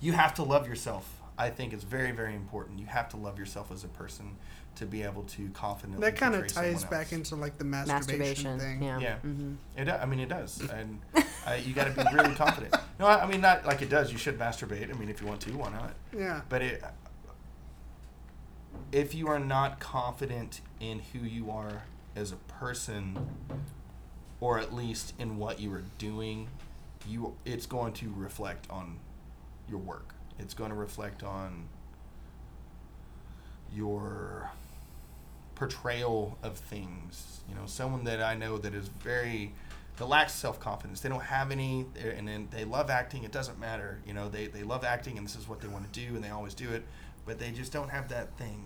you 0.00 0.12
have 0.12 0.34
to 0.34 0.42
love 0.42 0.68
yourself. 0.68 1.20
I 1.36 1.50
think 1.50 1.72
it's 1.72 1.82
very, 1.84 2.12
very 2.12 2.34
important. 2.36 2.78
You 2.78 2.86
have 2.86 3.08
to 3.10 3.16
love 3.16 3.38
yourself 3.40 3.72
as 3.72 3.82
a 3.82 3.88
person 3.88 4.36
to 4.76 4.86
be 4.86 5.02
able 5.02 5.22
to 5.24 5.48
confidently. 5.50 6.08
That 6.08 6.16
kind 6.16 6.34
of 6.34 6.46
ties 6.46 6.84
back 6.84 7.12
into 7.12 7.34
like 7.34 7.58
the 7.58 7.64
masturbation, 7.64 8.56
Masturbation. 8.56 8.58
thing. 8.58 8.82
Yeah. 8.82 8.98
Yeah, 9.00 9.16
hmm 9.16 9.54
it. 9.76 9.88
I 9.88 10.06
mean, 10.06 10.20
it 10.20 10.28
does, 10.28 10.60
and 10.72 11.00
uh, 11.16 11.54
you 11.64 11.74
got 11.74 11.84
to 11.84 12.04
be 12.04 12.08
really 12.14 12.34
confident. 12.34 12.74
No, 13.00 13.06
I, 13.06 13.22
I 13.24 13.26
mean 13.26 13.40
not 13.40 13.66
like 13.66 13.82
it 13.82 13.88
does. 13.90 14.12
You 14.12 14.18
should 14.18 14.38
masturbate. 14.38 14.90
I 14.94 14.98
mean, 14.98 15.08
if 15.08 15.20
you 15.20 15.26
want 15.26 15.40
to, 15.42 15.50
why 15.56 15.70
not? 15.70 15.94
Yeah. 16.16 16.42
But 16.48 16.62
it, 16.62 16.82
if 18.92 19.14
you 19.14 19.28
are 19.28 19.38
not 19.40 19.80
confident 19.80 20.60
in 20.80 21.00
who 21.12 21.20
you 21.20 21.50
are 21.50 21.82
as 22.14 22.30
a 22.32 22.36
person, 22.36 23.18
or 24.44 24.58
at 24.58 24.74
least 24.74 25.14
in 25.18 25.38
what 25.38 25.58
you 25.58 25.72
are 25.72 25.84
doing, 25.96 26.46
you 27.08 27.34
it's 27.46 27.64
going 27.64 27.94
to 27.94 28.12
reflect 28.14 28.66
on 28.68 28.98
your 29.70 29.78
work. 29.78 30.14
It's 30.38 30.52
going 30.52 30.68
to 30.68 30.76
reflect 30.76 31.22
on 31.22 31.66
your 33.74 34.50
portrayal 35.54 36.36
of 36.42 36.58
things. 36.58 37.40
You 37.48 37.54
know, 37.54 37.62
someone 37.64 38.04
that 38.04 38.22
I 38.22 38.34
know 38.34 38.58
that 38.58 38.74
is 38.74 38.88
very 38.88 39.54
that 39.96 40.04
lacks 40.04 40.34
self 40.34 40.60
confidence. 40.60 41.00
They 41.00 41.08
don't 41.08 41.22
have 41.22 41.50
any, 41.50 41.86
and 42.18 42.28
then 42.28 42.48
they 42.50 42.66
love 42.66 42.90
acting. 42.90 43.24
It 43.24 43.32
doesn't 43.32 43.58
matter. 43.58 43.98
You 44.06 44.12
know, 44.12 44.28
they, 44.28 44.48
they 44.48 44.62
love 44.62 44.84
acting, 44.84 45.16
and 45.16 45.26
this 45.26 45.36
is 45.36 45.48
what 45.48 45.62
they 45.62 45.68
want 45.68 45.90
to 45.90 46.00
do, 46.00 46.14
and 46.16 46.22
they 46.22 46.28
always 46.28 46.52
do 46.52 46.70
it. 46.70 46.84
But 47.24 47.38
they 47.38 47.50
just 47.50 47.72
don't 47.72 47.88
have 47.88 48.10
that 48.10 48.36
thing, 48.36 48.60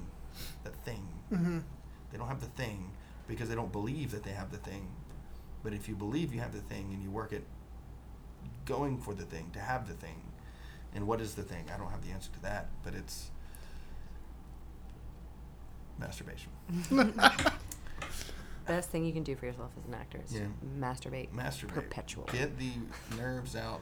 that 0.64 0.74
thing. 0.84 1.06
hmm 1.28 1.58
They 2.10 2.18
don't 2.18 2.26
have 2.26 2.40
the 2.40 2.46
thing 2.60 2.90
because 3.28 3.48
they 3.48 3.54
don't 3.54 3.70
believe 3.70 4.10
that 4.10 4.24
they 4.24 4.32
have 4.32 4.50
the 4.50 4.56
thing. 4.58 4.88
But 5.62 5.72
if 5.72 5.88
you 5.88 5.94
believe 5.96 6.32
you 6.34 6.40
have 6.40 6.52
the 6.52 6.60
thing 6.60 6.90
and 6.92 7.02
you 7.02 7.10
work 7.10 7.32
at 7.32 7.42
going 8.64 8.98
for 8.98 9.14
the 9.14 9.24
thing, 9.24 9.50
to 9.52 9.58
have 9.60 9.88
the 9.88 9.94
thing, 9.94 10.22
and 10.94 11.06
what 11.06 11.20
is 11.20 11.34
the 11.34 11.42
thing? 11.42 11.64
I 11.74 11.76
don't 11.78 11.90
have 11.90 12.04
the 12.04 12.10
answer 12.12 12.30
to 12.32 12.42
that, 12.42 12.68
but 12.84 12.94
it's 12.94 13.30
masturbation. 15.98 16.50
Best 18.66 18.90
thing 18.90 19.04
you 19.04 19.12
can 19.12 19.22
do 19.22 19.34
for 19.34 19.46
yourself 19.46 19.70
as 19.78 19.86
an 19.86 19.94
actor 19.94 20.20
is 20.24 20.32
Yeah. 20.34 20.42
masturbate. 20.78 21.30
Masturbate. 21.32 21.68
Perpetually. 21.74 22.26
Get 22.32 22.58
the 22.58 22.72
nerves 23.16 23.56
out. 23.56 23.80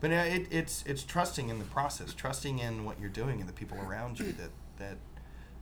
But 0.00 0.10
uh, 0.10 0.14
it, 0.14 0.48
it's 0.50 0.82
it's 0.86 1.04
trusting 1.04 1.48
in 1.48 1.58
the 1.58 1.64
process, 1.66 2.12
trusting 2.14 2.58
in 2.58 2.84
what 2.84 2.98
you're 2.98 3.08
doing 3.10 3.40
and 3.40 3.48
the 3.48 3.52
people 3.52 3.78
around 3.78 4.18
you. 4.18 4.32
That 4.32 4.50
that 4.78 4.96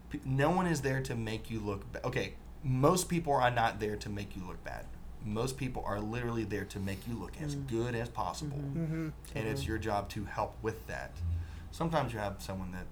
pe- 0.09 0.21
no 0.25 0.51
one 0.51 0.67
is 0.67 0.81
there 0.81 1.03
to 1.03 1.15
make 1.15 1.51
you 1.51 1.61
look. 1.61 1.91
Ba- 1.93 2.07
okay, 2.07 2.35
most 2.63 3.09
people 3.11 3.35
are 3.35 3.51
not 3.51 3.81
there 3.81 3.97
to 3.97 4.09
make 4.09 4.35
you 4.37 4.43
look 4.47 4.63
bad. 4.65 4.87
Most 5.25 5.57
people 5.57 5.83
are 5.87 6.01
literally 6.01 6.45
there 6.45 6.65
to 6.67 6.79
make 6.79 7.07
you 7.07 7.15
look 7.15 7.33
as 7.43 7.55
good 7.55 7.95
as 7.95 8.09
possible, 8.09 8.57
hmm 8.57 9.09
and 9.35 9.49
it's 9.49 9.67
your 9.67 9.79
job 9.79 10.09
to 10.11 10.25
help 10.25 10.57
with 10.63 10.87
that. 10.87 11.13
Sometimes 11.71 12.13
you 12.13 12.19
have 12.19 12.37
someone 12.39 12.73
that 12.73 12.87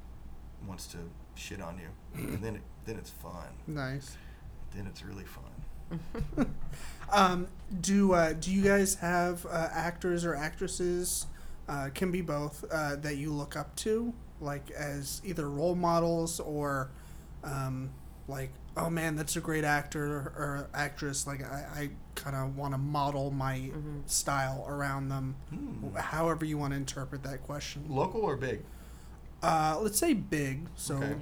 wants 0.66 0.87
to 0.89 0.99
shit 1.35 1.61
on 1.61 1.79
you, 1.79 1.89
and 2.14 2.43
then 2.43 2.57
it, 2.57 2.62
then 2.85 2.97
it's 2.97 3.11
fun. 3.11 3.49
Nice. 3.66 4.16
Then 4.74 4.87
it's 4.87 5.03
really 5.03 5.24
fun. 5.24 6.47
Um, 7.11 7.49
do 7.81 8.12
uh, 8.12 8.35
do 8.35 8.53
you 8.53 8.62
guys 8.62 8.97
have 8.97 9.47
uh, 9.47 9.68
actors 9.72 10.26
or 10.26 10.35
actresses 10.35 11.24
uh, 11.66 11.89
can 11.95 12.11
be 12.11 12.20
both 12.20 12.62
uh, 12.70 12.97
that 12.97 13.16
you 13.16 13.33
look 13.33 13.57
up 13.57 13.74
to, 13.76 14.12
like 14.43 14.70
as 14.72 15.22
either 15.24 15.49
role 15.49 15.74
models 15.74 16.39
or 16.39 16.91
um, 17.45 17.91
like, 18.26 18.51
oh 18.79 18.89
man, 18.91 19.16
that's 19.16 19.37
a 19.37 19.41
great 19.41 19.64
actor 19.64 20.05
or 20.37 20.68
actress. 20.74 21.26
Like 21.26 21.43
I, 21.43 21.66
I 21.76 21.91
kind 22.14 22.37
of 22.37 22.57
want 22.57 22.74
to 22.74 22.79
model 22.79 23.31
my 23.31 23.70
style 24.07 24.64
around 24.68 25.09
them. 25.09 25.37
Hmm. 25.51 25.95
However 25.97 26.45
you 26.45 26.57
want 26.59 26.72
to 26.72 26.76
interpret 26.76 27.22
that 27.24 27.43
question. 27.43 27.85
Local 27.89 28.22
or 28.22 28.37
big? 28.37 28.62
Uh, 29.43 29.79
let's 29.81 29.99
say 29.99 30.14
big, 30.14 30.66
so 30.74 30.97
Okay. 30.97 31.09
Yeah. 31.11 31.16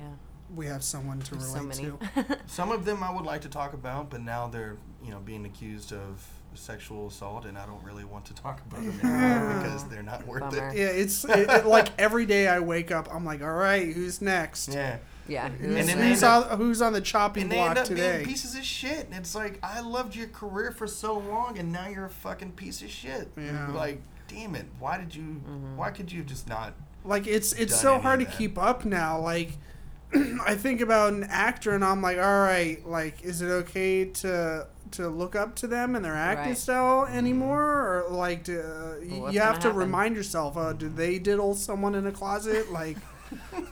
we 0.55 0.67
have 0.67 0.83
someone 0.83 1.21
to 1.21 1.33
There's 1.35 1.53
relate 1.55 1.75
so 1.75 1.99
to. 2.23 2.39
Some 2.47 2.73
of 2.73 2.85
them 2.85 3.03
I 3.03 3.11
would 3.15 3.27
like 3.27 3.43
to 3.43 3.49
talk 3.49 3.75
about, 3.75 4.09
but 4.11 4.23
now 4.23 4.47
they're 4.49 4.77
you 5.05 5.11
know 5.11 5.19
being 5.21 5.45
accused 5.45 5.93
of 5.93 6.27
sexual 6.55 7.09
assault, 7.09 7.45
and 7.45 7.59
I 7.59 7.67
don't 7.67 7.83
really 7.85 8.05
want 8.05 8.25
to 8.27 8.35
talk 8.35 8.63
about 8.67 8.81
them 8.83 8.99
anymore 9.03 9.63
because 9.63 9.85
they're 9.89 10.03
not 10.03 10.27
worth 10.27 10.41
Bummer. 10.41 10.69
it. 10.71 10.77
Yeah, 10.79 10.87
it's 10.87 11.25
it, 11.27 11.51
it- 11.51 11.67
like 11.67 11.89
every 11.99 12.25
day 12.25 12.49
I 12.49 12.61
wake 12.61 12.91
up, 12.91 13.09
I'm 13.15 13.25
like, 13.27 13.43
all 13.43 13.53
right, 13.53 13.93
who's 13.93 14.23
next? 14.23 14.73
Yeah. 14.73 14.97
Yeah. 15.29 15.49
Who's, 15.49 15.77
And 15.89 15.91
who's, 16.01 16.23
end 16.23 16.25
up- 16.25 16.53
on, 16.53 16.59
who's 16.59 16.83
on 16.83 16.93
the 16.93 17.01
chopping 17.01 17.45
And 17.45 17.53
they 17.53 17.57
block 17.57 17.71
end 17.71 17.79
up 17.79 17.85
today? 17.87 18.17
being 18.19 18.29
pieces 18.29 18.55
of 18.55 18.65
shit. 18.65 19.07
And 19.07 19.15
it's 19.15 19.35
like, 19.35 19.59
I 19.63 19.81
loved 19.81 20.15
your 20.15 20.29
career 20.29 20.71
for 20.73 20.87
so 20.87 21.19
long, 21.19 21.59
and 21.59 21.73
now 21.73 21.89
you're 21.89 22.05
a 22.07 22.11
fucking 22.11 22.53
piece 22.53 22.83
of 22.83 22.91
shit. 22.91 23.31
Yeah. 23.37 23.69
Like, 23.73 24.01
damn 24.29 24.55
it. 24.55 24.67
Why 24.79 24.99
did 24.99 25.15
you, 25.15 25.23
Mm-hmm. 25.23 25.77
why 25.77 25.91
could 25.91 26.11
you 26.13 26.23
just 26.23 26.49
not? 26.49 26.75
Like 27.05 27.29
it's 27.29 27.53
it's 27.53 27.73
done 27.73 27.81
so 27.83 27.99
hard 28.01 28.19
to 28.19 28.27
keep 28.27 28.59
up 28.59 28.85
now. 28.85 29.21
Like 29.21 29.53
I 30.45 30.57
think 30.57 30.81
about 30.81 31.13
an 31.13 31.23
actor 31.31 31.73
and 31.73 31.85
I'm 31.85 32.03
like, 32.03 32.19
all 32.19 32.41
right, 32.41 32.85
like 32.85 33.23
is 33.23 33.43
it 33.43 33.47
okay 33.49 34.07
to 34.07 34.67
to 34.93 35.09
look 35.09 35.37
up 35.37 35.55
to 35.57 35.67
them 35.69 35.95
and 35.95 36.05
their 36.05 36.15
acting 36.17 36.49
Right. 36.49 36.59
style 36.59 37.07
anymore, 37.07 37.63
or 37.63 38.07
like 38.11 38.43
to, 38.45 38.61
uh, 38.61 38.95
y- 39.09 39.19
what's 39.21 39.35
you 39.35 39.41
have 39.41 39.55
gonna 39.55 39.63
happen? 39.63 39.77
remind 39.77 40.17
yourself, 40.17 40.57
uh, 40.57 40.73
did 40.73 40.97
they 40.97 41.19
diddle 41.21 41.55
someone 41.55 41.95
in 41.95 42.07
a 42.09 42.13
closet? 42.13 42.73
Like, 42.73 42.97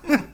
Ke- 0.06 0.33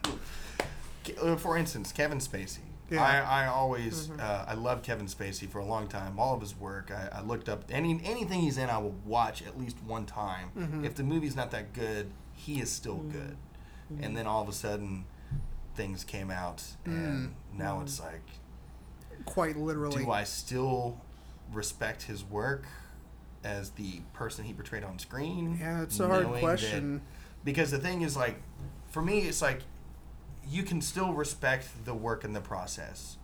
Uh, 1.21 1.35
for 1.35 1.57
instance, 1.57 1.91
Kevin 1.91 2.19
Spacey. 2.19 2.59
Yeah. 2.89 3.03
I, 3.03 3.43
I 3.43 3.47
always, 3.47 4.07
mm-hmm. 4.07 4.19
uh, 4.19 4.45
I 4.47 4.53
loved 4.53 4.83
Kevin 4.83 5.05
Spacey 5.05 5.49
for 5.49 5.59
a 5.59 5.65
long 5.65 5.87
time. 5.87 6.19
All 6.19 6.35
of 6.35 6.41
his 6.41 6.57
work, 6.57 6.91
I, 6.91 7.19
I 7.19 7.21
looked 7.21 7.47
up 7.47 7.63
any 7.69 8.01
anything 8.03 8.41
he's 8.41 8.57
in. 8.57 8.69
I 8.69 8.79
will 8.79 8.95
watch 9.05 9.41
at 9.41 9.57
least 9.57 9.77
one 9.85 10.05
time. 10.05 10.51
Mm-hmm. 10.57 10.83
If 10.83 10.95
the 10.95 11.03
movie's 11.03 11.35
not 11.35 11.51
that 11.51 11.71
good, 11.71 12.11
he 12.33 12.59
is 12.59 12.69
still 12.69 12.97
mm-hmm. 12.97 13.11
good. 13.11 13.37
And 14.01 14.15
then 14.15 14.25
all 14.25 14.41
of 14.41 14.47
a 14.47 14.53
sudden, 14.53 15.05
things 15.75 16.03
came 16.03 16.31
out, 16.31 16.63
and 16.85 17.33
now 17.53 17.81
it's 17.81 17.99
like, 17.99 18.23
quite 19.25 19.57
literally. 19.57 20.05
do 20.05 20.11
I 20.11 20.23
still 20.23 21.01
respect 21.51 22.03
his 22.03 22.23
work 22.23 22.65
as 23.43 23.71
the 23.71 24.01
person 24.13 24.45
he 24.45 24.53
portrayed 24.53 24.83
on 24.83 24.99
screen? 24.99 25.57
Yeah, 25.59 25.81
it's 25.81 25.99
a 25.99 26.07
hard 26.07 26.23
knowing 26.23 26.35
that- 26.35 26.41
question. 26.41 27.01
because 27.43 27.71
the 27.71 27.79
thing 27.79 28.01
is, 28.01 28.15
like, 28.15 28.41
for 28.89 29.01
me, 29.01 29.19
it's 29.19 29.41
like 29.41 29.61
you 30.47 30.63
can 30.63 30.81
still 30.81 31.13
respect 31.13 31.85
the 31.85 31.93
work 31.93 32.23
and 32.23 32.35
the 32.35 32.41
process, 32.41 33.17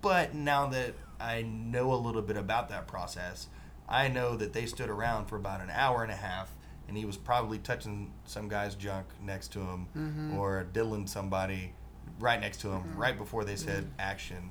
but 0.00 0.34
now 0.34 0.66
that 0.68 0.94
I 1.20 1.42
know 1.42 1.92
a 1.92 1.96
little 1.96 2.22
bit 2.22 2.36
about 2.36 2.68
that 2.70 2.86
process, 2.86 3.48
I 3.88 4.08
know 4.08 4.36
that 4.36 4.52
they 4.52 4.66
stood 4.66 4.88
around 4.90 5.26
for 5.26 5.36
about 5.36 5.60
an 5.60 5.70
hour 5.70 6.02
and 6.02 6.12
a 6.12 6.16
half. 6.16 6.52
And 6.88 6.96
he 6.98 7.04
was 7.06 7.16
probably 7.16 7.58
touching 7.58 8.12
some 8.24 8.48
guy's 8.48 8.74
junk 8.74 9.06
next 9.22 9.52
to 9.52 9.60
him, 9.60 9.86
Mm-hmm. 9.96 10.36
or 10.36 10.64
diddling 10.72 11.06
somebody 11.06 11.72
right 12.18 12.38
next 12.40 12.60
to 12.62 12.70
him, 12.70 12.82
right 12.96 13.16
before 13.16 13.44
they 13.44 13.56
said 13.56 13.88
action. 13.98 14.50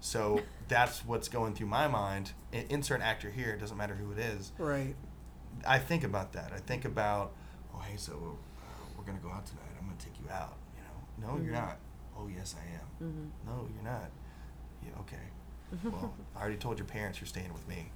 So 0.00 0.40
that's 0.66 1.04
what's 1.06 1.28
going 1.28 1.54
through 1.54 1.68
my 1.68 1.88
mind. 1.88 2.32
Insert 2.52 3.00
actor 3.00 3.30
here, 3.30 3.50
it 3.52 3.60
doesn't 3.60 3.76
matter 3.76 3.94
who 3.94 4.10
it 4.12 4.18
is. 4.18 4.52
Right. 4.58 4.96
I 5.66 5.78
think 5.78 6.04
about 6.04 6.32
that. 6.34 6.52
I 6.52 6.58
think 6.58 6.84
about, 6.84 7.32
oh, 7.74 7.78
hey, 7.78 7.96
so 7.96 8.12
uh, 8.12 8.62
we're 8.98 9.04
gonna 9.04 9.18
go 9.22 9.30
out 9.30 9.46
tonight. 9.46 9.62
I'm 9.80 9.86
gonna 9.86 9.98
take 9.98 10.18
you 10.22 10.28
out. 10.30 10.56
No, 11.20 11.38
you're 11.42 11.52
not. 11.52 11.78
Oh, 12.16 12.28
yes, 12.34 12.54
I 12.58 12.74
am. 12.74 12.86
No, 13.46 13.68
you're 13.74 13.84
not. 13.92 14.10
Yeah, 14.82 14.90
okay. 15.00 15.16
Well, 15.84 16.14
I 16.36 16.40
already 16.40 16.56
told 16.56 16.78
your 16.78 16.86
parents 16.86 17.20
you're 17.20 17.26
staying 17.28 17.52
with 17.52 17.68
me. 17.68 17.90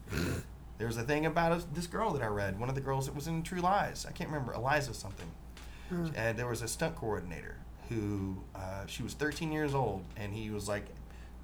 There 0.78 0.86
was 0.86 0.96
a 0.98 1.02
thing 1.02 1.24
about 1.26 1.52
us- 1.52 1.66
this 1.72 1.86
girl 1.86 2.12
that 2.12 2.22
I 2.22 2.26
read. 2.26 2.58
One 2.60 2.68
of 2.68 2.74
the 2.74 2.80
girls 2.80 3.06
that 3.06 3.14
was 3.14 3.28
in 3.28 3.42
True 3.42 3.60
Lies. 3.60 4.04
I 4.06 4.12
can't 4.12 4.28
remember 4.30 4.52
Eliza 4.52 4.92
something. 4.94 5.30
And 6.16 6.38
there 6.38 6.46
was 6.46 6.62
a 6.62 6.68
stunt 6.68 6.96
coordinator 6.96 7.56
who 7.88 8.42
uh, 8.54 8.86
she 8.86 9.02
was 9.02 9.14
13 9.14 9.52
years 9.52 9.74
old, 9.74 10.04
and 10.16 10.32
he 10.34 10.50
was 10.50 10.68
like 10.68 10.86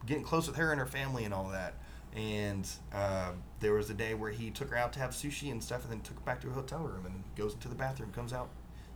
getting 0.07 0.23
close 0.23 0.47
with 0.47 0.57
her 0.57 0.71
and 0.71 0.81
her 0.81 0.87
family 0.87 1.25
and 1.25 1.33
all 1.35 1.49
that. 1.49 1.75
And 2.17 2.67
uh, 2.93 3.33
there 3.61 3.75
was 3.75 3.91
a 3.91 3.95
day 3.95 4.15
where 4.15 4.31
he 4.31 4.51
took 4.51 4.71
her 4.71 4.77
out 4.77 4.93
to 4.95 4.99
have 5.01 5.11
sushi 5.11 5.51
and 5.53 5.63
stuff, 5.63 5.83
and 5.85 5.93
then 5.93 6.01
took 6.01 6.17
her 6.19 6.25
back 6.25 6.41
to 6.43 6.49
her 6.49 6.55
hotel 6.55 6.81
room, 6.81 7.05
and 7.07 7.23
goes 7.37 7.53
into 7.55 7.69
the 7.69 7.75
bathroom, 7.75 8.11
comes 8.13 8.33
out 8.33 8.49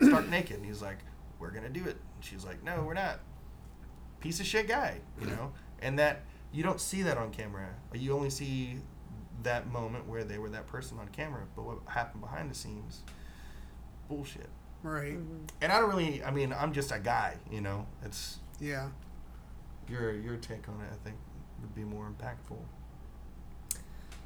stark 0.02 0.28
naked, 0.30 0.56
and 0.56 0.64
he's 0.66 0.80
like, 0.82 0.98
"We're 1.42 1.50
gonna 1.50 1.68
do 1.68 1.84
it." 1.84 1.96
And 2.14 2.24
she's 2.24 2.44
like, 2.44 2.62
"No, 2.62 2.82
we're 2.84 2.94
not." 2.94 3.20
Piece 4.20 4.38
of 4.40 4.46
shit 4.46 4.68
guy, 4.68 5.00
you 5.20 5.26
know. 5.26 5.52
And 5.84 5.98
that 5.98 6.20
you 6.52 6.62
don't 6.62 6.80
see 6.80 7.02
that 7.02 7.18
on 7.18 7.32
camera. 7.32 7.68
You 7.92 8.12
only 8.12 8.30
see 8.30 8.78
that 9.42 9.66
moment 9.66 10.06
where 10.06 10.22
they 10.22 10.38
were 10.38 10.48
that 10.50 10.68
person 10.68 10.96
on 11.00 11.08
camera, 11.08 11.42
but 11.56 11.64
what 11.64 11.78
happened 11.88 12.20
behind 12.22 12.48
the 12.48 12.54
scenes, 12.54 13.02
bullshit. 14.08 14.48
Right. 14.84 15.14
Mm-hmm. 15.18 15.46
And 15.60 15.72
I 15.72 15.80
don't 15.80 15.88
really. 15.90 16.22
I 16.22 16.30
mean, 16.30 16.52
I'm 16.52 16.72
just 16.72 16.92
a 16.92 17.00
guy. 17.00 17.36
You 17.50 17.60
know. 17.62 17.86
It's 18.04 18.38
Yeah. 18.60 18.90
your 19.88 20.12
your 20.12 20.36
take 20.36 20.68
on 20.68 20.80
it. 20.82 20.88
I 20.92 20.96
think 21.04 21.16
would 21.60 21.74
be 21.74 21.82
more 21.82 22.06
impactful. 22.08 22.58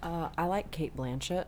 Uh, 0.07 0.29
I 0.39 0.45
like 0.45 0.71
Cate 0.71 0.97
Blanchett. 0.97 1.47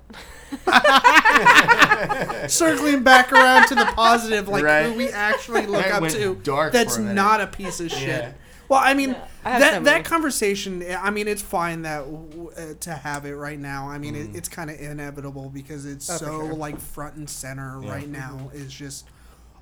Circling 2.50 3.04
back 3.04 3.32
around 3.32 3.68
to 3.68 3.76
the 3.76 3.84
positive, 3.94 4.48
like 4.48 4.64
Right. 4.64 4.86
who 4.86 4.94
we 4.94 5.08
actually 5.10 5.66
look 5.66 5.84
That 5.84 5.92
up 5.92 6.00
went 6.02 6.14
to. 6.14 6.34
dark 6.36 6.72
that's 6.72 6.96
for 6.96 7.02
a 7.02 7.04
minute. 7.04 7.14
not 7.14 7.40
a 7.40 7.46
piece 7.46 7.78
of 7.78 7.90
shit. 7.92 8.08
Yeah. 8.08 8.32
Well, 8.68 8.80
I 8.82 8.94
mean, 8.94 9.16
I 9.44 9.50
have 9.50 9.60
that 9.60 9.74
so 9.74 9.80
that 9.84 10.04
conversation. 10.04 10.84
I 11.00 11.10
mean, 11.10 11.28
it's 11.28 11.40
fine 11.40 11.82
that 11.82 12.00
w- 12.00 12.50
uh, 12.56 12.74
to 12.80 12.92
have 12.94 13.24
it 13.26 13.34
right 13.36 13.58
now. 13.60 13.88
I 13.88 13.98
mean, 13.98 14.14
Mm. 14.14 14.30
it, 14.34 14.36
it's 14.38 14.48
kind 14.48 14.70
of 14.70 14.80
inevitable 14.80 15.48
because 15.50 15.86
it's 15.86 16.10
Oh, 16.10 16.16
so 16.16 16.26
sure. 16.26 16.52
like 16.54 16.80
front 16.80 17.14
and 17.14 17.30
center 17.30 17.80
Yeah. 17.82 17.90
right 17.92 18.08
now. 18.08 18.50
Is 18.52 18.72
just 18.72 19.06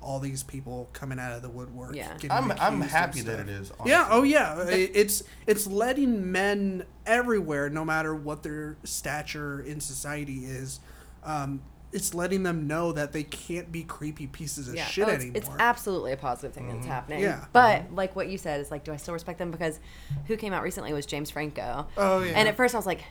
all 0.01 0.19
these 0.19 0.43
people 0.43 0.89
coming 0.93 1.19
out 1.19 1.33
of 1.33 1.41
the 1.41 1.49
woodwork. 1.49 1.95
Yeah. 1.95 2.15
I'm 2.29 2.51
I'm 2.51 2.81
happy 2.81 3.21
that 3.21 3.33
stuff. 3.35 3.47
it 3.47 3.49
is. 3.49 3.71
Yeah. 3.85 4.07
Oh, 4.09 4.23
yeah. 4.23 4.63
It's 4.67 5.23
it's 5.45 5.67
letting 5.67 6.31
men 6.31 6.85
everywhere, 7.05 7.69
no 7.69 7.83
matter 7.83 8.15
what 8.15 8.43
their 8.43 8.77
stature 8.83 9.59
in 9.59 9.79
society 9.79 10.45
is. 10.45 10.79
Um, 11.23 11.61
it's 11.93 12.13
letting 12.13 12.43
them 12.43 12.67
know 12.67 12.91
that 12.91 13.13
they 13.13 13.23
can't 13.23 13.71
be 13.71 13.83
creepy 13.83 14.27
pieces 14.27 14.67
of 14.67 14.77
shit 14.77 15.07
Oh, 15.07 15.09
it's, 15.11 15.23
anymore. 15.23 15.37
it's 15.37 15.49
absolutely 15.57 16.11
a 16.11 16.17
positive 16.17 16.53
thing 16.53 16.67
that's 16.67 16.85
happening. 16.85 17.21
Yeah. 17.21 17.45
But 17.53 17.93
like 17.93 18.13
what 18.15 18.27
you 18.27 18.37
said 18.37 18.59
is 18.59 18.69
like, 18.69 18.83
do 18.83 18.91
I 18.91 18.97
still 18.97 19.13
respect 19.13 19.39
them? 19.39 19.51
Because 19.51 19.79
who 20.25 20.35
came 20.35 20.51
out 20.51 20.63
recently 20.63 20.91
was 20.93 21.05
James 21.05 21.31
Franco. 21.31 21.87
Oh, 21.97 22.21
yeah. 22.21 22.33
And 22.35 22.47
at 22.49 22.57
first 22.57 22.75
I 22.75 22.77
was 22.77 22.85
like, 22.85 23.03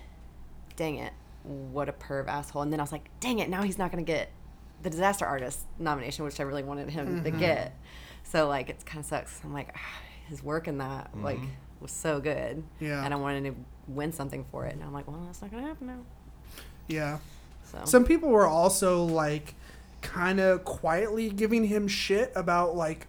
dang 0.76 0.96
it, 0.96 1.12
what 1.42 1.88
a 1.88 1.92
perv 1.92 2.28
asshole. 2.28 2.62
And 2.62 2.72
then 2.72 2.78
I 2.78 2.82
was 2.82 2.92
like, 2.92 3.08
dang 3.18 3.38
it, 3.38 3.48
now 3.48 3.62
he's 3.62 3.78
not 3.78 3.90
going 3.90 4.04
to 4.04 4.12
get 4.12 4.30
the 4.82 4.90
disaster 4.90 5.24
artist 5.24 5.60
nomination, 5.78 6.24
which 6.24 6.38
I 6.40 6.44
really 6.44 6.62
wanted 6.62 6.90
him 6.90 7.24
to 7.24 7.30
get. 7.30 7.76
So 8.24 8.48
like, 8.48 8.68
it 8.70 8.84
kind 8.86 9.00
of 9.00 9.06
sucks. 9.06 9.40
I'm 9.44 9.52
like, 9.52 9.70
ah, 9.74 9.80
his 10.28 10.42
work 10.42 10.68
in 10.68 10.78
that 10.78 11.10
like 11.16 11.38
was 11.80 11.92
so 11.92 12.20
good. 12.20 12.62
Yeah. 12.80 13.04
And 13.04 13.12
I 13.14 13.16
wanted 13.16 13.44
to 13.44 13.54
win 13.88 14.12
something 14.12 14.44
for 14.50 14.66
it. 14.66 14.74
And 14.74 14.82
I'm 14.82 14.92
like, 14.92 15.06
well, 15.08 15.20
that's 15.26 15.40
not 15.42 15.50
going 15.50 15.62
to 15.62 15.68
happen 15.68 15.86
now. 15.88 16.00
yeah. 16.88 17.18
So 17.72 17.80
Some 17.84 18.04
people 18.04 18.28
were 18.28 18.46
also 18.46 19.02
like 19.04 19.54
kind 20.02 20.38
of 20.38 20.64
quietly 20.64 21.30
giving 21.30 21.64
him 21.64 21.88
shit 21.88 22.30
about 22.36 22.76
like 22.76 23.08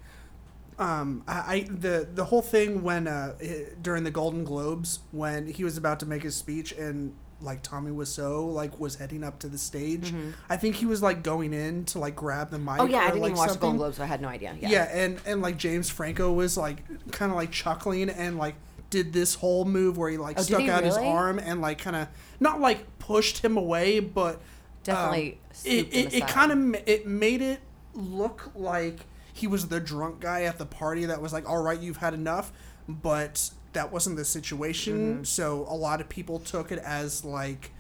um 0.80 1.24
I, 1.28 1.34
I 1.56 1.68
the 1.70 2.08
the 2.12 2.26
whole 2.26 2.42
thing 2.42 2.82
when 2.82 3.08
uh 3.08 3.36
during 3.82 4.04
the 4.04 4.10
Golden 4.12 4.44
Globes 4.44 5.00
when 5.12 5.46
he 5.48 5.64
was 5.64 5.78
about 5.78 6.00
to 6.00 6.06
make 6.08 6.24
his 6.24 6.36
speech 6.36 6.72
and 6.72 7.14
like 7.42 7.62
Tommy 7.62 7.92
Wiseau 7.92 8.52
like 8.52 8.80
was 8.80 8.96
heading 8.96 9.24
up 9.24 9.40
to 9.40 9.48
the 9.48 9.58
stage. 9.58 10.14
I 10.50 10.58
think 10.58 10.76
he 10.76 10.86
was 10.86 11.02
like 11.02 11.24
going 11.24 11.54
in 11.54 11.86
to 11.86 12.00
like 12.00 12.16
grab 12.16 12.50
the 12.50 12.60
mic. 12.60 12.68
Mm-hmm. 12.68 12.82
oh 12.82 12.86
yeah, 12.86 12.98
I 12.98 13.02
or, 13.02 13.08
didn't 13.08 13.22
like, 13.22 13.32
even 13.32 13.38
watch 13.38 13.52
the. 13.54 13.58
Golden 13.58 13.78
Globes, 13.78 13.98
so 13.98 14.04
I 14.04 14.08
had 14.08 14.22
no 14.22 14.28
idea. 14.28 14.56
Yeah. 14.60 14.70
Yeah. 14.70 14.84
and 14.92 15.20
and 15.26 15.42
like 15.42 15.58
James 15.58 15.90
Franco 15.90 16.32
was 16.32 16.58
like 16.58 16.84
kind 17.12 17.32
of 17.32 17.36
like 17.36 17.52
chuckling 17.52 18.10
and 18.10 18.38
like 18.38 18.56
did 18.90 19.14
this 19.14 19.36
whole 19.36 19.66
move 19.66 19.98
where 19.98 20.10
he 20.10 20.18
like 20.18 20.40
Oh, 20.40 20.42
stuck 20.42 20.62
he 20.62 20.70
out 20.70 20.84
his 20.84 20.98
arm 20.98 21.40
and 21.40 21.62
like 21.62 21.78
kind 21.80 21.96
of 21.96 22.08
not 22.40 22.60
like 22.60 23.00
pushed 23.00 23.44
him 23.44 23.58
away, 23.58 24.00
but 24.00 24.42
Definitely 24.84 25.34
um, 25.34 25.38
it 25.66 25.94
it, 25.94 26.14
it 26.14 26.28
kind 26.28 26.52
of 26.52 26.82
it 26.88 27.06
made 27.06 27.42
it 27.42 27.60
look 27.94 28.52
like 28.56 29.06
he 29.34 29.46
was 29.46 29.68
the 29.68 29.80
drunk 29.80 30.20
guy 30.22 30.44
at 30.44 30.58
the 30.58 30.66
party 30.66 31.06
that 31.06 31.22
was 31.22 31.34
like, 31.34 31.48
"All 31.48 31.62
right, 31.62 31.80
you've 31.80 31.98
had 31.98 32.14
enough," 32.14 32.52
but 32.88 33.52
that 33.74 33.92
wasn't 33.92 34.18
the 34.18 34.26
situation. 34.26 35.16
Mm-hmm. 35.16 35.24
So 35.24 35.66
a 35.70 35.76
lot 35.76 36.02
of 36.02 36.10
people 36.10 36.40
took 36.40 36.72
it 36.72 36.80
as 36.80 37.24
like 37.26 37.72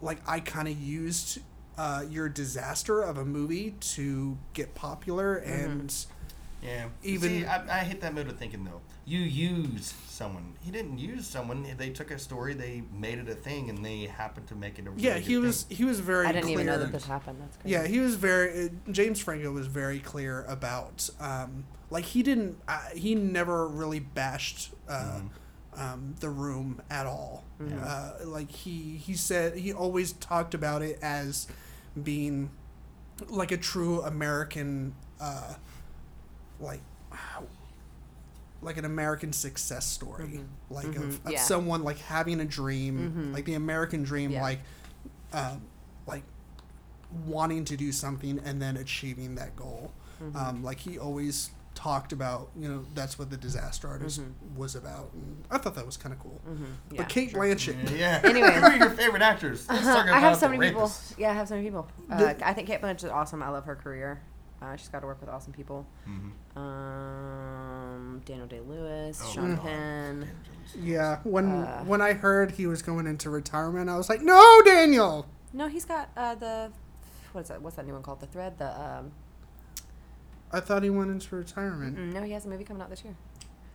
like 0.00 0.18
I 0.28 0.40
kind 0.40 0.68
of 0.68 0.78
used 0.80 1.38
uh, 1.78 2.04
your 2.08 2.28
disaster 2.28 3.00
of 3.00 3.16
a 3.18 3.24
movie 3.24 3.72
to 3.80 4.36
get 4.52 4.74
popular 4.74 5.40
Mm-hmm. 5.40 5.70
and 5.70 6.06
Yeah. 6.62 6.86
Even- 7.02 7.28
See, 7.30 7.44
I, 7.46 7.80
I 7.80 7.84
hate 7.84 8.00
that 8.02 8.14
mode 8.14 8.28
of 8.28 8.36
thinking 8.38 8.64
though. 8.64 8.80
You 9.06 9.18
use 9.20 9.92
someone. 10.08 10.54
He 10.60 10.70
didn't 10.70 10.98
use 10.98 11.26
someone. 11.26 11.66
They 11.76 11.90
took 11.90 12.10
a 12.10 12.18
story, 12.18 12.54
they 12.54 12.84
made 12.92 13.18
it 13.18 13.28
a 13.28 13.34
thing, 13.34 13.68
and 13.68 13.84
they 13.84 14.02
happened 14.06 14.46
to 14.48 14.54
make 14.54 14.78
it 14.78 14.86
a. 14.86 14.90
Really 14.90 15.02
Yeah, 15.02 15.14
good 15.14 15.22
he 15.24 15.36
was 15.38 15.62
thing. 15.64 15.76
he 15.76 15.84
was 15.84 16.00
very 16.00 16.26
I 16.26 16.32
didn't 16.32 16.44
clear. 16.44 16.54
even 16.54 16.66
know 16.66 16.78
that 16.78 16.92
this 16.92 17.04
happened. 17.04 17.38
That's 17.42 17.56
crazy. 17.58 17.72
Yeah, 17.74 17.86
he 17.86 17.98
was 18.00 18.14
very. 18.14 18.66
Uh, 18.66 18.68
James 18.90 19.20
Franco 19.20 19.50
was 19.52 19.66
very 19.66 19.98
clear 20.00 20.44
about, 20.44 21.10
um, 21.20 21.64
like 21.90 22.04
he 22.06 22.22
didn't, 22.22 22.56
uh, 22.66 22.80
he 22.94 23.14
never 23.14 23.68
really 23.68 24.00
bashed 24.00 24.70
uh, 24.88 25.20
um, 25.76 26.14
the 26.20 26.30
room 26.30 26.80
at 26.88 27.04
all. 27.06 27.44
Uh, 27.82 28.12
like 28.24 28.50
he 28.50 28.96
he 28.96 29.14
said 29.14 29.56
he 29.56 29.72
always 29.72 30.12
talked 30.14 30.54
about 30.54 30.80
it 30.82 30.98
as 31.02 31.46
being 32.02 32.50
like 33.28 33.52
a 33.52 33.56
true 33.58 34.00
American, 34.02 34.94
uh, 35.20 35.54
like 36.58 36.80
like 38.64 38.76
an 38.78 38.84
American 38.84 39.32
success 39.32 39.86
story, 39.86 40.40
like 40.70 40.86
of, 40.96 41.24
of 41.26 41.32
Yeah. 41.32 41.38
someone 41.40 41.84
like 41.84 41.98
having 41.98 42.40
a 42.40 42.44
dream, 42.44 43.32
like 43.32 43.44
the 43.44 43.54
American 43.54 44.02
dream, 44.02 44.30
Yeah. 44.30 44.42
like 44.42 44.60
um, 45.32 45.62
like 46.06 46.22
wanting 47.26 47.64
to 47.66 47.76
do 47.76 47.92
something 47.92 48.40
and 48.44 48.60
then 48.60 48.76
achieving 48.76 49.34
that 49.36 49.54
goal. 49.56 49.92
Um, 50.34 50.62
like 50.62 50.78
he 50.80 50.98
always 50.98 51.50
talked 51.74 52.12
about, 52.12 52.50
you 52.58 52.68
know, 52.68 52.84
that's 52.94 53.18
what 53.18 53.30
the 53.30 53.36
disaster 53.36 53.88
artist 53.88 54.20
was 54.56 54.74
about. 54.76 55.10
And 55.12 55.44
I 55.50 55.58
thought 55.58 55.74
that 55.74 55.84
was 55.84 55.96
kind 55.96 56.14
of 56.14 56.20
cool. 56.20 56.40
Yeah, 56.90 56.98
but 57.02 57.08
Cate 57.08 57.32
Blanchett, 57.34 57.90
Yeah. 57.98 58.20
Anyway. 58.24 58.50
who 58.52 58.62
are 58.62 58.76
your 58.76 58.90
favorite 58.90 59.22
actors? 59.22 59.66
Uh-huh. 59.68 60.04
I 60.08 60.18
have 60.20 60.36
so 60.36 60.46
the 60.48 60.56
many 60.56 60.68
people. 60.70 60.90
Yeah, 61.18 61.30
I 61.30 61.34
have 61.34 61.48
so 61.48 61.56
many 61.56 61.66
people. 61.66 61.88
Uh, 62.10 62.18
The- 62.32 62.48
I 62.48 62.54
think 62.54 62.68
Cate 62.68 62.80
Blanchett 62.80 63.04
is 63.04 63.10
awesome. 63.10 63.42
I 63.42 63.48
love 63.50 63.64
her 63.64 63.76
career. 63.76 64.20
Uh, 64.62 64.76
she's 64.76 64.88
got 64.88 65.00
to 65.00 65.06
work 65.06 65.20
with 65.20 65.28
awesome 65.28 65.52
people. 65.52 65.86
Mhm. 66.08 66.30
Um, 66.56 68.22
Daniel 68.24 68.46
Day 68.46 68.60
Lewis, 68.60 69.20
Oh, 69.22 69.30
Sean 69.32 69.56
God. 69.56 69.64
Penn. 69.64 70.28
yeah, 70.78 71.18
when 71.24 71.50
Uh, 71.64 71.84
when 71.84 72.00
I 72.00 72.12
heard 72.14 72.52
he 72.52 72.66
was 72.66 72.80
going 72.82 73.06
into 73.06 73.30
retirement, 73.30 73.90
I 73.90 73.96
was 73.96 74.08
like, 74.08 74.22
no, 74.22 74.62
Daniel. 74.64 75.26
No, 75.52 75.68
he's 75.68 75.84
got 75.84 76.08
uh, 76.16 76.34
the 76.34 76.72
what's 77.32 77.48
that? 77.48 77.60
What's 77.62 77.76
that 77.76 77.86
new 77.86 77.92
one 77.92 78.02
called? 78.02 78.20
The 78.20 78.26
Thread. 78.26 78.58
The 78.58 78.80
um, 78.80 79.12
I 80.52 80.60
thought 80.60 80.82
he 80.82 80.90
went 80.90 81.10
into 81.10 81.34
retirement. 81.36 81.96
mm, 81.98 82.12
no, 82.12 82.22
he 82.22 82.32
has 82.32 82.46
a 82.46 82.48
movie 82.48 82.64
coming 82.64 82.80
out 82.82 82.90
this 82.90 83.04
year. 83.04 83.14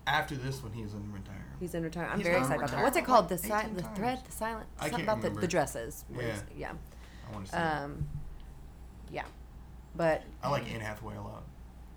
After 0.08 0.36
this 0.36 0.64
one, 0.64 0.72
he's 0.72 0.94
in 0.94 1.12
retirement. 1.12 1.46
He's 1.60 1.76
in 1.76 1.84
retirement. 1.84 2.14
I'm 2.14 2.20
He's 2.20 2.28
very 2.28 2.40
not 2.40 2.46
excited 2.46 2.64
about 2.64 2.72
that. 2.78 2.84
What's 2.84 2.98
it 2.98 3.02
for 3.02 3.06
called? 3.06 3.30
The 3.30 3.38
si- 3.38 3.50
the 3.76 3.84
thread, 3.96 4.22
the 4.26 4.32
silent. 4.32 4.68
I 4.80 4.90
can't 4.90 5.04
about 5.04 5.18
the, 5.18 5.28
remember. 5.28 5.42
the 5.42 5.48
dresses. 5.48 6.04
Yeah. 6.12 6.36
Yeah. 6.56 6.72
I 7.30 7.34
want 7.34 7.46
to 7.46 7.52
see. 7.52 7.58
it. 7.58 7.62
Um, 7.62 8.08
yeah. 9.12 9.24
But 9.96 10.24
I 10.44 10.50
like 10.50 10.72
Anne 10.72 10.82
Hathaway 10.82 11.16
a 11.16 11.22
lot. 11.22 11.44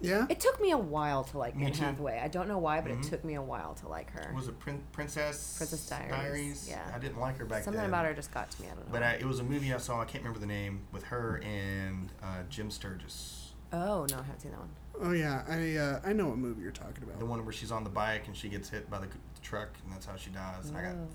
Yeah, 0.00 0.26
it 0.28 0.40
took 0.40 0.60
me 0.60 0.72
a 0.72 0.78
while 0.78 1.22
to 1.22 1.38
like 1.38 1.54
Me 1.54 1.66
Anne 1.66 1.72
too. 1.72 1.84
Hathaway. 1.84 2.18
I 2.20 2.26
don't 2.26 2.48
know 2.48 2.58
why, 2.58 2.80
but 2.80 2.90
Mhm. 2.90 3.04
it 3.04 3.08
took 3.08 3.22
me 3.24 3.34
a 3.34 3.42
while 3.42 3.74
to 3.74 3.88
like 3.88 4.10
her. 4.10 4.32
Was 4.34 4.48
it 4.48 4.58
Prin- 4.58 4.82
Princess? 4.90 5.56
Princess 5.58 5.88
Diaries, 5.88 6.68
yeah. 6.68 6.90
I 6.92 6.98
didn't 6.98 7.20
like 7.20 7.38
her 7.38 7.44
back 7.44 7.58
then. 7.58 7.64
Something 7.66 7.80
then. 7.82 7.90
about 7.90 8.06
her 8.06 8.12
just 8.14 8.32
got 8.34 8.50
to 8.50 8.62
me. 8.62 8.66
I 8.68 8.74
don't 8.74 8.86
know. 8.86 8.92
But 8.92 9.04
I, 9.04 9.12
it 9.12 9.24
was 9.24 9.38
a 9.38 9.44
movie 9.44 9.72
I 9.72 9.76
saw. 9.76 10.00
I 10.00 10.04
can't 10.04 10.24
remember 10.24 10.40
the 10.40 10.46
name 10.46 10.80
with 10.90 11.04
her 11.04 11.40
and 11.44 12.10
uh, 12.20 12.42
Jim 12.48 12.68
Sturgess. 12.70 13.52
oh 13.72 14.06
no, 14.10 14.16
I 14.18 14.22
haven't 14.22 14.40
seen 14.40 14.50
that 14.50 14.60
one. 14.60 14.70
Oh 15.00 15.12
yeah, 15.12 15.44
I 15.48 15.76
uh, 15.76 16.00
I 16.04 16.12
know 16.12 16.26
what 16.28 16.38
movie 16.38 16.62
you're 16.62 16.72
talking 16.72 17.04
about. 17.04 17.18
The 17.20 17.24
about. 17.24 17.28
one 17.28 17.44
where 17.44 17.52
she's 17.52 17.70
on 17.70 17.84
the 17.84 17.90
bike 17.90 18.26
and 18.26 18.36
she 18.36 18.48
gets 18.48 18.68
hit 18.70 18.90
by 18.90 18.98
the, 18.98 19.06
c- 19.06 19.12
the 19.36 19.40
truck 19.40 19.68
and 19.84 19.92
that's 19.92 20.06
how 20.06 20.16
she 20.16 20.30
dies. 20.30 20.68
And 20.68 20.76
I 20.76 20.82
got 20.82 20.94
Oh. 20.96 21.06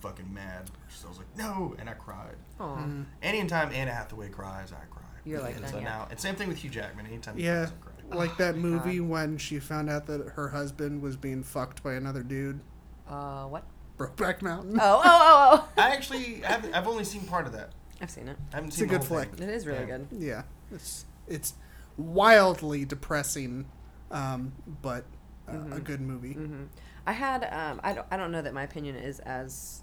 fucking 0.00 0.32
mad. 0.34 0.70
So 0.90 1.06
I 1.06 1.08
was 1.08 1.18
like, 1.18 1.34
no, 1.34 1.74
and 1.78 1.88
I 1.88 1.94
cried. 1.94 2.36
Aw. 2.60 2.76
Mhm. 2.76 3.06
Anytime 3.22 3.72
Anne 3.72 3.88
Hathaway 3.88 4.28
cries, 4.28 4.70
I 4.70 4.84
cry. 4.90 4.93
You're 5.24 5.40
like 5.40 5.56
and 5.56 5.64
that, 5.64 5.70
so 5.70 5.78
yeah. 5.78 5.84
now, 5.84 6.08
and 6.10 6.18
same 6.20 6.34
thing 6.36 6.48
with 6.48 6.58
Hugh 6.58 6.70
Jackman. 6.70 7.06
Anytime 7.06 7.36
he 7.36 7.44
Yeah, 7.44 7.68
cry. 7.80 8.16
like 8.18 8.36
that 8.36 8.54
Oh 8.54 8.58
my 8.58 8.68
movie 8.68 9.00
when 9.00 9.38
she 9.38 9.58
found 9.58 9.88
out 9.90 10.06
that 10.06 10.20
her 10.34 10.48
husband 10.48 11.00
was 11.02 11.16
being 11.16 11.42
fucked 11.42 11.82
by 11.82 11.94
another 11.94 12.22
dude. 12.22 12.60
Uh, 13.08 13.44
what? 13.46 13.64
Brokeback 13.96 14.42
Mountain. 14.42 14.78
Oh, 14.80 15.00
oh, 15.02 15.02
oh, 15.04 15.68
oh. 15.76 15.82
I 15.82 15.90
actually, 15.94 16.40
have, 16.40 16.68
I've 16.74 16.88
only 16.88 17.04
seen 17.04 17.22
part 17.26 17.46
of 17.46 17.52
that. 17.52 17.70
I've 18.00 18.10
seen 18.10 18.28
it. 18.28 18.36
I 18.52 18.56
haven't 18.56 18.68
It's 18.68 18.76
seen 18.78 18.86
a 18.86 18.88
good 18.90 19.04
flick. 19.04 19.34
thing. 19.36 19.48
It 19.48 19.54
is 19.54 19.66
really 19.66 19.80
Yeah. 19.80 19.98
good. 19.98 20.06
Yeah, 20.12 20.42
it's 20.72 21.04
it's 21.28 21.54
wildly 21.96 22.84
depressing, 22.84 23.66
um, 24.10 24.52
but 24.82 25.04
uh, 25.48 25.76
a 25.76 25.80
good 25.80 26.00
movie. 26.00 26.32
hmm 26.32 26.64
I 27.06 27.12
had 27.12 27.44
um, 27.52 27.80
I 27.84 27.92
don't 27.92 28.06
I 28.10 28.16
don't 28.16 28.32
know 28.32 28.42
that 28.42 28.52
my 28.54 28.62
opinion 28.64 28.96
is 28.96 29.20
as 29.20 29.82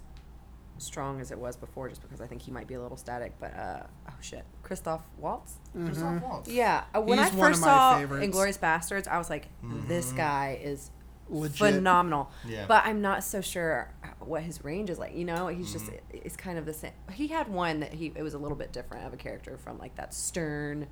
strong 0.78 1.20
as 1.20 1.30
it 1.30 1.38
was 1.38 1.56
before, 1.56 1.88
just 1.88 2.02
because 2.02 2.20
I 2.20 2.26
think 2.26 2.42
he 2.42 2.50
might 2.50 2.66
be 2.66 2.74
a 2.74 2.80
little 2.82 2.96
static. 2.96 3.34
But 3.40 3.56
uh, 3.56 3.82
oh 4.08 4.12
shit, 4.20 4.44
Christoph 4.62 5.02
Waltz. 5.18 5.54
Christoph 5.74 6.22
Waltz. 6.22 6.48
Yeah, 6.50 6.84
uh, 6.94 7.00
when 7.00 7.18
He's 7.18 7.28
I 7.32 7.36
one 7.36 7.48
first 7.50 7.60
of 7.60 7.66
my 7.66 7.72
saw 7.72 7.98
favorites. 7.98 8.26
Inglourious 8.36 8.58
Basterds, 8.58 9.08
I 9.08 9.18
was 9.18 9.30
like, 9.30 9.48
this 9.88 10.12
Mhm. 10.12 10.16
guy 10.16 10.60
is 10.62 10.90
Legit. 11.30 11.56
phenomenal. 11.74 12.30
Yeah. 12.46 12.66
But 12.66 12.84
I'm 12.84 13.00
not 13.00 13.24
so 13.24 13.40
sure 13.40 13.92
what 14.20 14.42
his 14.42 14.64
range 14.64 14.90
is 14.90 14.98
like. 14.98 15.14
You 15.14 15.24
know, 15.24 15.46
he's 15.48 15.72
just 15.72 15.86
Mm-hmm. 15.86 15.96
it's 16.24 16.36
kind 16.36 16.58
of 16.58 16.66
the 16.66 16.72
same. 16.74 16.92
He 17.12 17.28
had 17.28 17.48
one 17.48 17.80
that 17.80 17.92
he 17.94 18.12
it 18.14 18.22
was 18.22 18.34
a 18.34 18.38
little 18.38 18.56
bit 18.56 18.72
different 18.72 19.06
of 19.06 19.12
a 19.12 19.16
character 19.16 19.56
from 19.56 19.78
like 19.78 19.94
that 19.96 20.12
stern, 20.14 20.88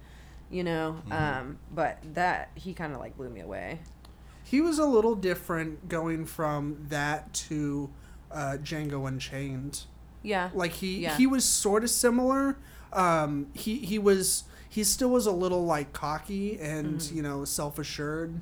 you 0.51 0.65
know. 0.65 1.03
Mm-hmm. 1.09 1.13
Um, 1.13 1.59
but 1.75 1.99
that 2.15 2.51
he 2.55 2.73
kind 2.75 2.93
of 2.93 3.01
like 3.01 3.17
blew 3.17 3.29
me 3.29 3.41
away. 3.41 3.81
He 4.43 4.61
was 4.61 4.79
a 4.79 4.87
little 4.87 5.15
different 5.15 5.89
going 5.89 6.25
from 6.25 6.87
that 6.89 7.33
to 7.35 7.91
uh, 8.33 8.57
Django 8.63 9.07
Unchained. 9.09 9.85
Yeah. 10.23 10.51
Like 10.55 10.73
he 10.73 10.99
Yeah. 11.01 11.17
he 11.17 11.27
was 11.27 11.45
sort 11.45 11.83
of 11.85 11.91
similar. 11.91 12.57
Um, 12.93 13.47
he 13.55 13.79
he 13.79 13.99
was 13.99 14.45
he 14.69 14.85
still 14.85 15.11
was 15.11 15.27
a 15.27 15.33
little 15.33 15.65
like 15.65 15.93
cocky 15.93 16.59
and 16.61 16.99
Mm-hmm. 16.99 17.17
you 17.17 17.23
know 17.23 17.45
self 17.45 17.79
assured, 17.79 18.41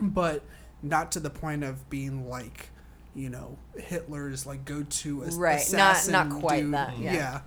but 0.00 0.42
not 0.82 1.12
to 1.12 1.20
the 1.20 1.30
point 1.30 1.64
of 1.64 1.88
being 1.90 2.28
like 2.28 2.70
you 3.14 3.28
know 3.28 3.58
Hitler's 3.76 4.46
like 4.46 4.64
go 4.64 4.82
to 4.82 5.20
Right, 5.36 5.62
not- 5.72 6.08
not 6.08 6.30
quite 6.40 6.70
that, 6.70 6.98
yeah. 6.98 7.40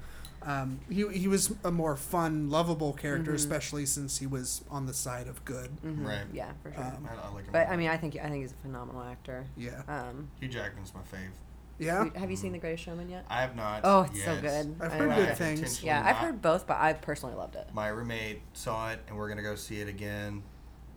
Um, 0.44 0.80
he, 0.92 1.08
he 1.08 1.28
was 1.28 1.56
a 1.64 1.72
more 1.72 1.96
fun, 1.96 2.52
lovable 2.52 2.94
character, 2.94 3.32
Mm-hmm. 3.32 3.36
especially 3.36 3.86
since 3.88 4.20
he 4.20 4.28
was 4.28 4.64
on 4.70 4.86
the 4.86 4.94
side 4.94 5.28
of 5.28 5.44
good. 5.44 5.72
Right. 5.84 6.22
Yeah, 6.32 6.52
for 6.62 6.72
sure. 6.72 6.84
Um, 6.84 7.10
I, 7.10 7.28
I 7.28 7.34
like 7.34 7.46
him. 7.46 7.50
but 7.52 7.64
a 7.64 7.66
I 7.66 7.70
lot. 7.72 7.80
mean, 7.80 7.90
I 7.90 7.98
think 7.98 8.16
I 8.18 8.30
think 8.30 8.44
he's 8.44 8.52
a 8.52 8.62
phenomenal 8.62 9.02
actor. 9.02 9.48
Yeah, 9.58 9.82
Um, 9.88 10.28
Hugh 10.40 10.48
Jackman's 10.50 10.94
my 10.94 11.02
fave. 11.02 11.32
Yeah. 11.80 12.06
have 12.16 12.30
you 12.32 12.38
seen 12.38 12.52
The 12.52 12.58
Greatest 12.60 12.84
Showman 12.84 13.10
yet? 13.10 13.26
I 13.30 13.42
have 13.42 13.56
not. 13.56 13.82
Oh, 13.84 14.02
it's 14.04 14.24
so 14.24 14.40
good. 14.40 14.76
I've 14.82 14.92
I 14.92 14.96
heard 14.96 15.16
good 15.16 15.38
things. 15.38 15.84
Yeah, 15.84 16.00
I've 16.00 16.06
not. 16.16 16.16
heard 16.18 16.42
both, 16.42 16.68
but 16.68 16.78
I 16.80 16.94
personally 16.94 17.36
loved 17.36 17.56
it. 17.56 17.68
My 17.74 17.88
roommate 17.90 18.42
saw 18.54 18.92
it, 18.92 19.00
and 19.08 19.18
we're 19.18 19.30
gonna 19.30 19.42
go 19.44 19.56
see 19.56 19.82
it 19.82 19.88
again. 19.88 20.44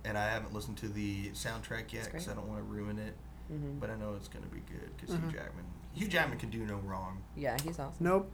And 0.04 0.16
I 0.16 0.28
haven't 0.30 0.54
listened 0.54 0.76
to 0.78 0.88
the 0.88 1.30
soundtrack 1.30 1.92
yet 1.92 2.04
because 2.06 2.28
I 2.28 2.34
don't 2.34 2.46
want 2.48 2.60
to 2.60 2.64
ruin 2.64 2.98
it. 2.98 3.14
hmm 3.48 3.78
But 3.78 3.90
I 3.90 3.96
know 3.96 4.14
it's 4.16 4.28
gonna 4.28 4.46
be 4.46 4.60
good 4.60 4.96
because 4.96 5.14
Mm-hmm. 5.16 5.28
Hugh 5.30 5.36
Jackman. 5.38 5.64
Hugh 5.94 6.08
Jackman 6.08 6.38
can 6.38 6.50
do 6.50 6.60
no 6.64 6.76
wrong. 6.76 7.22
Yeah, 7.36 7.56
he's 7.62 7.78
awesome. 7.78 7.94
Nope. 8.04 8.30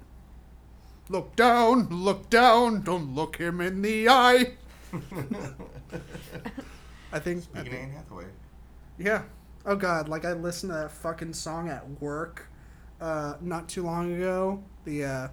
Look 1.09 1.37
down, 1.37 1.89
look 1.91 2.31
down, 2.31 2.83
don't 2.83 3.15
look 3.15 3.37
him 3.37 3.61
in 3.61 3.83
the 3.83 4.09
eye. 4.09 4.55
I 7.13 7.19
think, 7.19 7.39
I 7.39 7.41
Speaking 7.43 7.59
of 7.59 7.65
think 7.67 7.75
Anne 7.75 7.91
Hathaway, 7.91 8.25
yeah. 8.99 9.23
Oh 9.67 9.77
god, 9.77 10.09
like 10.09 10.25
I 10.25 10.33
listened 10.33 10.73
to 10.73 10.79
that 10.79 10.91
fucking 10.91 11.33
song 11.33 11.69
at 11.69 12.01
work 12.01 12.49
uh 13.01 13.35
not 13.41 13.69
too 13.69 13.83
long 13.83 14.15
ago. 14.15 14.63
The 14.85 15.05
uh 15.05 15.29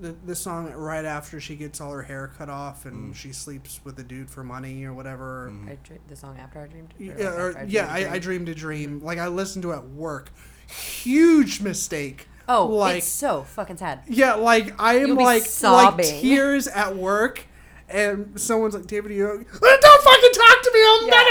the, 0.00 0.14
the 0.26 0.34
song 0.34 0.72
right 0.72 1.04
after 1.04 1.40
she 1.40 1.54
gets 1.54 1.80
all 1.80 1.92
her 1.92 2.02
hair 2.02 2.32
cut 2.36 2.48
off 2.48 2.84
and 2.84 3.12
Mm. 3.12 3.16
she 3.16 3.32
sleeps 3.32 3.80
with 3.84 3.96
a 4.00 4.02
dude 4.02 4.28
for 4.28 4.42
money 4.42 4.84
or 4.84 4.92
whatever. 4.92 5.50
Mhm. 5.52 5.70
I 5.70 5.78
dr- 5.84 6.00
the 6.08 6.16
song 6.16 6.36
after 6.38 6.60
I 6.60 6.66
dreamed. 6.66 6.94
Yeah, 6.98 7.12
Or, 7.12 7.16
like, 7.18 7.28
or, 7.38 7.48
After 7.50 7.58
I 7.60 7.62
yeah, 7.64 7.86
Dreamed 7.86 7.90
a 7.90 7.92
I, 7.92 7.96
I 8.14 8.18
Dream? 8.18 8.20
dreamed 8.22 8.48
a 8.48 8.54
dream. 8.54 9.00
Like 9.04 9.18
I 9.18 9.28
listened 9.28 9.62
to 9.62 9.70
it 9.72 9.76
at 9.76 9.88
work. 9.90 10.30
Huge 10.66 11.60
mistake. 11.60 12.28
Oh, 12.48 12.66
like 12.66 12.98
it's 12.98 13.06
so 13.06 13.44
fucking 13.44 13.76
sad. 13.78 14.00
Yeah, 14.08 14.34
like 14.34 14.74
I 14.80 14.94
am 14.96 15.08
You'll 15.08 15.16
be 15.18 15.24
like 15.24 15.42
like 15.42 15.50
sobbing. 15.50 16.20
tears 16.20 16.66
at 16.68 16.96
work, 16.96 17.44
and 17.88 18.38
someone's 18.40 18.74
like, 18.74 18.86
"David, 18.86 19.12
you 19.12 19.24
don't 19.26 20.02
fucking 20.02 20.32
talk 20.32 20.62
to 20.62 20.70
me. 20.74 20.80
I'm 20.88 21.06
not 21.10 21.26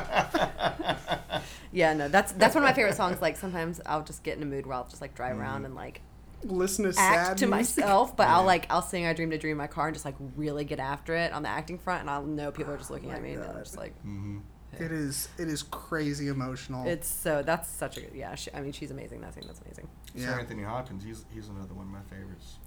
Yeah, 1.75 1.93
no, 1.93 2.07
that's 2.07 2.31
that's 2.33 2.53
one 2.53 2.63
of 2.63 2.67
my 2.69 2.73
favorite 2.73 2.95
songs. 2.95 3.19
Like 3.19 3.35
sometimes 3.35 3.81
I'll 3.87 4.03
just 4.03 4.21
get 4.21 4.37
in 4.37 4.43
a 4.43 4.45
mood 4.45 4.67
where 4.67 4.75
I'll 4.75 4.87
just 4.87 5.01
like 5.01 5.15
drive 5.15 5.39
around 5.39 5.65
and 5.65 5.73
like 5.73 6.01
Listen 6.43 6.83
to 6.83 6.89
act 6.89 6.95
sad 7.29 7.37
to 7.39 7.47
music. 7.47 7.77
myself, 7.83 8.15
but 8.15 8.27
I'll 8.27 8.43
like 8.43 8.67
I'll 8.69 8.83
sing 8.83 9.07
"I 9.07 9.13
Dreamed 9.13 9.33
a 9.33 9.39
Dream" 9.39 9.53
in 9.53 9.57
my 9.57 9.65
car 9.65 9.87
and 9.87 9.95
just 9.95 10.05
like 10.05 10.13
really 10.35 10.65
get 10.65 10.79
after 10.79 11.15
it 11.15 11.33
on 11.33 11.41
the 11.41 11.49
acting 11.49 11.79
front, 11.79 12.01
and 12.01 12.11
I'll 12.11 12.21
know 12.23 12.51
people 12.51 12.73
are 12.73 12.77
just 12.77 12.91
looking 12.91 13.09
Oh 13.09 13.13
at 13.13 13.21
my 13.23 13.27
me 13.27 13.33
and 13.33 13.43
they're 13.43 13.63
just 13.63 13.75
like, 13.77 13.95
Mm-hmm. 14.05 14.39
It 14.79 14.91
is 14.91 15.29
it 15.39 15.47
is 15.47 15.63
crazy 15.63 16.27
emotional. 16.27 16.87
it's 16.87 17.07
so 17.07 17.41
that's 17.43 17.67
such 17.69 17.97
a 17.97 18.01
good 18.01 18.11
yeah. 18.13 18.35
She, 18.35 18.53
I 18.53 18.61
mean, 18.61 18.71
she's 18.71 18.91
amazing. 18.91 19.21
That 19.21 19.33
scene, 19.33 19.43
that's 19.47 19.61
amazing. 19.61 19.87
Sir. 20.15 20.39
Anthony 20.39 20.61
Hopkins, 20.63 21.03
he's 21.03 21.25
he's 21.33 21.47
another 21.47 21.73
one 21.73 21.87
of 21.87 21.91
my 21.91 22.01
favorites. 22.15 22.57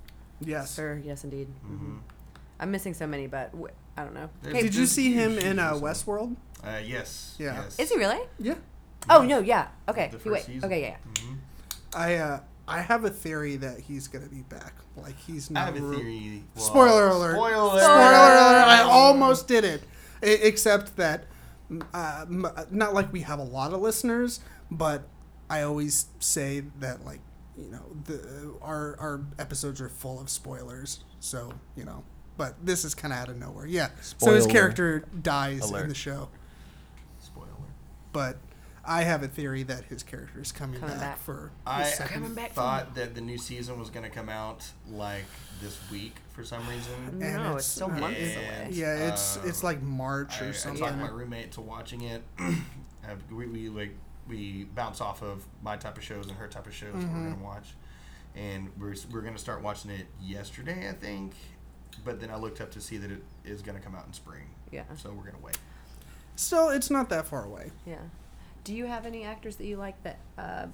Yes. 0.41 0.71
Sir, 0.71 1.01
yes, 1.05 1.25
indeed. 1.25 1.49
hmm 1.65 1.99
I'm 2.59 2.71
missing 2.71 2.95
so 2.95 3.07
many, 3.07 3.27
but 3.27 3.53
w- 3.53 3.73
I 3.97 4.05
don't 4.05 4.15
know. 4.15 4.31
There's- 4.43 4.57
Okay, 4.57 4.63
Did 4.63 4.75
you 4.75 4.87
see 4.87 5.13
him 5.13 5.39
in 5.39 5.59
uh. 5.59 5.75
Westworld? 5.75 6.37
Uh, 6.65 6.79
yes. 6.85 7.35
Yeah. 7.39 7.63
Yes. 7.63 7.79
is 7.79 7.91
he 7.91 7.97
really? 7.99 8.21
Yeah. 8.39 8.55
Oh 9.11 9.23
no, 9.23 9.39
yeah. 9.41 9.69
Okay, 9.89 10.09
The 10.13 10.19
you 10.25 10.33
wait. 10.33 10.45
season. 10.45 10.65
Okay, 10.65 10.81
yeah. 10.83 10.97
yeah. 11.17 11.23
hmm 11.23 11.35
I 11.95 12.15
uh 12.17 12.41
I 12.69 12.81
have 12.81 13.05
a 13.05 13.11
theory 13.11 13.57
that 13.57 13.79
he's 13.81 14.09
gonna 14.09 14.27
be 14.29 14.43
back. 14.43 14.73
Like 14.97 15.17
he's 15.19 15.51
I 15.51 15.55
not. 15.55 15.65
have 15.67 15.77
a 15.77 15.81
ru- 15.81 15.97
theory. 15.99 16.45
well, 16.57 16.65
Spoiler 16.65 17.09
alert. 17.09 17.35
Spoiler. 17.37 17.81
Spoiler 17.81 18.35
alert! 18.41 18.67
I 18.69 18.83
almost 18.83 19.47
did 19.49 19.65
it. 19.65 19.83
I- 20.23 20.27
except 20.43 20.97
that 20.97 21.25
uh, 21.95 22.25
m- 22.29 22.47
not 22.71 22.95
like 22.95 23.13
we 23.13 23.21
have 23.21 23.39
a 23.39 23.45
lot 23.45 23.73
of 23.73 23.81
listeners, 23.81 24.41
but 24.71 25.03
I 25.51 25.63
always 25.63 26.07
say 26.19 26.65
that 26.81 27.05
like 27.05 27.21
you 27.57 27.71
know 27.71 27.83
the 28.05 28.55
our 28.63 28.97
our 28.99 29.21
episodes 29.39 29.81
are 29.81 29.89
full 29.89 30.21
of 30.21 30.29
spoilers, 30.31 31.05
so 31.21 31.53
you 31.77 31.85
know. 31.85 32.05
But 32.39 32.55
this 32.67 32.85
is 32.85 32.95
kind 32.95 33.15
of 33.15 33.21
out 33.21 33.29
of 33.31 33.39
nowhere. 33.39 33.67
Yeah. 33.67 33.89
So 34.19 34.33
his 34.35 34.47
character 34.47 35.05
dies 35.23 35.71
in 35.73 35.89
the 35.89 35.95
show, 35.95 36.29
Spoiler. 37.19 37.47
but 38.13 38.37
I 38.85 39.03
have 39.05 39.23
a 39.23 39.29
theory 39.29 39.63
that 39.65 39.85
his 39.87 40.03
character 40.03 40.41
is 40.41 40.53
coming, 40.53 40.79
Coming 40.79 40.97
back, 40.97 41.17
back. 41.17 41.19
for 41.19 41.51
I. 41.67 41.91
Coming 41.99 42.35
back 42.35 42.53
thought 42.53 42.95
that 42.95 43.15
the 43.15 43.21
new 43.23 43.39
season 43.39 43.79
was 43.81 43.89
going 43.91 44.05
to 44.05 44.11
come 44.11 44.29
out 44.29 44.71
like 44.91 45.25
this 45.63 45.79
week 45.91 46.17
for 46.35 46.45
some 46.45 46.61
reason. 46.69 46.93
And 47.09 47.21
no, 47.21 47.29
it's- 47.41 47.57
it's 47.57 47.67
still 47.67 47.91
uh, 47.91 47.99
months 47.99 48.21
and- 48.21 48.37
away. 48.37 48.69
Yeah, 48.73 49.09
it's 49.09 49.39
it's 49.45 49.65
Uh, 49.65 49.69
like 49.69 49.83
March 49.83 50.43
I, 50.43 50.45
or 50.45 50.49
I 50.51 50.53
something. 50.53 50.83
talked 50.83 50.99
my 50.99 51.09
roommate 51.09 51.53
to 51.53 51.63
watching 51.63 52.03
it. 52.03 52.23
We, 53.31 53.47
we 53.47 53.69
like 53.69 53.95
we 54.29 54.65
bounce 54.75 55.01
off 55.01 55.23
of 55.23 55.45
my 55.63 55.77
type 55.77 55.97
of 55.97 56.05
shows 56.05 56.27
and 56.29 56.37
her 56.37 56.49
type 56.49 56.67
of 56.67 56.75
shows 56.75 56.95
we're 56.95 57.01
gonna 57.31 57.37
watch, 57.43 57.75
and 58.35 58.71
we're 58.79 58.95
we're 59.13 59.21
gonna 59.23 59.39
start 59.39 59.63
watching 59.63 59.91
it 59.91 60.07
yesterday, 60.21 60.89
I 60.89 60.93
think. 60.93 61.33
But 62.05 62.21
then 62.21 62.31
I 62.31 62.37
looked 62.37 62.61
up 62.61 62.71
to 62.73 62.81
see 62.81 62.99
that 62.99 63.11
it 63.11 63.23
is 63.45 63.63
gonna 63.63 63.81
come 63.81 63.95
out 63.95 64.07
in 64.07 64.13
spring. 64.13 64.45
Yeah. 64.71 64.83
So 64.97 65.11
we're 65.13 65.25
gonna 65.25 65.43
wait. 65.43 65.59
Still, 66.37 66.69
it's 66.69 66.91
not 66.91 67.09
that 67.11 67.27
far 67.27 67.45
away. 67.45 67.71
Yeah. 67.87 67.97
Do 68.65 68.75
you 68.75 68.87
have 68.87 69.07
any 69.07 69.25
actors 69.25 69.57
that 69.57 69.67
you 69.67 69.77
like 69.77 70.03
that 70.03 70.19
uh, 70.37 70.67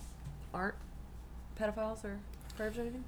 aren't 0.53 0.75
pedophiles 1.61 2.05
or 2.05 2.19
pervs 2.59 2.79
or 2.79 2.81
anything? 2.81 3.05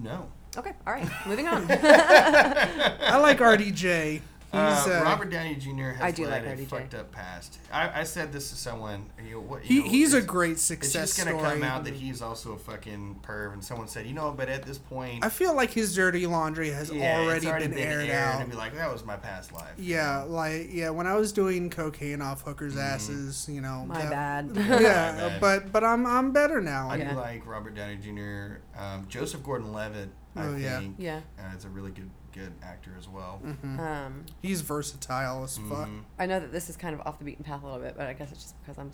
No. 0.00 0.28
Okay, 0.56 0.72
all 0.86 0.92
right, 0.94 1.08
moving 1.26 1.48
on. 1.48 1.66
I 1.70 3.18
like 3.18 3.38
RDJ. 3.38 4.20
He's 4.56 4.86
Uh, 4.86 4.98
uh, 5.00 5.04
Robert 5.04 5.30
Downey 5.30 5.54
Jr. 5.56 5.90
has 5.90 6.00
I 6.02 6.10
do 6.10 6.26
led 6.26 6.44
like 6.46 6.58
a 6.58 6.62
RDJ. 6.62 6.66
fucked 6.68 6.94
up 6.94 7.12
past. 7.12 7.58
I, 7.72 8.00
I 8.00 8.04
said 8.04 8.32
this 8.32 8.50
to 8.50 8.56
someone. 8.56 9.06
You 9.24 9.32
know, 9.36 9.40
what, 9.40 9.62
he, 9.62 9.80
know, 9.80 9.88
he's 9.88 10.14
a 10.14 10.18
it's- 10.18 10.30
great 10.30 10.52
It's 10.52 10.62
success 10.62 11.14
just 11.16 11.18
gonna 11.18 11.38
story. 11.38 11.54
come 11.54 11.62
out 11.62 11.84
that 11.84 11.94
he's 11.94 12.22
also 12.22 12.52
a 12.52 12.58
fucking 12.58 13.20
perv, 13.22 13.52
and 13.52 13.64
someone 13.64 13.88
said, 13.88 14.06
you 14.06 14.14
know, 14.14 14.32
but 14.36 14.48
at 14.48 14.62
this 14.64 14.78
point, 14.78 15.24
I 15.24 15.28
feel 15.28 15.54
like 15.54 15.70
his 15.70 15.94
dirty 15.94 16.26
laundry 16.26 16.70
has 16.70 16.90
yeah, 16.90 17.18
already, 17.20 17.38
it's 17.38 17.46
already 17.46 17.68
been, 17.68 17.78
aired, 17.78 18.10
out. 18.10 18.40
and 18.40 18.50
be 18.50 18.56
like, 18.56 18.74
that 18.74 18.92
was 18.92 19.04
my 19.04 19.16
past 19.16 19.52
life. 19.52 19.74
Yeah, 19.78 20.22
like 20.22 20.68
yeah, 20.72 20.90
when 20.90 21.06
I 21.06 21.14
was 21.16 21.32
doing 21.32 21.70
cocaine 21.70 22.22
off 22.22 22.42
hookers' 22.42 22.74
Mm-hmm. 22.74 22.80
asses, 22.94 23.48
you 23.48 23.60
know. 23.60 23.84
My 23.86 24.02
that- 24.02 24.10
bad. 24.10 24.50
Yeah, 24.56 25.12
My 25.16 25.28
bad. 25.28 25.40
but 25.40 25.72
but 25.72 25.84
I'm 25.84 26.06
I'm 26.06 26.32
better 26.32 26.60
now. 26.60 26.88
I 26.90 26.96
Yeah. 26.96 27.10
do 27.12 27.16
like 27.16 27.46
Robert 27.46 27.74
Downey 27.74 27.96
Jr. 27.96 28.58
Um, 28.78 29.06
Joseph 29.08 29.42
Gordon-Levitt. 29.42 30.08
I 30.34 30.46
Oh, 30.46 30.56
yeah. 30.56 30.78
think 30.80 30.96
Yeah. 30.98 31.20
uh, 31.38 31.56
is 31.56 31.64
a 31.64 31.68
really 31.68 31.90
good 31.90 32.10
good 32.36 32.52
actor 32.62 32.90
as 32.98 33.08
well. 33.08 33.40
Mm-hmm. 33.44 33.80
Um, 33.80 34.26
He's 34.42 34.60
versatile 34.60 35.44
as 35.44 35.56
fuck. 35.58 35.88
Mhm. 35.88 36.02
I 36.18 36.26
know 36.26 36.40
that 36.40 36.52
this 36.52 36.68
is 36.70 36.76
kind 36.76 36.94
of 36.94 37.00
off 37.06 37.18
the 37.18 37.24
beaten 37.24 37.44
path 37.44 37.62
a 37.62 37.66
little 37.66 37.80
bit, 37.80 37.94
but 37.96 38.06
I 38.06 38.12
guess 38.12 38.30
it's 38.30 38.42
just 38.42 38.60
because 38.60 38.78
I'm 38.78 38.90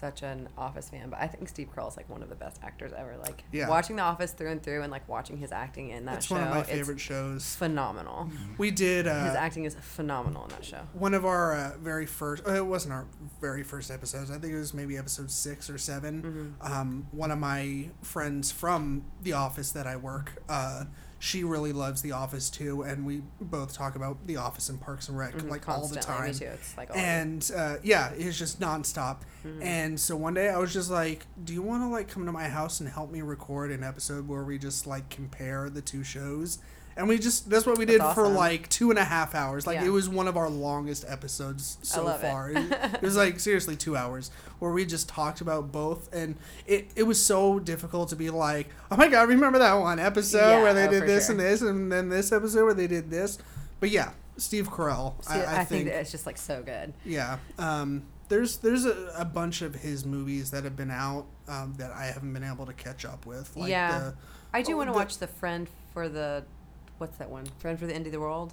such 0.00 0.22
an 0.22 0.48
Office 0.58 0.90
fan. 0.90 1.08
But 1.08 1.20
I 1.20 1.28
think 1.28 1.48
Steve 1.48 1.68
Carell 1.74 1.88
is 1.88 1.96
like 1.96 2.10
one 2.10 2.22
of 2.22 2.28
the 2.28 2.34
best 2.34 2.58
actors 2.62 2.92
ever. 2.94 3.16
Like 3.16 3.42
Yeah. 3.52 3.68
watching 3.68 3.96
The 3.96 4.02
Office 4.02 4.32
through 4.32 4.50
and 4.50 4.62
through, 4.62 4.82
and 4.82 4.90
like 4.92 5.08
watching 5.08 5.38
his 5.38 5.50
acting 5.50 5.90
in 5.90 6.04
that 6.06 6.16
It's 6.16 6.26
show. 6.26 6.34
one 6.34 6.44
of 6.44 6.50
my 6.50 6.62
favorite 6.62 7.00
shows. 7.00 7.54
phenomenal. 7.54 8.28
We 8.58 8.70
did 8.70 9.06
His 9.06 9.14
uh, 9.14 9.36
acting 9.38 9.64
is 9.64 9.76
phenomenal 9.80 10.42
in 10.44 10.50
that 10.50 10.64
show. 10.64 10.80
one 10.92 11.14
of 11.14 11.24
our 11.24 11.54
uh, 11.54 11.72
very 11.78 12.04
first. 12.06 12.46
Uh, 12.46 12.52
it 12.54 12.66
wasn't 12.66 12.92
our 12.92 13.06
very 13.40 13.62
first 13.62 13.90
episodes. 13.90 14.30
I 14.30 14.36
think 14.38 14.52
it 14.52 14.58
was 14.58 14.74
maybe 14.74 14.98
episode 14.98 15.30
six 15.30 15.70
or 15.70 15.78
7 15.78 16.22
Mm-hmm. 16.60 16.72
Um, 16.72 17.06
one 17.12 17.30
of 17.30 17.38
my 17.38 17.88
friends 18.02 18.50
from 18.52 19.04
the 19.22 19.32
office 19.32 19.72
that 19.72 19.86
I 19.86 19.96
work. 19.96 20.42
Uh, 20.48 20.84
she 21.24 21.42
really 21.42 21.72
loves 21.72 22.02
The 22.02 22.12
Office 22.12 22.50
too, 22.50 22.82
and 22.82 23.06
we 23.06 23.22
both 23.40 23.72
talk 23.72 23.96
about 23.96 24.26
The 24.26 24.36
Office 24.36 24.68
and 24.68 24.78
Parks 24.78 25.08
and 25.08 25.16
Rec 25.16 25.42
like 25.48 25.66
all 25.68 25.88
the 25.88 25.96
Mm-hmm. 25.96 26.12
Time. 26.12 26.26
Me 26.32 26.34
too. 26.34 26.44
It's 26.44 26.76
like 26.76 26.90
and 26.94 27.50
uh, 27.56 27.76
yeah, 27.82 28.10
it's 28.10 28.38
just 28.38 28.60
nonstop. 28.60 29.20
Mm-hmm. 29.46 29.62
And 29.62 29.98
so 29.98 30.16
one 30.16 30.34
day 30.34 30.50
I 30.50 30.58
was 30.58 30.72
just 30.74 30.90
like, 30.90 31.24
"Do 31.42 31.54
you 31.54 31.62
want 31.62 31.82
to 31.82 31.88
like 31.88 32.08
come 32.08 32.26
to 32.26 32.32
my 32.32 32.48
house 32.48 32.80
and 32.80 32.88
help 32.90 33.10
me 33.10 33.22
record 33.22 33.70
an 33.70 33.82
episode 33.82 34.28
where 34.28 34.44
we 34.44 34.58
just 34.58 34.86
like 34.86 35.08
compare 35.08 35.70
the 35.70 35.80
two 35.80 36.04
shows?" 36.04 36.58
And 36.96 37.08
we 37.08 37.18
just 37.18 37.50
that's 37.50 37.66
what 37.66 37.76
we 37.76 37.84
did 37.86 38.00
That's 38.00 38.14
for 38.14 38.28
like 38.28 38.68
two 38.68 38.90
and 38.90 38.98
a 38.98 39.04
half 39.04 39.34
hours. 39.34 39.66
Like 39.66 39.76
Yeah. 39.80 39.86
it 39.86 39.90
was 39.90 40.08
one 40.08 40.28
of 40.28 40.36
our 40.36 40.48
longest 40.48 41.04
episodes 41.08 41.78
so 41.82 42.06
far. 42.18 42.50
It. 42.54 42.72
it 42.72 43.02
was 43.02 43.16
like 43.16 43.40
seriously 43.40 43.74
two 43.76 43.96
hours 43.96 44.30
where 44.60 44.70
we 44.70 44.84
just 44.86 45.08
talked 45.08 45.40
about 45.40 45.72
both, 45.72 46.12
and 46.14 46.36
it 46.66 46.90
it 46.94 47.02
was 47.02 47.20
so 47.24 47.58
difficult 47.58 48.10
to 48.10 48.16
be 48.16 48.30
like, 48.30 48.68
"Oh 48.90 48.96
my 48.96 49.08
god, 49.08 49.28
remember 49.28 49.58
that 49.58 49.74
one 49.74 49.98
episode 49.98 50.38
Yeah, 50.38 50.62
where 50.62 50.74
they 50.74 50.86
oh, 50.86 50.90
did 50.90 51.02
this 51.02 51.26
sure. 51.26 51.32
and 51.32 51.40
this, 51.40 51.62
and 51.62 51.90
then 51.90 52.08
this 52.10 52.30
episode 52.30 52.64
where 52.64 52.74
they 52.74 52.86
did 52.86 53.10
this." 53.10 53.38
But 53.80 53.90
yeah, 53.90 54.12
Steve 54.36 54.68
Carell, 54.70 55.14
See, 55.24 55.34
I, 55.34 55.62
I, 55.62 55.64
think, 55.64 55.86
that 55.86 56.00
it's 56.00 56.12
just 56.12 56.26
like 56.26 56.38
so 56.38 56.62
good. 56.62 56.94
yeah. 57.04 57.38
Um, 57.58 58.04
there's 58.28 58.58
there's 58.58 58.84
a, 58.86 59.12
a 59.16 59.24
bunch 59.24 59.62
of 59.62 59.74
his 59.74 60.06
movies 60.06 60.50
that 60.52 60.62
have 60.64 60.76
been 60.76 60.90
out 60.92 61.26
um, 61.48 61.74
that 61.78 61.90
I 61.90 62.06
haven't 62.06 62.32
been 62.32 62.44
able 62.44 62.66
to 62.66 62.72
catch 62.72 63.04
up 63.04 63.26
with. 63.26 63.54
Like 63.56 63.68
Yeah. 63.70 63.98
The, 63.98 64.14
I 64.54 64.62
do 64.62 64.74
Oh, 64.74 64.76
want 64.78 64.88
to 64.90 64.94
watch 64.94 65.18
the 65.18 65.26
friend 65.26 65.68
for 65.92 66.08
the 66.08 66.44
what's 66.98 67.16
that 67.18 67.30
one? 67.30 67.46
Friend 67.58 67.78
for 67.78 67.86
the 67.86 67.94
end 67.94 68.06
of 68.06 68.12
the 68.12 68.20
world 68.20 68.52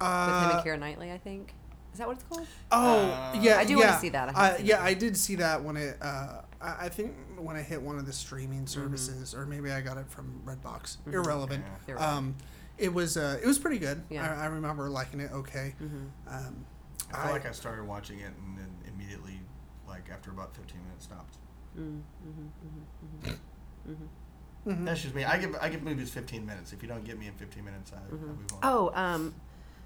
with 0.00 0.08
him 0.08 0.12
uh, 0.12 0.52
and 0.56 0.66
Keira 0.66 0.78
Knightley. 0.78 1.12
I 1.12 1.18
think 1.18 1.54
is 1.92 1.98
that 1.98 2.06
what 2.08 2.14
it's 2.16 2.24
called? 2.24 2.46
oh 2.70 2.98
Uh, 3.10 3.38
yeah, 3.40 3.58
I 3.58 3.64
do 3.64 3.76
wanna 3.78 3.98
see 3.98 4.08
that. 4.10 4.34
I 4.36 4.50
Uh, 4.52 4.58
yeah, 4.62 4.76
it. 4.82 4.86
I 4.86 4.94
did 4.94 5.16
see 5.16 5.34
that 5.36 5.62
when 5.62 5.76
it. 5.76 5.96
Uh, 6.00 6.42
I 6.60 6.86
I 6.86 6.88
think 6.88 7.14
when 7.38 7.56
I 7.56 7.62
hit 7.62 7.80
one 7.82 7.98
of 7.98 8.06
the 8.06 8.12
streaming 8.12 8.60
Mm-hmm. 8.64 8.66
services, 8.66 9.34
or 9.34 9.44
maybe 9.46 9.70
I 9.70 9.80
got 9.80 9.96
it 9.98 10.08
from 10.08 10.40
Redbox. 10.44 10.98
Irrelevant. 11.12 11.64
Yeah. 11.86 11.94
Irrelevant. 11.94 12.18
Um, 12.18 12.34
it 12.78 12.92
was 12.92 13.16
uh, 13.16 13.38
it 13.42 13.46
was 13.46 13.58
pretty 13.58 13.78
good. 13.78 14.02
Yeah. 14.08 14.26
Mm-hmm. 14.26 14.40
I, 14.40 14.44
I 14.44 14.46
remember 14.46 14.88
liking 14.88 15.20
it. 15.20 15.30
Okay. 15.32 15.74
Um, 16.28 16.64
I 17.12 17.16
feel 17.16 17.26
I- 17.28 17.30
like 17.32 17.46
I 17.46 17.52
started 17.52 17.84
watching 17.86 18.20
it 18.20 18.32
and 18.38 18.56
then 18.56 18.70
immediately, 18.88 19.40
like 19.86 20.08
after 20.10 20.30
about 20.30 20.56
15 20.56 20.82
minutes, 20.82 21.04
stopped. 21.04 21.36
Mm-hmm. 24.66 24.84
That's 24.84 25.02
just 25.02 25.14
me. 25.14 25.24
I 25.24 25.38
give 25.38 25.56
I 25.60 25.68
give 25.68 25.82
movies 25.82 26.10
15 26.10 26.46
minutes. 26.46 26.72
If 26.72 26.82
you 26.82 26.88
don't 26.88 27.04
get 27.04 27.18
me 27.18 27.26
in 27.26 27.32
15 27.34 27.64
minutes, 27.64 27.92
I, 27.92 27.98
I 27.98 28.10
move 28.12 28.38
on. 28.52 28.58
Oh, 28.62 28.90
um, 28.94 29.34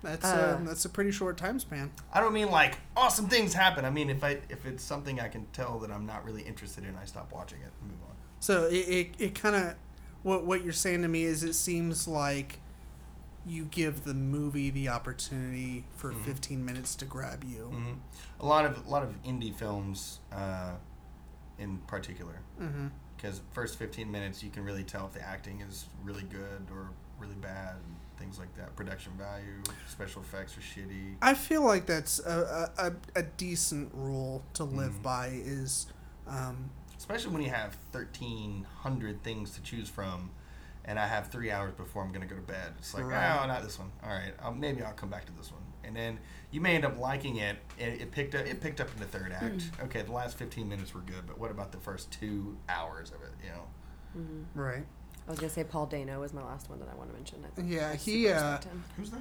that's 0.03 0.24
Uh, 0.24 0.59
uh, 0.61 0.65
that's 0.65 0.85
a 0.85 0.89
pretty 0.90 1.11
short 1.11 1.36
time 1.39 1.59
span. 1.59 1.90
I 2.12 2.20
don't 2.20 2.35
mean 2.35 2.51
like 2.51 2.78
awesome 2.97 3.27
things 3.28 3.55
happen. 3.55 3.85
I 3.86 3.90
mean 3.90 4.11
if 4.11 4.23
I 4.23 4.39
if 4.51 4.66
it's 4.66 4.85
something 4.85 5.19
I 5.20 5.28
can 5.28 5.47
tell 5.53 5.78
that 5.78 5.90
I'm 5.90 6.05
not 6.07 6.24
really 6.24 6.43
interested 6.43 6.85
in, 6.85 6.94
I 6.97 7.05
stop 7.07 7.32
watching 7.32 7.61
it 7.61 7.70
and 7.81 7.90
move 7.90 8.01
on. 8.09 8.15
So 8.40 8.65
it, 8.66 8.74
it, 8.89 9.09
it 9.19 9.35
kind 9.35 9.57
of 9.57 9.74
what 10.23 10.44
what 10.44 10.62
you're 10.62 10.73
saying 10.74 11.03
to 11.03 11.09
me 11.09 11.24
is 11.24 11.43
it 11.43 11.55
seems 11.55 12.07
like 12.07 12.61
you 13.47 13.65
give 13.66 14.05
the 14.05 14.12
movie 14.12 14.70
the 14.70 14.89
opportunity 14.89 15.85
for 15.97 16.12
15 16.12 16.65
minutes 16.65 16.94
to 16.97 17.05
grab 17.05 17.44
you. 17.44 17.66
hmm 17.66 17.93
A 18.40 18.47
lot 18.47 18.65
of 18.66 18.86
a 18.86 18.90
lot 18.90 19.03
of 19.05 19.11
indie 19.23 19.55
films, 19.55 20.19
uh, 20.32 20.73
in 21.59 21.78
particular, 21.86 22.40
Mm-hmm. 22.61 22.89
Because 23.27 23.40
first 23.53 23.78
15 23.78 24.11
minutes 24.11 24.43
you 24.43 24.51
can 24.51 24.65
really 24.65 24.85
tell 24.85 25.07
if 25.07 25.12
the 25.12 25.23
acting 25.23 25.61
is 25.61 25.86
really 26.05 26.23
good 26.23 26.66
or 26.70 26.90
really 27.19 27.35
bad, 27.35 27.74
and 27.74 27.97
things 28.19 28.39
like 28.39 28.55
that. 28.57 28.74
Production 28.77 29.12
value, 29.19 29.62
special 29.89 30.23
effects 30.23 30.57
are 30.57 30.61
shitty. 30.61 31.16
I 31.23 31.35
feel 31.35 31.62
like 31.62 31.86
that's 31.86 32.19
a, 32.20 32.70
a, 32.78 32.93
a, 33.19 33.23
decent 33.23 33.90
rule 33.94 34.44
to 34.55 34.65
live 34.65 34.93
Mhm. 34.93 35.03
by 35.03 35.27
is 35.32 35.86
um, 36.27 36.70
especially 36.98 37.32
when 37.32 37.43
you 37.43 37.51
have 37.51 37.77
1300 37.93 39.23
things 39.23 39.51
to 39.53 39.62
choose 39.62 39.89
from 39.89 40.31
and 40.85 40.98
i 40.98 41.07
have 41.07 41.28
three 41.28 41.51
hours 41.53 41.73
before 41.74 42.03
i'm 42.03 42.09
going 42.09 42.27
to 42.27 42.27
go 42.27 42.35
to 42.35 42.47
bed 42.47 42.73
it's 42.78 42.94
like 42.94 43.05
Right. 43.05 43.39
oh 43.43 43.47
not 43.47 43.62
this 43.62 43.78
one 43.78 43.93
all 44.03 44.09
right 44.11 44.32
I'll, 44.43 44.55
maybe 44.55 44.82
i'll 44.82 44.93
come 44.94 45.09
back 45.11 45.24
to 45.27 45.32
this 45.32 45.53
one 45.53 45.62
and 45.85 45.94
then 45.94 46.19
you 46.57 46.62
may 46.62 46.74
end 46.74 46.87
up 46.87 46.99
liking 46.99 47.37
it 47.37 47.57
and 47.78 48.01
it 48.01 48.11
picked 48.11 48.35
up 48.35 48.47
it 48.47 48.62
picked 48.62 48.81
up 48.81 48.89
in 48.95 48.99
the 48.99 49.05
third 49.07 49.31
act 49.31 49.65
okay 49.83 50.01
the 50.01 50.11
last 50.11 50.39
15 50.39 50.66
minutes 50.66 50.95
were 50.95 51.03
good 51.03 51.27
but 51.27 51.39
what 51.39 51.51
about 51.51 51.70
the 51.70 51.77
first 51.77 52.11
two 52.11 52.57
hours 52.66 53.11
of 53.11 53.16
it 53.23 53.28
you 53.45 53.51
know 53.51 54.39
right. 54.55 54.83
I 55.28 55.31
was 55.31 55.39
gonna 55.39 55.51
say 55.53 55.65
Paul 55.65 55.85
Dano 55.85 56.19
was 56.20 56.33
my 56.33 56.43
last 56.43 56.70
one 56.70 56.78
that 56.78 56.89
I 56.91 56.95
want 56.97 57.11
to 57.11 57.15
mention. 57.15 57.45
I 57.45 57.49
think 57.55 57.70
Yeah, 57.70 57.91
I 57.91 57.97
he, 57.97 58.28
uh, 58.28 58.59
who's 58.97 59.11
that 59.11 59.20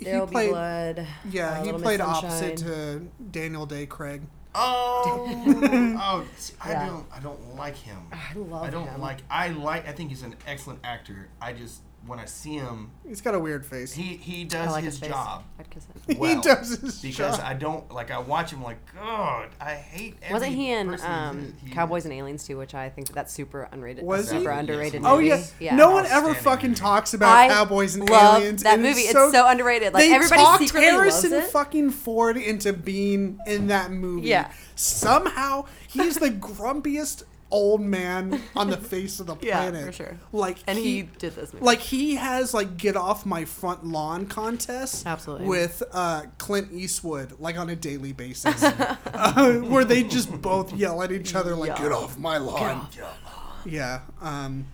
There'll 0.00 0.26
he 0.26 0.32
played 0.32 0.46
be 0.48 0.50
blood. 0.50 1.06
yeah 1.30 1.60
uh, 1.60 1.64
he 1.64 1.72
played 1.74 2.00
Sunshine. 2.00 2.24
opposite 2.24 2.56
to 2.56 3.02
Daniel 3.30 3.64
Day 3.66 3.86
Craig. 3.86 4.22
oh 4.56 5.14
oh 6.02 6.24
i 6.60 6.70
Yeah. 6.72 6.86
don't 6.86 7.06
i 7.14 7.20
don't 7.20 7.54
like 7.56 7.76
him 7.76 7.98
I 8.12 8.32
love 8.36 8.64
i 8.64 8.70
don't 8.70 8.88
him. 8.88 9.00
like 9.00 9.18
i 9.30 9.48
like 9.50 9.86
i 9.86 9.92
think 9.92 10.08
he's 10.10 10.22
an 10.24 10.34
excellent 10.48 10.80
actor 10.82 11.28
i 11.40 11.52
just 11.52 11.82
when 12.08 12.18
i 12.18 12.24
see 12.24 12.54
him 12.54 12.90
He's 13.06 13.20
got 13.22 13.34
a 13.34 13.38
weird 13.38 13.64
face. 13.64 13.92
he 13.94 14.16
he 14.16 14.44
does 14.44 14.70
like 14.70 14.84
his, 14.84 14.98
his 14.98 15.08
job 15.08 15.44
I'd 15.58 15.70
kiss 15.70 15.86
it. 16.06 16.18
well 16.18 16.34
he 16.36 16.40
does 16.42 16.78
his 16.78 17.00
because 17.00 17.36
job. 17.36 17.40
I 17.42 17.54
don't 17.54 17.90
like 17.92 18.10
I 18.10 18.18
watch 18.18 18.50
him 18.52 18.62
like 18.62 18.78
God 18.94 19.48
I 19.60 19.74
hate 19.74 20.16
every 20.22 20.34
Wasn't 20.34 20.52
he 20.54 20.70
in 20.72 21.00
um. 21.02 21.54
He- 21.64 21.70
Cowboys 21.70 22.04
and 22.04 22.12
Aliens 22.12 22.44
too? 22.46 22.58
Which 22.58 22.74
I 22.74 22.88
think 22.90 23.12
that's 23.12 23.32
super 23.32 23.68
underrated. 23.72 24.04
Was 24.04 24.28
super 24.28 24.52
he? 24.52 24.58
underrated. 24.58 25.02
Oh 25.04 25.16
movie. 25.16 25.28
yeah. 25.28 25.44
yeah. 25.60 25.76
no 25.76 25.90
one 25.90 26.04
ever 26.06 26.34
fucking 26.34 26.70
movie. 26.70 26.80
talks 26.80 27.14
about 27.14 27.34
I 27.36 27.48
cowboys 27.48 27.94
and 27.96 28.08
love 28.08 28.40
aliens. 28.42 28.62
that 28.62 28.74
and 28.74 28.82
movie. 28.82 29.00
It's 29.02 29.12
so 29.12 29.46
underrated. 29.48 29.92
Like, 29.94 30.04
they 30.04 30.12
everybody 30.12 30.42
talked 30.42 30.62
secretly 30.62 30.90
loves 30.90 31.00
Harrison 31.22 31.32
it. 31.34 31.44
fucking 31.44 31.90
Ford 31.90 32.36
into 32.36 32.72
being 32.72 33.38
in 33.46 33.68
that 33.68 33.90
movie. 33.90 34.28
Yeah. 34.28 34.50
Somehow 34.74 35.66
he's 35.88 36.16
the 36.16 36.30
grumpiest 36.30 37.22
old 37.50 37.80
man 37.80 38.42
on 38.54 38.68
the 38.70 38.76
face 38.92 39.20
of 39.20 39.26
the 39.26 39.34
planet. 39.34 39.46
Yeah, 39.48 39.70
planet. 39.70 39.86
for 39.86 39.92
sure. 39.92 40.18
Like 40.32 40.58
And 40.66 40.78
he, 40.78 41.02
did 41.02 41.34
this 41.34 41.52
movie. 41.54 41.64
like 41.64 41.78
he 41.80 42.16
has 42.16 42.52
like 42.52 42.76
get 42.76 42.94
off 42.96 43.24
my 43.24 43.44
front 43.46 43.86
lawn 43.86 44.26
contest 44.26 45.06
Absolutely. 45.06 45.46
with 45.46 45.82
uh, 45.92 46.22
Clint 46.38 46.72
Eastwood 46.72 47.40
like 47.40 47.56
on 47.56 47.70
a 47.70 47.76
daily 47.76 48.12
basis 48.12 48.62
uh, 48.62 49.52
where 49.66 49.84
they 49.84 50.02
just 50.02 50.30
both 50.42 50.74
yell 50.74 51.02
at 51.02 51.10
each 51.10 51.34
other 51.34 51.54
like 51.56 51.68
Yeah. 51.70 51.82
get 51.82 51.92
off 51.92 52.18
my 52.18 52.36
lawn 52.38 52.86
yeah 53.64 54.00
um 54.20 54.66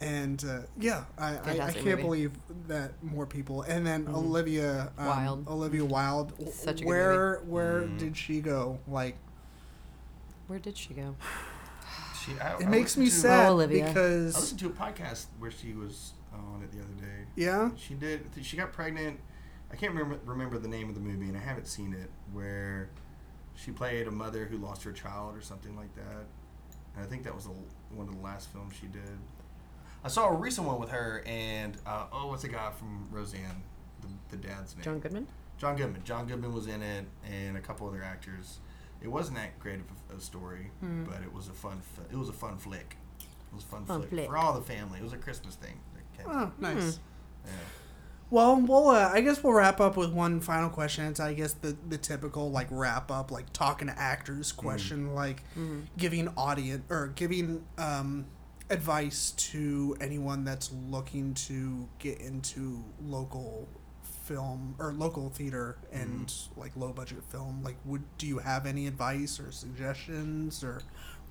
and 0.00 0.44
uh, 0.46 0.58
yeah 0.78 1.04
I, 1.18 1.28
I, 1.36 1.50
I 1.68 1.72
can't 1.72 1.84
movie. 1.86 2.02
believe 2.02 2.32
that 2.68 2.92
more 3.02 3.24
people 3.26 3.62
and 3.62 3.86
then 3.86 4.06
Olivia 4.08 4.90
um, 4.98 5.06
Wilde. 5.06 5.48
Olivia 5.48 5.84
Wilde 5.84 6.52
Such 6.52 6.80
a 6.82 6.84
good 6.84 6.88
where 6.88 7.36
where 7.46 7.86
did 7.86 8.16
she 8.16 8.40
go 8.40 8.78
like 8.86 9.16
Where 10.48 10.58
did 10.58 10.76
she 10.76 10.92
go? 10.92 11.16
She, 12.26 12.32
I, 12.40 12.56
it 12.56 12.66
I 12.66 12.68
makes 12.68 12.96
me 12.96 13.06
to- 13.06 13.10
sad 13.12 13.48
Oh, 13.48 13.52
Olivia. 13.52 13.88
I 13.88 13.92
listened 13.94 14.60
to 14.60 14.66
a 14.66 14.70
podcast 14.70 15.26
where 15.38 15.50
she 15.50 15.72
was 15.72 16.12
on 16.34 16.62
it 16.62 16.70
the 16.72 16.78
other 16.80 16.92
day. 17.00 17.24
yeah 17.36 17.70
She 17.76 17.94
did. 17.94 18.26
She 18.42 18.56
got 18.56 18.72
pregnant. 18.72 19.20
I 19.72 19.76
can't 19.76 19.92
remember 19.92 20.18
remember 20.24 20.58
the 20.58 20.68
name 20.68 20.88
of 20.88 20.94
the 20.94 21.00
movie, 21.00 21.26
and 21.26 21.36
I 21.36 21.40
haven't 21.40 21.66
seen 21.66 21.92
it. 21.94 22.10
Where 22.32 22.90
she 23.54 23.70
played 23.70 24.06
a 24.06 24.10
mother 24.10 24.44
who 24.44 24.58
lost 24.58 24.82
her 24.84 24.92
child 24.92 25.36
or 25.36 25.40
something 25.40 25.76
like 25.76 25.94
that. 25.94 26.24
And 26.94 27.04
I 27.04 27.08
think 27.08 27.24
that 27.24 27.34
was 27.34 27.44
the, 27.44 27.50
one 27.94 28.06
of 28.08 28.14
the 28.14 28.20
last 28.20 28.50
films 28.52 28.74
she 28.80 28.86
did. 28.86 29.02
I 30.04 30.08
saw 30.08 30.28
a 30.28 30.34
recent 30.34 30.66
one 30.66 30.78
with 30.78 30.90
her 30.90 31.22
and 31.26 31.76
uh, 31.86 32.04
oh, 32.12 32.28
what's 32.28 32.42
the 32.42 32.48
guy 32.48 32.70
from 32.78 33.08
Roseanne? 33.10 33.62
The, 34.02 34.36
the 34.36 34.46
dad's 34.46 34.74
name. 34.76 34.84
John 34.84 34.98
Goodman? 35.00 35.26
John 35.58 35.74
Goodman. 35.76 36.02
John 36.04 36.26
Goodman 36.26 36.52
was 36.52 36.66
in 36.66 36.82
it, 36.82 37.06
and 37.28 37.56
a 37.56 37.60
couple 37.60 37.88
other 37.88 38.02
actors. 38.04 38.58
It 39.06 39.12
wasn't 39.12 39.36
that 39.36 39.56
great 39.60 39.76
of 39.76 39.86
a, 40.10 40.16
a 40.16 40.20
story, 40.20 40.72
hmm. 40.80 41.04
but 41.04 41.22
it 41.22 41.32
was 41.32 41.46
a 41.46 41.52
fun. 41.52 41.80
Fi- 41.80 42.12
it 42.12 42.18
was 42.18 42.28
a 42.28 42.32
fun 42.32 42.58
flick. 42.58 42.96
It 43.20 43.54
was 43.54 43.62
a 43.62 43.66
fun, 43.68 43.84
Fun 43.84 44.00
flick, 44.00 44.10
flick. 44.10 44.26
for 44.26 44.36
all 44.36 44.52
the 44.52 44.62
family. 44.62 44.98
It 44.98 45.04
was 45.04 45.12
a 45.12 45.16
Christmas 45.16 45.54
thing. 45.54 45.78
that 45.94 46.18
came 46.18 46.28
out. 46.28 46.42
oh 46.42 46.46
hmm. 46.46 46.62
nice 46.62 46.98
Yeah. 47.44 47.52
Well, 48.30 48.50
um, 48.50 48.66
we'll. 48.66 48.88
Uh, 48.88 49.08
I 49.14 49.20
guess 49.20 49.44
we'll 49.44 49.52
wrap 49.52 49.80
up 49.80 49.96
with 49.96 50.10
one 50.10 50.40
final 50.40 50.68
question. 50.68 51.06
It's 51.06 51.20
I 51.20 51.34
guess 51.34 51.52
the 51.52 51.76
the 51.88 51.98
typical 51.98 52.50
like 52.50 52.66
wrap 52.72 53.12
up, 53.12 53.30
like 53.30 53.52
talking 53.52 53.86
to 53.86 53.96
actors 53.96 54.50
hmm. 54.50 54.60
question, 54.60 55.14
like 55.14 55.44
giving 55.96 56.28
audience 56.36 56.82
or 56.90 57.12
giving 57.14 57.64
um, 57.78 58.26
advice 58.70 59.30
to 59.36 59.96
anyone 60.00 60.44
that's 60.44 60.72
looking 60.88 61.34
to 61.34 61.88
get 62.00 62.20
into 62.20 62.84
local 63.00 63.68
film 64.26 64.74
or 64.78 64.92
local 64.92 65.30
theater 65.30 65.78
and 65.92 66.26
mm-hmm. 66.26 66.60
like 66.60 66.76
low 66.76 66.92
budget 66.92 67.22
film. 67.24 67.62
Like, 67.62 67.76
would 67.84 68.02
do 68.18 68.26
you 68.26 68.38
have 68.38 68.66
any 68.66 68.86
advice 68.86 69.38
or 69.38 69.52
suggestions 69.52 70.64
or 70.64 70.82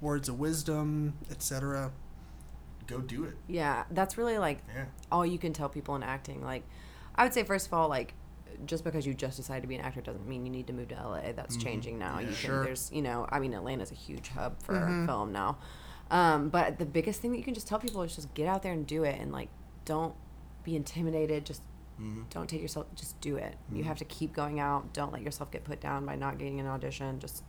words 0.01 0.29
of 0.29 0.39
wisdom, 0.39 1.13
etc.? 1.29 1.91
Go 2.87 2.99
do 2.99 3.25
it. 3.25 3.35
Yeah, 3.47 3.83
that's 3.91 4.17
really 4.17 4.37
like 4.37 4.63
Yeah. 4.73 4.85
all 5.11 5.25
you 5.25 5.37
can 5.37 5.53
tell 5.53 5.69
people 5.69 5.95
in 5.95 6.03
acting. 6.03 6.43
Like, 6.43 6.63
I 7.15 7.23
would 7.23 7.33
say 7.33 7.43
first 7.43 7.67
of 7.67 7.73
all, 7.73 7.89
like, 7.89 8.13
just 8.65 8.85
because 8.85 9.05
you 9.05 9.13
just 9.13 9.35
decided 9.35 9.61
to 9.61 9.67
be 9.67 9.75
an 9.75 9.81
actor 9.81 9.99
doesn't 9.99 10.27
mean 10.27 10.45
you 10.45 10.51
need 10.51 10.67
to 10.67 10.73
move 10.73 10.87
to 10.89 10.95
LA. 10.95 11.33
That's 11.35 11.57
mm-hmm. 11.57 11.65
changing 11.65 11.99
now. 11.99 12.19
you 12.19 12.27
can, 12.27 12.35
Sure. 12.35 12.63
There's, 12.63 12.89
you 12.93 13.01
know, 13.01 13.27
I 13.29 13.39
mean, 13.39 13.53
Atlanta's 13.53 13.91
a 13.91 13.95
huge 13.95 14.29
hub 14.29 14.61
for 14.61 14.75
mm-hmm. 14.75 15.05
film 15.05 15.33
now. 15.33 15.57
Um, 16.11 16.49
but 16.49 16.79
the 16.79 16.85
biggest 16.85 17.21
thing 17.21 17.31
that 17.31 17.37
you 17.37 17.43
can 17.43 17.53
just 17.53 17.67
tell 17.67 17.79
people 17.79 18.01
is 18.03 18.15
just 18.15 18.33
get 18.33 18.47
out 18.47 18.63
there 18.63 18.71
and 18.71 18.85
do 18.85 19.03
it, 19.03 19.19
and 19.19 19.31
like, 19.31 19.49
don't 19.83 20.13
be 20.63 20.75
intimidated. 20.75 21.45
Just 21.45 21.63
don't 22.29 22.49
take 22.49 22.61
yourself. 22.61 22.87
Just 22.95 23.19
do 23.21 23.37
it. 23.37 23.55
You 23.71 23.83
have 23.85 23.97
to 23.99 24.05
keep 24.05 24.33
going 24.33 24.59
out. 24.59 24.91
Don't 24.93 25.13
let 25.13 25.21
yourself 25.21 25.51
get 25.51 25.63
put 25.63 25.79
down 25.79 26.05
by 26.05 26.15
not 26.15 26.37
getting 26.37 26.59
an 26.59 26.67
audition. 26.67 27.19
Just 27.19 27.43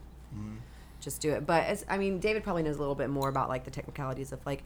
just 0.99 1.21
do 1.21 1.31
it. 1.33 1.45
But 1.45 1.65
as 1.65 1.85
I 1.89 1.97
mean, 1.97 2.19
David 2.19 2.43
probably 2.43 2.63
knows 2.63 2.77
a 2.77 2.79
little 2.79 2.95
bit 2.95 3.09
more 3.09 3.29
about 3.29 3.49
like 3.49 3.63
the 3.65 3.71
technicalities 3.71 4.31
of 4.31 4.43
like 4.45 4.63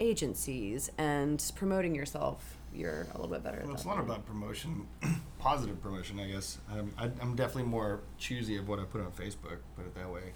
agencies 0.00 0.90
and 0.98 1.42
promoting 1.56 1.94
yourself. 1.94 2.58
You're 2.74 3.06
a 3.14 3.16
little 3.18 3.28
bit 3.28 3.42
better 3.42 3.58
Well, 3.62 3.70
at 3.70 3.74
it's 3.74 3.84
that. 3.84 3.88
a 3.88 3.94
lot 3.94 4.00
about 4.00 4.26
promotion, 4.26 4.86
positive 5.38 5.80
promotion, 5.80 6.20
I 6.20 6.26
guess. 6.26 6.58
Um, 6.70 6.92
I, 6.98 7.04
I'm 7.22 7.34
definitely 7.34 7.62
more 7.70 8.00
choosy 8.18 8.58
of 8.58 8.68
what 8.68 8.78
I 8.78 8.84
put 8.84 9.00
on 9.00 9.12
Facebook, 9.12 9.58
put 9.76 9.86
it 9.86 9.94
that 9.94 10.12
way, 10.12 10.32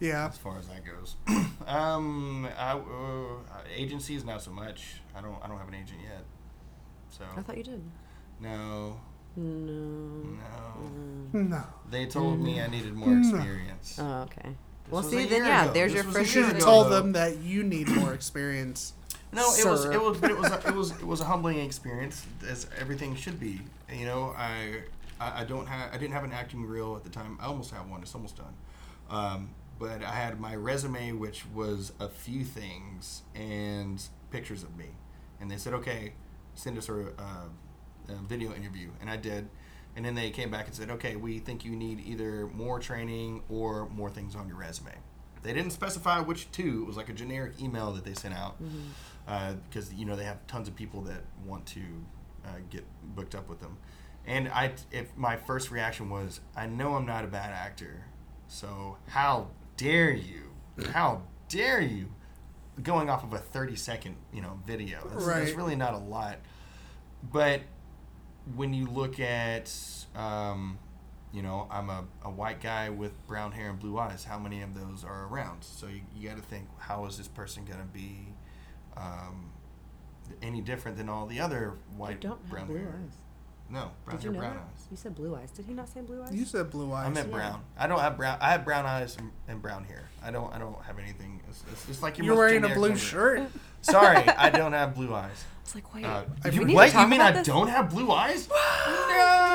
Yeah. 0.00 0.26
as 0.28 0.38
far 0.38 0.58
as 0.58 0.68
that 0.68 0.82
goes. 0.86 1.16
um, 1.66 2.48
I, 2.56 2.72
uh, 2.78 3.42
agencies, 3.74 4.24
not 4.24 4.40
so 4.40 4.52
much. 4.52 5.02
I 5.14 5.20
don't, 5.20 5.36
I 5.42 5.48
don't 5.48 5.58
have 5.58 5.68
an 5.68 5.74
agent 5.74 6.00
yet. 6.02 6.24
So 7.16 7.24
I 7.36 7.40
thought 7.42 7.56
you 7.56 7.64
did. 7.64 7.82
no, 8.40 9.00
No. 9.36 9.42
no. 11.32 11.40
No. 11.42 11.64
They 11.90 12.06
told 12.06 12.40
me 12.40 12.60
I 12.60 12.66
needed 12.68 12.94
more 12.94 13.08
No. 13.10 13.18
experience. 13.18 13.98
Oh, 14.00 14.22
okay. 14.22 14.50
This 14.84 14.92
well, 14.92 15.02
see, 15.02 15.24
then 15.26 15.44
yeah, 15.44 15.64
ago. 15.64 15.72
there's 15.72 15.92
This 15.92 15.96
your 16.02 16.06
was 16.06 16.14
a 16.16 16.18
first 16.20 16.34
You 16.34 16.42
should 16.44 16.52
have 16.54 16.62
told 16.62 16.86
though. 16.86 17.00
them 17.00 17.12
that 17.12 17.38
you 17.38 17.62
need 17.64 17.88
more 17.88 18.12
experience. 18.14 18.92
No, 19.32 19.52
it 19.54 19.64
was 19.66 19.84
it 19.84 20.00
was 20.00 20.18
but 20.18 20.30
it 20.30 20.38
was 20.38 20.50
a, 20.50 20.68
it 20.68 20.74
was 20.74 20.90
it 20.92 21.06
was 21.06 21.20
a 21.20 21.24
humbling 21.24 21.58
experience 21.58 22.24
as 22.48 22.68
everything 22.78 23.14
should 23.16 23.38
be. 23.40 23.60
You 23.92 24.06
know, 24.06 24.32
I 24.36 24.82
I, 25.20 25.42
I 25.42 25.44
don't 25.44 25.66
have 25.66 25.92
I 25.92 25.98
didn't 25.98 26.12
have 26.14 26.24
an 26.24 26.32
acting 26.32 26.64
reel 26.64 26.94
at 26.96 27.04
the 27.04 27.10
time. 27.10 27.36
I 27.40 27.46
almost 27.46 27.72
have 27.72 27.88
one. 27.90 28.00
It's 28.02 28.14
almost 28.14 28.36
done. 28.36 28.54
Um, 29.10 29.50
but 29.78 30.02
I 30.02 30.12
had 30.12 30.40
my 30.40 30.54
resume, 30.54 31.12
which 31.12 31.44
was 31.54 31.92
a 32.00 32.08
few 32.08 32.44
things 32.44 33.22
and 33.34 34.02
pictures 34.30 34.62
of 34.62 34.74
me, 34.78 34.86
and 35.40 35.50
they 35.50 35.58
said, 35.58 35.74
okay, 35.74 36.12
send 36.56 36.76
us 36.78 36.88
a, 36.88 37.06
uh, 37.18 37.46
a 38.08 38.14
video 38.26 38.52
interview, 38.52 38.90
and 39.00 39.08
I 39.08 39.16
did. 39.16 39.48
And 39.94 40.04
then 40.04 40.14
they 40.14 40.30
came 40.30 40.50
back 40.50 40.66
and 40.66 40.74
said, 40.74 40.90
okay, 40.90 41.16
we 41.16 41.38
think 41.38 41.64
you 41.64 41.74
need 41.74 42.00
either 42.00 42.48
more 42.48 42.78
training 42.78 43.42
or 43.48 43.88
more 43.88 44.10
things 44.10 44.34
on 44.34 44.46
your 44.46 44.58
resume. 44.58 44.92
They 45.42 45.54
didn't 45.54 45.70
specify 45.70 46.20
which 46.20 46.50
two. 46.50 46.82
It 46.82 46.86
was 46.86 46.96
like 46.96 47.08
a 47.08 47.12
generic 47.12 47.60
email 47.62 47.92
that 47.92 48.04
they 48.04 48.14
sent 48.14 48.34
out 48.34 48.56
because 49.70 49.94
you 49.94 50.04
know 50.04 50.16
they 50.16 50.24
have 50.24 50.44
tons 50.48 50.66
of 50.66 50.74
people 50.74 51.02
that 51.02 51.22
want 51.44 51.64
to 51.66 51.80
uh, 52.44 52.48
get 52.68 52.84
booked 53.14 53.34
up 53.34 53.48
with 53.48 53.60
them. 53.60 53.78
And 54.26 54.48
I, 54.48 54.72
if 54.90 55.16
my 55.16 55.36
first 55.36 55.70
reaction 55.70 56.10
was, 56.10 56.40
I 56.56 56.66
know 56.66 56.94
I'm 56.94 57.06
not 57.06 57.24
a 57.24 57.28
bad 57.28 57.52
actor, 57.52 58.06
so 58.48 58.96
how 59.06 59.48
dare 59.76 60.12
you? 60.12 60.50
How 60.92 61.22
dare 61.48 61.80
you? 61.80 62.08
Going 62.82 63.08
off 63.08 63.24
of 63.24 63.32
a 63.32 63.38
30 63.38 63.76
second, 63.76 64.16
you 64.32 64.42
know, 64.42 64.58
video. 64.66 65.06
That's, 65.10 65.26
that's 65.26 65.52
really 65.52 65.76
not 65.76 65.94
a 65.94 65.98
lot. 65.98 66.38
But 67.22 67.62
when 68.54 68.74
you 68.74 68.86
look 68.86 69.18
at, 69.18 69.72
um, 70.14 70.78
you 71.32 71.42
know, 71.42 71.66
I'm 71.70 71.90
a, 71.90 72.04
a 72.22 72.30
white 72.30 72.60
guy 72.60 72.90
with 72.90 73.26
brown 73.26 73.52
hair 73.52 73.70
and 73.70 73.78
blue 73.78 73.98
eyes. 73.98 74.24
How 74.24 74.38
many 74.38 74.62
of 74.62 74.74
those 74.74 75.04
are 75.04 75.26
around? 75.26 75.64
So 75.64 75.86
you, 75.86 76.02
you 76.14 76.28
got 76.28 76.36
to 76.36 76.42
think, 76.42 76.68
how 76.78 77.06
is 77.06 77.16
this 77.18 77.28
person 77.28 77.64
going 77.64 77.80
to 77.80 77.86
be 77.86 78.34
um, 78.96 79.50
any 80.42 80.60
different 80.60 80.96
than 80.96 81.08
all 81.08 81.26
the 81.26 81.40
other 81.40 81.74
white, 81.96 82.20
don't 82.20 82.40
have 82.40 82.50
brown 82.50 82.66
blue 82.66 82.78
hair? 82.78 83.00
eyes. 83.04 83.16
No, 83.68 83.90
brown 84.04 84.16
Did 84.16 84.24
you 84.24 84.30
hair, 84.30 84.34
know 84.34 84.38
brown 84.48 84.54
that? 84.54 84.62
eyes. 84.62 84.86
You 84.90 84.96
said 84.96 85.14
blue 85.16 85.34
eyes. 85.34 85.50
Did 85.50 85.64
he 85.66 85.72
not 85.74 85.88
say 85.88 86.00
blue 86.00 86.22
eyes? 86.22 86.32
You 86.32 86.44
said 86.44 86.70
blue 86.70 86.92
eyes. 86.92 87.06
I 87.06 87.10
meant 87.10 87.28
Yeah. 87.28 87.34
brown. 87.34 87.62
I 87.76 87.86
don't 87.88 87.98
have 88.00 88.16
brown. 88.16 88.38
I 88.40 88.52
have 88.52 88.64
brown 88.64 88.86
eyes 88.86 89.16
and, 89.16 89.32
and 89.48 89.60
brown 89.60 89.84
hair. 89.84 90.08
I 90.22 90.30
don't. 90.30 90.52
I 90.54 90.58
don't 90.58 90.80
have 90.84 90.98
anything. 91.00 91.40
It's, 91.48 91.64
it's, 91.72 91.88
it's 91.88 92.02
like 92.02 92.16
your 92.18 92.26
You're 92.26 92.34
most 92.34 92.38
wearing 92.38 92.56
a 92.58 92.68
generic 92.68 92.76
blue 92.78 92.88
number. 92.90 93.00
shirt. 93.00 93.42
Sorry, 93.82 94.16
I 94.28 94.50
don't 94.50 94.72
have 94.72 94.94
blue 94.94 95.12
eyes. 95.24 95.44
It's 95.64 95.74
like, 95.74 95.92
wait. 95.94 96.04
Uh, 96.04 96.22
I 96.44 96.48
you, 96.48 96.60
forget- 96.60 96.74
what? 96.76 96.86
to 96.86 96.92
talk 96.92 97.02
You 97.02 97.08
mean 97.10 97.20
about 97.20 97.32
I 97.34 97.38
this? 97.38 97.46
don't 97.46 97.68
have 97.68 97.90
blue 97.90 98.10
eyes? 98.12 98.48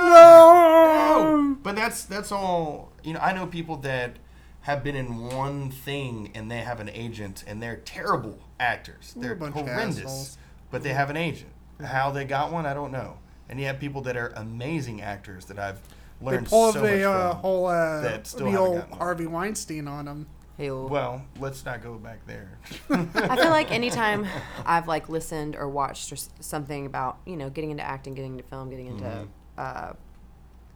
No. 0.04 1.38
No. 1.48 1.58
But 1.64 1.76
that's 1.76 2.04
that's 2.06 2.32
all. 2.32 2.92
You 3.04 3.14
know, 3.14 3.20
I 3.20 3.34
know 3.34 3.46
people 3.48 3.78
that 3.78 4.18
have 4.62 4.84
been 4.84 4.96
in 4.96 5.18
one 5.30 5.72
thing 5.72 6.32
and 6.36 6.52
they 6.52 6.60
have 6.60 6.80
an 6.80 6.90
agent 6.90 7.44
and 7.48 7.62
they're 7.64 7.78
terrible 7.78 8.40
actors. 8.60 9.14
They're 9.16 9.30
They're 9.30 9.36
bunch 9.36 9.56
of 9.56 9.68
horrendous, 9.68 10.00
assholes. 10.00 10.38
but 10.70 10.84
they 10.84 10.94
have 10.94 11.10
an 11.10 11.18
agent. 11.18 11.52
How 11.84 12.12
they 12.12 12.26
got 12.26 12.52
one, 12.52 12.66
I 12.68 12.74
don't 12.76 12.92
know. 12.92 13.18
And 13.52 13.60
you 13.60 13.66
have 13.68 13.80
people 13.80 14.02
that 14.04 14.16
are 14.18 14.32
amazing 14.38 15.02
actors 15.02 15.46
that 15.46 15.60
I've 15.60 15.80
They 16.22 16.26
learned 16.28 16.48
pulled 16.48 16.74
so 16.74 16.82
the 16.82 16.92
much 16.92 17.02
uh, 17.04 17.30
from. 17.32 17.42
whole 17.42 17.66
uh, 17.68 18.02
that 18.02 18.26
still 18.26 18.46
the 18.46 18.52
haven't 18.54 18.68
old. 18.92 18.98
Harvey 18.98 19.28
Weinstein 19.28 19.88
on 19.88 20.06
them. 20.06 20.28
Hey, 20.58 20.70
well, 20.72 20.88
Well, 20.88 21.22
let's 21.40 21.66
not 21.66 21.82
go 21.84 21.96
back 21.96 22.26
there. 22.28 22.58
I 22.90 23.36
feel 23.36 23.50
like 23.50 23.72
anytime 23.72 24.26
I've 24.66 24.88
like 24.88 25.10
listened 25.10 25.56
or 25.56 25.68
watched 25.68 26.12
or 26.12 26.18
something 26.40 26.86
about 26.86 27.18
you 27.26 27.36
know 27.38 27.50
getting 27.50 27.72
into 27.72 27.84
acting, 27.84 28.14
getting 28.14 28.34
into 28.34 28.44
film, 28.46 28.70
getting 28.70 28.88
into 28.88 29.04
Mm-hmm. 29.04 29.26
uh, 29.58 29.94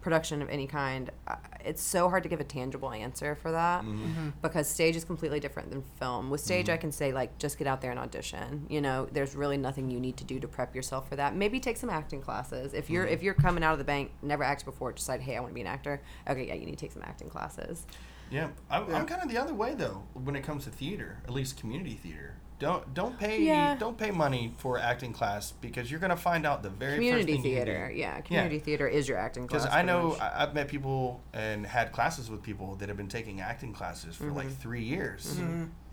production 0.05 0.39
of 0.43 0.49
any 0.51 0.67
kind, 0.67 1.09
uh, 1.27 1.35
it's 1.65 1.81
so 1.81 2.07
hard 2.09 2.21
to 2.21 2.29
give 2.29 2.39
a 2.39 2.43
tangible 2.43 2.91
answer 2.91 3.33
for 3.33 3.51
that 3.51 3.83
Mm-hmm. 3.83 4.29
because 4.43 4.69
stage 4.69 4.95
is 4.95 5.03
completely 5.03 5.39
different 5.39 5.71
than 5.71 5.81
film. 5.99 6.29
With 6.29 6.39
stage, 6.41 6.69
I 6.69 6.77
can 6.77 6.91
say 6.91 7.11
like 7.11 7.35
just 7.39 7.57
get 7.57 7.65
out 7.65 7.81
there 7.81 7.89
and 7.89 7.99
audition. 7.99 8.67
You 8.69 8.81
know, 8.81 9.07
there's 9.11 9.35
really 9.35 9.57
nothing 9.57 9.89
you 9.89 9.99
need 9.99 10.15
to 10.17 10.23
do 10.23 10.39
to 10.39 10.47
prep 10.47 10.75
yourself 10.75 11.09
for 11.09 11.15
that. 11.15 11.35
Maybe 11.35 11.59
take 11.59 11.75
some 11.77 11.89
acting 11.89 12.21
classes 12.21 12.73
if 12.75 12.85
Mm-hmm. 12.85 12.93
you're 12.93 13.07
if 13.07 13.23
you're 13.23 13.33
coming 13.33 13.63
out 13.63 13.73
of 13.73 13.79
the 13.79 13.83
bank, 13.83 14.11
never 14.21 14.43
acted 14.43 14.65
before, 14.65 14.91
decide 14.91 15.21
hey 15.21 15.35
I 15.35 15.39
want 15.39 15.49
to 15.49 15.55
be 15.55 15.61
an 15.61 15.67
actor. 15.67 15.99
Okay, 16.29 16.47
yeah, 16.47 16.53
you 16.53 16.65
need 16.67 16.77
to 16.77 16.83
take 16.85 16.91
some 16.91 17.01
acting 17.03 17.27
classes. 17.29 17.87
Yeah, 18.29 18.49
I, 18.69 18.77
I'm 18.81 19.07
kind 19.07 19.23
of 19.23 19.29
the 19.29 19.39
other 19.39 19.55
way 19.55 19.73
though 19.73 20.03
when 20.13 20.35
it 20.35 20.43
comes 20.43 20.65
to 20.65 20.69
theater, 20.69 21.17
at 21.23 21.31
least 21.31 21.57
community 21.59 21.95
theater. 21.95 22.35
Don't 22.57 22.93
don't 22.93 23.19
pay 23.19 23.41
Yeah. 23.43 23.75
don't 23.75 23.97
pay 23.97 24.11
money 24.11 24.53
for 24.57 24.79
acting 24.79 25.11
class 25.11 25.51
because 25.51 25.91
you're 25.91 25.99
gonna 25.99 26.15
find 26.15 26.45
out 26.45 26.63
the 26.63 26.69
very 26.69 26.95
Community 26.95 27.33
first 27.33 27.43
thing 27.43 27.51
theater, 27.53 27.89
do. 27.91 27.95
yeah, 27.99 28.21
community 28.21 28.59
theater 28.59 28.87
is 28.87 29.09
your 29.09 29.17
acting 29.17 29.45
class. 29.47 29.63
Because 29.63 29.75
I 29.75 29.81
know 29.81 30.09
much. 30.09 30.21
I, 30.21 30.43
I've 30.43 30.53
met 30.53 30.69
people 30.69 31.19
and 31.33 31.65
had 31.65 31.91
classes 31.91 32.29
with 32.29 32.41
people 32.41 32.75
that 32.77 32.87
have 32.87 32.97
been 32.97 33.09
taking 33.09 33.41
acting 33.41 33.73
classes 33.73 34.15
for 34.15 34.25
Mm-hmm. 34.25 34.37
like 34.37 34.51
three 34.57 34.83
years, 34.83 35.37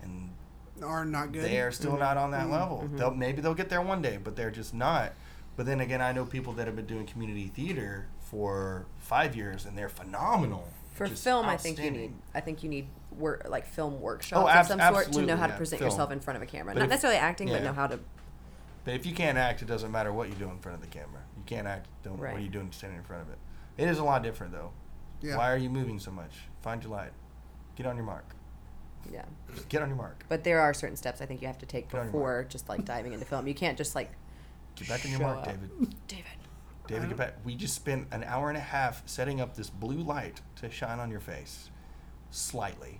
and 0.01 0.29
Are 0.81 1.03
not 1.05 1.31
good. 1.33 1.43
Mm-hmm. 1.43 1.51
they 1.51 1.59
are 1.59 1.71
still 1.71 1.97
not 1.97 2.15
on 2.17 2.31
that 2.31 2.49
level. 2.49 2.89
They'll 2.93 3.11
maybe 3.13 3.41
they'll 3.41 3.53
get 3.53 3.69
there 3.69 3.81
one 3.81 4.01
day, 4.01 4.17
but 4.23 4.35
they're 4.37 4.51
just 4.51 4.73
not. 4.73 5.13
But 5.57 5.65
then 5.65 5.81
again, 5.81 6.01
I 6.01 6.13
know 6.13 6.25
people 6.25 6.53
that 6.53 6.65
have 6.65 6.75
been 6.77 6.87
doing 6.87 7.05
community 7.05 7.47
theater 7.47 8.07
for 8.21 8.85
five 8.99 9.35
years, 9.35 9.65
and 9.65 9.77
they're 9.77 9.89
phenomenal. 9.89 10.67
For 10.93 11.07
film, 11.07 11.45
I 11.47 11.57
think 11.57 11.77
you 11.79 11.91
need. 11.91 12.13
I 12.33 12.39
think 12.39 12.63
you 12.63 12.69
need 12.69 12.87
work 13.17 13.47
like 13.49 13.65
film 13.65 13.99
workshops 14.01 14.41
Oh, 14.41 14.47
of 14.59 14.67
some 14.67 14.79
sort 14.79 14.79
to 14.79 14.91
know 14.91 14.97
absolutely, 14.99 15.33
how 15.35 15.47
to 15.47 15.53
yeah, 15.53 15.57
present 15.57 15.79
film. 15.79 15.91
yourself 15.91 16.11
in 16.11 16.19
front 16.19 16.37
of 16.37 16.43
a 16.43 16.45
camera. 16.45 16.73
But 16.73 16.79
Not 16.79 16.85
if- 16.85 16.89
necessarily 16.91 17.19
acting, 17.19 17.49
but 17.49 17.63
know 17.63 17.73
how 17.73 17.87
to. 17.87 17.99
But 18.85 18.95
if 18.95 19.05
you 19.05 19.13
can't 19.13 19.37
act, 19.37 19.61
it 19.61 19.65
doesn't 19.65 19.91
matter 19.91 20.11
what 20.11 20.27
you 20.29 20.35
do 20.35 20.49
in 20.49 20.59
front 20.59 20.75
of 20.75 20.81
the 20.81 20.87
camera. 20.89 21.21
You 21.37 21.43
can't 21.45 21.67
act. 21.67 21.87
Don't. 22.03 22.17
What 22.17 22.31
are 22.31 22.39
you 22.39 22.49
doing 22.49 22.71
standing 22.71 22.99
in 22.99 23.05
front 23.05 23.23
of 23.23 23.29
it? 23.29 23.37
It 23.77 23.87
is 23.87 23.97
a 23.97 24.03
lot 24.03 24.23
different 24.23 24.51
though. 24.51 24.71
Yeah. 25.21 25.37
Why 25.37 25.51
are 25.51 25.57
you 25.57 25.69
moving 25.69 25.99
so 25.99 26.11
much? 26.11 26.31
Find 26.61 26.83
your 26.83 26.91
light. 26.91 27.11
Get 27.75 27.85
on 27.85 27.95
your 27.95 28.05
mark. 28.05 28.35
Yeah, 29.11 29.25
Just 29.53 29.67
get 29.67 29.81
on 29.81 29.89
your 29.89 29.97
mark. 29.97 30.23
but 30.29 30.45
there 30.45 30.61
are 30.61 30.73
certain 30.73 30.95
steps 30.95 31.19
I 31.21 31.25
think 31.25 31.41
you 31.41 31.47
have 31.47 31.57
to 31.57 31.65
take 31.65 31.89
Put 31.89 31.99
on 31.99 32.05
your 32.05 32.11
before 32.13 32.45
just 32.47 32.69
like 32.69 32.85
diving 32.85 33.11
into 33.11 33.25
film. 33.25 33.47
You 33.47 33.53
can't 33.53 33.77
just 33.77 33.95
like 33.95 34.11
Get 34.75 34.87
back 34.87 35.03
on 35.05 35.11
your 35.11 35.19
mark, 35.19 35.39
up. 35.39 35.45
David. 35.45 35.69
David. 36.07 36.25
David, 36.87 37.09
get 37.09 37.19
uh-huh. 37.19 37.31
back. 37.31 37.45
We 37.45 37.55
just 37.55 37.75
spent 37.75 38.07
an 38.11 38.23
hour 38.23 38.49
and 38.49 38.57
a 38.57 38.61
half 38.61 39.03
setting 39.05 39.39
up 39.41 39.55
this 39.55 39.69
blue 39.69 39.97
light 39.97 40.41
to 40.57 40.69
shine 40.69 40.99
on 40.99 41.09
your 41.11 41.19
face, 41.19 41.69
slightly. 42.31 42.99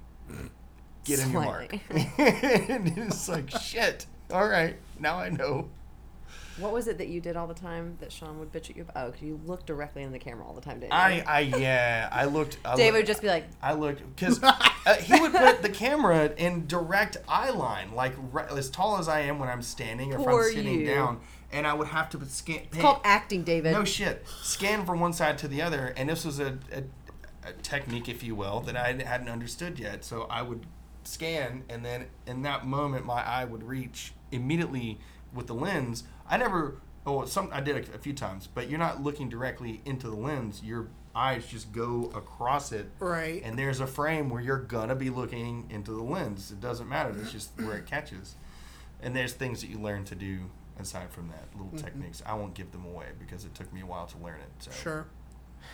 Get 1.06 1.20
in 1.20 1.32
your 1.32 1.42
mark. 1.42 1.74
and 1.90 2.98
it's 2.98 3.28
like 3.28 3.50
shit. 3.50 4.06
All 4.32 4.48
right, 4.48 4.78
now 5.00 5.18
I 5.18 5.30
know. 5.30 5.70
What 6.58 6.72
was 6.72 6.88
it 6.88 7.00
that 7.00 7.08
you 7.08 7.20
did 7.20 7.36
all 7.36 7.48
the 7.48 7.56
time 7.56 7.98
that 8.00 8.12
Sean 8.12 8.38
would 8.38 8.52
bitch 8.52 8.70
at 8.70 8.78
you 8.78 8.84
about? 8.84 8.96
Oh, 8.96 9.12
'cause 9.12 9.22
you 9.22 9.40
looked 9.46 9.66
directly 9.66 10.04
in 10.04 10.12
the 10.12 10.20
camera 10.20 10.46
all 10.46 10.54
the 10.54 10.62
time, 10.62 10.80
didn't 10.80 10.94
you? 10.94 10.98
I, 10.98 11.24
I, 11.28 11.40
yeah, 11.40 12.10
I 12.12 12.26
looked. 12.26 12.58
I 12.64 12.76
David 12.76 13.00
would 13.00 13.08
just 13.08 13.22
be 13.22 13.28
like, 13.28 13.46
I 13.62 13.74
looked 13.74 14.04
because 14.16 14.40
uh, 14.44 14.96
he 15.02 15.20
would 15.20 15.34
put 15.34 15.64
the 15.64 15.70
camera 15.70 16.32
in 16.38 16.68
direct 16.68 17.18
eye 17.28 17.50
line, 17.50 17.94
like 17.96 18.14
right, 18.32 18.52
as 18.52 18.70
tall 18.70 19.00
as 19.00 19.08
I 19.08 19.22
am 19.22 19.40
when 19.40 19.50
I'm 19.50 19.64
standing 19.64 20.14
or 20.14 20.22
if 20.22 20.28
I'm 20.28 20.44
sitting 20.54 20.82
you. 20.82 20.86
down, 20.86 21.22
and 21.52 21.66
I 21.66 21.74
would 21.74 21.88
have 21.88 22.10
to 22.12 22.24
scan. 22.26 22.62
it's 22.72 22.78
called 22.78 23.02
acting, 23.04 23.44
David. 23.44 23.72
No 23.72 23.84
shit. 23.84 24.24
Scan 24.44 24.86
from 24.86 25.00
one 25.00 25.14
side 25.14 25.40
to 25.40 25.48
the 25.48 25.62
other, 25.64 25.94
and 25.98 26.08
this 26.08 26.24
was 26.24 26.40
a, 26.40 26.60
a, 26.72 26.84
a 27.46 27.54
technique, 27.54 28.10
if 28.10 28.24
you 28.24 28.36
will, 28.36 28.60
that 28.62 28.76
I 28.76 28.94
hadn't 28.94 29.30
understood 29.30 29.80
yet. 29.80 30.04
So 30.04 30.24
I 30.30 30.42
would 30.42 30.66
scan, 31.04 31.64
and 31.70 31.84
then 31.84 32.08
in 32.26 32.42
that 32.44 32.66
moment, 32.66 33.06
my 33.06 33.22
eye 33.26 33.46
would 33.46 33.64
reach 33.64 34.14
immediately 34.32 35.00
with 35.34 35.48
the 35.48 35.56
lens. 35.56 36.04
I 36.30 36.38
never. 36.38 36.78
Oh, 37.06 37.26
some 37.26 37.50
I 37.52 37.60
did 37.60 37.90
a, 37.90 37.96
a 37.96 37.98
few 37.98 38.14
times, 38.14 38.48
but 38.48 38.70
you're 38.70 38.80
not 38.80 39.04
looking 39.04 39.28
directly 39.28 39.82
into 39.86 40.08
the 40.10 40.16
lens. 40.16 40.62
Your 40.64 40.88
eyes 41.16 41.46
just 41.46 41.72
go 41.72 42.12
across 42.16 42.72
it, 42.72 42.90
Right. 43.00 43.42
and 43.44 43.60
there's 43.60 43.80
a 43.80 43.88
frame 43.88 44.30
where 44.30 44.42
you're 44.42 44.58
gonna 44.58 44.96
be 44.96 45.10
looking 45.10 45.68
into 45.70 45.92
the 45.92 46.02
lens. 46.02 46.52
It 46.52 46.62
doesn't 46.62 46.88
matter. 46.88 47.14
It's 47.20 47.32
just 47.32 47.52
where 47.62 47.78
it 47.78 47.86
catches. 47.86 48.36
And 49.02 49.16
there's 49.16 49.34
things 49.34 49.62
that 49.62 49.70
you 49.70 49.80
learn 49.80 50.06
to 50.06 50.16
do 50.16 50.50
aside 50.80 51.12
from 51.12 51.28
that, 51.28 51.48
little 51.54 51.68
mm-hmm. 51.68 51.86
techniques. 51.86 52.24
I 52.26 52.34
won't 52.36 52.54
give 52.54 52.72
them 52.72 52.86
away 52.86 53.08
because 53.20 53.46
it 53.46 53.54
took 53.54 53.72
me 53.74 53.82
a 53.82 53.86
while 53.86 54.08
to 54.08 54.18
learn 54.18 54.40
it. 54.40 54.50
So 54.60 54.72
Sure. 54.72 55.06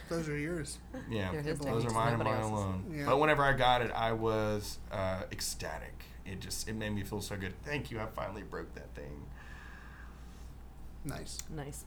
Those 0.10 0.28
are 0.30 0.38
yours. 0.38 0.78
yeah, 1.10 1.32
They're 1.32 1.42
his 1.42 1.60
those 1.60 1.86
are 1.86 1.92
mine 1.92 2.14
and 2.14 2.18
nobody 2.20 2.36
mine 2.36 2.42
else's. 2.42 2.52
alone. 2.66 2.84
Yeah. 2.96 3.06
But 3.06 3.20
whenever 3.20 3.44
I 3.44 3.54
got 3.54 3.82
it, 3.82 3.92
I 3.92 4.12
was 4.14 4.78
uh, 4.92 5.24
ecstatic. 5.32 6.04
It 6.26 6.40
just 6.40 6.68
it 6.68 6.76
made 6.76 6.92
me 6.94 7.04
feel 7.04 7.22
so 7.22 7.36
good. 7.38 7.54
Thank 7.64 7.92
you. 7.92 8.00
I 8.00 8.06
finally 8.08 8.44
broke 8.44 8.74
that 8.76 8.94
thing. 8.96 9.24
Nice. 11.06 11.38
Nice. 11.50 11.86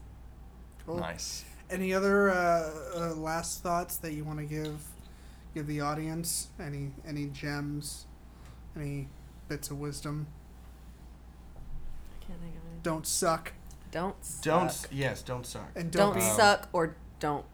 Cool. 0.87 0.97
Nice. 0.99 1.45
Any 1.71 1.95
other 1.95 2.31
uh, 2.31 2.71
uh, 2.97 3.15
last 3.15 3.63
thoughts 3.63 3.97
that 3.99 4.13
you 4.13 4.25
want 4.25 4.39
to 4.41 4.45
give 4.45 4.81
give 5.55 5.67
the 5.67 5.81
audience? 5.81 6.49
Any 6.61 6.91
any 7.07 7.27
gems? 7.27 8.07
Any 8.77 9.09
bits 9.49 9.71
of 9.71 9.79
wisdom? 9.79 10.27
I 11.57 12.25
can't 12.27 12.41
think 12.41 12.53
of 12.55 12.63
it. 12.63 12.83
Don't 12.83 13.07
suck 13.07 13.53
Don't 13.91 14.17
Don't 14.43 14.87
yes, 14.91 15.23
don't 15.23 15.47
suck. 15.47 15.71
and 15.77 15.91
don't, 15.91 16.15
Don't 16.15 16.19
be 16.21 16.25
Um, 16.29 16.37
suck 16.37 16.69
or 16.73 16.97
don't. 17.21 17.45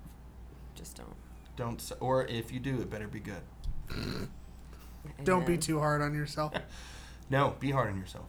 Just 0.79 0.97
don't. 0.97 1.15
Don't 1.57 1.81
su- 1.81 1.95
or 2.01 2.25
if 2.27 2.53
you 2.53 2.61
do, 2.61 2.81
it 2.81 2.89
better 2.89 3.09
be 3.09 3.21
good. 3.21 3.43
don't 5.25 5.41
be 5.47 5.53
Amen. 5.55 5.61
too 5.61 5.79
hard 5.79 6.03
on 6.03 6.15
yourself. 6.15 6.53
No, 7.31 7.55
be 7.61 7.71
hard 7.71 7.91
on 7.91 7.99
yourself. 7.99 8.25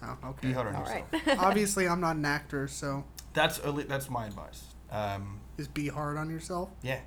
Oh, 0.00 0.16
okay. 0.26 0.46
Be 0.46 0.52
hard 0.54 0.68
on 0.68 0.76
All 0.76 0.82
yourself. 0.82 1.08
right. 1.26 1.38
Obviously, 1.40 1.88
I'm 1.88 2.00
not 2.00 2.14
an 2.14 2.24
actor, 2.24 2.68
so 2.68 3.02
That's 3.32 3.58
a 3.58 3.72
li- 3.72 3.82
that's 3.88 4.08
my 4.08 4.26
advice. 4.26 4.62
Um, 4.92 5.40
is 5.58 5.66
be 5.66 5.88
hard 5.88 6.16
on 6.16 6.30
yourself. 6.30 6.68
yeah, 6.80 7.00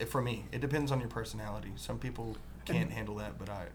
F- 0.00 0.08
for 0.08 0.20
me, 0.20 0.46
it 0.50 0.60
depends 0.60 0.90
on 0.90 0.98
your 0.98 1.08
personality. 1.08 1.70
Some 1.76 2.00
people 2.00 2.36
can't 2.64 2.90
handle 2.90 3.14
that, 3.18 3.38
but 3.38 3.48
I, 3.48 3.66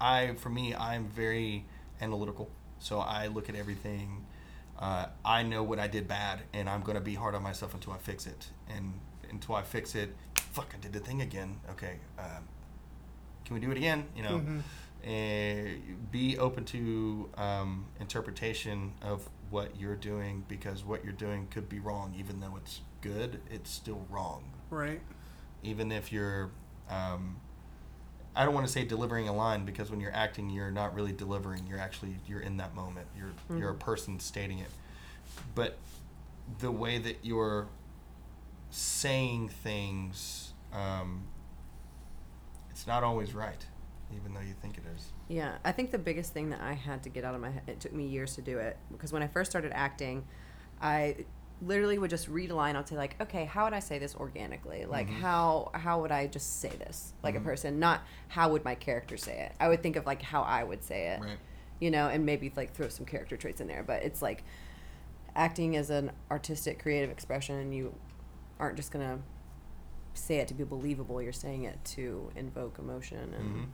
I 0.00 0.34
for 0.36 0.48
me, 0.48 0.74
I'm 0.74 1.08
very 1.08 1.66
analytical. 2.00 2.48
So 2.78 3.00
I 3.00 3.26
look 3.26 3.50
at 3.50 3.54
everything. 3.54 4.24
Uh, 4.78 5.08
I 5.26 5.42
know 5.42 5.62
what 5.62 5.78
I 5.78 5.88
did 5.88 6.08
bad, 6.08 6.40
and 6.54 6.70
I'm 6.70 6.80
gonna 6.80 7.02
be 7.02 7.16
hard 7.16 7.34
on 7.34 7.42
myself 7.42 7.74
until 7.74 7.92
I 7.92 7.98
fix 7.98 8.26
it. 8.26 8.46
And 8.74 8.94
until 9.34 9.54
I 9.56 9.62
fix 9.62 9.94
it, 9.94 10.14
fuck, 10.36 10.72
I 10.74 10.78
did 10.80 10.92
the 10.92 11.00
thing 11.00 11.20
again. 11.20 11.56
Okay, 11.72 11.96
um, 12.18 12.44
can 13.44 13.54
we 13.54 13.60
do 13.60 13.70
it 13.70 13.76
again? 13.76 14.06
You 14.16 14.22
know, 14.22 14.38
Mhm. 14.40 14.62
eh, 15.04 15.76
be 16.10 16.38
open 16.38 16.64
to 16.66 17.28
um, 17.36 17.86
interpretation 18.00 18.92
of 19.02 19.28
what 19.50 19.76
you're 19.78 19.96
doing 19.96 20.44
because 20.48 20.84
what 20.84 21.04
you're 21.04 21.12
doing 21.12 21.46
could 21.48 21.68
be 21.68 21.78
wrong, 21.78 22.14
even 22.16 22.40
though 22.40 22.56
it's 22.56 22.80
good. 23.02 23.42
It's 23.50 23.70
still 23.70 24.06
wrong, 24.08 24.44
Right. 24.70 25.02
even 25.62 25.92
if 25.92 26.12
you're. 26.12 26.50
Um, 26.88 27.36
I 28.36 28.44
don't 28.44 28.54
want 28.54 28.66
to 28.66 28.72
say 28.72 28.84
delivering 28.84 29.28
a 29.28 29.32
line 29.32 29.64
because 29.64 29.90
when 29.92 30.00
you're 30.00 30.14
acting, 30.14 30.50
you're 30.50 30.70
not 30.72 30.92
really 30.94 31.12
delivering. 31.12 31.66
You're 31.68 31.78
actually 31.78 32.16
you're 32.26 32.40
in 32.40 32.56
that 32.58 32.74
moment. 32.74 33.06
You're 33.16 33.58
you're 33.58 33.70
a 33.70 33.74
person 33.74 34.18
stating 34.20 34.58
it, 34.60 34.70
but 35.54 35.78
the 36.58 36.70
way 36.70 36.98
that 36.98 37.18
you're 37.24 37.68
saying 38.74 39.48
things, 39.48 40.52
um, 40.72 41.24
it's 42.70 42.86
not 42.86 43.04
always 43.04 43.32
right, 43.34 43.64
even 44.14 44.34
though 44.34 44.40
you 44.40 44.54
think 44.60 44.76
it 44.76 44.84
is. 44.96 45.12
Yeah, 45.28 45.58
I 45.64 45.70
think 45.72 45.92
the 45.92 45.98
biggest 45.98 46.32
thing 46.32 46.50
that 46.50 46.60
I 46.60 46.72
had 46.72 47.02
to 47.04 47.08
get 47.08 47.24
out 47.24 47.34
of 47.34 47.40
my 47.40 47.50
head, 47.50 47.62
it 47.68 47.80
took 47.80 47.92
me 47.92 48.06
years 48.06 48.34
to 48.34 48.42
do 48.42 48.58
it 48.58 48.76
because 48.90 49.12
when 49.12 49.22
I 49.22 49.28
first 49.28 49.50
started 49.50 49.72
acting, 49.74 50.24
I 50.82 51.24
literally 51.62 51.98
would 51.98 52.10
just 52.10 52.26
read 52.28 52.50
a 52.50 52.54
line. 52.56 52.74
I'd 52.74 52.88
say 52.88 52.96
like, 52.96 53.20
okay, 53.20 53.44
how 53.44 53.64
would 53.64 53.72
I 53.72 53.78
say 53.78 54.00
this 54.00 54.16
organically? 54.16 54.86
Like 54.86 55.08
how 55.08 55.70
how 55.72 56.00
would 56.00 56.10
I 56.10 56.26
just 56.26 56.60
say 56.60 56.70
this 56.70 57.12
like 57.22 57.36
a 57.36 57.40
person? 57.40 57.78
Not 57.78 58.02
how 58.26 58.50
would 58.50 58.64
my 58.64 58.74
character 58.74 59.16
say 59.16 59.38
it. 59.38 59.52
I 59.60 59.68
would 59.68 59.82
think 59.84 59.94
of 59.94 60.04
like 60.04 60.20
how 60.20 60.42
I 60.42 60.64
would 60.64 60.82
say 60.82 61.08
it. 61.08 61.20
Right. 61.20 61.38
You 61.80 61.92
know, 61.92 62.08
and 62.08 62.26
maybe 62.26 62.52
like 62.56 62.74
throw 62.74 62.88
some 62.88 63.06
character 63.06 63.36
traits 63.36 63.60
in 63.60 63.68
there. 63.68 63.84
But 63.84 64.02
it's 64.02 64.20
like 64.20 64.42
acting 65.36 65.74
is 65.74 65.90
an 65.90 66.10
artistic, 66.28 66.82
creative 66.82 67.10
expression, 67.10 67.56
and 67.56 67.72
you 67.72 67.94
aren't 68.58 68.76
just 68.76 68.90
gonna 68.90 69.18
say 70.14 70.36
it 70.38 70.48
to 70.48 70.54
be 70.54 70.64
believable. 70.64 71.20
You're 71.20 71.32
saying 71.32 71.64
it 71.64 71.84
to 71.86 72.30
invoke 72.36 72.78
emotion 72.78 73.34
and 73.34 73.56
Mhm. 73.56 73.66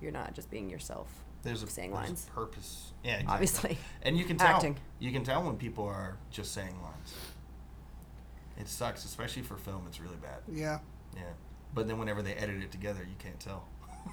you're 0.00 0.12
not 0.12 0.34
just 0.34 0.50
being 0.50 0.68
yourself. 0.68 1.22
There's 1.42 1.62
a 1.62 1.66
saying 1.68 1.92
there's 1.92 2.26
a 2.26 2.30
purpose. 2.30 2.92
Yeah, 3.04 3.12
exactly. 3.14 3.32
Obviously. 3.32 3.78
And 4.02 4.18
you 4.18 4.24
can 4.24 4.36
tell. 4.36 4.56
Acting. 4.56 4.76
You 4.98 5.12
can 5.12 5.22
tell 5.24 5.42
when 5.44 5.56
people 5.56 5.84
are 5.84 6.16
just 6.30 6.52
saying 6.52 6.80
lines. 6.82 7.14
It 8.58 8.68
sucks, 8.68 9.04
especially 9.04 9.42
for 9.42 9.56
film. 9.56 9.84
It's 9.86 10.00
really 10.00 10.16
bad. 10.16 10.40
Yeah. 10.48 10.80
Yeah. 11.14 11.22
But 11.74 11.86
then 11.86 11.98
whenever 11.98 12.22
they 12.22 12.34
edit 12.34 12.62
it 12.62 12.72
together, 12.72 13.04
you 13.04 13.14
can't 13.18 13.38
tell 13.38 13.68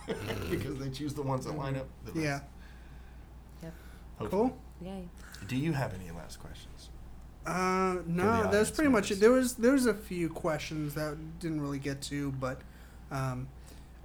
because 0.50 0.78
they 0.78 0.90
choose 0.90 1.14
the 1.14 1.22
ones 1.24 1.46
that 1.46 1.54
line 1.58 1.76
up. 1.76 1.88
The 2.06 2.12
best. 2.12 2.24
Yeah. 2.24 2.40
Yep. 3.64 3.74
Hopefully. 4.20 4.50
Cool. 4.50 4.58
Yay. 4.82 5.08
Do 5.48 5.56
you 5.56 5.74
have 5.74 5.94
any 5.94 6.12
last 6.12 6.40
questions? 6.40 6.90
Uh, 7.46 7.98
no, 8.06 8.30
audience 8.30 8.52
that's 8.52 8.72
pretty 8.72 8.90
much 8.90 9.12
it. 9.12 9.20
There 9.20 9.32
was 9.32 9.56
there 9.56 9.74
was 9.74 9.86
a 9.86 9.94
few 9.94 10.30
questions 10.30 10.94
that 10.96 11.18
didn't 11.40 11.62
really 11.62 11.80
get 11.80 12.02
to, 12.04 12.32
but 12.34 12.62
um, 13.12 13.48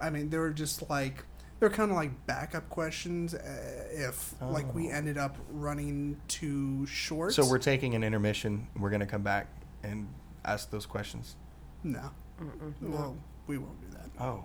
I 0.01 0.11
mean, 0.11 0.29
they 0.31 0.39
were 0.39 0.51
just 0.51 0.89
like 0.91 1.25
they're 1.61 1.71
kind 1.71 1.91
of 1.91 1.97
like 1.97 2.27
backup 2.27 2.69
questions. 2.69 3.35
Uh, 3.35 3.85
if 3.93 4.35
like 4.43 4.73
we 4.75 4.89
Oh. 4.89 4.93
ended 4.95 5.19
up 5.19 5.37
running 5.51 6.17
too 6.29 6.85
short, 6.87 7.33
So 7.35 7.49
we're 7.49 7.59
taking 7.59 7.95
an 7.95 8.03
intermission. 8.05 8.67
We're 8.77 8.91
gonna 8.91 9.07
come 9.07 9.23
back 9.23 9.47
and 9.83 10.09
ask 10.45 10.71
those 10.71 10.87
questions. 10.87 11.37
no, 11.85 12.11
Mm-mm. 12.41 12.73
well, 12.83 13.17
we 13.47 13.59
won't 13.59 13.81
do 13.81 13.97
that. 13.97 14.11
Oh. 14.23 14.45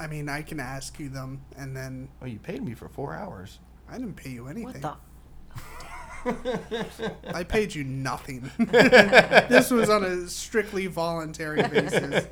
I 0.00 0.06
mean, 0.06 0.28
I 0.28 0.42
can 0.42 0.60
ask 0.60 1.00
you 1.00 1.08
them, 1.08 1.40
and 1.56 1.76
then 1.76 2.08
Oh, 2.22 2.26
you 2.26 2.38
paid 2.38 2.62
me 2.62 2.74
for 2.74 2.88
four 2.88 3.14
hours. 3.14 3.58
I 3.88 3.98
didn't 3.98 4.14
pay 4.14 4.30
you 4.30 4.46
anything. 4.46 4.80
What 4.82 5.00
the? 5.54 5.60
I 7.34 7.44
paid 7.44 7.74
you 7.74 7.84
nothing. 7.84 8.50
this 8.58 9.70
was 9.70 9.88
on 9.88 10.04
a 10.04 10.28
strictly 10.28 10.86
voluntary 10.86 11.62
basis. 11.62 12.26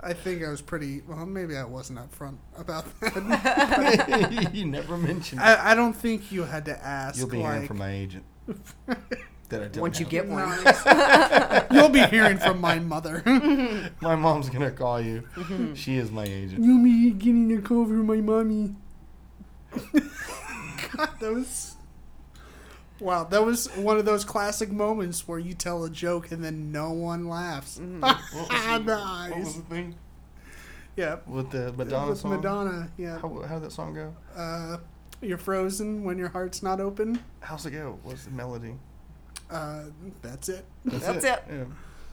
I 0.00 0.12
think 0.12 0.42
I 0.44 0.48
was 0.48 0.60
pretty 0.60 1.02
well. 1.06 1.24
Maybe 1.26 1.56
I 1.56 1.64
wasn't 1.64 1.98
upfront 1.98 2.36
about 2.58 2.86
that. 3.00 4.50
you 4.54 4.66
never 4.66 4.96
mentioned. 4.96 5.40
I, 5.40 5.72
I 5.72 5.74
don't 5.74 5.94
think 5.94 6.32
you 6.32 6.44
had 6.44 6.64
to 6.66 6.84
ask. 6.84 7.18
You'll 7.18 7.28
be 7.28 7.38
hearing 7.38 7.66
from 7.66 7.78
my 7.78 7.92
agent. 7.92 8.24
that 8.86 9.62
I 9.62 9.68
don't 9.68 9.82
Once 9.82 10.00
you 10.00 10.06
get 10.06 10.26
one. 10.26 10.48
You'll 11.70 11.88
be 11.88 12.02
hearing 12.06 12.38
from 12.38 12.60
my 12.60 12.78
mother. 12.78 13.22
My 14.00 14.16
mom's 14.16 14.50
gonna 14.50 14.70
call 14.70 15.00
you. 15.00 15.22
Mm-hmm. 15.36 15.74
She 15.74 15.96
is 15.96 16.10
my 16.10 16.24
agent. 16.24 16.64
You'll 16.64 16.82
be 16.82 17.10
getting 17.12 17.56
a 17.56 17.62
call 17.62 17.84
from 17.84 18.06
my 18.06 18.16
mommy. 18.16 18.74
God, 19.72 21.08
that 21.20 21.32
was. 21.32 21.71
Wow, 23.02 23.24
that 23.24 23.44
was 23.44 23.66
one 23.76 23.98
of 23.98 24.04
those 24.04 24.24
classic 24.24 24.70
moments 24.70 25.26
where 25.26 25.38
you 25.38 25.54
tell 25.54 25.82
a 25.84 25.90
joke 25.90 26.30
and 26.30 26.42
then 26.44 26.70
no 26.70 26.92
one 26.92 27.28
laughs. 27.28 27.80
What 28.00 28.16
was, 28.32 28.84
the, 28.86 28.94
nice. 28.96 29.30
what 29.30 29.38
was 29.40 29.54
the 29.56 29.62
thing 29.62 29.94
Yeah, 30.96 31.16
with 31.26 31.50
the 31.50 31.72
Madonna 31.72 32.10
with 32.10 32.18
song? 32.20 32.30
Madonna. 32.36 32.90
Yeah, 32.96 33.18
How, 33.18 33.28
how 33.42 33.54
did 33.56 33.64
that 33.64 33.72
song 33.72 33.94
go? 33.94 34.14
uh, 34.36 34.76
you're 35.20 35.38
frozen 35.38 36.04
when 36.04 36.16
your 36.18 36.28
heart's 36.28 36.62
not 36.62 36.80
open. 36.80 37.18
How's 37.40 37.66
it 37.66 37.72
go? 37.72 37.98
What's 38.02 38.24
the 38.24 38.30
melody? 38.32 38.74
Uh, 39.50 39.84
that's 40.22 40.48
it. 40.48 40.64
That's 40.84 41.24
it. 41.24 41.42
Yeah. 41.48 41.64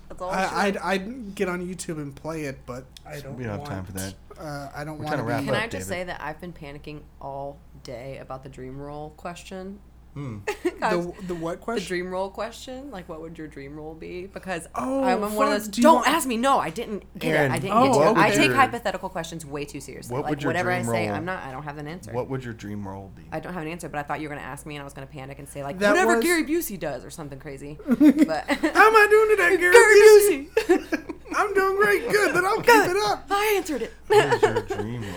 That's 0.10 0.22
all. 0.22 0.30
I, 0.32 0.49
I'd, 0.53 0.78
I'd 0.78 1.36
get 1.36 1.48
on 1.49 1.66
YouTube 1.66 1.98
and 1.98 2.16
play 2.16 2.45
it, 2.45 2.60
but 2.66 2.86
I 3.06 3.20
don't. 3.20 3.36
We 3.38 3.44
don't 3.45 3.60
have 3.60 3.68
time 3.68 3.86
for 3.86 3.91
that. 3.94 4.14
Uh, 4.40 4.70
I 4.76 4.84
don't 4.84 4.98
We're 4.98 5.06
want 5.06 5.18
to 5.18 5.24
wrap. 5.24 5.44
Can 5.45 5.53
up, 5.56 5.61
I 5.64 5.68
just 5.68 5.88
David. 5.90 6.02
say 6.02 6.03
that 6.06 6.22
I've 6.22 6.40
been 6.41 6.53
panicking 6.53 7.02
all 7.22 7.57
day 7.84 8.18
about 8.18 8.44
the 8.44 8.49
dream 8.49 8.78
role 8.80 9.11
question? 9.18 9.80
Hmm. 10.19 10.37
the, 10.79 11.13
the 11.27 11.35
what 11.35 11.61
question? 11.61 11.83
The 11.83 11.87
dream 11.87 12.11
role 12.11 12.29
question, 12.29 12.91
like 12.91 13.07
what 13.07 13.21
would 13.21 13.37
your 13.37 13.47
dream 13.47 13.75
role 13.75 13.93
be? 13.93 14.27
Because 14.27 14.67
Oh, 14.75 15.03
I'm 15.03 15.21
one 15.35 15.47
of 15.47 15.53
those. 15.53 15.67
Do 15.69 15.81
don't 15.81 15.95
want- 15.95 16.07
ask 16.07 16.27
me. 16.27 16.35
No, 16.35 16.59
I 16.59 16.69
didn't 16.69 17.03
get 17.17 17.35
Aaron, 17.35 17.51
it. 17.51 17.55
I 17.55 17.59
didn't 17.59 17.77
Oh, 17.77 17.85
get 17.85 17.93
to. 17.93 18.09
it. 18.11 18.17
I 18.17 18.29
take 18.31 18.47
your- 18.47 18.55
hypothetical 18.55 19.07
questions 19.09 19.45
way 19.45 19.63
too 19.65 19.79
seriously. 19.79 20.13
what 20.13 20.23
like 20.23 20.31
would 20.31 20.41
your 20.43 20.49
whatever 20.49 20.71
I 20.71 20.81
say, 20.81 21.07
roll- 21.07 21.15
I'm 21.15 21.25
not. 21.25 21.41
I 21.43 21.51
don't 21.51 21.63
have 21.63 21.77
an 21.77 21.87
answer. 21.87 22.11
What 22.11 22.29
would 22.29 22.43
your 22.43 22.53
dream 22.53 22.85
role 22.87 23.11
be? 23.15 23.23
I 23.31 23.39
don't 23.39 23.53
have 23.53 23.61
an 23.61 23.69
answer, 23.69 23.87
but 23.87 23.99
I 23.99 24.03
thought 24.03 24.19
you 24.19 24.27
were 24.27 24.35
gonna 24.35 24.45
ask 24.45 24.65
me, 24.65 24.75
and 24.75 24.81
I 24.81 24.83
was 24.83 24.93
gonna 24.93 25.07
panic 25.07 25.39
and 25.39 25.47
say 25.47 25.63
like 25.63 25.79
That 25.79 25.91
whatever 25.91 26.15
was- 26.17 26.25
Gary 26.25 26.43
Busey 26.43 26.77
does 26.79 27.05
or 27.05 27.09
something 27.09 27.39
crazy. 27.39 27.77
But 27.87 28.45
How 28.49 28.87
am 28.87 28.95
I 28.95 29.07
doing 29.09 29.29
today, 29.37 29.57
Gary? 29.61 29.73
Gary 29.73 29.95
Busey, 29.95 31.13
I'm 31.35 31.53
doing 31.53 31.75
great. 31.77 32.09
Good, 32.09 32.35
then 32.35 32.45
I'll 32.45 32.57
keep 32.57 32.67
it 32.89 32.97
up. 33.05 33.25
I 33.29 33.53
answered 33.57 33.83
it. 33.83 33.93
what 34.07 34.33
is 34.33 34.41
your 34.41 34.61
dream 34.63 35.01
role? 35.01 35.11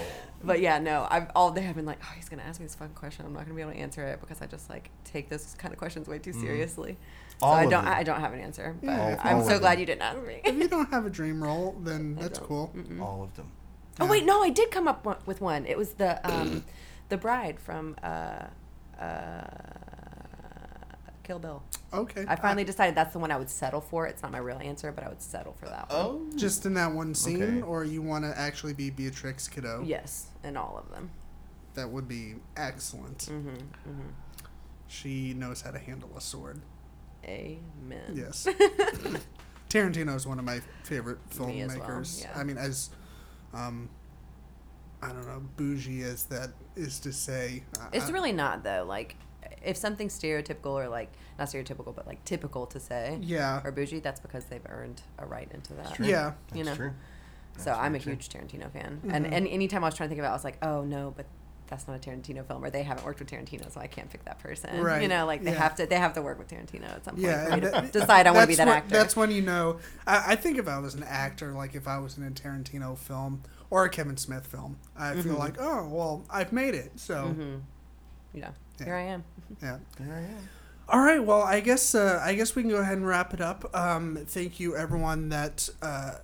But 0.44 0.60
yeah, 0.60 0.78
no, 0.78 1.06
I've 1.10 1.30
all 1.34 1.50
day 1.52 1.66
I've 1.68 1.76
been 1.76 1.86
like, 1.86 1.98
oh, 2.02 2.12
he's 2.16 2.28
gonna 2.28 2.42
ask 2.42 2.58
me 2.60 2.66
this 2.66 2.74
fucking 2.74 2.94
question. 2.94 3.24
I'm 3.26 3.32
not 3.32 3.44
gonna 3.44 3.54
be 3.54 3.60
able 3.62 3.72
to 3.72 3.78
answer 3.78 4.04
it 4.04 4.20
because 4.20 4.40
I 4.42 4.46
just 4.46 4.68
like 4.70 4.90
take 5.04 5.28
those 5.28 5.54
kind 5.58 5.72
of 5.72 5.78
questions 5.78 6.08
way 6.08 6.18
too 6.18 6.32
seriously. 6.32 6.96
So 7.40 7.46
All 7.46 7.54
I 7.54 7.64
of 7.64 7.70
don't, 7.70 7.84
them. 7.84 7.94
I 7.94 8.02
don't 8.02 8.20
have 8.20 8.32
an 8.32 8.40
answer. 8.40 8.76
But 8.80 8.86
Yeah, 8.86 9.20
I'm 9.22 9.36
all 9.38 9.44
so 9.48 9.54
of 9.56 9.60
glad 9.60 9.72
them. 9.74 9.80
you 9.80 9.86
didn't 9.86 10.02
ask 10.02 10.26
me. 10.26 10.40
If 10.44 10.54
you 10.56 10.68
don't 10.68 10.90
have 10.90 11.06
a 11.06 11.10
dream 11.10 11.42
role, 11.42 11.76
then 11.82 12.14
that's 12.16 12.38
don't. 12.38 12.48
cool. 12.48 12.72
All 13.00 13.22
of 13.22 13.34
them. 13.36 13.48
Oh 14.00 14.06
wait, 14.06 14.24
no, 14.24 14.42
I 14.42 14.50
did 14.50 14.70
come 14.70 14.88
up 14.88 15.04
one- 15.04 15.18
with 15.26 15.40
one. 15.40 15.66
It 15.66 15.76
was 15.78 15.94
the 15.94 16.20
um, 16.28 16.64
the 17.08 17.16
bride 17.16 17.60
from 17.60 17.94
uh, 18.02 18.44
uh, 18.98 19.44
Kill 21.24 21.38
Bill. 21.38 21.62
Okay. 21.92 22.24
I 22.26 22.36
finally 22.36 22.64
decided 22.64 22.94
that's 22.94 23.12
the 23.12 23.18
one 23.18 23.30
I 23.30 23.36
would 23.36 23.50
settle 23.50 23.80
for. 23.82 24.06
It's 24.06 24.22
not 24.22 24.32
my 24.32 24.38
real 24.38 24.58
answer, 24.58 24.90
but 24.92 25.04
I 25.04 25.08
would 25.08 25.20
settle 25.22 25.52
for 25.52 25.66
that 25.66 25.90
one. 25.90 25.98
Oh. 26.00 26.26
just 26.36 26.64
in 26.64 26.74
that 26.74 26.92
one 26.92 27.14
scene, 27.14 27.42
Okay. 27.42 27.62
or 27.62 27.84
you 27.84 28.00
want 28.02 28.24
to 28.24 28.36
actually 28.38 28.72
be 28.72 28.88
Beatrix 28.90 29.46
Kiddo? 29.46 29.82
Yes, 29.84 30.28
in 30.44 30.56
all 30.56 30.76
of 30.78 30.90
them. 30.90 31.10
That 31.74 31.90
would 31.90 32.06
be 32.08 32.34
excellent. 32.56 33.18
Mm-hmm, 33.18 33.48
mm-hmm. 33.48 34.08
She 34.88 35.32
knows 35.34 35.62
how 35.62 35.70
to 35.70 35.78
handle 35.78 36.10
a 36.16 36.20
sword. 36.20 36.60
Amen. 37.24 38.12
Yes. 38.14 38.46
Tarantino 39.70 40.14
is 40.14 40.26
one 40.26 40.38
of 40.38 40.44
my 40.44 40.60
favorite 40.84 41.18
Me 41.40 41.62
as 41.62 41.76
well, 41.76 41.86
filmmakers. 41.88 42.22
yeah. 42.22 42.32
I 42.38 42.44
mean, 42.44 42.58
as 42.58 42.90
um, 43.54 43.88
I 45.00 45.08
don't 45.08 45.26
know, 45.26 45.42
bougie 45.56 46.02
as 46.02 46.24
that 46.26 46.50
is 46.76 46.98
to 47.00 47.12
say, 47.12 47.62
It's 47.92 48.08
I- 48.08 48.12
really 48.12 48.32
not 48.32 48.64
though. 48.64 48.84
Like, 48.86 49.16
if 49.64 49.76
something's 49.76 50.18
stereotypical 50.18 50.72
or 50.72 50.88
like 50.88 51.10
not 51.38 51.48
stereotypical, 51.48 51.94
but 51.94 52.06
like 52.06 52.22
typical 52.24 52.66
to 52.66 52.80
say 52.80 53.18
yeah, 53.22 53.60
or 53.64 53.72
bougie, 53.72 54.00
that's 54.00 54.20
because 54.20 54.44
they've 54.46 54.66
earned 54.68 55.00
a 55.18 55.24
right 55.24 55.50
into 55.54 55.72
that. 55.74 55.94
True. 55.94 56.06
yeah. 56.06 56.32
You 56.54 56.64
That's 56.64 56.78
know. 56.78 56.84
true. 56.88 56.92
So 57.58 57.64
That's 57.66 57.78
I'm 57.78 57.94
a 57.94 57.98
huge 57.98 58.28
Tarantino 58.28 58.70
fan, 58.72 59.00
and 59.08 59.26
and 59.26 59.46
anytime 59.46 59.84
I 59.84 59.88
was 59.88 59.94
trying 59.94 60.08
to 60.08 60.14
think 60.14 60.20
of 60.20 60.24
it, 60.24 60.28
I 60.28 60.32
was 60.32 60.44
like, 60.44 60.58
oh 60.62 60.82
no, 60.84 61.12
but 61.16 61.26
that's 61.68 61.86
not 61.88 61.96
a 61.96 61.98
Tarantino 62.10 62.46
film, 62.46 62.62
or 62.64 62.70
they 62.70 62.82
haven't 62.82 63.04
worked 63.04 63.18
with 63.18 63.30
Tarantino, 63.30 63.72
so 63.72 63.80
I 63.80 63.86
can't 63.86 64.10
pick 64.10 64.24
that 64.26 64.38
person. 64.40 64.78
Right. 64.80 65.00
You 65.02 65.08
know, 65.08 65.24
like 65.26 65.42
they 65.42 65.52
yeah. 65.52 65.58
have 65.58 65.74
to 65.76 65.86
they 65.86 65.96
have 65.96 66.12
to 66.14 66.22
work 66.22 66.38
with 66.38 66.48
Tarantino 66.48 66.84
at 66.94 67.04
some 67.04 67.14
point 67.14 67.26
Yeah, 67.26 67.44
for 67.44 67.48
me 67.48 67.52
and 67.54 67.62
to 67.62 67.70
that- 67.70 67.92
decide 68.00 68.26
I 68.26 68.30
want 68.32 68.42
to 68.42 68.46
be 68.48 68.54
that 68.56 68.66
when- 68.66 68.76
actor. 68.76 68.90
That's 68.94 69.16
when 69.16 69.30
you 69.30 69.42
know. 69.42 69.78
I, 70.06 70.32
I 70.32 70.36
think 70.36 70.58
if 70.58 70.66
I 70.68 70.78
was 70.78 70.94
an 70.94 71.02
actor, 71.04 71.52
like 71.52 71.74
if 71.74 71.86
I 71.88 71.98
was 71.98 72.16
in 72.18 72.24
a 72.24 72.30
Tarantino 72.30 72.96
film 72.96 73.42
or 73.70 73.84
a 73.84 73.88
Kevin 73.90 74.16
Smith 74.16 74.46
film, 74.46 74.76
I 74.96 75.14
feel 75.20 75.34
like, 75.36 75.56
oh 75.60 75.88
well, 75.88 76.24
I've 76.30 76.52
made 76.52 76.74
it. 76.74 76.92
So 76.98 77.28
hmm 77.28 77.56
Yeah. 78.34 78.50
Yeah. 78.78 78.84
Here 78.86 78.94
I 78.94 79.02
am. 79.02 79.24
yeah. 79.62 79.78
There 79.98 80.14
I 80.14 80.20
am. 80.20 80.48
All 80.88 81.00
right. 81.00 81.24
Well, 81.24 81.42
I 81.42 81.60
guess 81.60 81.94
uh, 81.94 82.20
I 82.22 82.34
guess 82.34 82.54
we 82.56 82.62
can 82.62 82.70
go 82.70 82.78
ahead 82.78 82.98
and 82.98 83.06
wrap 83.06 83.32
it 83.32 83.40
up. 83.40 83.74
Um, 83.74 84.18
thank 84.26 84.58
you, 84.60 84.76
everyone 84.76 85.28
that 85.30 85.68
uh, 85.80 86.16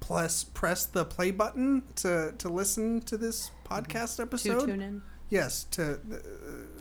plus 0.00 0.44
press 0.44 0.84
the 0.86 1.04
play 1.04 1.30
button 1.30 1.82
to 1.96 2.32
to 2.38 2.48
listen 2.48 3.00
to 3.02 3.16
this 3.16 3.50
podcast 3.64 4.16
To 4.16 4.22
episode. 4.22 4.66
tune 4.66 4.80
in. 4.80 5.02
Yes. 5.28 5.64
To 5.72 5.92
uh, 5.94 6.16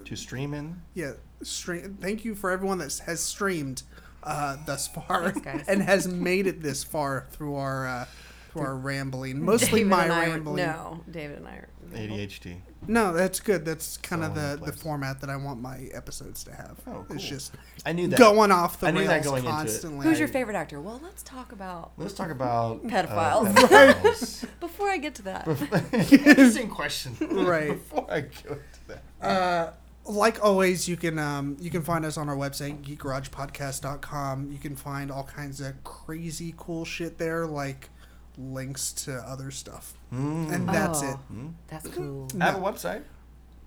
To 0.06 0.16
stream 0.16 0.54
in. 0.54 0.82
yeah. 0.96 1.14
Stream. 1.44 1.98
Thank 2.02 2.26
you 2.26 2.36
for 2.36 2.50
everyone 2.52 2.80
that 2.80 3.00
has 3.06 3.22
streamed 3.22 3.84
uh, 4.24 4.58
thus 4.66 4.88
far 4.88 5.32
Thanks, 5.32 5.68
and 5.70 5.82
has 5.82 6.08
made 6.08 6.48
it 6.48 6.62
this 6.62 6.84
far 6.84 7.28
through 7.32 7.56
our 7.56 7.88
uh, 7.88 8.06
through 8.52 8.62
our 8.64 8.76
rambling. 8.76 9.44
Mostly 9.44 9.80
David 9.82 9.88
my 9.90 10.04
and 10.06 10.14
I 10.14 10.26
are- 10.26 10.30
rambling. 10.32 10.66
no, 10.66 11.02
David 11.10 11.38
and 11.38 11.48
I 11.48 11.52
are. 11.56 11.68
ADHD. 11.94 12.58
No, 12.88 13.12
that's 13.14 13.40
good. 13.40 13.66
That's 13.66 13.98
kind 13.98 14.24
of 14.24 14.36
the, 14.36 14.58
the 14.64 14.72
the 14.72 14.78
format 14.78 15.22
that 15.22 15.30
I 15.32 15.36
want 15.38 15.60
my 15.60 15.90
episodes 15.92 16.44
to 16.44 16.54
have. 16.54 16.78
Oh, 16.86 17.04
It's 17.10 17.24
just 17.24 17.56
I 17.84 17.94
knew 17.94 18.08
that. 18.10 18.20
going 18.20 18.52
off 18.52 18.80
the 18.80 18.88
I 18.88 18.92
knew 18.92 19.08
that 19.08 19.14
rails 19.14 19.26
going 19.26 19.38
into 19.44 19.50
it. 19.50 19.54
constantly. 19.54 20.06
Who's 20.06 20.20
your 20.20 20.28
favorite 20.28 20.56
actor? 20.56 20.80
Well, 20.80 21.00
let's 21.04 21.24
talk 21.24 21.52
about 21.52 21.92
Let's 21.98 22.14
talk 22.14 22.30
about 22.30 22.86
Pedophiles. 22.86 23.48
Uh, 23.58 23.68
pedophiles. 23.68 24.46
before 24.60 24.88
I 24.90 24.98
get 24.98 25.16
to 25.16 25.22
that. 25.24 25.48
Interesting 26.14 26.70
question. 26.70 27.16
Right. 27.32 27.70
Before 27.70 28.06
I 28.10 28.22
go 28.22 28.30
to 28.56 28.88
that. 28.88 29.04
Uh, 29.20 29.72
like 30.06 30.44
always, 30.44 30.88
you 30.88 30.96
can 30.96 31.18
um, 31.20 31.58
you 31.60 31.70
can 31.72 31.82
find 31.82 32.06
us 32.06 32.18
on 32.18 32.30
our 32.30 32.36
website 32.38 32.84
geekgaragepodcast.com. 32.84 34.52
You 34.52 34.58
can 34.60 34.76
find 34.76 35.12
all 35.12 35.24
kinds 35.24 35.60
of 35.62 35.84
crazy 35.84 36.54
cool 36.58 36.86
shit 36.86 37.18
there, 37.18 37.46
like 37.48 37.90
links 38.40 38.94
to 38.94 39.14
other 39.16 39.52
stuff, 39.52 39.94
Mm. 40.14 40.52
and 40.52 40.70
that's 40.70 41.02
it. 41.02 41.16
Oh, 41.32 41.50
That's 41.68 41.88
cool. 41.90 42.28
I 42.40 42.46
have 42.46 42.56
a 42.56 42.60
website. 42.60 43.04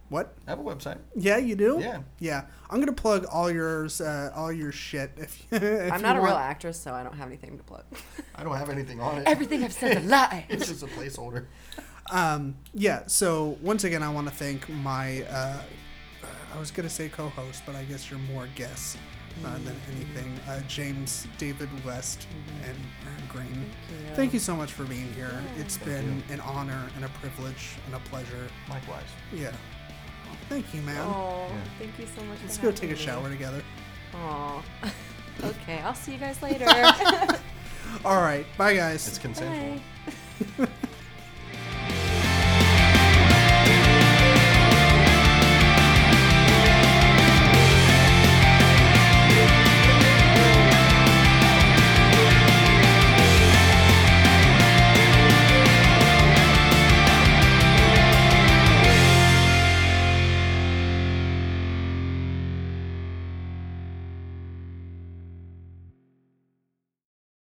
What? 0.09 0.35
I 0.47 0.51
have 0.51 0.59
a 0.59 0.63
website. 0.63 0.99
Yeah, 1.17 1.39
you 1.39 1.55
do. 1.57 1.79
Yeah. 1.81 2.01
Yeah, 2.19 2.45
I'm 2.71 2.81
gonna 2.81 2.93
plug 2.93 3.25
all 3.31 3.51
yours, 3.51 4.01
uh, 4.01 4.31
all 4.35 4.53
your 4.53 4.73
shit. 4.73 5.13
If, 5.17 5.47
if 5.53 5.93
I'm 5.93 6.01
you 6.01 6.03
not 6.07 6.17
a 6.17 6.21
real 6.21 6.35
actress, 6.35 6.79
so 6.79 6.93
I 6.93 7.03
don't 7.03 7.17
have 7.17 7.29
anything 7.29 7.57
to 7.59 7.65
plug. 7.65 7.85
I 8.35 8.43
don't 8.45 8.57
have 8.57 8.69
anything 8.71 9.01
on 9.01 9.19
it. 9.19 9.27
Everything 9.27 9.63
I've 9.65 9.73
said's 9.73 10.05
a 10.05 10.09
lie. 10.09 10.47
It's 10.51 10.69
just 10.69 10.83
a 10.83 10.87
placeholder. 10.87 11.47
Um, 12.11 12.57
yeah. 12.75 13.05
So 13.07 13.57
once 13.63 13.85
again, 13.85 14.03
I 14.03 14.09
want 14.11 14.29
to 14.29 14.35
thank 14.35 14.69
my. 14.69 15.23
Uh, 15.25 15.63
I 16.55 16.59
was 16.59 16.71
gonna 16.71 16.91
say 16.91 17.09
co-host, 17.09 17.63
but 17.65 17.75
I 17.75 17.85
guess 17.85 18.11
you're 18.11 18.21
more 18.21 18.47
guest 18.55 18.99
uh, 19.45 19.55
than 19.65 19.77
anything. 19.95 20.39
Uh, 20.49 20.61
James 20.69 21.27
David 21.39 21.69
West 21.85 22.27
and 22.65 22.77
Aaron 23.07 23.23
Green. 23.29 23.71
Thank 24.15 24.33
you 24.33 24.39
so 24.39 24.55
much 24.57 24.73
for 24.73 24.85
being 24.85 25.13
here. 25.15 25.43
It's 25.59 25.79
been 25.79 26.23
an 26.31 26.41
honor 26.41 26.89
and 26.97 27.05
a 27.05 27.09
privilege 27.09 27.71
and 27.87 27.95
a 27.95 28.01
pleasure. 28.09 28.49
Likewise. 28.69 29.05
Yeah. 29.33 29.53
Thank 30.49 30.73
you, 30.75 30.83
man. 30.83 31.01
Oh, 31.07 31.47
Yeah. 31.49 31.55
thank 31.79 31.99
you 31.99 32.07
so 32.17 32.23
much. 32.25 32.39
Let's 32.43 32.57
for 32.57 32.65
go 32.65 32.73
take 32.73 32.91
a 32.91 32.95
me. 32.95 32.99
shower 32.99 33.29
together. 33.31 33.63
Aw. 34.15 34.63
okay, 35.45 35.79
I'll 35.81 35.95
see 35.95 36.13
you 36.13 36.19
guys 36.19 36.41
later. 36.43 36.67
All 38.05 38.21
right. 38.23 38.47
Bye, 38.59 38.75
guys. 38.77 39.07
It's 39.09 39.19
consensual. 39.19 39.81
Bye. 40.59 40.69